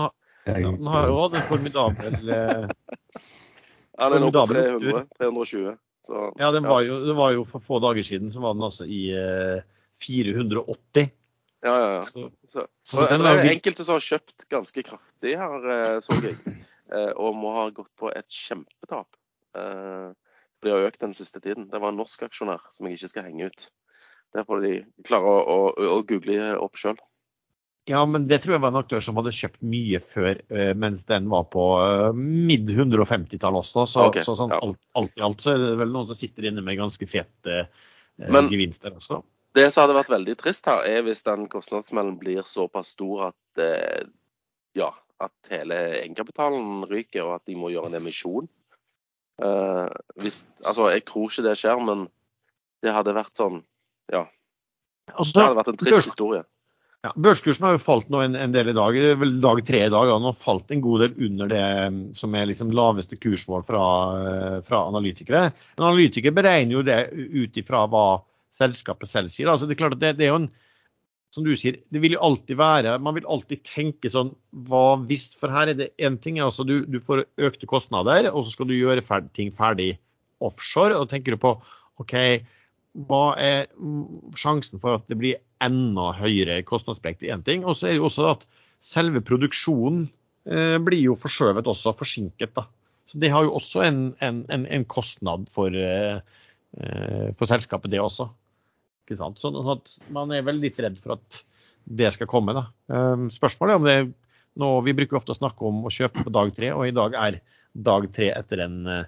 Den 0.49 0.89
har 0.95 1.11
jo 1.11 1.19
hatt 1.19 1.37
en 1.37 1.45
formidabel 1.51 2.33
eh, 2.39 2.65
Ja, 3.99 4.09
den 4.09 4.17
er 4.17 4.25
nå 4.25 4.31
på 4.33 4.47
300, 4.49 5.05
320. 5.21 5.77
Så, 6.09 6.25
ja, 6.41 6.49
den 6.57 6.65
var 6.65 6.81
jo, 6.81 6.97
det 7.05 7.13
var 7.21 7.37
jo 7.37 7.45
for 7.47 7.61
få 7.61 7.77
dager 7.85 8.01
siden 8.01 8.33
så 8.33 8.41
var 8.41 8.57
den 8.57 8.65
altså 8.65 8.89
i 8.89 9.05
eh, 9.13 9.61
480. 10.03 11.11
Ja, 11.63 11.73
ja, 11.79 11.93
ja. 11.93 12.01
Så, 12.01 12.31
så, 12.51 12.65
så 12.83 13.05
det 13.07 13.29
er 13.29 13.49
enkelte 13.53 13.85
som 13.87 13.95
har 13.95 14.03
kjøpt 14.03 14.45
ganske 14.51 14.83
kraftig 14.83 15.37
her, 15.39 15.69
eh, 15.75 15.99
så 16.03 16.17
jeg. 16.19 16.35
Eh, 16.93 17.11
og 17.15 17.37
må 17.39 17.53
ha 17.55 17.69
gått 17.73 17.89
på 17.97 18.11
et 18.11 18.27
kjempetap. 18.27 19.07
Eh, 19.57 20.09
de 20.63 20.73
har 20.73 20.89
økt 20.89 20.99
den 21.01 21.15
siste 21.15 21.39
tiden. 21.39 21.69
Det 21.71 21.79
var 21.79 21.93
en 21.93 22.01
norsk 22.01 22.25
aksjonær 22.27 22.67
som 22.75 22.85
jeg 22.85 22.99
ikke 22.99 23.09
skal 23.13 23.25
henge 23.29 23.47
ut. 23.47 23.65
Det 24.35 24.43
får 24.49 24.61
de 24.65 24.73
klare 25.07 25.31
å, 25.31 25.39
å, 25.71 25.87
å 25.95 25.97
google 26.09 26.51
opp 26.59 26.77
sjøl. 26.79 26.99
Ja, 27.89 28.03
men 28.07 28.27
det 28.29 28.43
tror 28.43 28.57
jeg 28.57 28.63
var 28.63 28.75
en 28.75 28.79
aktør 28.83 29.01
som 29.03 29.17
hadde 29.19 29.33
kjøpt 29.35 29.63
mye 29.67 29.99
før, 29.99 30.37
mens 30.79 31.01
den 31.09 31.25
var 31.31 31.49
på 31.51 31.65
midd 32.15 32.71
150-tall 32.71 33.57
også. 33.59 33.83
Så, 33.91 34.05
okay, 34.07 34.23
så 34.23 34.37
sånn, 34.39 34.53
ja. 34.55 34.61
alt, 34.63 34.79
alt, 34.99 35.11
i 35.19 35.25
alt 35.27 35.43
så 35.43 35.55
er 35.55 35.65
det 35.65 35.73
vel 35.81 35.91
noen 35.91 36.07
som 36.07 36.19
sitter 36.19 36.47
inne 36.47 36.63
med 36.63 36.79
ganske 36.79 37.09
fete 37.11 37.65
uh, 37.65 38.39
gevinster 38.47 38.95
også. 38.95 39.19
Det 39.53 39.67
som 39.69 39.83
hadde 39.83 39.97
vært 39.99 40.11
veldig 40.13 40.35
trist 40.39 40.65
her, 40.69 40.81
er 40.89 41.05
hvis 41.05 41.23
den 41.25 41.47
kostnadsmellen 41.51 42.15
blir 42.21 42.45
såpass 42.49 42.95
stor 42.95 43.27
at, 43.29 43.61
ja, 44.73 44.87
at 45.21 45.51
hele 45.51 45.77
egenkapitalen 45.99 46.87
ryker, 46.89 47.27
og 47.27 47.35
at 47.35 47.45
de 47.45 47.57
må 47.59 47.69
gjøre 47.69 47.91
en 47.91 47.99
emisjon. 47.99 48.47
Hvis, 50.17 50.39
altså, 50.65 50.89
jeg 50.95 51.05
tror 51.05 51.29
ikke 51.29 51.45
det 51.45 51.53
skjer, 51.61 51.83
men 51.85 52.07
det 52.81 52.95
hadde 52.97 53.13
vært 53.13 53.37
sånn, 53.37 53.61
ja. 54.09 54.25
Altså, 55.13 55.35
det 55.35 55.45
hadde 55.45 55.59
vært 55.61 55.71
en 55.73 55.79
trist 55.83 56.09
historie. 56.09 56.43
Ja, 57.03 57.11
Børskursen 57.19 57.65
har 57.67 57.73
jo 57.75 57.83
falt 57.83 58.07
nå 58.13 58.21
en, 58.23 58.35
en 58.39 58.53
del 58.55 58.69
i 58.71 58.75
dag. 58.75 58.95
Det 58.95 59.09
er 59.11 59.17
vel 59.19 59.33
dag 59.43 59.59
tre 59.67 59.81
i 59.83 59.91
dag. 59.91 60.07
Den 60.07 60.27
har 60.29 60.35
falt 60.39 60.69
en 60.71 60.83
god 60.83 61.01
del 61.03 61.25
under 61.27 61.49
det 61.51 61.63
mm, 61.91 61.97
som 62.15 62.37
er 62.39 62.47
liksom 62.47 62.71
laveste 62.71 63.17
kursmål 63.19 63.65
fra, 63.67 63.87
eh, 64.29 64.59
fra 64.63 64.85
analytikere. 64.87 65.49
Men 65.75 65.87
analytikere 65.89 66.37
beregner 66.37 66.77
jo 66.77 66.85
det 66.87 66.99
ut 67.11 67.59
ifra 67.59 67.83
hva 67.91 68.05
selskapet 68.53 69.09
selv 69.09 69.33
sier. 69.33 69.49
Altså 69.51 69.67
det 69.67 69.75
er 69.75 69.81
klart 69.83 69.97
at 69.97 70.03
det, 70.03 70.13
det, 70.19 70.27
er 70.27 70.33
jo 70.33 70.41
en 70.43 70.51
som 71.33 71.45
du 71.45 71.53
sier, 71.57 71.79
det 71.89 72.01
vil 72.03 72.13
jo 72.13 72.21
alltid 72.21 72.59
være 72.59 72.97
Man 73.01 73.15
vil 73.17 73.25
alltid 73.25 73.63
tenke 73.65 74.11
sånn 74.13 74.35
Hva 74.69 74.99
hvis? 75.09 75.31
For 75.39 75.53
her 75.53 75.71
er 75.71 75.79
det 75.79 75.93
én 75.97 76.19
ting. 76.21 76.37
altså 76.39 76.65
du, 76.67 76.83
du, 76.85 76.99
får 77.01 77.25
økte 77.41 77.69
kostnader, 77.69 78.29
og 78.29 78.45
så 78.45 78.53
skal 78.53 78.69
du 78.69 78.75
gjøre 78.77 79.05
ferd 79.05 79.31
ting 79.33 79.49
ferdig 79.55 79.95
offshore. 80.43 80.99
Og 80.99 81.09
tenker 81.09 81.33
du 81.33 81.41
på 81.41 81.55
OK, 82.01 82.13
hva 83.09 83.23
er 83.41 83.65
sjansen 84.37 84.81
for 84.81 84.99
at 84.99 85.07
det 85.09 85.17
blir 85.17 85.41
enda 85.63 86.11
høyere 86.17 86.61
kostnadssprekk? 86.67 87.25
Én 87.25 87.45
ting. 87.45 87.65
Og 87.65 87.77
så 87.77 87.89
er 87.89 87.95
det 87.95 88.03
jo 88.03 88.09
også 88.11 88.29
at 88.35 88.45
selve 88.83 89.23
produksjonen 89.25 90.05
eh, 90.45 90.77
blir 90.83 91.01
jo 91.01 91.17
forskjøvet 91.19 91.69
også, 91.69 91.95
forsinket. 91.97 92.53
da. 92.53 92.67
Så 93.09 93.19
Det 93.19 93.31
har 93.33 93.45
jo 93.45 93.55
også 93.57 93.83
en, 93.87 93.99
en, 94.21 94.45
en, 94.53 94.65
en 94.67 94.85
kostnad 94.85 95.49
for, 95.53 95.73
eh, 95.73 96.21
eh 96.77 97.33
for, 97.37 97.49
selskapet, 97.49 97.91
det 97.91 98.01
også. 98.01 98.29
Ikke 99.03 99.19
sant? 99.19 99.41
Sånn 99.41 99.59
at 99.75 99.95
man 100.15 100.31
er 100.31 100.45
vel 100.47 100.61
litt 100.63 100.79
redd 100.79 100.99
for 101.03 101.17
at 101.17 101.41
det 101.83 102.13
skal 102.15 102.29
komme. 102.31 102.55
da. 102.55 102.67
Eh, 102.89 103.25
spørsmålet 103.35 103.73
er 103.73 103.81
om 103.81 103.89
det 103.89 103.97
nå, 104.59 104.69
Vi 104.85 104.93
bruker 104.93 105.17
ofte 105.17 105.33
å 105.33 105.39
snakke 105.39 105.65
om 105.65 105.83
å 105.87 105.91
kjøpe 105.91 106.23
på 106.23 106.31
dag 106.31 106.53
tre, 106.55 106.69
og 106.71 106.87
i 106.87 106.95
dag 106.95 107.15
er 107.17 107.41
dag 107.73 108.05
tre 108.13 108.29
etter 108.31 108.61
en, 108.67 109.05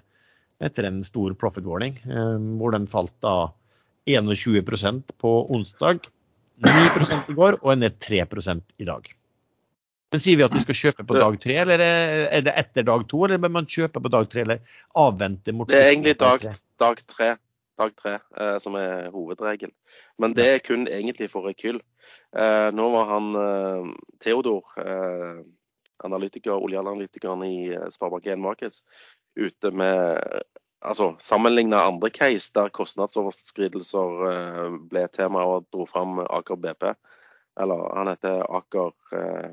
etter 0.60 0.88
en 0.88 1.04
stor 1.06 1.36
profit 1.38 1.64
warning, 1.64 2.00
eh, 2.02 2.36
hvor 2.58 2.74
den 2.74 2.88
falt 2.90 3.14
da 3.22 3.52
21% 4.06 5.14
på 5.18 5.32
onsdag, 5.54 6.06
9 6.62 7.28
i 7.28 7.36
går 7.36 7.58
og 7.60 7.72
er 7.72 7.76
ned 7.76 7.98
3 8.00 8.24
i 8.78 8.84
dag. 8.88 9.08
Men 10.12 10.22
Sier 10.22 10.38
vi 10.38 10.44
at 10.46 10.54
vi 10.54 10.62
skal 10.62 10.78
kjøpe 10.78 11.04
på 11.04 11.18
dag 11.18 11.34
tre, 11.42 11.56
eller 11.64 11.82
er 11.82 12.44
det 12.46 12.54
etter 12.56 12.86
dag 12.86 13.02
to? 13.10 13.24
Eller 13.26 13.40
bør 13.42 13.52
man 13.58 13.66
kjøpe 13.66 14.00
på 14.00 14.12
dag 14.14 14.28
tre, 14.30 14.44
eller 14.46 14.60
avvente 14.94 15.52
mot 15.52 15.68
Det 15.68 15.80
er 15.80 15.90
egentlig 15.90 16.14
dag, 16.20 16.46
dag 16.80 17.02
tre, 17.10 17.32
dag 17.78 17.94
tre 17.98 18.16
eh, 18.40 18.56
som 18.62 18.76
er 18.80 19.10
hovedregel. 19.14 19.72
Men 20.18 20.34
det 20.36 20.48
er 20.48 20.64
kun 20.64 20.86
egentlig 20.88 21.30
for 21.32 21.48
rekyll. 21.48 21.80
Eh, 22.36 22.68
nå 22.74 22.88
var 22.94 23.10
han 23.12 23.30
eh, 23.42 23.94
Theodor, 24.24 24.72
eh, 24.80 25.42
analytiker, 26.04 26.56
oljeanalytikeren 26.56 27.44
i 27.46 27.56
eh, 27.74 27.88
Sparebank1 27.94 28.42
Markets, 28.42 28.82
ute 29.36 29.70
med 29.70 30.42
altså, 30.80 31.14
Sammenligna 31.18 31.84
andre 31.86 32.10
case 32.10 32.52
der 32.54 32.68
kostnadsoverskridelser 32.68 34.24
eh, 34.30 34.78
ble 34.90 35.06
tema 35.12 35.44
og 35.44 35.68
dro 35.72 35.86
fram 35.86 36.20
Aker 36.26 36.60
BP. 36.60 36.90
Eller 37.60 37.86
han 37.96 38.12
heter 38.12 38.42
Aker 38.58 38.92
eh, 39.16 39.52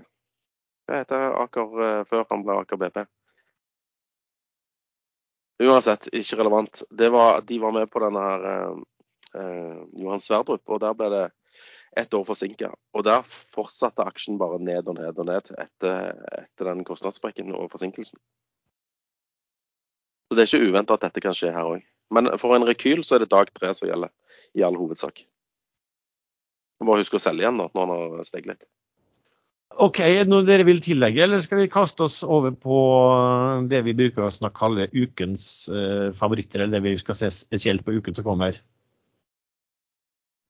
Hva 0.87 1.03
heter 1.03 1.37
Aker 1.43 1.83
eh, 1.87 2.05
før 2.09 2.25
han 2.31 2.43
ble 2.45 2.59
Aker 2.63 2.81
BP? 2.81 3.05
Uansett, 5.61 6.09
ikke 6.15 6.39
relevant. 6.39 6.81
Var, 6.89 7.41
de 7.45 7.59
var 7.61 7.73
med 7.75 7.89
på 7.93 8.01
denne 8.01 8.23
her 8.25 8.45
eh, 9.38 9.81
Johan 10.01 10.23
Sverdrup, 10.23 10.63
og 10.65 10.81
der 10.81 10.95
ble 10.97 11.09
det 11.13 11.23
ett 12.01 12.13
år 12.13 12.25
forsinka. 12.25 12.71
Og 12.97 13.05
der 13.05 13.21
fortsatte 13.27 14.05
aksjen 14.05 14.39
bare 14.41 14.57
ned 14.59 14.89
og 14.89 14.97
ned 14.97 15.19
og 15.19 15.27
ned 15.30 15.51
etter, 15.61 16.13
etter 16.39 16.69
den 16.71 16.84
kostnadssprekken 16.88 17.53
og 17.53 17.69
forsinkelsen. 17.73 18.17
Så 20.30 20.38
det 20.38 20.47
er 20.47 20.49
ikke 20.49 20.71
uventa 20.71 20.97
at 20.97 21.05
dette 21.05 21.21
kan 21.21 21.38
skje 21.38 21.53
her 21.53 21.69
òg. 21.75 21.84
Men 22.13 22.31
for 22.41 22.55
en 22.55 22.65
rekyl 22.65 23.03
så 23.05 23.17
er 23.17 23.23
det 23.23 23.31
dag 23.34 23.51
tre 23.53 23.69
som 23.77 23.88
gjelder, 23.88 24.09
i 24.57 24.65
all 24.65 24.77
hovedsak. 24.77 25.25
må 26.84 26.97
huske 26.99 27.15
å 27.15 27.21
selge 27.21 27.45
igjen 27.45 27.61
da, 27.61 27.69
når 27.73 27.85
den 27.85 28.17
har 28.17 28.25
steget 28.27 28.49
litt. 28.49 28.65
OK, 29.81 29.99
er 30.05 30.25
det 30.25 30.29
noe 30.29 30.45
dere 30.45 30.65
vil 30.67 30.81
tillegge, 30.83 31.23
eller 31.25 31.41
skal 31.41 31.63
vi 31.63 31.71
kaste 31.71 32.05
oss 32.05 32.19
over 32.21 32.53
på 32.53 32.77
det 33.71 33.79
vi 33.87 33.95
bruker 33.97 34.27
å 34.27 34.49
kalle 34.53 34.89
ukens 34.93 35.69
uh, 35.71 36.11
favoritter, 36.17 36.61
eller 36.61 36.77
det 36.77 36.83
vi 36.85 36.99
skal 37.01 37.17
se 37.17 37.29
spesielt 37.33 37.85
på 37.85 37.95
uken 37.97 38.17
som 38.17 38.27
kommer? 38.27 38.59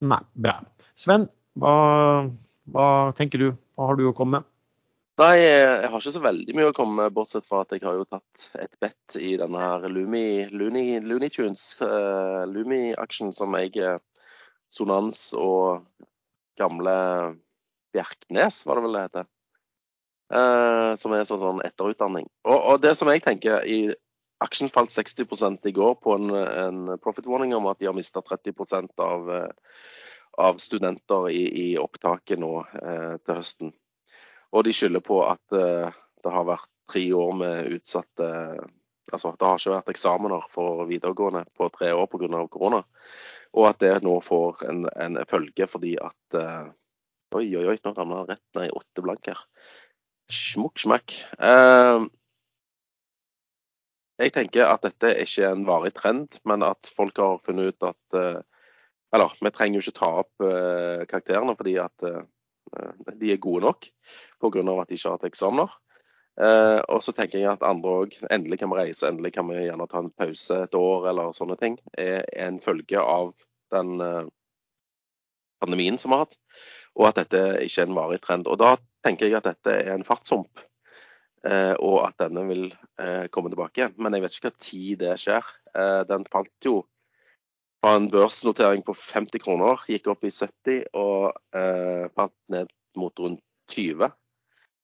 Nei, 0.03 0.19
bra. 0.35 0.57
Sven, 0.99 1.29
hva, 1.55 1.75
hva 2.73 2.87
tenker 3.15 3.39
du? 3.39 3.47
Hva 3.77 3.87
har 3.89 3.99
du 3.99 4.09
å 4.09 4.15
komme 4.17 4.41
med? 4.41 4.49
Nei, 5.21 5.37
jeg 5.45 5.87
har 5.93 5.99
ikke 6.01 6.15
så 6.15 6.23
veldig 6.23 6.57
mye 6.57 6.71
å 6.71 6.75
komme 6.75 7.03
med, 7.03 7.15
bortsett 7.15 7.45
fra 7.47 7.61
at 7.63 7.71
jeg 7.71 7.85
har 7.85 7.99
jo 7.99 8.07
tatt 8.09 8.47
et 8.59 8.73
bet 8.81 9.17
i 9.21 9.35
denne 9.39 9.61
her 9.61 9.85
Lumi, 9.87 10.49
Looney, 10.51 10.97
Looney 11.05 11.31
Tunes, 11.31 11.63
uh, 11.85 12.43
Lumi-aksjen 12.49 13.31
som 13.35 13.55
jeg 13.61 13.99
Sonans 14.73 15.29
og 15.37 15.85
gamle 16.59 16.97
Bjerknes, 17.93 18.63
var 18.65 18.79
det 18.79 18.85
vel 18.87 18.97
det 18.97 19.05
heter. 19.07 19.29
Uh, 20.33 20.95
som 20.97 21.13
er 21.13 21.27
sånn, 21.29 21.41
sånn 21.41 21.61
etterutdanning. 21.65 22.25
Og, 22.47 22.55
og, 22.57 22.77
det 22.81 22.95
som 22.97 23.11
jeg 23.11 23.21
tenker 23.25 23.65
i 23.69 23.79
Aksjen 24.43 24.71
falt 24.73 24.91
60 24.91 25.59
i 25.69 25.71
går 25.75 25.93
på 26.03 26.15
en, 26.17 26.33
en 26.33 26.99
profit 27.03 27.27
warning 27.29 27.53
om 27.55 27.67
at 27.69 27.79
de 27.79 27.87
har 27.87 27.95
mista 27.95 28.21
30 28.21 28.89
av, 28.99 29.29
uh, 29.29 29.83
av 30.41 30.59
studenter 30.59 31.29
i, 31.29 31.43
i 31.63 31.67
opptaket 31.79 32.41
nå 32.41 32.53
uh, 32.63 33.15
til 33.23 33.39
høsten. 33.39 33.73
Og 34.51 34.65
de 34.65 34.73
skylder 34.75 35.05
på 35.05 35.21
at 35.27 35.55
uh, 35.55 35.93
det 36.23 36.33
har 36.33 36.49
vært 36.49 36.69
tre 36.91 37.05
år 37.15 37.35
med 37.39 37.75
utsatte 37.77 38.31
Altså 39.13 39.33
det 39.37 39.45
har 39.45 39.59
ikke 39.59 39.71
vært 39.75 39.89
eksamener 39.91 40.45
for 40.49 40.87
videregående 40.89 41.43
på 41.53 41.67
tre 41.75 41.91
år 41.93 42.07
pga. 42.09 42.47
korona. 42.49 42.79
Og 43.53 43.67
at 43.67 43.81
det 43.83 43.99
nå 44.01 44.15
får 44.23 44.63
en, 44.65 44.87
en 44.89 45.19
følge 45.29 45.67
fordi 45.69 45.91
at 46.01 46.37
Oi, 47.33 47.47
oi, 47.57 47.63
oi, 47.65 47.77
nå 47.81 47.91
ramla 47.97 48.19
han 48.19 48.27
rett 48.29 48.57
ned 48.57 48.67
i 48.69 48.73
åtte 48.77 49.01
blank 49.01 49.25
her. 49.31 49.39
Smukk, 50.29 50.77
smakk. 50.83 51.15
Uh, 51.41 52.05
jeg 54.21 54.35
tenker 54.35 54.69
at 54.69 54.85
dette 54.85 55.15
ikke 55.23 55.47
er 55.47 55.55
en 55.55 55.65
varig 55.65 55.95
trend, 55.97 56.37
men 56.45 56.65
at 56.67 56.89
folk 56.93 57.17
har 57.17 57.41
funnet 57.45 57.73
ut 57.73 57.87
at 57.89 58.17
uh, 58.19 58.41
Eller 59.13 59.33
vi 59.45 59.49
trenger 59.53 59.77
jo 59.77 59.83
ikke 59.83 59.99
ta 59.99 60.09
opp 60.23 60.45
uh, 60.45 61.05
karakterene 61.09 61.53
fordi 61.57 61.75
at 61.77 62.05
de 63.21 63.27
er 63.29 63.37
gode 63.37 63.61
nok 63.61 63.85
pga. 64.41 64.61
at 64.81 64.89
de 64.89 64.95
ikke 64.95 65.09
har 65.09 65.17
hatt 65.17 65.27
eksamener. 65.27 65.73
Uh, 66.33 66.81
og 66.89 67.03
så 67.05 67.13
tenker 67.13 67.37
jeg 67.37 67.51
at 67.51 67.65
andre 67.65 67.97
òg 68.03 68.15
endelig 68.33 68.57
kan 68.59 68.71
vi 68.71 68.79
reise, 68.79 69.05
endelig 69.05 69.35
kan 69.35 69.45
vi 69.49 69.67
gjerne 69.67 69.85
ta 69.89 70.01
en 70.01 70.13
pause 70.17 70.63
et 70.65 70.77
år 70.77 71.09
eller 71.11 71.33
sånne 71.37 71.57
ting. 71.61 71.77
Er 71.97 72.25
en 72.45 72.57
følge 72.61 73.01
av 73.01 73.35
den 73.73 74.01
uh, 74.01 74.25
pandemien 75.61 75.99
som 76.01 76.09
vi 76.09 76.17
har 76.17 76.25
hatt, 76.25 76.39
og 76.99 77.09
at 77.09 77.21
dette 77.23 77.41
ikke 77.65 77.83
er 77.83 77.89
en 77.89 77.97
varig 77.97 78.21
trend. 78.23 78.47
Og 78.47 78.59
Da 78.61 78.75
tenker 79.05 79.27
jeg 79.27 79.39
at 79.39 79.49
dette 79.49 79.75
er 79.75 79.93
en 79.95 80.05
fartshump, 80.07 80.63
eh, 81.47 81.73
og 81.79 82.07
at 82.07 82.17
denne 82.21 82.45
vil 82.47 82.65
eh, 82.99 83.27
komme 83.33 83.51
tilbake 83.51 83.81
igjen. 83.81 83.95
Men 83.97 84.15
jeg 84.15 84.25
vet 84.25 84.37
ikke 84.37 84.49
hva 84.49 84.65
tid 84.67 85.03
det 85.03 85.13
skjer. 85.21 85.53
Eh, 85.73 86.01
den 86.09 86.27
falt 86.31 86.67
jo 86.67 86.81
fra 87.83 87.97
en 87.99 88.09
børsnotering 88.11 88.83
på 88.87 88.95
50 88.95 89.43
kroner, 89.43 89.81
gikk 89.91 90.07
opp 90.13 90.23
i 90.23 90.31
70 90.31 90.85
og 90.95 91.33
falt 92.15 92.35
ned 92.47 92.69
mot 92.95 93.19
rundt 93.19 93.41
20. 93.73 94.07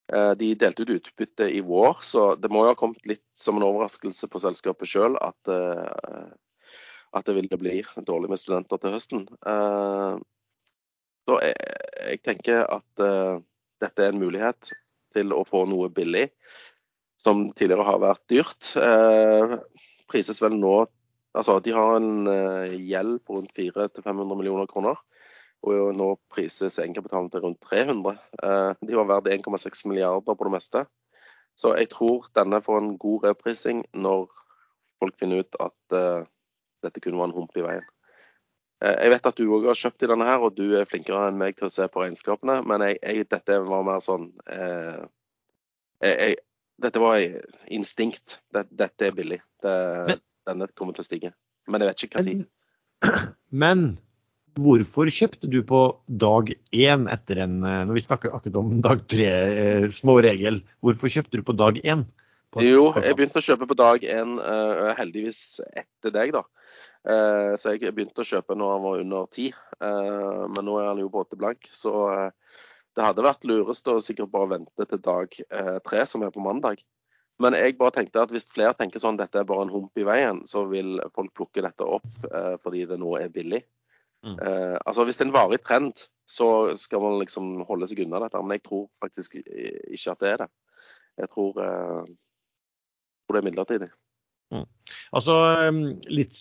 Eh, 0.09 0.31
de 0.35 0.49
delte 0.57 0.83
ut 0.83 0.91
utbytte 0.97 1.47
i 1.53 1.61
vår, 1.61 2.01
så 2.03 2.33
det 2.35 2.49
må 2.51 2.65
jo 2.65 2.73
ha 2.73 2.77
kommet 2.77 3.05
litt 3.07 3.23
som 3.37 3.59
en 3.59 3.67
overraskelse 3.67 4.27
på 4.27 4.41
selskapet 4.41 4.89
sjøl 4.89 5.15
at, 5.21 5.51
at, 7.13 7.23
det 7.27 7.35
ville 7.37 7.61
bli 7.61 7.77
dårlig 8.07 8.33
med 8.33 8.41
studenter 8.41 8.81
til 8.81 8.95
høsten. 8.97 9.27
Eh, 11.29 11.35
så 11.35 11.39
jeg, 11.45 11.55
jeg 12.09 12.23
tenker 12.25 12.63
at 12.65 13.03
dette 13.79 14.03
er 14.03 14.13
en 14.13 14.21
mulighet 14.21 14.71
til 15.15 15.33
å 15.33 15.43
få 15.47 15.65
noe 15.69 15.89
billig, 15.93 16.29
som 17.19 17.49
tidligere 17.51 17.85
har 17.85 17.99
vært 18.01 18.23
dyrt. 18.31 18.71
Prises 20.09 20.41
vel 20.41 20.57
nå 20.59 20.79
Altså, 21.37 21.59
de 21.61 21.69
har 21.69 21.91
en 21.93 22.25
gjeld 22.89 23.19
på 23.21 23.35
rundt 23.35 23.51
400-500 23.53 24.33
millioner 24.33 24.65
kroner 24.67 24.97
og 25.67 25.91
nå 25.95 26.07
prises 26.31 26.79
egenkapitalen 26.79 27.29
til 27.31 27.43
rundt 27.43 27.59
300. 27.67 28.15
Eh, 28.43 28.71
de 28.87 28.97
var 28.97 29.09
verdt 29.09 29.31
1,6 29.33 29.85
milliarder 29.91 30.35
på 30.35 30.47
det 30.47 30.53
meste. 30.53 30.85
Så 31.59 31.73
jeg 31.75 31.89
tror 31.91 32.29
denne 32.35 32.61
får 32.63 32.79
en 32.79 32.93
god 32.97 33.25
reprising 33.27 33.83
når 33.93 34.29
folk 34.99 35.17
finner 35.19 35.43
ut 35.43 35.57
at 35.59 35.95
uh, 35.95 36.27
dette 36.83 37.01
kunne 37.03 37.19
være 37.19 37.31
en 37.31 37.35
hump 37.35 37.57
i 37.59 37.63
veien. 37.65 37.83
Uh, 38.79 38.95
jeg 38.95 39.13
vet 39.15 39.29
at 39.31 39.39
du 39.39 39.45
òg 39.55 39.69
har 39.69 39.79
kjøpt 39.79 40.05
i 40.05 40.11
denne 40.11 40.27
her, 40.29 40.43
og 40.43 40.57
du 40.57 40.75
er 40.79 40.89
flinkere 40.89 41.27
enn 41.29 41.39
meg 41.39 41.57
til 41.59 41.69
å 41.69 41.73
se 41.73 41.87
på 41.91 42.03
regnskapene, 42.03 42.59
men 42.69 42.85
jeg, 42.87 42.99
jeg, 43.03 43.29
dette 43.31 43.59
var 43.67 43.87
mer 43.87 44.03
sånn 44.03 44.29
eh, 44.51 45.01
jeg, 46.05 46.39
Dette 46.79 47.01
var 47.03 47.19
instinkt. 47.67 48.37
Dette, 48.55 48.71
dette 48.71 49.09
er 49.09 49.15
billig. 49.15 49.41
Det, 49.59 50.19
denne 50.47 50.69
kommer 50.79 50.95
til 50.95 51.03
å 51.03 51.07
stige. 51.09 51.31
Men 51.67 51.83
jeg 51.83 51.89
vet 51.89 52.05
ikke 52.05 52.21
hva 52.21 52.29
tid. 52.29 52.45
Men 53.63 53.89
Hvorfor 54.59 55.09
kjøpte 55.13 55.49
du 55.51 55.59
på 55.67 55.81
dag 56.21 56.49
én 56.73 57.05
etter 57.11 57.43
en 57.45 57.59
eh, 57.63 57.83
Når 57.87 57.99
vi 57.99 58.05
snakker 58.05 58.33
akkurat 58.33 58.57
om 58.59 58.79
dag 58.83 59.03
tre, 59.11 59.27
eh, 59.27 59.85
småregel. 59.93 60.61
Hvorfor 60.83 61.11
kjøpte 61.11 61.39
du 61.39 61.45
på 61.45 61.55
dag 61.57 61.79
én? 61.83 62.07
Jo, 62.57 62.89
jeg 62.97 63.13
begynte 63.13 63.37
å 63.37 63.45
kjøpe 63.45 63.67
på 63.69 63.75
dag 63.77 64.01
én, 64.09 64.31
uh, 64.41 64.87
heldigvis 64.97 65.59
etter 65.77 66.09
deg, 66.09 66.31
da. 66.33 66.41
Uh, 67.07 67.55
så 67.55 67.73
jeg 67.75 67.93
begynte 67.95 68.23
å 68.23 68.27
kjøpe 68.27 68.57
når 68.57 68.73
han 68.75 68.85
var 68.85 69.03
under 69.03 69.29
ti. 69.33 69.49
Uh, 69.79 70.45
men 70.51 70.65
nå 70.67 70.77
er 70.81 70.89
han 70.91 71.01
jo 71.01 71.09
på 71.13 71.23
åtte 71.23 71.39
blank. 71.39 71.69
Så 71.71 71.93
det 72.97 73.05
hadde 73.05 73.25
vært 73.25 73.47
lurest 73.47 73.87
å 73.87 73.99
sikkert 74.03 74.33
bare 74.33 74.57
vente 74.57 74.87
til 74.89 75.01
dag 75.05 75.35
tre, 75.85 76.05
som 76.09 76.25
er 76.25 76.33
på 76.35 76.43
mandag. 76.43 76.81
Men 77.39 77.55
jeg 77.55 77.77
bare 77.79 77.95
tenkte 77.95 78.19
at 78.25 78.33
hvis 78.33 78.49
flere 78.51 78.75
tenker 78.75 78.99
sånn 78.99 79.19
dette 79.19 79.39
er 79.39 79.47
bare 79.47 79.63
en 79.63 79.71
hump 79.71 79.95
i 80.01 80.03
veien, 80.03 80.41
så 80.49 80.65
vil 80.67 80.97
folk 81.15 81.31
plukke 81.37 81.63
dette 81.63 81.85
opp 81.87 82.25
fordi 82.65 82.83
det 82.89 82.97
nå 82.99 83.13
er 83.21 83.31
billig. 83.31 83.61
Mm. 84.25 84.35
Eh, 84.39 84.77
altså 84.85 85.03
Hvis 85.03 85.17
det 85.17 85.23
er 85.23 85.29
en 85.29 85.33
varig 85.33 85.61
trend, 85.63 85.93
så 86.27 86.75
skal 86.75 87.01
man 87.01 87.19
liksom 87.21 87.61
holde 87.67 87.87
seg 87.87 88.03
unna 88.03 88.19
dette. 88.25 88.41
Men 88.43 88.57
jeg 88.57 88.65
tror 88.67 88.89
faktisk 89.03 89.39
ikke 89.39 90.11
at 90.11 90.19
det 90.23 90.33
er 90.33 90.43
det. 90.43 90.49
Jeg 91.19 91.29
tror, 91.33 91.57
jeg 91.59 92.15
tror 93.27 93.35
det 93.35 93.39
er 93.39 93.47
midlertidig. 93.47 93.89
Mm. 94.49 94.65
Altså 95.13 95.33
litt 96.09 96.37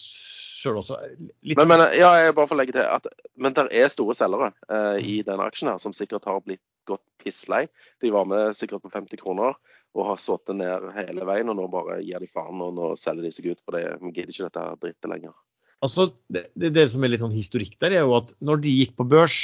sjøl 0.59 0.81
også 0.81 0.99
litt... 1.07 1.57
Men, 1.59 1.71
men, 1.71 1.85
ja, 1.97 2.11
jeg 2.25 2.35
bare 2.37 2.51
får 2.51 2.61
legge 2.61 2.75
til 2.77 2.87
at 2.87 3.07
men 3.39 3.55
det 3.57 3.69
er 3.79 3.91
store 3.93 4.17
selgere 4.19 4.51
eh, 4.67 4.99
i 4.99 5.17
denne 5.27 5.47
aksjen 5.47 5.71
her 5.71 5.81
som 5.83 5.95
sikkert 5.97 6.27
har 6.29 6.43
blitt 6.45 6.65
gått 6.89 7.05
pisslei. 7.23 7.67
De 8.03 8.13
var 8.15 8.27
med 8.29 8.57
sikkert 8.57 8.85
på 8.85 8.93
50 8.95 9.21
kroner 9.21 9.59
og 9.97 10.07
har 10.11 10.21
sittet 10.21 10.59
ned 10.59 10.89
hele 10.97 11.27
veien. 11.29 11.51
Og 11.53 11.59
nå 11.59 11.69
bare 11.73 12.01
gir 12.05 12.23
de 12.23 12.31
faen 12.33 12.65
og 12.65 12.75
nå 12.77 12.95
selger 13.01 13.29
de 13.29 13.35
seg 13.35 13.53
ut, 13.53 13.63
for 13.65 13.77
de 13.77 13.85
gidder 14.11 14.33
ikke 14.33 14.49
dette 14.49 14.67
drittet 14.83 15.13
lenger. 15.13 15.37
Altså, 15.85 16.09
det, 16.33 16.49
det, 16.59 16.89
som 16.91 17.05
er 17.07 17.13
litt 17.13 17.23
sånn 17.23 17.37
historikk 17.37 17.77
der, 17.83 17.95
er 17.95 18.03
jo 18.07 18.17
at 18.19 18.35
når 18.43 18.65
de 18.65 18.75
gikk 18.81 18.97
på 18.99 19.07
børs, 19.09 19.39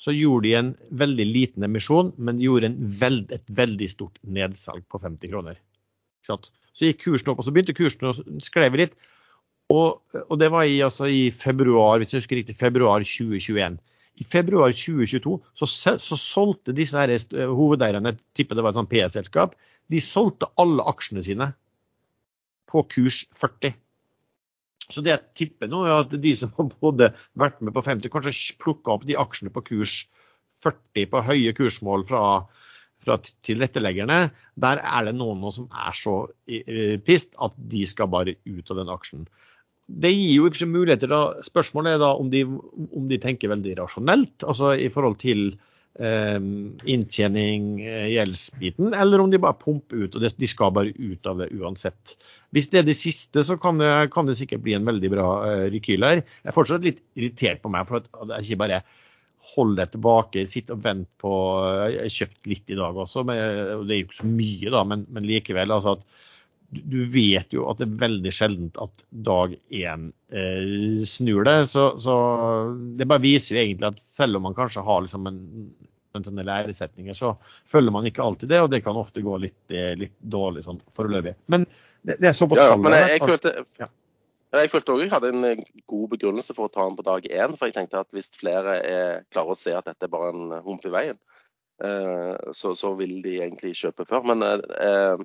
så 0.00 0.14
gjorde 0.16 0.46
de 0.46 0.52
en 0.56 0.68
veldig 0.96 1.26
liten 1.28 1.66
emisjon, 1.66 2.14
men 2.16 2.38
de 2.38 2.46
gjorde 2.46 2.70
veld, 3.02 3.34
et 3.36 3.50
veldig 3.52 3.88
stort 3.90 4.16
nedsalg 4.24 4.86
på 4.88 5.00
50 5.02 5.32
kroner. 5.32 5.58
Så 6.24 6.38
gikk 6.86 7.02
kursen 7.02 7.32
opp, 7.32 7.42
og 7.42 7.48
så 7.48 7.52
begynte 7.52 7.76
kursen 7.76 8.08
å 8.08 8.14
skleve 8.44 8.80
litt. 8.80 8.94
Og, 9.70 10.00
og, 10.26 10.34
det 10.40 10.50
var 10.50 10.66
i, 10.66 10.80
altså, 10.82 11.06
i, 11.06 11.30
februar 11.30 12.00
hvis 12.00 12.14
jeg 12.14 12.24
husker 12.24 12.40
riktig, 12.40 12.56
februar 12.58 13.04
2021. 13.06 13.78
I 14.20 14.26
februar 14.26 14.72
2022 14.74 15.36
så, 15.56 15.66
så 16.02 16.18
solgte 16.18 16.74
disse 16.76 16.98
her, 16.98 17.12
eh, 17.14 17.52
hovedeierne, 17.54 18.12
jeg 18.12 18.40
tipper 18.40 18.58
det 18.58 18.64
var 18.66 18.74
et 18.74 18.80
sånt 18.80 18.90
PS-selskap, 18.90 19.54
de 19.90 20.00
solgte 20.02 20.50
alle 20.60 20.84
aksjene 20.90 21.22
sine 21.26 21.52
på 22.70 22.82
kurs 22.90 23.24
40. 23.38 23.74
Så 24.90 25.02
det 25.06 25.12
jeg 25.12 25.26
tipper 25.38 25.70
nå, 25.70 25.84
er 25.86 26.00
at 26.02 26.14
de 26.22 26.32
som 26.36 26.50
har 26.56 26.70
både 26.82 27.12
vært 27.38 27.60
med 27.62 27.74
på 27.74 27.84
50, 27.86 28.10
kanskje 28.10 28.58
plukka 28.62 28.96
opp 28.96 29.06
de 29.06 29.18
aksjene 29.18 29.54
på 29.54 29.62
kurs 29.66 30.00
40 30.64 31.06
på 31.10 31.22
høye 31.24 31.52
kursmål 31.56 32.04
fra, 32.08 32.22
fra 33.00 33.16
tilretteleggerne. 33.46 34.18
Der 34.60 34.82
er 34.82 35.06
det 35.06 35.14
noen 35.16 35.46
som 35.54 35.70
er 35.70 35.94
så 35.96 36.16
pist 37.06 37.38
at 37.38 37.54
de 37.70 37.86
skal 37.88 38.10
bare 38.12 38.36
ut 38.44 38.74
av 38.74 38.82
den 38.82 38.92
aksjen. 38.92 39.24
Det 39.90 40.12
gir 40.12 40.36
jo 40.36 40.46
ikke 40.50 40.68
muligheter. 40.70 41.10
da. 41.10 41.42
Spørsmålet 41.46 41.96
er 41.96 42.02
da 42.02 42.12
om 42.14 42.30
de, 42.30 42.44
om 42.46 43.08
de 43.10 43.18
tenker 43.22 43.50
veldig 43.50 43.76
rasjonelt, 43.80 44.46
altså 44.46 44.74
i 44.78 44.88
forhold 44.92 45.18
til 45.22 45.48
eh, 45.98 46.38
inntjening, 46.94 47.72
eh, 47.82 48.06
gjeldsbiten, 48.14 48.94
eller 48.94 49.24
om 49.24 49.32
de 49.32 49.42
bare 49.42 49.58
pumper 49.58 50.06
ut 50.06 50.16
og 50.16 50.26
de 50.26 50.50
skal 50.50 50.74
bare 50.76 50.94
ut 50.94 51.26
av 51.26 51.42
det 51.42 51.50
uansett. 51.56 52.16
Hvis 52.54 52.70
det 52.70 52.80
er 52.80 52.88
det 52.88 52.98
siste, 52.98 53.44
så 53.46 53.56
kan 53.62 53.78
det, 53.78 53.90
kan 54.14 54.26
det 54.26 54.38
sikkert 54.38 54.64
bli 54.64 54.74
en 54.78 54.86
veldig 54.86 55.10
bra 55.12 55.28
eh, 55.48 55.66
rekyl 55.74 56.06
her. 56.06 56.22
Jeg 56.22 56.50
er 56.50 56.56
fortsatt 56.56 56.86
litt 56.86 57.02
irritert 57.18 57.62
på 57.62 57.70
meg 57.70 57.86
for 57.90 58.02
at 58.02 58.34
jeg 58.36 58.50
ikke 58.50 58.64
bare 58.64 58.82
hold 59.54 59.76
deg 59.78 59.92
tilbake, 59.94 60.44
sitt 60.50 60.70
og 60.72 60.82
vent 60.84 61.08
på 61.20 61.30
uh, 61.32 61.86
Jeg 61.88 62.02
har 62.02 62.12
kjøpt 62.12 62.50
litt 62.50 62.72
i 62.72 62.76
dag 62.76 62.98
også, 63.04 63.24
men, 63.24 63.38
og 63.78 63.86
det 63.88 63.94
er 63.94 64.02
jo 64.02 64.08
ikke 64.08 64.18
så 64.18 64.28
mye, 64.28 64.72
da, 64.74 64.82
men, 64.84 65.06
men 65.08 65.28
likevel. 65.28 65.72
altså 65.72 65.94
at 65.96 66.04
du 66.70 67.00
vet 67.10 67.50
jo 67.54 67.66
at 67.70 67.80
det 67.80 67.88
er 67.88 68.00
veldig 68.04 68.32
sjeldent 68.34 68.78
at 68.82 69.04
dag 69.10 69.56
én 69.74 70.10
eh, 70.30 71.02
snur 71.08 71.44
det. 71.48 71.56
Så, 71.72 71.86
så, 72.02 72.16
det 72.98 73.08
bare 73.10 73.24
viser 73.24 73.56
jo 73.56 73.62
egentlig 73.64 73.90
at 73.90 74.02
selv 74.02 74.38
om 74.38 74.46
man 74.46 74.56
kanskje 74.58 74.84
har 74.86 75.02
liksom 75.02 75.26
en, 75.30 75.40
en 76.14 76.26
sånne 76.26 76.46
læresetninger, 76.46 77.16
så 77.18 77.34
følger 77.70 77.94
man 77.94 78.06
ikke 78.06 78.22
alltid 78.22 78.52
det, 78.54 78.60
og 78.62 78.70
det 78.70 78.84
kan 78.86 78.98
ofte 78.98 79.24
gå 79.26 79.38
litt, 79.42 79.62
eh, 79.74 79.96
litt 79.98 80.14
dårlig 80.20 80.62
sånn 80.66 80.78
foreløpig. 80.94 81.34
Men 81.50 81.66
det, 82.02 82.20
det 82.20 82.30
er 82.30 82.38
såpass 82.38 82.62
ja, 82.62 82.76
men 82.78 82.96
jeg, 82.96 83.16
jeg, 83.16 83.24
følte, 83.28 83.54
ja. 83.82 83.90
jeg 84.56 84.70
følte 84.72 84.94
også 84.94 85.04
jeg 85.04 85.14
hadde 85.16 85.32
en 85.34 85.48
eh, 85.50 85.66
god 85.90 86.06
begrunnelse 86.14 86.56
for 86.56 86.68
å 86.68 86.72
ta 86.72 86.86
den 86.86 87.00
på 87.00 87.08
dag 87.08 87.26
én. 87.26 87.58
For 87.58 87.68
jeg 87.68 87.80
tenkte 87.80 88.04
at 88.04 88.14
hvis 88.14 88.30
flere 88.38 88.78
er, 88.78 89.26
klarer 89.34 89.56
å 89.56 89.58
se 89.58 89.74
at 89.76 89.90
dette 89.90 90.06
er 90.06 90.14
bare 90.14 90.30
en 90.36 90.54
eh, 90.54 90.62
hump 90.64 90.86
i 90.86 90.94
veien, 90.94 91.18
eh, 91.18 91.29
så, 91.80 92.74
så, 92.76 92.92
vil 92.98 93.20
de 93.24 93.38
egentlig 93.40 93.72
kjøpe 93.78 94.04
før. 94.08 94.26
Men 94.28 94.44
eh, 94.44 95.22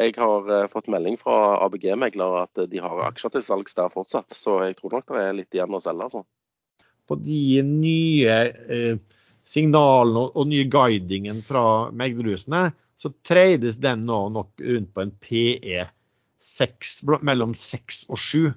jeg 0.00 0.14
har 0.18 0.50
eh, 0.50 0.68
fått 0.72 0.90
melding 0.92 1.18
fra 1.20 1.36
ABG-meglere 1.66 2.44
at 2.46 2.64
de 2.70 2.82
har 2.82 3.04
aksjer 3.06 3.30
til 3.36 3.46
salgs 3.46 3.78
der 3.78 3.92
fortsatt. 3.92 4.30
Så 4.36 4.58
jeg 4.66 4.76
tror 4.78 4.98
nok 4.98 5.08
det 5.12 5.22
er 5.22 5.38
litt 5.38 5.54
igjen 5.54 5.76
å 5.76 5.82
selge. 5.82 6.08
altså. 6.08 6.22
På 7.08 7.14
de 7.18 7.62
nye 7.66 8.36
eh, 8.50 8.96
signalene 9.48 10.26
og, 10.26 10.36
og 10.36 10.44
nye 10.50 10.68
guidingen 10.70 11.42
fra 11.46 11.64
meglerhusene, 11.94 12.70
så 12.98 13.08
trades 13.26 13.76
den 13.82 14.04
nå 14.06 14.28
nok 14.34 14.50
rundt 14.62 14.92
på 14.94 15.00
en 15.02 15.14
PE 15.22 15.86
6, 16.42 17.02
mellom 17.22 17.54
6 17.58 18.04
og 18.10 18.18
7 18.18 18.52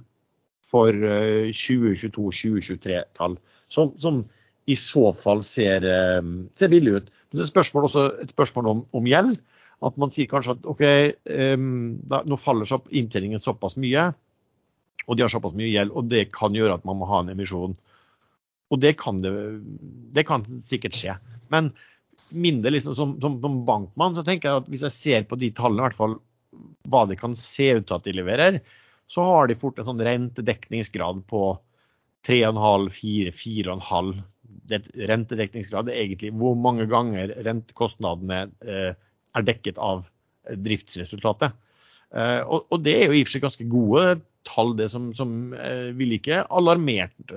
for 0.65 0.90
2022-2023-tall. 0.94 3.38
Eh, 3.38 3.41
som, 3.72 3.94
som, 4.02 4.26
i 4.66 4.76
så 4.80 5.12
fall 5.14 5.44
ser, 5.46 5.86
eh, 5.86 6.22
ser 6.58 6.72
billig 6.72 6.96
ut. 6.98 7.10
Men 7.30 7.40
det 7.40 7.46
er 7.46 7.52
spørsmål 7.52 7.88
også 7.90 8.06
et 8.24 8.34
spørsmål 8.34 8.70
om, 8.72 8.84
om, 8.96 9.10
gjeld. 9.10 9.38
At 9.86 9.98
man 10.02 10.14
sier 10.14 10.30
kanskje 10.32 10.56
at 10.56 10.68
OK, 10.72 10.84
um, 11.54 11.98
da, 12.10 12.22
nå 12.26 12.38
faller 12.40 12.66
så 12.70 12.80
inntjeningen 12.96 13.44
såpass 13.44 13.76
mye, 13.78 14.08
og 15.06 15.18
de 15.18 15.26
har 15.26 15.30
såpass 15.30 15.54
mye 15.58 15.68
gjeld, 15.68 15.92
og 15.94 16.08
det 16.10 16.30
kan 16.34 16.56
gjøre 16.56 16.80
at 16.80 16.86
man 16.88 16.98
må 16.98 17.10
ha 17.10 17.20
en 17.22 17.34
emisjon. 17.34 17.76
Og 18.74 18.82
det 18.82 18.96
kan, 18.98 19.20
det, 19.22 19.34
det 20.16 20.24
kan 20.26 20.46
sikkert 20.64 20.98
skje. 20.98 21.18
Men 21.54 21.74
mindre 22.34 22.72
liksom, 22.74 22.96
som, 22.98 23.14
som, 23.22 23.38
som, 23.44 23.60
bankmann 23.68 24.16
så 24.18 24.24
tenker 24.26 24.50
jeg 24.50 24.64
at 24.64 24.72
hvis 24.72 24.86
jeg 24.88 24.96
ser 24.96 25.28
på 25.30 25.38
de 25.38 25.52
tallene, 25.54 25.84
i 25.84 25.88
hvert 25.90 26.00
fall 26.00 26.18
hva 26.90 27.04
det 27.10 27.20
kan 27.20 27.36
se 27.38 27.68
ut 27.76 27.86
til 27.86 27.98
at 27.98 28.08
de 28.08 28.16
leverer, 28.16 28.62
så 29.12 29.26
har 29.28 29.50
de 29.52 29.60
fort 29.60 29.78
en 29.78 29.90
sånn 29.90 30.02
rentedekningsgrad 30.02 31.22
på 31.30 31.44
3,5, 32.26 32.88
4, 32.96 33.36
4,5. 33.38 34.16
Rentedekningsgrad 34.69 35.90
er 35.91 36.02
egentlig 36.02 36.32
hvor 36.38 36.56
mange 36.60 36.88
ganger 36.90 37.34
rentekostnadene 37.45 38.45
eh, 38.65 38.94
er 39.36 39.45
dekket 39.45 39.80
av 39.82 40.06
driftsresultatet. 40.45 41.56
Eh, 42.15 42.41
og, 42.45 42.77
det 42.86 42.95
er 42.95 43.10
jo 43.10 43.18
i 43.18 43.23
og 43.23 43.30
for 43.30 43.36
seg 43.36 43.45
ganske 43.45 43.68
gode 43.69 44.06
tall, 44.45 44.76
det 44.77 44.90
som, 44.94 45.10
som 45.18 45.53
eh, 45.57 45.91
ville 45.98 46.19
ikke 46.19 46.44
alarmert 46.53 47.34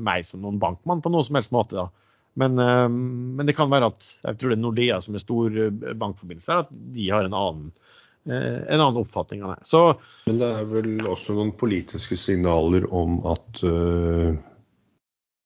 meg 0.00 0.26
som 0.26 0.44
noen 0.44 0.60
bankmann 0.62 1.02
på 1.02 1.12
noen 1.12 1.26
som 1.26 1.40
helst 1.40 1.54
måte. 1.54 1.78
da. 1.78 1.88
Men, 2.38 2.54
men, 2.56 3.42
det 3.48 3.56
kan 3.58 3.72
være 3.72 3.90
at 3.90 4.04
jeg 4.22 4.38
tror 4.38 4.52
det 4.52 4.56
er 4.56 4.62
Nordea 4.62 5.00
som 5.02 5.16
er 5.18 5.22
stor 5.22 5.56
bankforbindelse, 5.98 6.60
at 6.62 6.70
de 6.94 7.08
har 7.10 7.26
en 7.26 7.34
annen, 7.34 7.72
en 8.30 8.78
annen 8.78 9.00
oppfatning 9.02 9.42
av 9.42 9.56
det. 9.56 9.66
Så, 9.68 9.80
men 10.30 10.38
det 10.38 10.52
er 10.60 10.70
vel 10.70 11.10
også 11.10 11.34
noen 11.34 11.50
politiske 11.58 12.16
signaler 12.16 12.86
om 12.94 13.18
at 13.34 13.64
uh, 13.66 14.38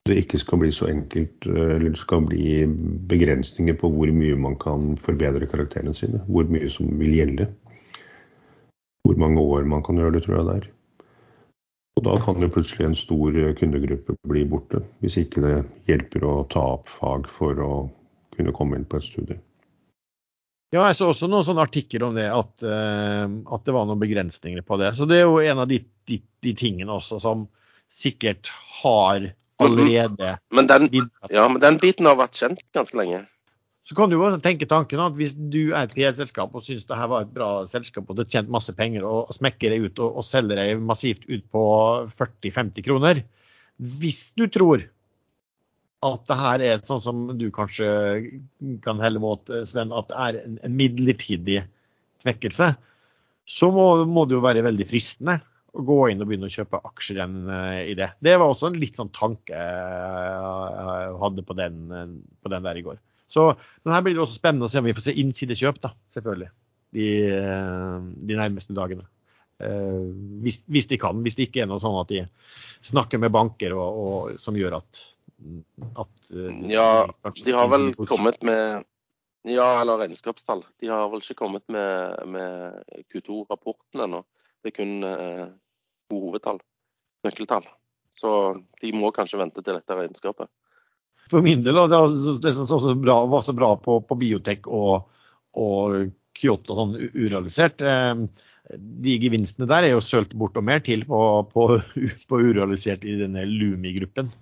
det 0.04 0.18
ikke 0.20 0.38
skal 0.40 0.60
bli 0.60 0.70
så 0.74 0.88
enkelt, 0.90 1.46
eller 1.48 1.86
det 1.88 2.00
skal 2.00 2.26
bli 2.28 2.66
begrensninger 3.08 3.76
på 3.80 3.88
hvor 3.94 4.10
mye 4.12 4.36
man 4.36 4.56
kan 4.60 4.94
forbedre 5.00 5.48
karakterene 5.48 5.94
sine. 5.96 6.20
Hvor 6.28 6.44
mye 6.52 6.68
som 6.72 6.90
vil 7.00 7.14
gjelde. 7.16 7.48
Hvor 9.04 9.16
mange 9.20 9.40
år 9.40 9.64
man 9.68 9.84
kan 9.84 9.96
gjøre 10.00 10.18
det, 10.18 10.26
tror 10.26 10.36
jeg 10.36 10.48
det 10.48 10.56
er. 10.58 10.68
Og 11.94 12.04
da 12.08 12.18
kan 12.20 12.42
jo 12.42 12.50
plutselig 12.50 12.88
en 12.88 12.98
stor 12.98 13.36
kundegruppe 13.56 14.16
bli 14.28 14.44
borte, 14.50 14.82
hvis 15.00 15.16
ikke 15.20 15.44
det 15.44 15.56
hjelper 15.88 16.26
å 16.26 16.36
ta 16.52 16.64
opp 16.76 16.90
fag 16.90 17.28
for 17.30 17.60
å 17.62 17.72
kunne 18.34 18.54
komme 18.56 18.76
inn 18.80 18.88
på 18.88 18.98
et 18.98 19.06
studie. 19.06 19.38
Ja, 20.74 20.88
jeg 20.88 20.98
så 20.98 21.12
også 21.12 21.28
noen 21.30 21.46
sånne 21.46 21.62
artikler 21.68 22.08
om 22.08 22.16
det, 22.18 22.26
at, 22.34 22.64
uh, 22.66 23.30
at, 23.30 23.62
det 23.62 23.74
var 23.76 23.86
noen 23.86 24.00
begrensninger 24.00 24.64
på 24.66 24.78
det. 24.80 24.90
Så 24.98 25.06
det 25.06 25.20
er 25.20 25.28
jo 25.28 25.38
en 25.38 25.62
av 25.62 25.70
de, 25.70 25.78
de, 26.10 26.18
de 26.42 26.54
tingene 26.58 26.96
også 26.96 27.20
som 27.22 27.46
sikkert 27.94 28.50
har 28.82 29.30
allerede 29.68 30.34
men 30.54 30.68
den, 30.70 30.90
Ja, 31.30 31.46
men 31.48 31.60
den 31.62 31.78
biten 31.82 32.08
har 32.08 32.18
vært 32.20 32.38
kjent 32.38 32.62
ganske 32.76 32.98
lenge. 32.98 33.24
Så 33.84 33.96
kan 33.98 34.08
du 34.08 34.16
jo 34.16 34.30
tenke 34.40 34.68
tanken 34.68 35.02
at 35.04 35.16
hvis 35.18 35.34
du 35.36 35.74
er 35.74 35.84
et 35.84 35.92
PR-selskap 35.92 36.54
og 36.56 36.64
syns 36.64 36.86
det 36.88 36.96
her 36.96 37.10
var 37.12 37.26
et 37.26 37.34
bra 37.34 37.50
selskap 37.68 38.08
og 38.08 38.16
du 38.16 38.22
har 38.24 38.30
tjent 38.32 38.52
masse 38.52 38.72
penger 38.76 39.04
og 39.04 39.32
smekker 39.36 39.74
deg 39.74 39.90
ut 39.90 40.00
og, 40.00 40.20
og 40.20 40.24
selger 40.24 40.56
deg 40.56 40.80
massivt 40.80 41.26
ut 41.28 41.44
på 41.52 41.64
40-50 42.16 42.86
kroner 42.86 43.20
Hvis 43.76 44.30
du 44.38 44.46
tror 44.48 44.86
at 46.04 46.24
det 46.28 46.36
her 46.40 46.64
er 46.64 46.82
sånn 46.84 47.02
som 47.04 47.26
du 47.40 47.46
kanskje 47.54 47.88
kan 48.84 49.00
helle 49.00 49.20
mot, 49.22 49.48
Sven, 49.68 49.92
at 49.92 50.10
det 50.10 50.18
er 50.20 50.40
en, 50.42 50.58
en 50.64 50.76
midlertidig 50.76 51.62
svekkelse, 52.24 52.74
så 53.44 53.70
må, 53.72 53.86
må, 54.08 54.24
det 54.28 54.36
jo 54.36 54.44
være 54.44 54.64
veldig 54.64 54.86
fristende 54.88 55.38
å 55.74 55.82
gå 55.86 55.98
inn 56.10 56.22
og 56.22 56.30
begynne 56.30 56.48
å 56.50 56.54
kjøpe 56.54 56.82
aksjer 56.90 57.18
igjen 57.18 57.40
uh, 57.50 57.80
i 57.82 57.96
det. 57.98 58.12
Det 58.22 58.36
var 58.38 58.52
også 58.52 58.70
en 58.70 58.78
litt 58.78 59.00
sånn 59.00 59.10
tanke 59.14 59.58
jeg 59.58 61.16
hadde 61.22 61.44
på 61.46 61.56
den, 61.58 61.80
på 62.42 62.52
den 62.52 62.66
der 62.66 62.78
i 62.78 62.84
går. 62.86 63.00
Så 63.34 63.48
men 63.82 63.94
her 63.94 64.04
blir 64.04 64.14
det 64.14 64.22
også 64.24 64.36
spennende 64.38 64.68
å 64.68 64.72
se 64.72 64.80
om 64.80 64.86
vi 64.86 64.94
får 64.96 65.08
se 65.08 65.16
innsidekjøp, 65.20 65.80
da, 65.82 65.92
selvfølgelig. 66.14 66.50
De, 66.94 67.08
eh, 67.34 67.96
de 68.30 68.38
nærmeste 68.38 68.76
dagene. 68.76 69.06
Eh, 69.62 70.06
hvis, 70.44 70.60
hvis, 70.70 70.88
de 70.90 70.98
kan. 71.00 71.22
Hvis 71.24 71.38
det 71.38 71.48
ikke 71.48 71.64
er 71.64 71.70
noe 71.70 71.82
sånn 71.82 71.98
at 71.98 72.12
de 72.12 72.24
snakker 72.86 73.22
med 73.22 73.34
banker 73.34 73.74
og, 73.74 74.00
og, 74.04 74.34
som 74.42 74.58
gjør 74.58 74.78
at, 74.78 75.02
at 76.04 76.34
eh, 76.34 76.60
Ja, 76.74 76.88
de 77.40 77.56
har 77.56 77.70
vel 77.72 77.90
kommet 78.04 78.42
med 78.46 78.84
Ja, 79.44 79.66
eller 79.80 80.04
regnskapstall. 80.04 80.62
De 80.80 80.92
har 80.92 81.10
vel 81.12 81.24
ikke 81.24 81.40
kommet 81.42 81.66
med, 81.72 82.22
med 82.30 83.04
Q2-rapporten 83.12 84.06
ennå. 84.06 84.22
Det 84.62 84.72
er 84.72 84.78
kun 84.78 84.94
eh, 86.10 86.18
hovedtall. 86.18 86.60
Nøkkeltall. 87.24 87.66
Så 88.14 88.30
de 88.82 88.92
må 88.94 89.10
kanskje 89.14 89.40
vente 89.40 89.62
til 89.62 89.74
dette 89.74 89.96
regnskapet 89.98 90.50
for 91.30 91.44
min 91.44 91.64
del. 91.64 91.78
Det, 91.90 92.00
det 92.42 92.54
som 92.56 92.80
så 92.80 92.94
bra, 92.94 93.24
var 93.30 93.42
så 93.42 93.54
bra 93.56 93.74
på, 93.80 94.00
på 94.06 94.18
biotek 94.20 94.68
og, 94.68 95.08
og 95.56 96.12
Kyoto 96.34 96.76
sånn 96.78 96.96
urealisert. 97.14 97.82
Eh, 97.84 98.24
de 98.74 99.16
gevinstene 99.20 99.68
der 99.70 99.88
er 99.88 99.94
jo 99.94 100.04
sølt 100.04 100.32
bort 100.40 100.56
og 100.60 100.66
mer 100.66 100.80
til 100.84 101.04
på, 101.08 101.18
på, 101.52 101.68
på 102.30 102.40
urealisert 102.40 103.04
i 103.08 103.18
denne 103.20 103.46
Lumi-gruppen. 103.48 104.32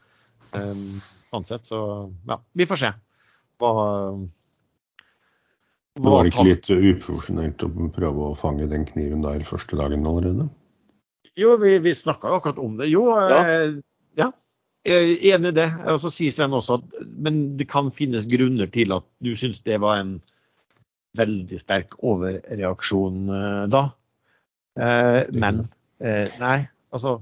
Sånn 0.52 1.48
sett, 1.48 1.64
så 1.64 1.80
ja, 2.28 2.36
vi 2.52 2.68
får 2.68 2.80
se. 2.82 2.92
Hva, 3.62 3.70
hva 5.96 6.12
var 6.12 6.26
det 6.26 6.32
ikke 6.32 6.48
litt 6.48 6.68
uprofesjonelt 6.72 7.64
å 7.64 7.70
prøve 7.94 8.26
å 8.26 8.36
fange 8.36 8.66
den 8.68 8.84
kniven 8.88 9.24
der 9.24 9.44
første 9.48 9.78
dagen 9.80 10.04
allerede? 10.08 10.50
Jo, 11.38 11.56
vi, 11.56 11.78
vi 11.78 11.94
snakka 11.96 12.28
akkurat 12.36 12.58
om 12.60 12.76
det. 12.76 12.90
Jo, 12.92 13.06
ja. 13.16 13.40
Eh, 13.48 13.78
ja. 14.20 14.28
Enig 14.84 15.52
i 15.52 15.56
det. 15.56 15.68
Og 15.92 16.00
så 16.02 16.10
sier 16.12 16.34
den 16.42 16.58
også 16.58 16.80
at 16.80 17.00
men 17.22 17.42
det 17.58 17.68
kan 17.70 17.92
finnes 17.94 18.28
grunner 18.30 18.68
til 18.72 18.92
at 18.96 19.06
du 19.22 19.32
syns 19.38 19.62
det 19.64 19.78
var 19.82 20.02
en 20.02 20.16
veldig 21.18 21.58
sterk 21.60 21.96
overreaksjon 22.00 23.28
uh, 23.28 23.64
da. 23.70 23.86
Eh, 24.80 25.22
men 25.36 25.66
eh, 26.00 26.28
nei, 26.40 26.62
altså 26.88 27.18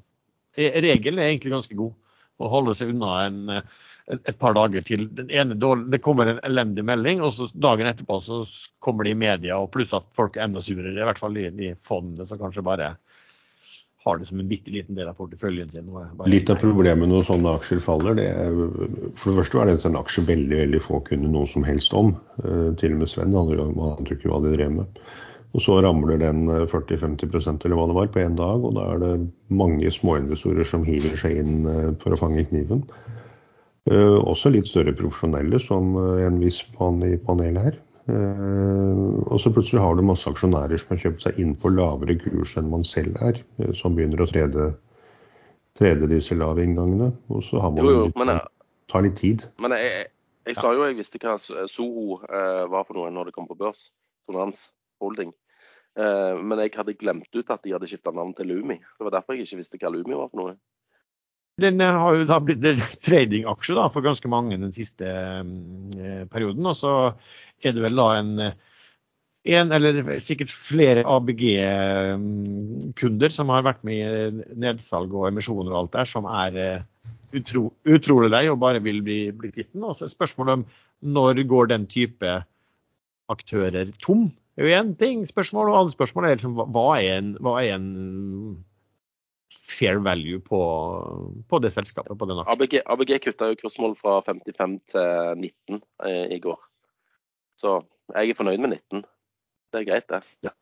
Regelen 0.55 1.19
er 1.19 1.31
egentlig 1.31 1.55
ganske 1.55 1.77
god. 1.79 1.95
Å 2.41 2.49
holde 2.51 2.75
seg 2.77 2.93
unna 2.93 3.11
en, 3.25 3.39
et 4.11 4.37
par 4.39 4.55
dager 4.57 4.85
til. 4.85 5.07
Dårlig, 5.11 5.87
det 5.93 6.01
kommer 6.05 6.29
en 6.31 6.41
elendig 6.47 6.85
melding, 6.87 7.23
og 7.25 7.33
så 7.37 7.49
dagen 7.55 7.89
etterpå 7.89 8.19
så 8.27 8.41
kommer 8.83 9.07
det 9.07 9.15
i 9.15 9.21
media, 9.21 9.59
og 9.61 9.71
pluss 9.75 9.95
at 9.97 10.09
folk 10.17 10.37
er 10.37 10.47
enda 10.49 10.63
surere. 10.65 10.93
I 10.95 11.07
hvert 11.07 11.23
fall 11.23 11.39
de, 11.39 11.47
de 11.55 11.71
fondene 11.87 12.27
som 12.29 12.41
kanskje 12.41 12.67
bare 12.67 12.91
har 14.05 14.19
det 14.19 14.27
som 14.27 14.41
en 14.41 14.49
bitte 14.49 14.73
liten 14.73 14.97
del 14.97 15.09
av 15.11 15.17
porteføljen 15.19 15.71
sin. 15.71 15.89
Litt 16.31 16.51
av 16.53 16.61
problemet 16.63 17.11
når 17.11 17.27
sånne 17.29 17.53
aksjer 17.59 17.83
faller, 17.85 18.17
det 18.17 18.29
er 18.33 18.55
for 19.19 19.31
det 19.31 19.41
første 19.43 19.59
var 19.59 19.69
det 19.69 19.75
en 19.85 19.99
aksje 20.01 20.25
veldig 20.29 20.61
veldig 20.63 20.81
få 20.85 21.03
kunne 21.09 21.29
noe 21.33 21.49
som 21.51 21.67
helst 21.67 21.93
om. 21.97 22.15
Uh, 22.41 22.71
til 22.81 22.97
og 22.97 23.03
med 23.03 23.13
Sven 23.13 23.37
han 23.37 23.53
ante 23.91 24.17
ikke 24.17 24.33
hva 24.33 24.41
de 24.45 24.55
drev 24.55 24.73
med. 24.79 25.03
Og 25.51 25.65
så 25.65 25.81
ramler 25.83 26.21
den 26.23 26.47
40-50 26.49 27.67
eller 27.67 27.77
hva 27.77 27.87
det 27.91 27.99
var 27.99 28.11
på 28.15 28.23
én 28.23 28.39
dag, 28.39 28.65
og 28.65 28.77
da 28.79 28.87
er 28.95 29.01
det 29.03 29.15
mange 29.53 29.91
småinvestorer 29.93 30.65
som 30.65 30.87
hiver 30.87 31.17
seg 31.21 31.43
inn 31.43 31.67
uh, 31.69 31.91
for 32.01 32.17
å 32.17 32.21
fange 32.21 32.47
kniven. 32.49 32.87
Også 33.91 34.53
litt 34.53 34.69
større 34.69 34.93
profesjonelle, 34.95 35.59
som 35.65 35.97
en 35.99 36.37
viss 36.39 36.61
mann 36.77 37.01
i 37.03 37.17
panelet 37.19 37.65
her. 37.65 37.79
Eh, 38.09 39.01
og 39.27 39.41
så 39.43 39.53
plutselig 39.53 39.83
har 39.83 39.97
du 39.97 40.05
masse 40.07 40.31
aksjonærer 40.31 40.81
som 40.81 40.95
har 40.95 41.03
kjøpt 41.05 41.27
seg 41.27 41.41
inn 41.43 41.53
på 41.61 41.73
lavere 41.75 42.17
kurs 42.23 42.57
enn 42.59 42.71
man 42.73 42.87
selv 42.87 43.19
er, 43.25 43.43
eh, 43.61 43.75
som 43.77 43.99
begynner 43.99 44.25
å 44.25 44.29
trede, 44.31 44.71
trede 45.79 46.09
disse 46.11 46.39
lave 46.39 46.65
inngangene. 46.65 47.13
Og 47.29 47.45
så 47.47 47.61
har 47.63 47.75
man 47.75 47.85
jo, 47.85 47.93
jo, 47.99 48.09
litt, 48.09 48.33
jeg, 48.33 48.49
tar 48.93 49.07
litt 49.07 49.21
tid. 49.21 49.47
Men 49.63 49.77
jeg, 49.77 49.93
jeg, 49.93 50.09
jeg 50.49 50.57
ja. 50.57 50.63
sa 50.63 50.73
jo 50.75 50.89
jeg 50.89 50.99
visste 50.99 51.21
hva 51.23 51.37
Soho 51.41 52.23
eh, 52.25 52.65
var 52.73 52.89
for 52.89 52.99
noe 52.99 53.13
når 53.15 53.31
det 53.31 53.37
kom 53.37 53.51
på 53.51 53.59
børs. 53.59 53.91
Tonans 54.29 54.71
Holding. 55.03 55.33
Eh, 55.99 56.35
men 56.39 56.61
jeg 56.63 56.75
hadde 56.77 56.99
glemt 56.99 57.31
ut 57.35 57.51
at 57.51 57.65
de 57.65 57.75
hadde 57.75 57.89
skifta 57.91 58.13
navn 58.15 58.35
til 58.37 58.51
Lumi. 58.53 58.79
Det 58.79 59.07
var 59.07 59.19
derfor 59.19 59.37
jeg 59.37 59.49
ikke 59.49 59.63
visste 59.63 59.81
hva 59.81 59.93
Lumi 59.93 60.17
var 60.17 60.31
for 60.31 60.43
noe. 60.43 60.59
Den 61.61 61.83
har 61.83 62.17
jo 62.17 62.25
da 62.29 62.39
blitt 62.41 62.65
tradingaksje 63.07 63.89
for 63.93 64.07
ganske 64.07 64.31
mange 64.33 64.59
den 64.61 64.73
siste 64.75 65.09
eh, 65.11 66.25
perioden. 66.31 66.67
Og 66.71 66.79
så 66.79 66.95
er 67.69 67.73
det 67.77 67.83
vel 67.85 67.97
da 68.01 68.09
en, 68.19 68.31
en 69.57 69.73
eller 69.77 70.19
sikkert 70.23 70.53
flere 70.55 71.03
ABG-kunder 71.09 71.71
som 73.35 73.49
har 73.55 73.67
vært 73.67 73.83
med 73.87 73.99
i 74.01 74.05
nedsalg 74.61 75.11
og 75.15 75.29
emisjoner 75.31 75.73
og 75.73 75.79
alt 75.83 75.95
der, 75.99 76.07
som 76.09 76.25
er 76.31 76.51
eh, 76.61 76.83
utro, 77.37 77.63
utrolig 77.89 78.31
lei 78.33 78.45
og 78.51 78.63
bare 78.63 78.81
vil 78.85 79.03
bli, 79.07 79.21
bli 79.37 79.51
kvitt 79.55 79.73
den. 79.75 79.85
Og 79.87 79.95
så 79.97 80.03
er 80.07 80.13
spørsmålet 80.15 80.53
om 80.59 80.65
når 81.01 81.43
går 81.49 81.65
den 81.73 81.85
type 81.91 82.31
aktører 83.31 83.87
tom? 84.03 84.23
Det 84.57 84.65
er 84.65 84.69
jo 84.69 84.79
én 84.81 84.97
ting 84.99 85.23
spørsmål, 85.29 85.71
og 85.71 85.79
andre 85.79 85.95
spørsmål 85.95 86.25
er 86.27 86.35
liksom, 86.37 86.59
hva 86.75 86.89
er 86.99 87.13
en, 87.21 87.29
hva 87.41 87.53
er 87.63 87.71
en 87.79 87.87
fair 89.51 90.01
value 90.05 90.41
på, 90.45 90.61
på, 91.49 91.61
det 91.63 91.73
selskapet? 91.73 92.19
på 92.19 92.29
den 92.29 92.43
ABG, 92.45 92.83
ABG 92.85 93.15
kutta 93.25 93.51
jo 93.51 93.61
kursmål 93.63 93.97
fra 94.01 94.19
55 94.27 94.77
til 94.93 95.41
19 95.41 95.81
eh, 96.07 96.27
i 96.37 96.41
går. 96.43 96.61
Så 97.61 97.77
jeg 98.15 98.33
er 98.33 98.39
fornøyd 98.39 98.63
med 98.63 98.77
19. 98.79 99.05
Det 99.71 99.81
er 99.83 99.87
greit, 99.89 100.11
det. 100.11 100.23
Ja. 100.47 100.57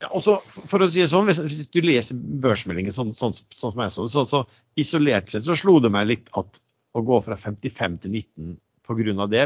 Ja, 0.00 0.08
også, 0.16 0.38
for 0.48 0.80
å 0.80 0.88
si 0.88 1.02
det 1.02 1.10
sånn, 1.10 1.26
hvis, 1.28 1.42
hvis 1.44 1.68
du 1.76 1.82
leser 1.84 2.16
børsmeldingen 2.40 2.94
sånn, 2.96 3.10
sånn, 3.12 3.34
sånn 3.36 3.74
som 3.74 3.82
jeg 3.84 3.92
så 3.92 4.06
så, 4.08 4.22
så 4.24 4.38
isolert 4.80 5.28
sett 5.28 5.44
så 5.44 5.56
slo 5.60 5.74
det 5.84 5.90
meg 5.92 6.08
litt 6.08 6.30
at 6.40 6.62
å 6.96 7.02
gå 7.04 7.18
fra 7.26 7.36
55 7.36 7.98
til 8.00 8.14
19 8.16 8.54
pga. 8.88 9.26
det 9.30 9.44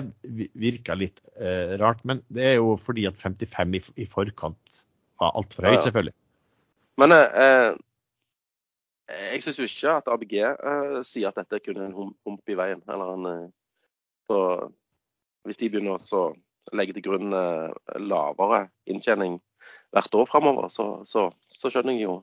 virka 0.54 0.94
litt 0.94 1.18
eh, 1.36 1.74
rart. 1.80 2.04
Men 2.04 2.22
det 2.32 2.46
er 2.52 2.54
jo 2.56 2.76
fordi 2.80 3.06
at 3.10 3.18
55 3.20 3.74
i, 3.74 3.82
i 4.04 4.06
forkant 4.08 4.84
var 5.20 5.34
altfor 5.34 5.68
høyt, 5.68 5.82
selvfølgelig. 5.84 6.14
Men 7.02 7.16
eh, 7.18 7.74
jeg 9.10 9.42
syns 9.44 9.60
jo 9.60 9.68
ikke 9.68 9.98
at 9.98 10.08
ABG 10.14 10.38
eh, 10.40 10.96
sier 11.04 11.28
at 11.28 11.42
dette 11.42 11.58
er 11.58 11.64
kun 11.66 11.82
en 11.82 11.94
hump 11.98 12.48
i 12.48 12.56
veien. 12.58 12.82
eller 12.88 13.12
en, 13.18 13.28
eh, 13.32 13.52
så 14.30 14.38
hvis 15.44 15.60
de 15.60 15.70
begynner 15.70 16.00
å 16.00 16.24
legge 16.72 16.96
til 16.96 17.04
grunn 17.08 17.34
eh, 17.36 17.72
lavere 18.00 18.66
inntjening 18.90 19.38
hvert 19.94 20.16
år 20.16 20.28
framover, 20.28 20.68
så, 20.72 20.86
så, 21.06 21.28
så, 21.52 21.70
skjønner 21.70 21.94
jeg 21.94 22.06
jo 22.06 22.18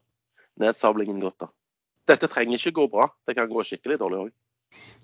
nedsablingen 0.62 1.22
godt. 1.24 1.46
da. 1.46 1.52
Dette 2.12 2.30
trenger 2.32 2.58
ikke 2.58 2.76
gå 2.82 2.88
bra, 2.92 3.08
det 3.28 3.38
kan 3.38 3.52
gå 3.52 3.64
skikkelig 3.66 4.02
dårlig 4.02 4.24
òg. 4.26 4.32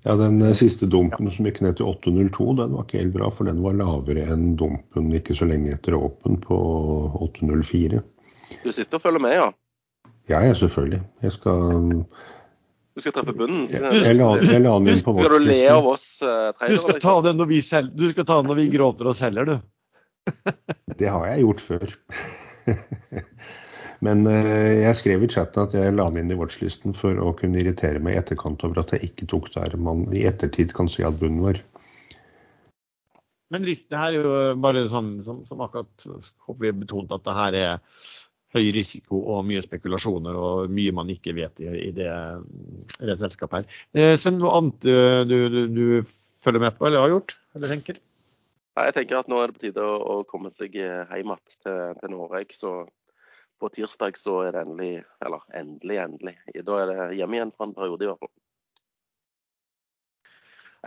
Ja, 0.06 0.15
Den 0.19 0.41
eh, 0.41 0.56
siste 0.57 0.89
dumpen 0.89 1.30
som 1.34 1.48
gikk 1.48 1.61
ned 1.64 1.77
til 1.80 1.89
802, 1.89 2.49
den 2.60 2.76
var 2.76 2.88
ikke 2.88 3.02
helt 3.02 3.15
bra, 3.15 3.30
for 3.34 3.49
den 3.49 3.61
var 3.64 3.77
lavere 3.77 4.27
enn 4.34 4.56
dumpen 4.60 5.14
ikke 5.15 5.38
så 5.38 5.48
lenge 5.49 5.76
etter 5.76 5.98
åpen 5.98 6.39
på 6.44 6.57
804. 7.30 8.03
Du 8.64 8.69
sitter 8.72 8.99
og 8.99 9.03
følger 9.03 9.23
med, 9.23 9.38
ja? 9.38 9.48
Ja, 10.27 10.41
ja, 10.44 10.53
selvfølgelig. 10.60 11.02
Jeg 11.23 11.35
skal 11.38 12.03
du 12.98 13.03
skal 13.03 13.14
treffe 13.14 13.34
bunnen? 13.38 13.68
Jeg, 13.69 13.82
jeg, 13.94 14.18
la, 14.18 14.28
jeg 14.41 14.61
la 14.64 14.72
den 14.80 14.90
inn 14.90 15.02
på 15.06 15.14
Skal 15.19 15.36
du 15.36 15.44
le 15.45 15.57
av 15.69 15.86
oss 15.86 16.06
uh, 16.26 16.49
trailere? 16.57 16.74
Du 16.74 16.82
skal 16.82 16.95
ta 16.98 17.11
liksom? 17.14 17.26
den 17.28 17.38
når 17.38 17.49
vi, 17.52 17.60
du 17.94 18.07
skal 18.10 18.26
ta 18.26 18.38
den 18.40 18.49
når 18.49 18.57
vi 18.57 18.65
gråter 18.74 19.10
og 19.11 19.18
selger, 19.18 19.52
du. 19.52 20.32
det 20.99 21.11
har 21.14 21.28
jeg 21.30 21.44
gjort 21.44 21.61
før. 21.68 21.94
Men 24.07 24.26
uh, 24.26 24.74
jeg 24.82 24.98
skrev 24.98 25.28
i 25.28 25.30
chatten 25.30 25.68
at 25.68 25.78
jeg 25.78 25.94
la 25.94 26.10
den 26.10 26.24
inn 26.24 26.34
i 26.34 26.40
watchlisten 26.40 26.98
for 26.98 27.22
å 27.22 27.36
kunne 27.38 27.61
irritere 27.61 28.02
meg 28.02 28.18
i 28.18 28.22
etterkant 28.24 28.65
over 28.65 28.82
at 28.82 28.95
jeg 28.98 29.11
ikke 29.11 29.30
tok 29.30 29.52
der 29.53 29.78
man 29.78 30.07
i 30.10 30.26
ettertid 30.26 30.74
kan 30.78 30.90
si 30.90 31.06
at 31.06 31.22
bunnen 31.22 31.45
var. 31.45 31.61
Men 33.53 33.64
listen 33.64 33.94
her 33.94 34.18
er 34.18 34.26
jo 34.26 34.38
bare 34.60 34.88
sånn 34.90 35.19
som, 35.24 35.45
som 35.45 35.61
akkurat 35.64 36.10
håper 36.49 36.65
vi 36.65 36.78
betonet 36.82 37.14
at 37.14 37.30
det 37.30 37.38
her 37.38 37.61
er 37.61 37.78
høy 38.56 38.69
risiko 38.76 39.19
og 39.34 39.45
mye 39.48 39.64
spekulasjoner 39.65 40.38
og 40.40 40.74
mye 40.74 40.94
man 40.95 41.10
ikke 41.11 41.36
vet 41.36 41.60
i, 41.64 41.68
i, 41.90 41.91
det, 41.95 42.10
i 43.02 43.10
det, 43.10 43.18
selskapet 43.19 43.60
her. 43.65 43.80
Eh, 43.98 44.14
Sven, 44.19 44.40
noe 44.40 44.53
annet 44.56 44.88
eh, 44.88 45.22
du, 45.28 45.38
du, 45.52 45.61
du, 45.74 46.14
følger 46.38 46.64
med 46.64 46.78
på 46.78 46.88
eller 46.88 47.02
har 47.03 47.11
gjort, 47.11 47.34
eller 47.57 47.74
tenker? 47.74 47.98
Jeg 48.78 48.94
tenker 48.94 49.18
at 49.18 49.28
nå 49.28 49.40
er 49.41 49.49
det 49.49 49.57
på 49.57 49.64
tide 49.65 49.84
å, 49.84 49.95
å 49.98 50.15
komme 50.30 50.52
seg 50.53 50.76
hjem 50.78 51.10
igjen 51.18 51.40
til, 51.65 51.95
til 51.98 52.11
Norge. 52.14 52.45
Så 52.56 52.74
på 53.57 53.69
tirsdag 53.74 54.19
så 54.22 54.44
er 54.45 54.53
det 54.53 54.61
endelig, 54.68 55.02
eller 55.26 55.44
endelig, 55.57 55.98
endelig. 56.03 56.36
Da 56.61 56.78
er 56.84 56.91
det 56.91 57.07
hjemme 57.18 57.40
igjen 57.40 57.53
for 57.57 57.68
en 57.68 57.76
periode 57.76 58.06
i 58.06 58.11
hvert 58.11 58.22
fall. 58.22 58.34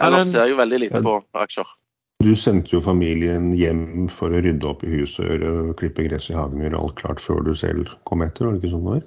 Ellers 0.06 0.30
ser 0.30 0.46
jeg 0.46 0.54
jo 0.54 0.60
veldig 0.62 0.78
lite 0.84 1.02
på 1.04 1.16
aksjer. 1.42 1.74
Du 2.20 2.34
sendte 2.36 2.74
jo 2.74 2.82
familien 2.84 3.54
hjem 3.56 4.08
for 4.12 4.28
å 4.28 4.40
rydde 4.44 4.66
opp 4.68 4.82
i 4.84 4.90
huset 4.92 5.40
og 5.40 5.70
klippe 5.80 6.04
gress 6.04 6.26
i 6.28 6.34
hagen 6.36 6.58
og 6.58 6.66
gjøre 6.66 6.80
alt 6.82 6.98
klart 6.98 7.22
før 7.24 7.38
du 7.46 7.54
selv 7.56 7.94
kom 8.04 8.20
etter, 8.20 8.44
var 8.44 8.52
det 8.52 8.60
ikke 8.60 8.72
sånn 8.74 8.82
det 8.84 8.92
var? 8.92 9.06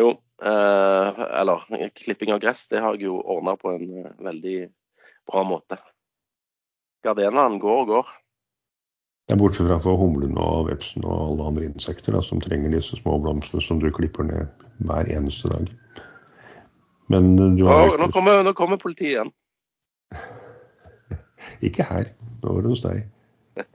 Jo, 0.00 0.06
eh, 0.40 1.20
eller 1.42 1.90
klipping 2.00 2.32
av 2.32 2.40
gress, 2.40 2.64
det 2.72 2.80
har 2.80 2.96
jeg 2.96 3.10
jo 3.10 3.18
ordna 3.20 3.58
på 3.60 3.74
en 3.74 3.84
eh, 3.84 4.14
veldig 4.24 4.56
bra 5.28 5.42
måte. 5.44 5.76
Gardenene 7.04 7.60
går 7.60 7.82
og 7.82 7.92
går. 7.92 8.14
Ja, 9.28 9.36
Bortsett 9.36 9.68
fra 9.68 9.76
for 9.84 10.00
humlene 10.00 10.40
og 10.40 10.70
vepsen 10.70 11.04
og 11.04 11.26
alle 11.26 11.50
andre 11.50 11.68
insekter 11.68 12.16
da, 12.16 12.24
som 12.24 12.40
trenger 12.40 12.72
disse 12.72 12.96
små 13.02 13.18
blomstene 13.20 13.60
som 13.64 13.84
du 13.84 13.90
klipper 13.92 14.24
ned 14.30 14.64
hver 14.88 15.12
eneste 15.12 15.52
dag. 15.52 15.68
Men 17.12 17.34
du 17.36 17.66
har 17.68 17.90
nå, 17.92 18.00
nå, 18.00 18.08
kommer, 18.16 18.40
nå 18.48 18.56
kommer 18.56 18.80
politiet 18.80 19.18
igjen. 19.18 19.34
Ikke 21.62 21.86
her. 21.88 22.10
Nå 22.42 22.56
var 22.56 22.64
det 22.64 22.72
hos 22.74 22.84
deg. 22.84 23.04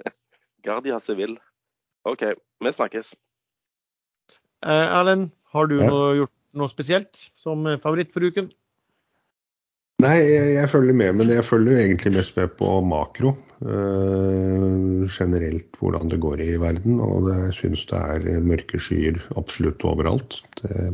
Guardia 0.65 0.99
Civil. 1.03 1.37
OK, 2.09 2.25
vi 2.63 2.73
snakkes. 2.75 3.13
Eh, 4.65 4.87
Erlend, 4.99 5.29
har 5.53 5.69
du 5.69 5.77
ja. 5.79 5.87
noe, 5.87 6.15
gjort 6.23 6.35
noe 6.59 6.71
spesielt 6.71 7.29
som 7.39 7.67
favoritt 7.83 8.11
for 8.15 8.25
uken? 8.25 8.49
Nei, 9.99 10.15
jeg, 10.23 10.51
jeg, 10.55 10.71
følger 10.71 10.95
med, 10.95 11.15
men 11.19 11.31
jeg 11.33 11.43
følger 11.43 11.81
egentlig 11.81 12.13
mest 12.15 12.37
med 12.39 12.53
på 12.59 12.77
makro. 12.87 13.33
Eh, 13.59 15.07
generelt 15.11 15.75
hvordan 15.81 16.11
det 16.11 16.21
går 16.23 16.43
i 16.45 16.53
verden. 16.61 17.01
Og 17.03 17.27
det, 17.27 17.35
jeg 17.49 17.57
syns 17.57 17.83
det 17.89 17.99
er 17.99 18.45
mørke 18.45 18.79
skyer 18.79 19.19
absolutt 19.39 19.83
overalt. 19.87 20.39
Det, 20.61 20.87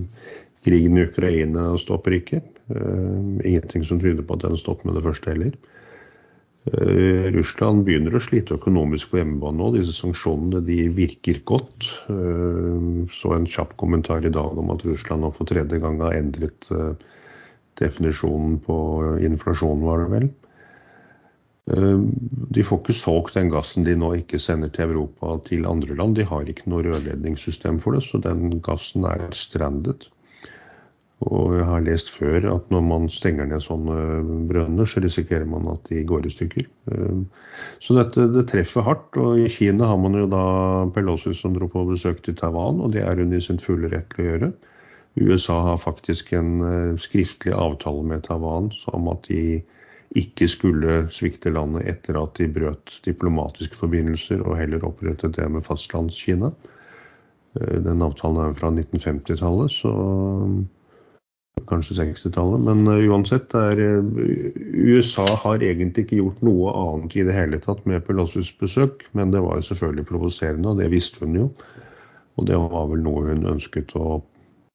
krigen 0.65 0.97
i 0.97 1.05
Ukraina 1.05 1.67
stopper 1.77 2.17
ikke. 2.17 2.41
Eh, 2.73 3.21
ingenting 3.45 3.85
som 3.85 4.01
tyder 4.01 4.25
på 4.25 4.39
at 4.39 4.47
den 4.47 4.57
stopper 4.57 4.89
med 4.89 4.97
det 4.97 5.05
første 5.05 5.35
heller. 5.35 5.53
Eh, 6.65 7.27
Russland 7.35 7.83
begynner 7.85 8.15
å 8.17 8.21
slite 8.23 8.55
økonomisk 8.57 9.11
på 9.11 9.19
hjemmebane 9.19 9.59
nå. 9.59 9.67
Disse 9.75 9.93
sanksjonene 9.93 10.63
de 10.65 10.79
virker 10.97 11.43
godt. 11.45 11.89
Eh, 12.09 12.87
så 13.13 13.35
en 13.35 13.45
kjapp 13.49 13.75
kommentar 13.81 14.25
i 14.25 14.33
dag 14.33 14.57
om 14.57 14.71
at 14.73 14.85
Russland 14.87 15.21
nå 15.21 15.29
for 15.35 15.49
tredje 15.49 15.77
gang 15.83 16.01
har 16.01 16.17
endret 16.17 16.71
eh, 16.73 16.95
definisjonen 17.77 18.57
på 18.65 18.79
inflasjon, 19.27 19.85
var 19.85 20.01
det 20.05 20.09
vel. 20.15 20.27
De 21.65 22.61
får 22.63 22.77
ikke 22.77 22.93
solgt 22.93 23.35
den 23.35 23.49
gassen 23.49 23.83
de 23.83 23.95
nå 23.97 24.11
ikke 24.19 24.37
sender 24.39 24.69
til 24.71 24.91
Europa 24.93 25.33
til 25.47 25.65
andre 25.65 25.97
land. 25.97 26.13
De 26.15 26.23
har 26.29 26.45
ikke 26.47 26.69
noe 26.69 26.85
rørledningssystem 26.85 27.79
for 27.81 27.97
det, 27.97 28.03
så 28.05 28.21
den 28.21 28.59
gassen 28.63 29.03
er 29.09 29.25
strandet. 29.35 30.05
Og 31.25 31.55
jeg 31.57 31.65
har 31.65 31.85
lest 31.85 32.11
før 32.13 32.45
at 32.51 32.67
når 32.69 32.83
man 32.85 33.07
stenger 33.09 33.47
ned 33.49 33.63
sånne 33.63 33.97
brønner, 34.49 34.85
så 34.85 35.01
risikerer 35.01 35.47
man 35.49 35.65
at 35.71 35.87
de 35.89 36.03
går 36.05 36.27
i 36.27 36.33
stykker. 36.33 36.67
Eh, 36.91 37.47
så 37.81 37.97
dette 37.97 38.27
det 38.35 38.45
treffer 38.51 38.85
hardt. 38.85 39.17
Og 39.17 39.41
i 39.41 39.49
Kina 39.49 39.89
har 39.89 39.97
man 40.01 40.17
jo 40.19 40.27
da 40.29 40.45
Pelosi 40.93 41.33
som 41.37 41.55
dro 41.57 41.69
på 41.71 41.87
besøk 41.89 42.21
til 42.25 42.37
Taiwan, 42.37 42.83
og 42.85 42.93
det 42.93 43.05
er 43.07 43.21
hun 43.21 43.33
i 43.33 43.41
sin 43.41 43.61
fulle 43.61 43.89
rett 43.93 44.11
til 44.13 44.25
å 44.25 44.29
gjøre. 44.29 44.51
USA 45.15 45.61
har 45.71 45.81
faktisk 45.81 46.33
en 46.35 46.59
eh, 46.61 46.99
skriftlig 47.01 47.55
avtale 47.55 48.03
med 48.05 48.27
Taiwan 48.27 48.69
om 48.93 49.09
at 49.13 49.25
de 49.31 49.63
ikke 50.15 50.47
skulle 50.47 50.99
svikte 51.11 51.51
landet 51.51 51.87
etter 51.89 52.19
at 52.19 52.37
de 52.39 52.47
brøt 52.51 52.99
diplomatiske 53.07 53.75
forbindelser 53.79 54.43
og 54.45 54.59
heller 54.59 54.85
opprettet 54.87 55.35
det 55.39 55.47
med 55.51 55.65
fastlandskina. 55.65 56.51
Eh, 57.57 57.77
den 57.81 58.03
avtalen 58.05 58.43
er 58.45 58.57
fra 58.59 58.69
1950-tallet, 58.75 59.73
så 59.73 59.95
kanskje 61.69 61.97
60-tallet. 61.97 62.61
Men 62.65 62.87
uh, 62.87 62.99
uansett, 63.09 63.53
er, 63.57 63.79
uh, 63.79 64.03
USA 64.73 65.25
har 65.43 65.63
egentlig 65.63 66.05
ikke 66.05 66.21
gjort 66.21 66.45
noe 66.45 66.73
annet 66.75 67.17
i 67.17 67.25
det 67.27 67.35
hele 67.35 67.59
tatt 67.63 67.83
med 67.89 68.05
Pelosi's 68.07 68.51
besøk, 68.61 69.05
men 69.17 69.33
det 69.33 69.43
var 69.43 69.59
jo 69.59 69.69
selvfølgelig 69.69 70.07
provoserende, 70.11 70.71
og 70.71 70.81
det 70.81 70.91
visste 70.93 71.23
hun 71.23 71.37
jo. 71.39 71.51
Og 72.35 72.49
det 72.49 72.57
var 72.59 72.89
vel 72.91 73.05
noe 73.05 73.29
hun 73.29 73.47
ønsket 73.55 73.95
å 73.97 74.19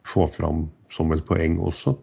få 0.09 0.27
fram 0.32 0.65
som 0.90 1.12
et 1.15 1.27
poeng 1.28 1.61
også. 1.62 1.94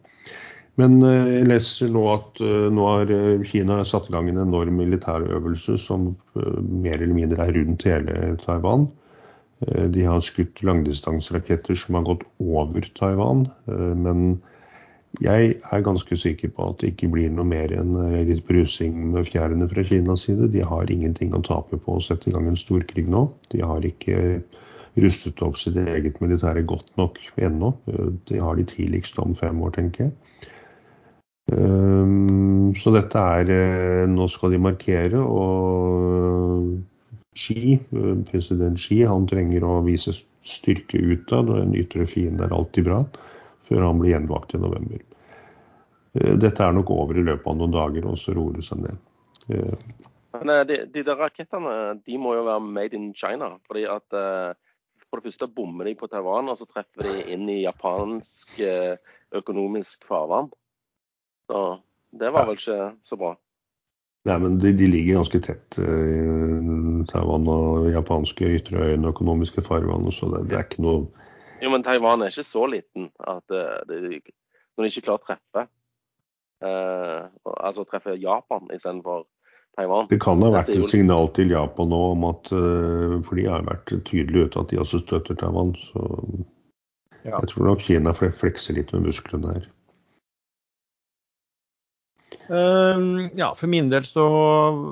Men 0.77 0.99
uh, 1.01 1.25
jeg 1.25 1.49
leser 1.49 1.89
nå 1.91 2.03
at 2.13 2.43
nå 2.71 2.85
har 2.85 3.11
Kina 3.49 3.81
satt 3.87 4.11
i 4.11 4.13
gang 4.13 4.29
en 4.29 4.43
enorm 4.45 4.77
militærøvelse 4.77 5.79
som 5.81 6.11
mer 6.37 7.01
eller 7.01 7.17
mindre 7.17 7.47
er 7.47 7.57
rundt 7.57 7.87
hele 7.89 8.35
Taiwan. 8.43 8.85
De 9.65 10.03
har 10.05 10.21
skutt 10.21 10.59
langdistanseraketter 10.61 11.73
som 11.73 11.95
har 11.97 12.03
gått 12.05 12.21
over 12.37 12.85
Taiwan, 12.93 13.47
men 13.65 14.35
jeg 15.23 15.55
er 15.71 15.81
ganske 15.85 16.17
sikker 16.19 16.51
på 16.53 16.69
at 16.69 16.81
det 16.81 16.91
ikke 16.93 17.09
blir 17.13 17.31
noe 17.33 17.47
mer 17.47 17.71
enn 17.73 17.95
eh, 18.03 18.21
litt 18.27 18.43
brusing 18.47 18.93
med 19.15 19.25
fjærene 19.29 19.67
fra 19.71 19.85
Kinas 19.87 20.27
side. 20.27 20.51
De 20.53 20.61
har 20.61 20.91
ingenting 20.93 21.33
å 21.33 21.41
tape 21.45 21.79
på 21.81 21.97
å 21.97 22.03
sette 22.03 22.29
i 22.29 22.35
gang 22.35 22.49
en 22.51 22.59
storkrig 22.59 23.07
nå. 23.09 23.25
De 23.53 23.63
har 23.65 23.85
ikke 23.87 24.43
rustet 25.01 25.41
opp 25.45 25.57
sitt 25.61 25.77
eget 25.81 26.21
militære 26.21 26.65
godt 26.69 26.91
nok 27.01 27.17
ennå. 27.35 27.73
Eh, 27.89 28.11
de 28.29 28.43
har 28.43 28.59
de 28.59 28.67
tidligst 28.69 29.17
om 29.23 29.33
fem 29.37 29.57
år, 29.65 29.73
tenker 29.79 30.07
jeg. 30.07 30.13
Ehm, 31.55 32.75
så 32.75 32.91
dette 32.91 33.23
er 33.39 33.51
eh, 33.53 34.05
Nå 34.11 34.27
skal 34.29 34.53
de 34.53 34.61
markere, 34.61 35.21
og 35.23 36.75
Xi, 37.37 37.77
president 38.29 38.79
Xi, 38.81 39.03
han 39.07 39.27
trenger 39.29 39.65
å 39.65 39.79
vise 39.85 40.13
styrke 40.47 40.99
utad, 40.99 41.49
og 41.49 41.61
en 41.61 41.75
ytre 41.77 42.05
fiende 42.09 42.45
er 42.45 42.55
alltid 42.55 42.87
bra 42.89 43.01
før 43.67 43.83
han 43.83 44.01
blir 44.01 44.15
gjenvalgt 44.15 44.55
i 44.55 44.61
november. 44.63 45.06
Eh, 46.17 46.35
dette 46.39 46.63
er 46.63 46.75
nok 46.75 46.91
over 46.93 47.17
i 47.17 47.25
løpet 47.25 47.47
av 47.49 47.57
noen 47.59 47.73
dager, 47.75 48.07
og 48.09 48.19
så 48.21 48.35
roer 48.35 48.57
det 48.57 48.65
seg 48.67 48.83
ned. 48.85 49.01
Eh, 49.53 50.05
Men 50.37 50.53
eh, 50.53 50.63
de, 50.69 50.79
de, 50.93 51.03
der 51.05 51.19
rakettene 51.19 51.73
de 52.03 52.21
må 52.21 52.35
jo 52.37 52.45
være 52.47 52.63
made 52.63 52.97
in 52.97 53.11
China. 53.13 53.55
fordi 53.67 53.85
at 53.89 54.19
For 55.07 55.19
det 55.21 55.29
første 55.31 55.47
bommer 55.47 55.87
de 55.87 55.95
på 55.95 56.07
Taiwan, 56.11 56.49
og 56.49 56.57
så 56.59 56.65
treffer 56.67 57.07
de 57.07 57.31
inn 57.31 57.47
i 57.49 57.61
japansk 57.63 58.59
økonomisk 59.31 60.03
farvann. 60.03 60.49
Så 61.47 61.79
det 62.11 62.31
var 62.35 62.49
vel 62.49 62.57
ikke 62.59 62.89
så 63.07 63.15
bra. 63.15 63.37
Nei, 64.27 64.35
men 64.43 64.57
de, 64.59 64.73
de 64.75 64.89
ligger 64.91 65.21
ganske 65.21 65.39
tett, 65.39 65.77
Taiwan 67.07 67.47
og 67.47 67.87
japanske 67.93 68.49
ytre 68.57 68.89
øyne, 68.89 69.13
økonomiske 69.13 69.63
farvann. 69.63 70.11
Så 70.11 70.27
det, 70.33 70.43
det 70.51 70.59
er 70.59 70.67
ikke 70.67 70.83
noe 70.83 71.07
jo, 71.57 71.71
men 71.73 71.81
Taiwan 71.81 72.21
er 72.21 72.29
ikke 72.29 72.45
så 72.45 72.67
liten 72.69 73.07
at 73.23 73.47
det, 73.49 74.19
når 74.75 74.83
de 74.83 74.91
ikke 74.91 75.05
klarer 75.07 75.23
å 75.23 75.25
treffe 75.25 75.63
Altså 76.61 77.83
treffe 77.85 78.15
Japan 78.17 78.69
istedenfor 78.73 79.25
Taiwan. 79.77 80.09
Det 80.09 80.19
kan 80.23 80.41
ha 80.41 80.51
vært 80.55 80.73
et 80.73 80.89
signal 80.89 81.29
til 81.37 81.53
Japan 81.53 81.91
nå 81.93 82.01
om 82.15 82.27
at 82.31 82.49
uh, 82.55 83.17
For 83.27 83.37
de 83.37 83.45
har 83.45 83.65
vært 83.67 83.93
tydelige 84.09 84.49
ute 84.49 84.65
at 84.65 84.73
de 84.73 84.81
også 84.81 85.03
støtter 85.05 85.37
Taiwan. 85.37 85.75
Så 85.91 86.03
ja. 87.23 87.37
jeg 87.37 87.53
tror 87.53 87.71
nok 87.71 87.83
Kina 87.85 88.13
flekser 88.17 88.77
litt 88.77 88.93
med 88.95 89.09
musklene 89.11 89.57
her. 89.57 89.67
Um, 92.47 93.27
ja, 93.35 93.49
for 93.59 93.67
min 93.67 93.89
del 93.91 94.05
så 94.07 94.23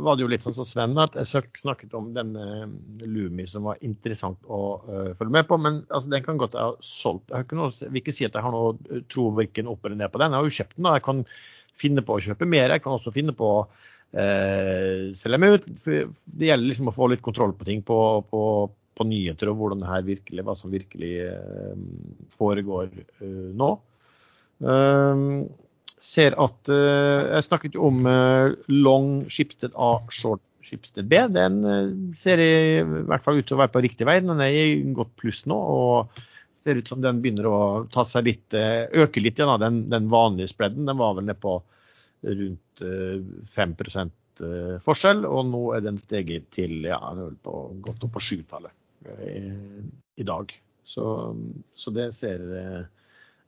var 0.04 0.18
det 0.18 0.26
jo 0.26 0.30
litt 0.32 0.44
sånn 0.44 0.56
som 0.58 0.68
Sven, 0.68 0.98
at 1.00 1.16
jeg 1.16 1.46
snakket 1.56 1.94
om 1.96 2.10
denne 2.16 2.68
Lumi 3.00 3.46
som 3.48 3.64
var 3.70 3.80
interessant 3.86 4.42
å 4.44 4.62
uh, 4.84 5.12
følge 5.16 5.38
med 5.38 5.48
på. 5.50 5.58
Men 5.64 5.82
altså, 5.88 6.12
den 6.12 6.26
kan 6.26 6.40
godt 6.42 6.58
ha 6.60 6.74
solgt. 6.84 7.32
Jeg 7.32 7.58
noe, 7.58 7.72
vil 7.88 8.02
ikke 8.04 8.16
si 8.16 8.28
at 8.28 8.36
jeg 8.36 8.46
har 8.46 8.54
noe 8.54 8.76
eh, 8.92 9.06
tro 9.12 9.30
verken 9.36 9.72
opp 9.72 9.88
eller 9.88 10.04
ned 10.04 10.12
på 10.12 10.22
den. 10.22 10.36
Jeg 10.36 10.44
har 10.44 10.50
jo 10.50 10.58
kjøpt 10.60 10.78
den, 10.78 10.90
da, 10.90 10.98
jeg 11.00 11.08
kan 11.08 11.24
finne 11.80 12.04
på 12.06 12.16
å 12.16 12.24
kjøpe 12.24 12.48
mer. 12.50 12.74
Jeg 12.74 12.84
kan 12.84 12.96
også 12.96 13.14
finne 13.16 13.36
på 13.36 13.50
å 13.52 13.60
eh, 14.16 15.12
selge 15.18 15.42
meg 15.42 15.58
ut. 15.58 15.68
Det 15.86 16.50
gjelder 16.50 16.70
liksom 16.70 16.92
å 16.92 16.96
få 16.96 17.10
litt 17.12 17.26
kontroll 17.26 17.56
på 17.58 17.68
ting 17.68 17.84
på, 17.86 18.00
på, 18.30 18.46
på 18.96 19.08
nyheter 19.10 19.52
og 19.52 19.60
hvordan 19.60 19.84
det 19.84 19.92
her 19.92 20.08
virkelig, 20.08 20.48
hva 20.48 20.56
som 20.60 20.74
virkelig 20.74 21.14
eh, 21.28 21.86
foregår 22.38 22.90
nå. 23.60 23.76
Um, 24.56 25.48
ser 26.00 26.38
at 26.40 26.70
uh, 26.72 27.26
Jeg 27.28 27.44
snakket 27.44 27.74
jo 27.76 27.90
om 27.90 28.06
uh, 28.08 28.54
long 28.72 29.26
Schibsted 29.28 29.74
A, 29.76 29.98
short 30.16 30.44
Schibsted 30.64 31.10
B. 31.12 31.20
Den 31.30 31.60
ser 32.18 32.40
i, 32.42 32.54
i 32.80 33.02
hvert 33.10 33.26
fall 33.26 33.42
ut 33.42 33.46
til 33.46 33.58
å 33.58 33.60
være 33.60 33.74
på 33.74 33.84
riktig 33.84 34.08
vei. 34.08 34.16
Den 34.24 34.40
er 34.42 34.56
i 34.56 34.80
godt 34.96 35.12
pluss 35.20 35.44
nå. 35.50 35.58
og 35.60 36.24
ser 36.56 36.80
ut 36.80 36.88
som 36.88 37.02
den 37.04 37.22
begynner 37.24 37.48
å 37.50 37.60
ta 37.92 38.06
seg 38.08 38.30
litt, 38.30 38.56
øke 38.56 39.24
litt 39.24 39.40
igjen. 39.40 39.56
Den, 39.62 39.82
den 39.92 40.12
vanlige 40.12 40.54
spredden 40.54 40.88
den 40.90 41.00
var 41.02 41.18
vel 41.18 41.28
nede 41.28 41.40
på 41.42 41.58
rundt 42.26 42.84
5% 43.54 44.44
forskjell, 44.84 45.26
og 45.30 45.50
nå 45.52 45.62
er 45.76 45.84
den 45.86 46.00
steget 46.02 46.48
til 46.56 46.88
ja, 46.88 47.00
på, 47.44 47.56
godt 47.86 48.08
opp 48.08 48.16
på 48.18 48.24
sjutallet 48.24 48.74
i, 49.28 49.44
i 50.20 50.28
dag. 50.28 50.52
Så, 50.86 51.06
så 51.76 51.94
det, 51.94 52.10
ser, 52.18 52.44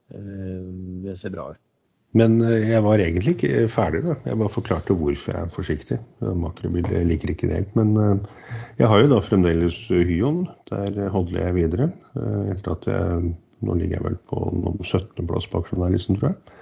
det 0.07 1.17
ser 1.19 1.33
bra 1.33 1.51
ut. 1.55 1.66
Men 2.17 2.37
eh, 2.41 2.69
jeg 2.71 2.83
var 2.85 3.01
egentlig 3.01 3.35
ikke 3.35 3.65
ferdig. 3.71 4.03
da. 4.05 4.15
Jeg 4.25 4.39
bare 4.39 4.53
forklarte 4.53 4.95
hvorfor 4.97 5.33
jeg 5.33 5.43
er 5.43 5.53
forsiktig. 5.53 5.97
Makrobildet 6.21 7.05
liker 7.09 7.33
ikke 7.33 7.49
det 7.49 7.59
helt. 7.59 7.75
Men 7.77 7.93
eh, 8.01 8.55
jeg 8.81 8.91
har 8.91 9.03
jo 9.03 9.11
da 9.11 9.21
fremdeles 9.23 9.79
Hyon. 9.89 10.45
Der 10.71 11.11
holder 11.13 11.43
jeg 11.45 11.57
videre. 11.57 11.91
Eh, 12.15 12.55
etter 12.55 12.77
at 12.77 12.89
jeg 12.93 13.35
Nå 13.65 13.73
ligger 13.73 13.95
jeg 13.95 14.03
vel 14.05 14.15
på 14.29 14.37
17.-plass 14.85 15.47
på 15.49 15.57
aksjonærlisten, 15.63 16.19
tror 16.19 16.27
jeg. 16.29 16.57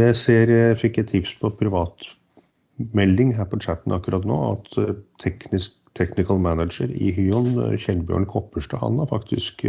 Jeg 0.00 0.14
ser 0.16 0.48
jeg 0.48 0.78
fikk 0.80 1.02
et 1.02 1.10
tips 1.10 1.34
på 1.36 1.50
privatmelding 1.58 3.34
her 3.36 3.44
på 3.50 3.58
chatten 3.60 3.92
akkurat 3.92 4.24
nå 4.24 4.38
at 4.54 4.78
teknisk, 5.20 5.74
technical 5.92 6.40
manager 6.40 6.88
i 6.88 7.10
Hyon, 7.12 7.52
Kjellbjørn 7.76 8.24
Kopperstad, 8.32 8.80
han 8.86 8.96
har 9.02 9.10
faktisk 9.12 9.66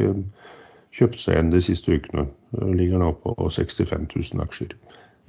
kjøpt 0.98 1.20
seg 1.22 1.36
igjen 1.36 1.52
de 1.54 1.62
siste 1.64 1.94
ukene. 1.94 2.28
Ligger 2.58 3.02
nå 3.02 3.12
på 3.24 3.36
65 3.38 4.08
000 4.16 4.44
aksjer. 4.44 4.74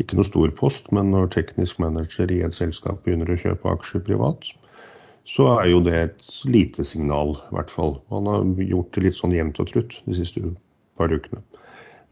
Ikke 0.03 0.16
noe 0.16 0.27
stor 0.28 0.53
post, 0.57 0.89
men 0.95 1.11
når 1.12 1.32
teknisk 1.35 1.81
manager 1.82 2.31
i 2.31 2.40
et 2.47 2.57
selskap 2.57 3.03
begynner 3.05 3.35
å 3.35 3.39
kjøpe 3.40 3.73
aksjer 3.73 4.05
privat, 4.07 4.47
så 5.28 5.51
er 5.59 5.69
jo 5.73 5.81
det 5.85 5.97
et 5.99 6.28
lite 6.49 6.86
signal, 6.89 7.35
i 7.51 7.57
hvert 7.57 7.73
fall. 7.73 7.99
Han 8.15 8.31
har 8.31 8.47
gjort 8.65 8.95
det 8.95 9.05
litt 9.05 9.19
sånn 9.19 9.35
jevnt 9.36 9.59
og 9.61 9.69
trutt 9.73 9.99
de 10.07 10.16
siste 10.16 10.45
par 10.97 11.12
ukene. 11.12 11.43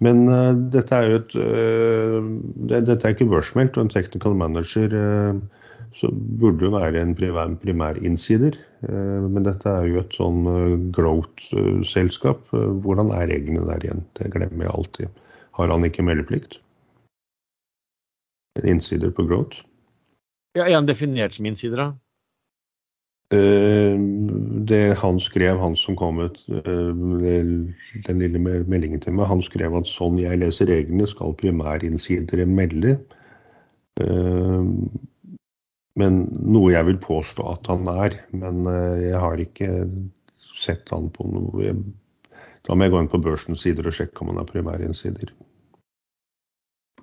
Men 0.05 0.27
uh, 0.29 0.53
dette 0.53 0.93
er 0.93 1.07
jo 1.09 1.21
et 1.23 1.37
uh, 1.41 2.27
det, 2.69 2.83
Dette 2.91 3.09
er 3.09 3.15
ikke 3.15 3.31
børsmeldt, 3.31 3.79
og 3.79 3.87
en 3.87 3.95
technical 3.95 4.37
manager 4.37 4.93
uh, 4.93 5.39
så 5.97 6.11
burde 6.13 6.69
være 6.73 7.01
en 7.01 7.15
primær 7.17 7.99
innsider. 8.05 8.57
Eh, 8.85 9.25
men 9.25 9.47
dette 9.47 9.71
er 9.71 9.89
jo 9.89 10.01
et 10.03 10.17
sånn 10.17 10.43
eh, 10.51 10.75
growth-selskap. 10.97 12.43
Eh, 12.53 12.73
hvordan 12.85 13.13
er 13.17 13.31
reglene 13.33 13.65
der 13.69 13.87
igjen? 13.87 14.03
Det 14.19 14.33
glemmer 14.35 14.67
jeg 14.67 14.75
alltid. 14.75 15.23
Har 15.57 15.73
han 15.73 15.87
ikke 15.89 16.05
meldeplikt? 16.05 16.59
En 18.61 18.69
innsider 18.77 19.13
på 19.13 19.25
growth? 19.29 19.65
Ja, 20.57 20.67
Er 20.67 20.77
han 20.79 20.89
definert 20.89 21.37
som 21.37 21.49
innsider, 21.49 21.81
da? 21.81 21.93
Det 23.27 24.95
han 25.01 25.17
skrev, 25.19 25.59
han 25.59 25.75
som 25.75 25.97
kom 25.99 26.21
ut 26.23 26.39
den 26.47 28.21
lille 28.23 28.39
meldingen 28.39 29.03
til 29.03 29.17
meg, 29.19 29.27
han 29.27 29.43
skrev 29.43 29.75
at 29.75 29.91
sånn 29.91 30.21
jeg 30.21 30.39
leser 30.39 30.71
reglene, 30.71 31.09
skal 31.11 31.35
primærinnsidere 31.41 32.47
melde. 32.47 32.95
Men 35.97 36.27
noe 36.45 36.75
jeg 36.75 36.89
vil 36.91 37.01
påstå 37.01 37.47
at 37.55 37.71
han 37.73 37.89
er. 37.89 38.19
Men 38.37 38.67
eh, 38.71 39.09
jeg 39.09 39.23
har 39.23 39.43
ikke 39.43 39.71
sett 40.57 40.93
han 40.93 41.11
på 41.13 41.27
noe 41.29 41.75
Da 42.67 42.75
må 42.75 42.87
jeg 42.87 42.93
gå 42.95 43.03
inn 43.03 43.13
på 43.13 43.23
børsens 43.23 43.63
sider 43.65 43.87
og 43.87 43.95
sjekke 43.97 44.25
om 44.25 44.33
han 44.33 44.43
er 44.43 44.49
primærinnsider. 44.49 45.33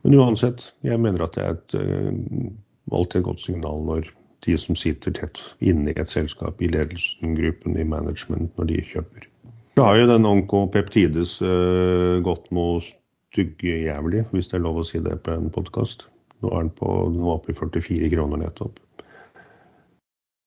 Men 0.04 0.18
uansett, 0.20 0.66
jeg 0.84 1.00
mener 1.00 1.24
at 1.24 1.38
det 1.38 1.44
er 1.44 1.56
et, 1.56 1.76
eh, 1.80 2.50
alltid 2.92 3.22
et 3.22 3.28
godt 3.30 3.44
signal 3.46 3.86
når 3.88 4.10
de 4.44 4.58
som 4.60 4.76
sitter 4.76 5.14
tett 5.16 5.40
inne 5.64 5.94
i 5.94 6.00
et 6.00 6.12
selskap, 6.12 6.60
i 6.62 6.68
ledelsen, 6.68 7.38
gruppen, 7.38 7.78
i 7.80 7.88
management, 7.88 8.52
når 8.58 8.74
de 8.74 8.82
kjøper. 8.90 9.30
Så 9.78 9.86
har 9.88 9.98
jo 9.98 10.10
den 10.10 10.28
Onkopeptides 10.28 11.38
uh, 11.42 12.20
gått 12.26 12.52
noe 12.54 12.82
styggejævlig, 12.84 14.26
hvis 14.34 14.52
det 14.52 14.60
er 14.60 14.66
lov 14.68 14.82
å 14.82 14.86
si 14.86 15.00
det 15.02 15.16
på 15.26 15.34
en 15.34 15.48
podkast. 15.54 16.06
Nå 16.44 16.52
er 16.52 16.66
den, 16.66 16.74
på, 16.76 16.90
den 17.14 17.24
var 17.24 17.40
oppe 17.40 17.54
i 17.54 17.56
44 17.56 18.10
kroner 18.12 18.42
nettopp. 18.42 18.82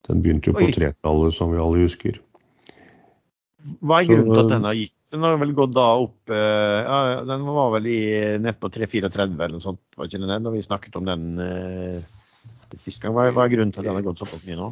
Den 0.07 0.21
begynte 0.23 0.51
jo 0.51 0.59
på 0.59 0.69
tretallet, 0.75 1.35
som 1.35 1.49
vi 1.51 1.59
alle 1.59 1.81
husker. 1.83 2.19
Hva 3.81 3.99
er 3.99 4.07
grunnen 4.11 4.31
til 4.31 4.43
at 4.45 4.53
den 4.53 4.69
har 4.69 4.77
gitt? 4.77 4.93
Den 5.11 5.23
har 5.23 5.37
vel 5.39 5.53
gått 5.55 5.71
da 5.71 5.85
opp 6.01 6.31
eh, 6.35 6.77
ja, 6.83 6.97
Den 7.23 7.45
var 7.47 7.69
vel 7.77 7.85
i, 7.87 7.99
ned 8.43 8.57
på 8.59 8.67
334 8.75 9.27
eller 9.29 9.53
noe 9.55 9.63
sånt, 9.63 9.79
var 9.95 10.09
ikke 10.09 10.19
det 10.19 10.39
når 10.43 10.55
vi 10.57 10.63
snakket 10.65 10.97
om 10.99 11.05
den 11.07 11.39
eh, 11.39 12.01
sist 12.75 12.99
gang. 13.01 13.15
Hva, 13.15 13.29
hva, 13.31 13.45
er 13.45 13.53
grunnen 13.55 13.71
til 13.71 13.81
at 13.81 13.87
den 13.87 13.95
har 13.97 14.03
gått 14.03 14.19
såpass 14.19 14.43
mye 14.47 14.59
nå? 14.59 14.67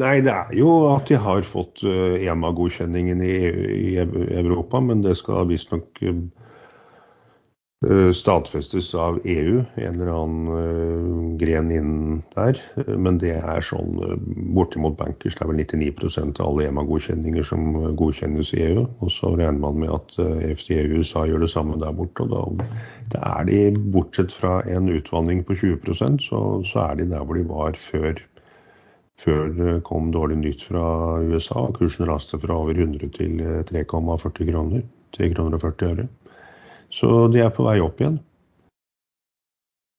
Nei, 0.00 0.14
det 0.24 0.32
er 0.32 0.56
jo 0.56 0.70
at 0.90 1.12
de 1.12 1.20
har 1.20 1.44
fått 1.46 1.84
uh, 1.86 2.16
EMA-godkjenningen 2.16 3.20
i, 3.22 3.34
i, 3.76 3.90
Europa, 4.00 4.80
men 4.82 5.04
det 5.04 5.12
skal 5.20 5.46
visstnok 5.52 6.00
uh, 6.02 6.16
Eh, 6.16 6.52
stadfestes 8.14 8.90
av 8.94 9.18
EU, 9.24 9.60
en 9.74 9.94
eller 9.94 10.10
annen 10.12 10.48
uh, 10.48 11.36
gren 11.40 11.70
innen 11.72 12.22
der. 12.34 12.58
Men 12.98 13.18
det 13.22 13.34
er 13.38 13.64
sånn 13.64 13.98
bortimot 14.56 14.96
bankers. 14.98 15.36
Det 15.36 15.44
er 15.44 15.50
vel 15.50 15.60
99 15.62 16.40
av 16.40 16.46
alle 16.46 16.68
EMA-godkjenninger 16.68 17.46
som 17.46 17.72
godkjennes 17.98 18.52
i 18.56 18.62
EU. 18.68 18.84
Og 19.04 19.12
så 19.12 19.34
regner 19.34 19.60
man 19.62 19.80
med 19.82 19.94
at 19.94 20.18
FDA 20.60 20.82
i 20.82 20.98
USA 20.98 21.24
gjør 21.28 21.44
det 21.44 21.52
samme 21.52 21.78
der 21.82 21.94
borte. 21.96 22.26
Og 22.26 22.60
da, 22.60 22.68
da 23.14 23.24
er 23.40 23.48
de, 23.50 23.62
bortsett 23.94 24.34
fra 24.34 24.60
en 24.70 24.90
utvanning 24.92 25.44
på 25.46 25.58
20 25.60 26.20
så, 26.24 26.40
så 26.66 26.86
er 26.88 27.00
de 27.00 27.10
der 27.10 27.24
hvor 27.24 27.38
de 27.38 27.46
var 27.48 27.78
før, 27.78 28.18
før 29.20 29.48
det 29.58 29.78
kom 29.88 30.12
dårlig 30.14 30.40
nytt 30.42 30.66
fra 30.70 31.20
USA. 31.22 31.68
Kursen 31.76 32.08
raste 32.10 32.40
fra 32.40 32.58
over 32.64 32.74
100 32.74 33.10
til 33.18 33.40
3,40 33.70 34.50
kroner. 34.50 34.84
3,40 35.14 35.34
kroner 35.34 35.90
øre. 35.92 36.08
Så 36.94 37.26
de 37.34 37.42
er 37.42 37.50
på 37.54 37.66
vei 37.66 37.80
opp 37.82 37.98
igjen. 38.00 38.20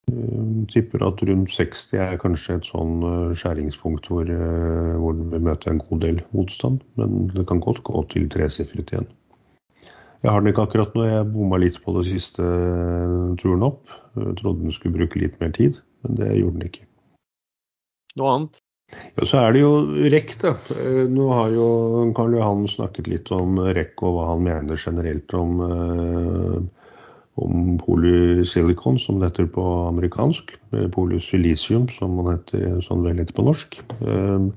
Jeg 0.06 0.68
tipper 0.70 1.04
at 1.08 1.22
rundt 1.28 1.52
60 1.52 1.98
er 1.98 2.20
kanskje 2.22 2.60
et 2.60 2.68
sånn 2.70 3.00
uh, 3.04 3.34
skjæringspunkt 3.38 4.08
hvor, 4.10 4.30
uh, 4.30 4.96
hvor 5.02 5.18
vi 5.18 5.42
møter 5.42 5.74
en 5.74 5.82
god 5.82 6.04
del 6.06 6.22
motstand. 6.38 6.84
Men 7.00 7.28
det 7.34 7.48
kan 7.50 7.62
godt 7.64 7.82
gå 7.88 8.06
til 8.14 8.30
tresifret 8.32 8.94
igjen. 8.94 9.10
Jeg 10.24 10.32
har 10.32 10.42
den 10.42 10.54
ikke 10.54 10.66
akkurat 10.66 10.94
nå. 10.96 11.06
Jeg 11.10 11.30
bomma 11.34 11.60
litt 11.62 11.82
på 11.84 11.94
det 11.98 12.06
siste 12.08 12.46
turen 13.42 13.66
opp. 13.66 13.84
Jeg 14.16 14.38
trodde 14.40 14.64
den 14.64 14.74
skulle 14.74 14.96
bruke 14.96 15.20
litt 15.22 15.36
mer 15.42 15.52
tid, 15.54 15.82
men 16.06 16.22
det 16.22 16.32
gjorde 16.38 16.56
den 16.56 16.70
ikke. 16.70 16.86
Noe 18.22 18.32
annet? 18.32 18.62
Ja, 19.18 19.26
Så 19.26 19.42
er 19.42 19.54
det 19.54 19.62
jo 19.66 19.74
REC, 20.14 20.34
da. 20.42 20.56
Nå 21.12 21.28
har 21.34 21.52
jo 21.54 21.68
Karl 22.18 22.38
Johan 22.38 22.66
snakket 22.72 23.10
litt 23.12 23.30
om 23.36 23.60
REC 23.60 24.02
og 24.06 24.18
hva 24.18 24.32
han 24.32 24.46
mener 24.48 24.82
generelt 24.82 25.34
om 25.38 25.60
om 27.36 27.76
polysilikon, 27.82 29.00
som 29.00 29.20
det 29.20 29.32
heter 29.32 29.50
på 29.52 29.64
amerikansk. 29.90 30.54
Polysilisium, 30.96 31.90
som 31.92 32.16
man 32.20 32.38
heter 32.38 32.80
sånn 32.86 33.04
vel 33.04 33.20
på 33.28 33.44
norsk. 33.44 33.78
Ehm, 34.08 34.54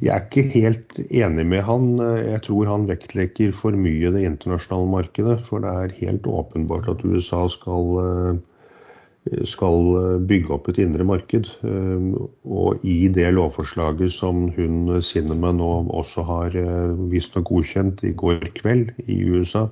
jeg 0.00 0.14
er 0.14 0.24
ikke 0.24 0.46
helt 0.54 1.00
enig 1.06 1.44
med 1.46 1.62
han. 1.66 1.90
Jeg 2.00 2.42
tror 2.46 2.70
han 2.70 2.88
vektlegger 2.88 3.52
for 3.54 3.76
mye 3.76 4.10
det 4.14 4.24
internasjonale 4.26 4.88
markedet. 4.90 5.40
For 5.46 5.62
det 5.62 5.70
er 5.70 5.98
helt 6.00 6.26
åpenbart 6.26 6.88
at 6.90 7.04
USA 7.04 7.44
skal, 7.52 7.90
eh, 8.02 9.44
skal 9.46 10.24
bygge 10.26 10.54
opp 10.56 10.70
et 10.72 10.80
indre 10.82 11.04
marked. 11.04 11.52
Ehm, 11.62 12.16
og 12.44 12.82
i 12.82 13.06
det 13.06 13.28
lovforslaget 13.34 14.10
som 14.10 14.48
hun 14.56 15.02
Sinnemann 15.02 15.60
nå 15.62 15.86
også 15.90 16.24
har 16.26 16.56
eh, 16.56 16.96
visstnok 17.12 17.52
godkjent 17.52 18.02
i 18.02 18.10
går 18.16 18.50
kveld 18.56 18.90
i 19.06 19.20
USA, 19.30 19.68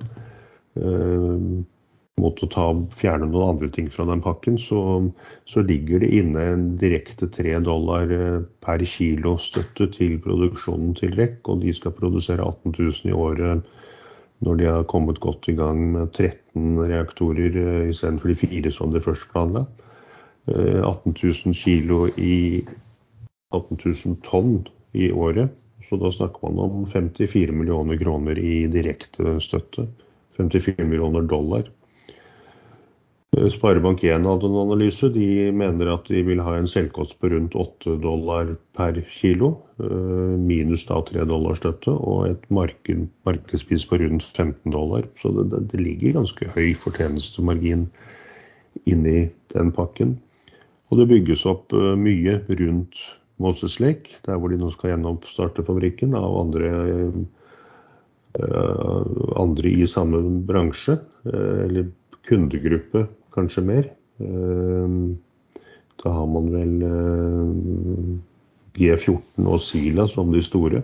ehm, 0.77 1.65
mot 2.19 2.41
å 2.43 2.49
ta, 2.51 2.65
fjerne 2.99 3.29
noen 3.29 3.55
andre 3.55 3.69
ting 3.73 3.89
fra 3.91 4.05
den 4.09 4.21
pakken, 4.23 4.59
så, 4.61 4.81
så 5.49 5.63
ligger 5.65 6.03
det 6.03 6.11
inne 6.19 6.45
en 6.53 6.65
direkte 6.81 7.29
3 7.31 7.57
dollar 7.65 8.11
eh, 8.13 8.39
per 8.65 8.83
kilo 8.87 9.37
støtte 9.41 9.89
til 9.95 10.17
produksjonen 10.23 10.95
til 10.99 11.15
REC. 11.17 11.39
Og 11.49 11.63
de 11.63 11.75
skal 11.75 11.95
produsere 11.97 12.45
18 12.45 12.75
000 12.77 13.11
i 13.11 13.15
året 13.15 13.75
når 14.45 14.59
de 14.59 14.67
har 14.69 14.87
kommet 14.87 15.19
godt 15.19 15.49
i 15.51 15.57
gang 15.57 15.81
med 15.95 16.13
13 16.13 16.79
reaktorer 16.91 17.55
eh, 17.59 17.89
istedenfor 17.93 18.31
de 18.31 18.39
fire 18.43 18.75
som 18.75 18.93
de 18.95 19.03
først 19.03 19.31
planla. 19.33 19.65
18 20.49 21.13
000 21.13 21.53
kilo 21.53 22.07
i 22.17 22.63
18 23.53 23.77
000 23.83 24.15
tonn 24.25 24.63
i 24.97 25.11
året. 25.11 25.51
Så 25.89 25.97
da 25.97 26.11
snakker 26.13 26.47
man 26.47 26.59
om 26.59 26.85
54 26.89 27.53
millioner 27.53 27.97
kroner 27.97 28.37
i 28.37 28.67
direkte 28.69 29.39
støtte. 29.41 29.87
54 30.37 30.85
millioner 30.85 31.25
dollar. 31.25 31.65
Eh, 33.37 33.45
Sparebank1 33.45 34.25
hadde 34.25 34.47
en 34.47 34.57
analyse. 34.57 35.09
De 35.13 35.51
mener 35.53 35.91
at 35.93 36.07
de 36.09 36.21
vil 36.25 36.41
ha 36.41 36.55
en 36.57 36.69
selvkost 36.69 37.19
på 37.21 37.29
rundt 37.29 37.55
8 37.55 37.99
dollar 38.01 38.55
per 38.77 38.97
kilo, 39.13 39.51
eh, 39.83 40.33
minus 40.49 40.87
da 40.89 40.97
3 41.05 41.27
dollar 41.29 41.59
støtte, 41.59 41.93
og 41.93 42.25
et 42.31 42.47
marked, 42.49 43.05
markedspris 43.29 43.85
på 43.85 43.99
rundt 44.01 44.25
15 44.25 44.73
dollar. 44.73 45.05
Så 45.21 45.33
det, 45.37 45.61
det 45.69 45.81
ligger 45.81 46.17
ganske 46.17 46.49
høy 46.55 46.73
fortjenestemargin 46.73 47.85
inni 48.89 49.29
den 49.53 49.71
pakken. 49.77 50.17
Og 50.89 50.97
det 50.97 51.11
bygges 51.11 51.45
opp 51.45 51.73
eh, 51.77 51.93
mye 51.93 52.41
rundt 52.49 52.97
Moses 53.37 53.77
Lake, 53.79 54.17
der 54.25 54.41
hvor 54.41 54.49
de 54.49 54.57
nå 54.57 54.71
skal 54.73 54.95
gjenoppstarte 54.95 55.63
fabrikken, 55.63 56.11
av 56.17 56.33
andre, 56.41 56.71
andre 59.39 59.71
i 59.71 59.87
samme 59.87 60.19
bransje, 60.43 60.97
eller 61.23 61.87
kundegruppe 62.27 63.05
kanskje 63.39 63.65
mer. 63.65 63.89
Ehm, 64.19 65.17
da 66.03 66.13
har 66.15 66.27
man 66.31 66.51
vel 66.53 66.73
eh, 66.87 68.15
G14 68.79 69.47
og 69.47 69.61
Sila 69.63 70.07
som 70.11 70.31
de 70.35 70.43
store. 70.43 70.83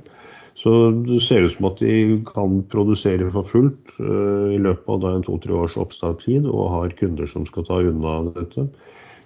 Så 0.56 0.72
det 1.04 1.20
ser 1.24 1.44
ut 1.44 1.52
som 1.52 1.68
at 1.68 1.82
de 1.84 2.22
kan 2.30 2.62
produsere 2.72 3.28
for 3.32 3.48
fullt 3.48 3.96
eh, 4.00 4.56
i 4.56 4.60
løpet 4.64 5.04
av 5.04 5.08
en 5.12 5.28
to-tre 5.28 5.56
års 5.56 5.76
oppstartstid, 5.80 6.48
og 6.48 6.72
har 6.72 6.96
kunder 7.00 7.28
som 7.28 7.48
skal 7.48 7.68
ta 7.68 7.82
unna 7.84 8.18
dette. 8.36 8.68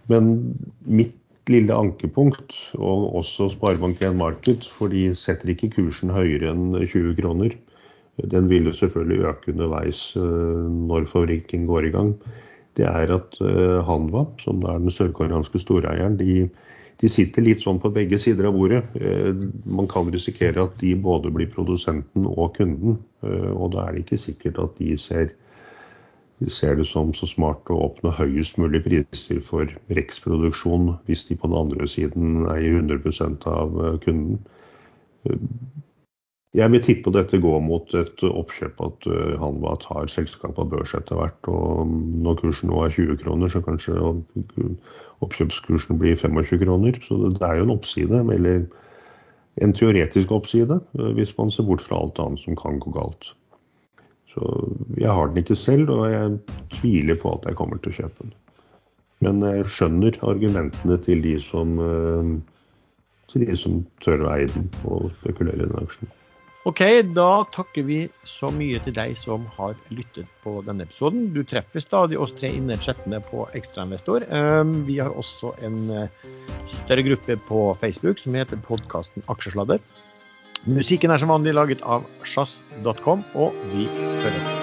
Men 0.09 0.33
mitt 0.89 1.15
lille 1.49 1.73
ankepunkt, 1.73 2.53
og 2.77 3.15
også 3.21 3.49
Sparebank1 3.53 4.17
Market, 4.17 4.65
for 4.69 4.93
de 4.93 5.11
setter 5.17 5.53
ikke 5.53 5.71
kursen 5.77 6.13
høyere 6.13 6.51
enn 6.51 6.77
20 6.77 7.15
kroner. 7.17 7.55
Den 8.29 8.49
vil 8.51 8.67
jo 8.67 8.75
selvfølgelig 8.75 9.29
øke 9.29 9.53
underveis 9.53 10.03
eh, 10.17 10.69
når 10.89 11.09
fabrikken 11.13 11.69
går 11.69 11.89
i 11.89 11.93
gang 11.93 12.13
det 12.79 12.87
er 12.87 13.13
at 13.15 13.37
uh, 13.43 13.79
Hanva, 13.87 14.25
som 14.43 14.63
er 14.63 14.79
den 14.81 14.93
sørkoreanske 14.93 15.61
storeieren, 15.61 16.17
de, 16.19 16.45
de, 17.01 17.11
sitter 17.11 17.45
litt 17.45 17.63
sånn 17.65 17.81
på 17.83 17.91
begge 17.95 18.19
sider 18.21 18.49
av 18.49 18.55
bordet. 18.57 18.85
Uh, 18.95 19.49
man 19.67 19.89
kan 19.91 20.09
risikere 20.13 20.63
at 20.65 20.79
de 20.81 20.95
både 20.95 21.33
blir 21.35 21.51
produsenten 21.51 22.27
og 22.29 22.55
kunden. 22.57 22.99
Uh, 23.25 23.51
og 23.55 23.75
da 23.75 23.85
er 23.85 23.97
det 23.97 24.05
ikke 24.05 24.21
sikkert 24.29 24.61
at 24.63 24.79
de 24.79 24.95
ser, 25.01 25.33
de 26.39 26.53
ser 26.53 26.79
det 26.79 26.87
som 26.87 27.11
så 27.17 27.27
smart 27.27 27.67
å 27.73 27.81
oppnå 27.89 28.15
høyest 28.15 28.61
mulig 28.61 28.85
priser 28.87 29.43
for 29.43 29.67
Rex-produksjon 29.91 30.93
hvis 31.09 31.27
de 31.27 31.35
på 31.35 31.51
den 31.51 31.59
andre 31.59 31.89
siden 31.91 32.47
eier 32.53 32.79
100% 32.79 33.47
av 33.51 33.75
kunden. 34.05 34.39
Jeg 36.57 36.71
vil 36.73 36.81
tippe 36.81 37.11
dette 37.13 37.37
går 37.37 37.59
mot 37.61 37.91
et 37.93 38.23
oppkjøp 38.25 38.79
at 38.81 39.05
Hanwa 39.05 39.37
Hanva 39.43 39.75
tar 39.83 40.09
selskapet 40.09 40.57
av 40.63 40.71
børs 40.71 40.95
etter 40.97 41.19
hvert. 41.19 41.49
og 41.51 41.91
Når 42.25 42.39
kursen 42.41 42.71
nå 42.71 42.79
er 42.87 42.95
20 42.95 43.19
kroner, 43.21 43.51
så 43.53 43.61
kanskje 43.61 43.99
oppkjøpskursen 45.21 45.99
blir 46.01 46.17
25 46.17 46.63
kroner. 46.63 46.97
Så 47.05 47.19
det 47.35 47.45
er 47.45 47.59
jo 47.59 47.67
en 47.67 47.75
oppside, 47.75 48.23
eller 48.33 48.65
en 49.61 49.75
teoretisk 49.75 50.31
oppside, 50.31 50.79
uh, 50.99 51.11
hvis 51.17 51.35
man 51.37 51.51
ser 51.51 51.67
bort 51.67 51.83
fra 51.85 51.99
alt 52.01 52.19
annet 52.23 52.41
som 52.43 52.57
kan 52.59 52.79
gå 52.81 52.93
galt. 52.95 53.33
Så 54.33 54.45
jeg 54.97 55.09
har 55.09 55.29
den 55.29 55.41
ikke 55.41 55.57
selv, 55.57 55.89
og 55.89 56.05
jeg 56.11 56.37
tviler 56.79 57.17
på 57.19 57.33
at 57.33 57.49
jeg 57.49 57.57
kommer 57.59 57.81
til 57.81 57.91
å 57.91 57.97
kjøpe 58.03 58.25
den. 58.27 58.37
Men 59.25 59.43
jeg 59.43 59.67
skjønner 59.73 60.15
argumentene 60.23 60.95
til 61.03 61.21
de 61.25 61.35
som, 61.43 61.75
uh, 61.81 62.31
til 63.29 63.45
de 63.49 63.57
som 63.59 63.83
tør 64.05 64.25
å 64.25 64.31
eie 64.37 64.47
den 64.53 64.69
og 64.87 65.11
spekulere 65.19 65.65
i 65.65 65.67
den 65.67 65.81
aksjen. 65.81 66.15
Ok, 66.69 66.81
da 67.15 67.45
takker 67.49 67.85
vi 67.87 67.99
så 68.27 68.51
mye 68.53 68.77
til 68.85 68.93
deg 68.93 69.15
som 69.17 69.47
har 69.55 69.73
lyttet 69.89 70.27
på 70.43 70.59
denne 70.67 70.85
episoden. 70.85 71.31
Du 71.33 71.39
treffer 71.47 71.81
stadig 71.81 72.19
oss 72.21 72.35
tre 72.37 72.51
inne 72.53 72.77
chattene 72.83 73.17
på 73.25 73.47
Ekstrainvestor. 73.57 74.27
Ehm, 74.29 74.75
vi 74.85 74.99
har 75.01 75.09
også 75.09 75.55
en 75.65 75.81
eh, 75.89 76.29
større 76.69 77.07
gruppe 77.07 77.39
på 77.49 77.63
Facebook 77.81 78.21
som 78.21 78.37
heter 78.37 78.61
podkasten 78.69 79.25
Aksjesladder. 79.33 79.81
Musikken 80.69 81.09
er 81.09 81.21
som 81.21 81.33
vanlig 81.33 81.57
laget 81.57 81.81
av 81.81 82.05
sjazz.com, 82.27 83.25
og 83.33 83.61
vi 83.73 83.89
høres. 84.21 84.58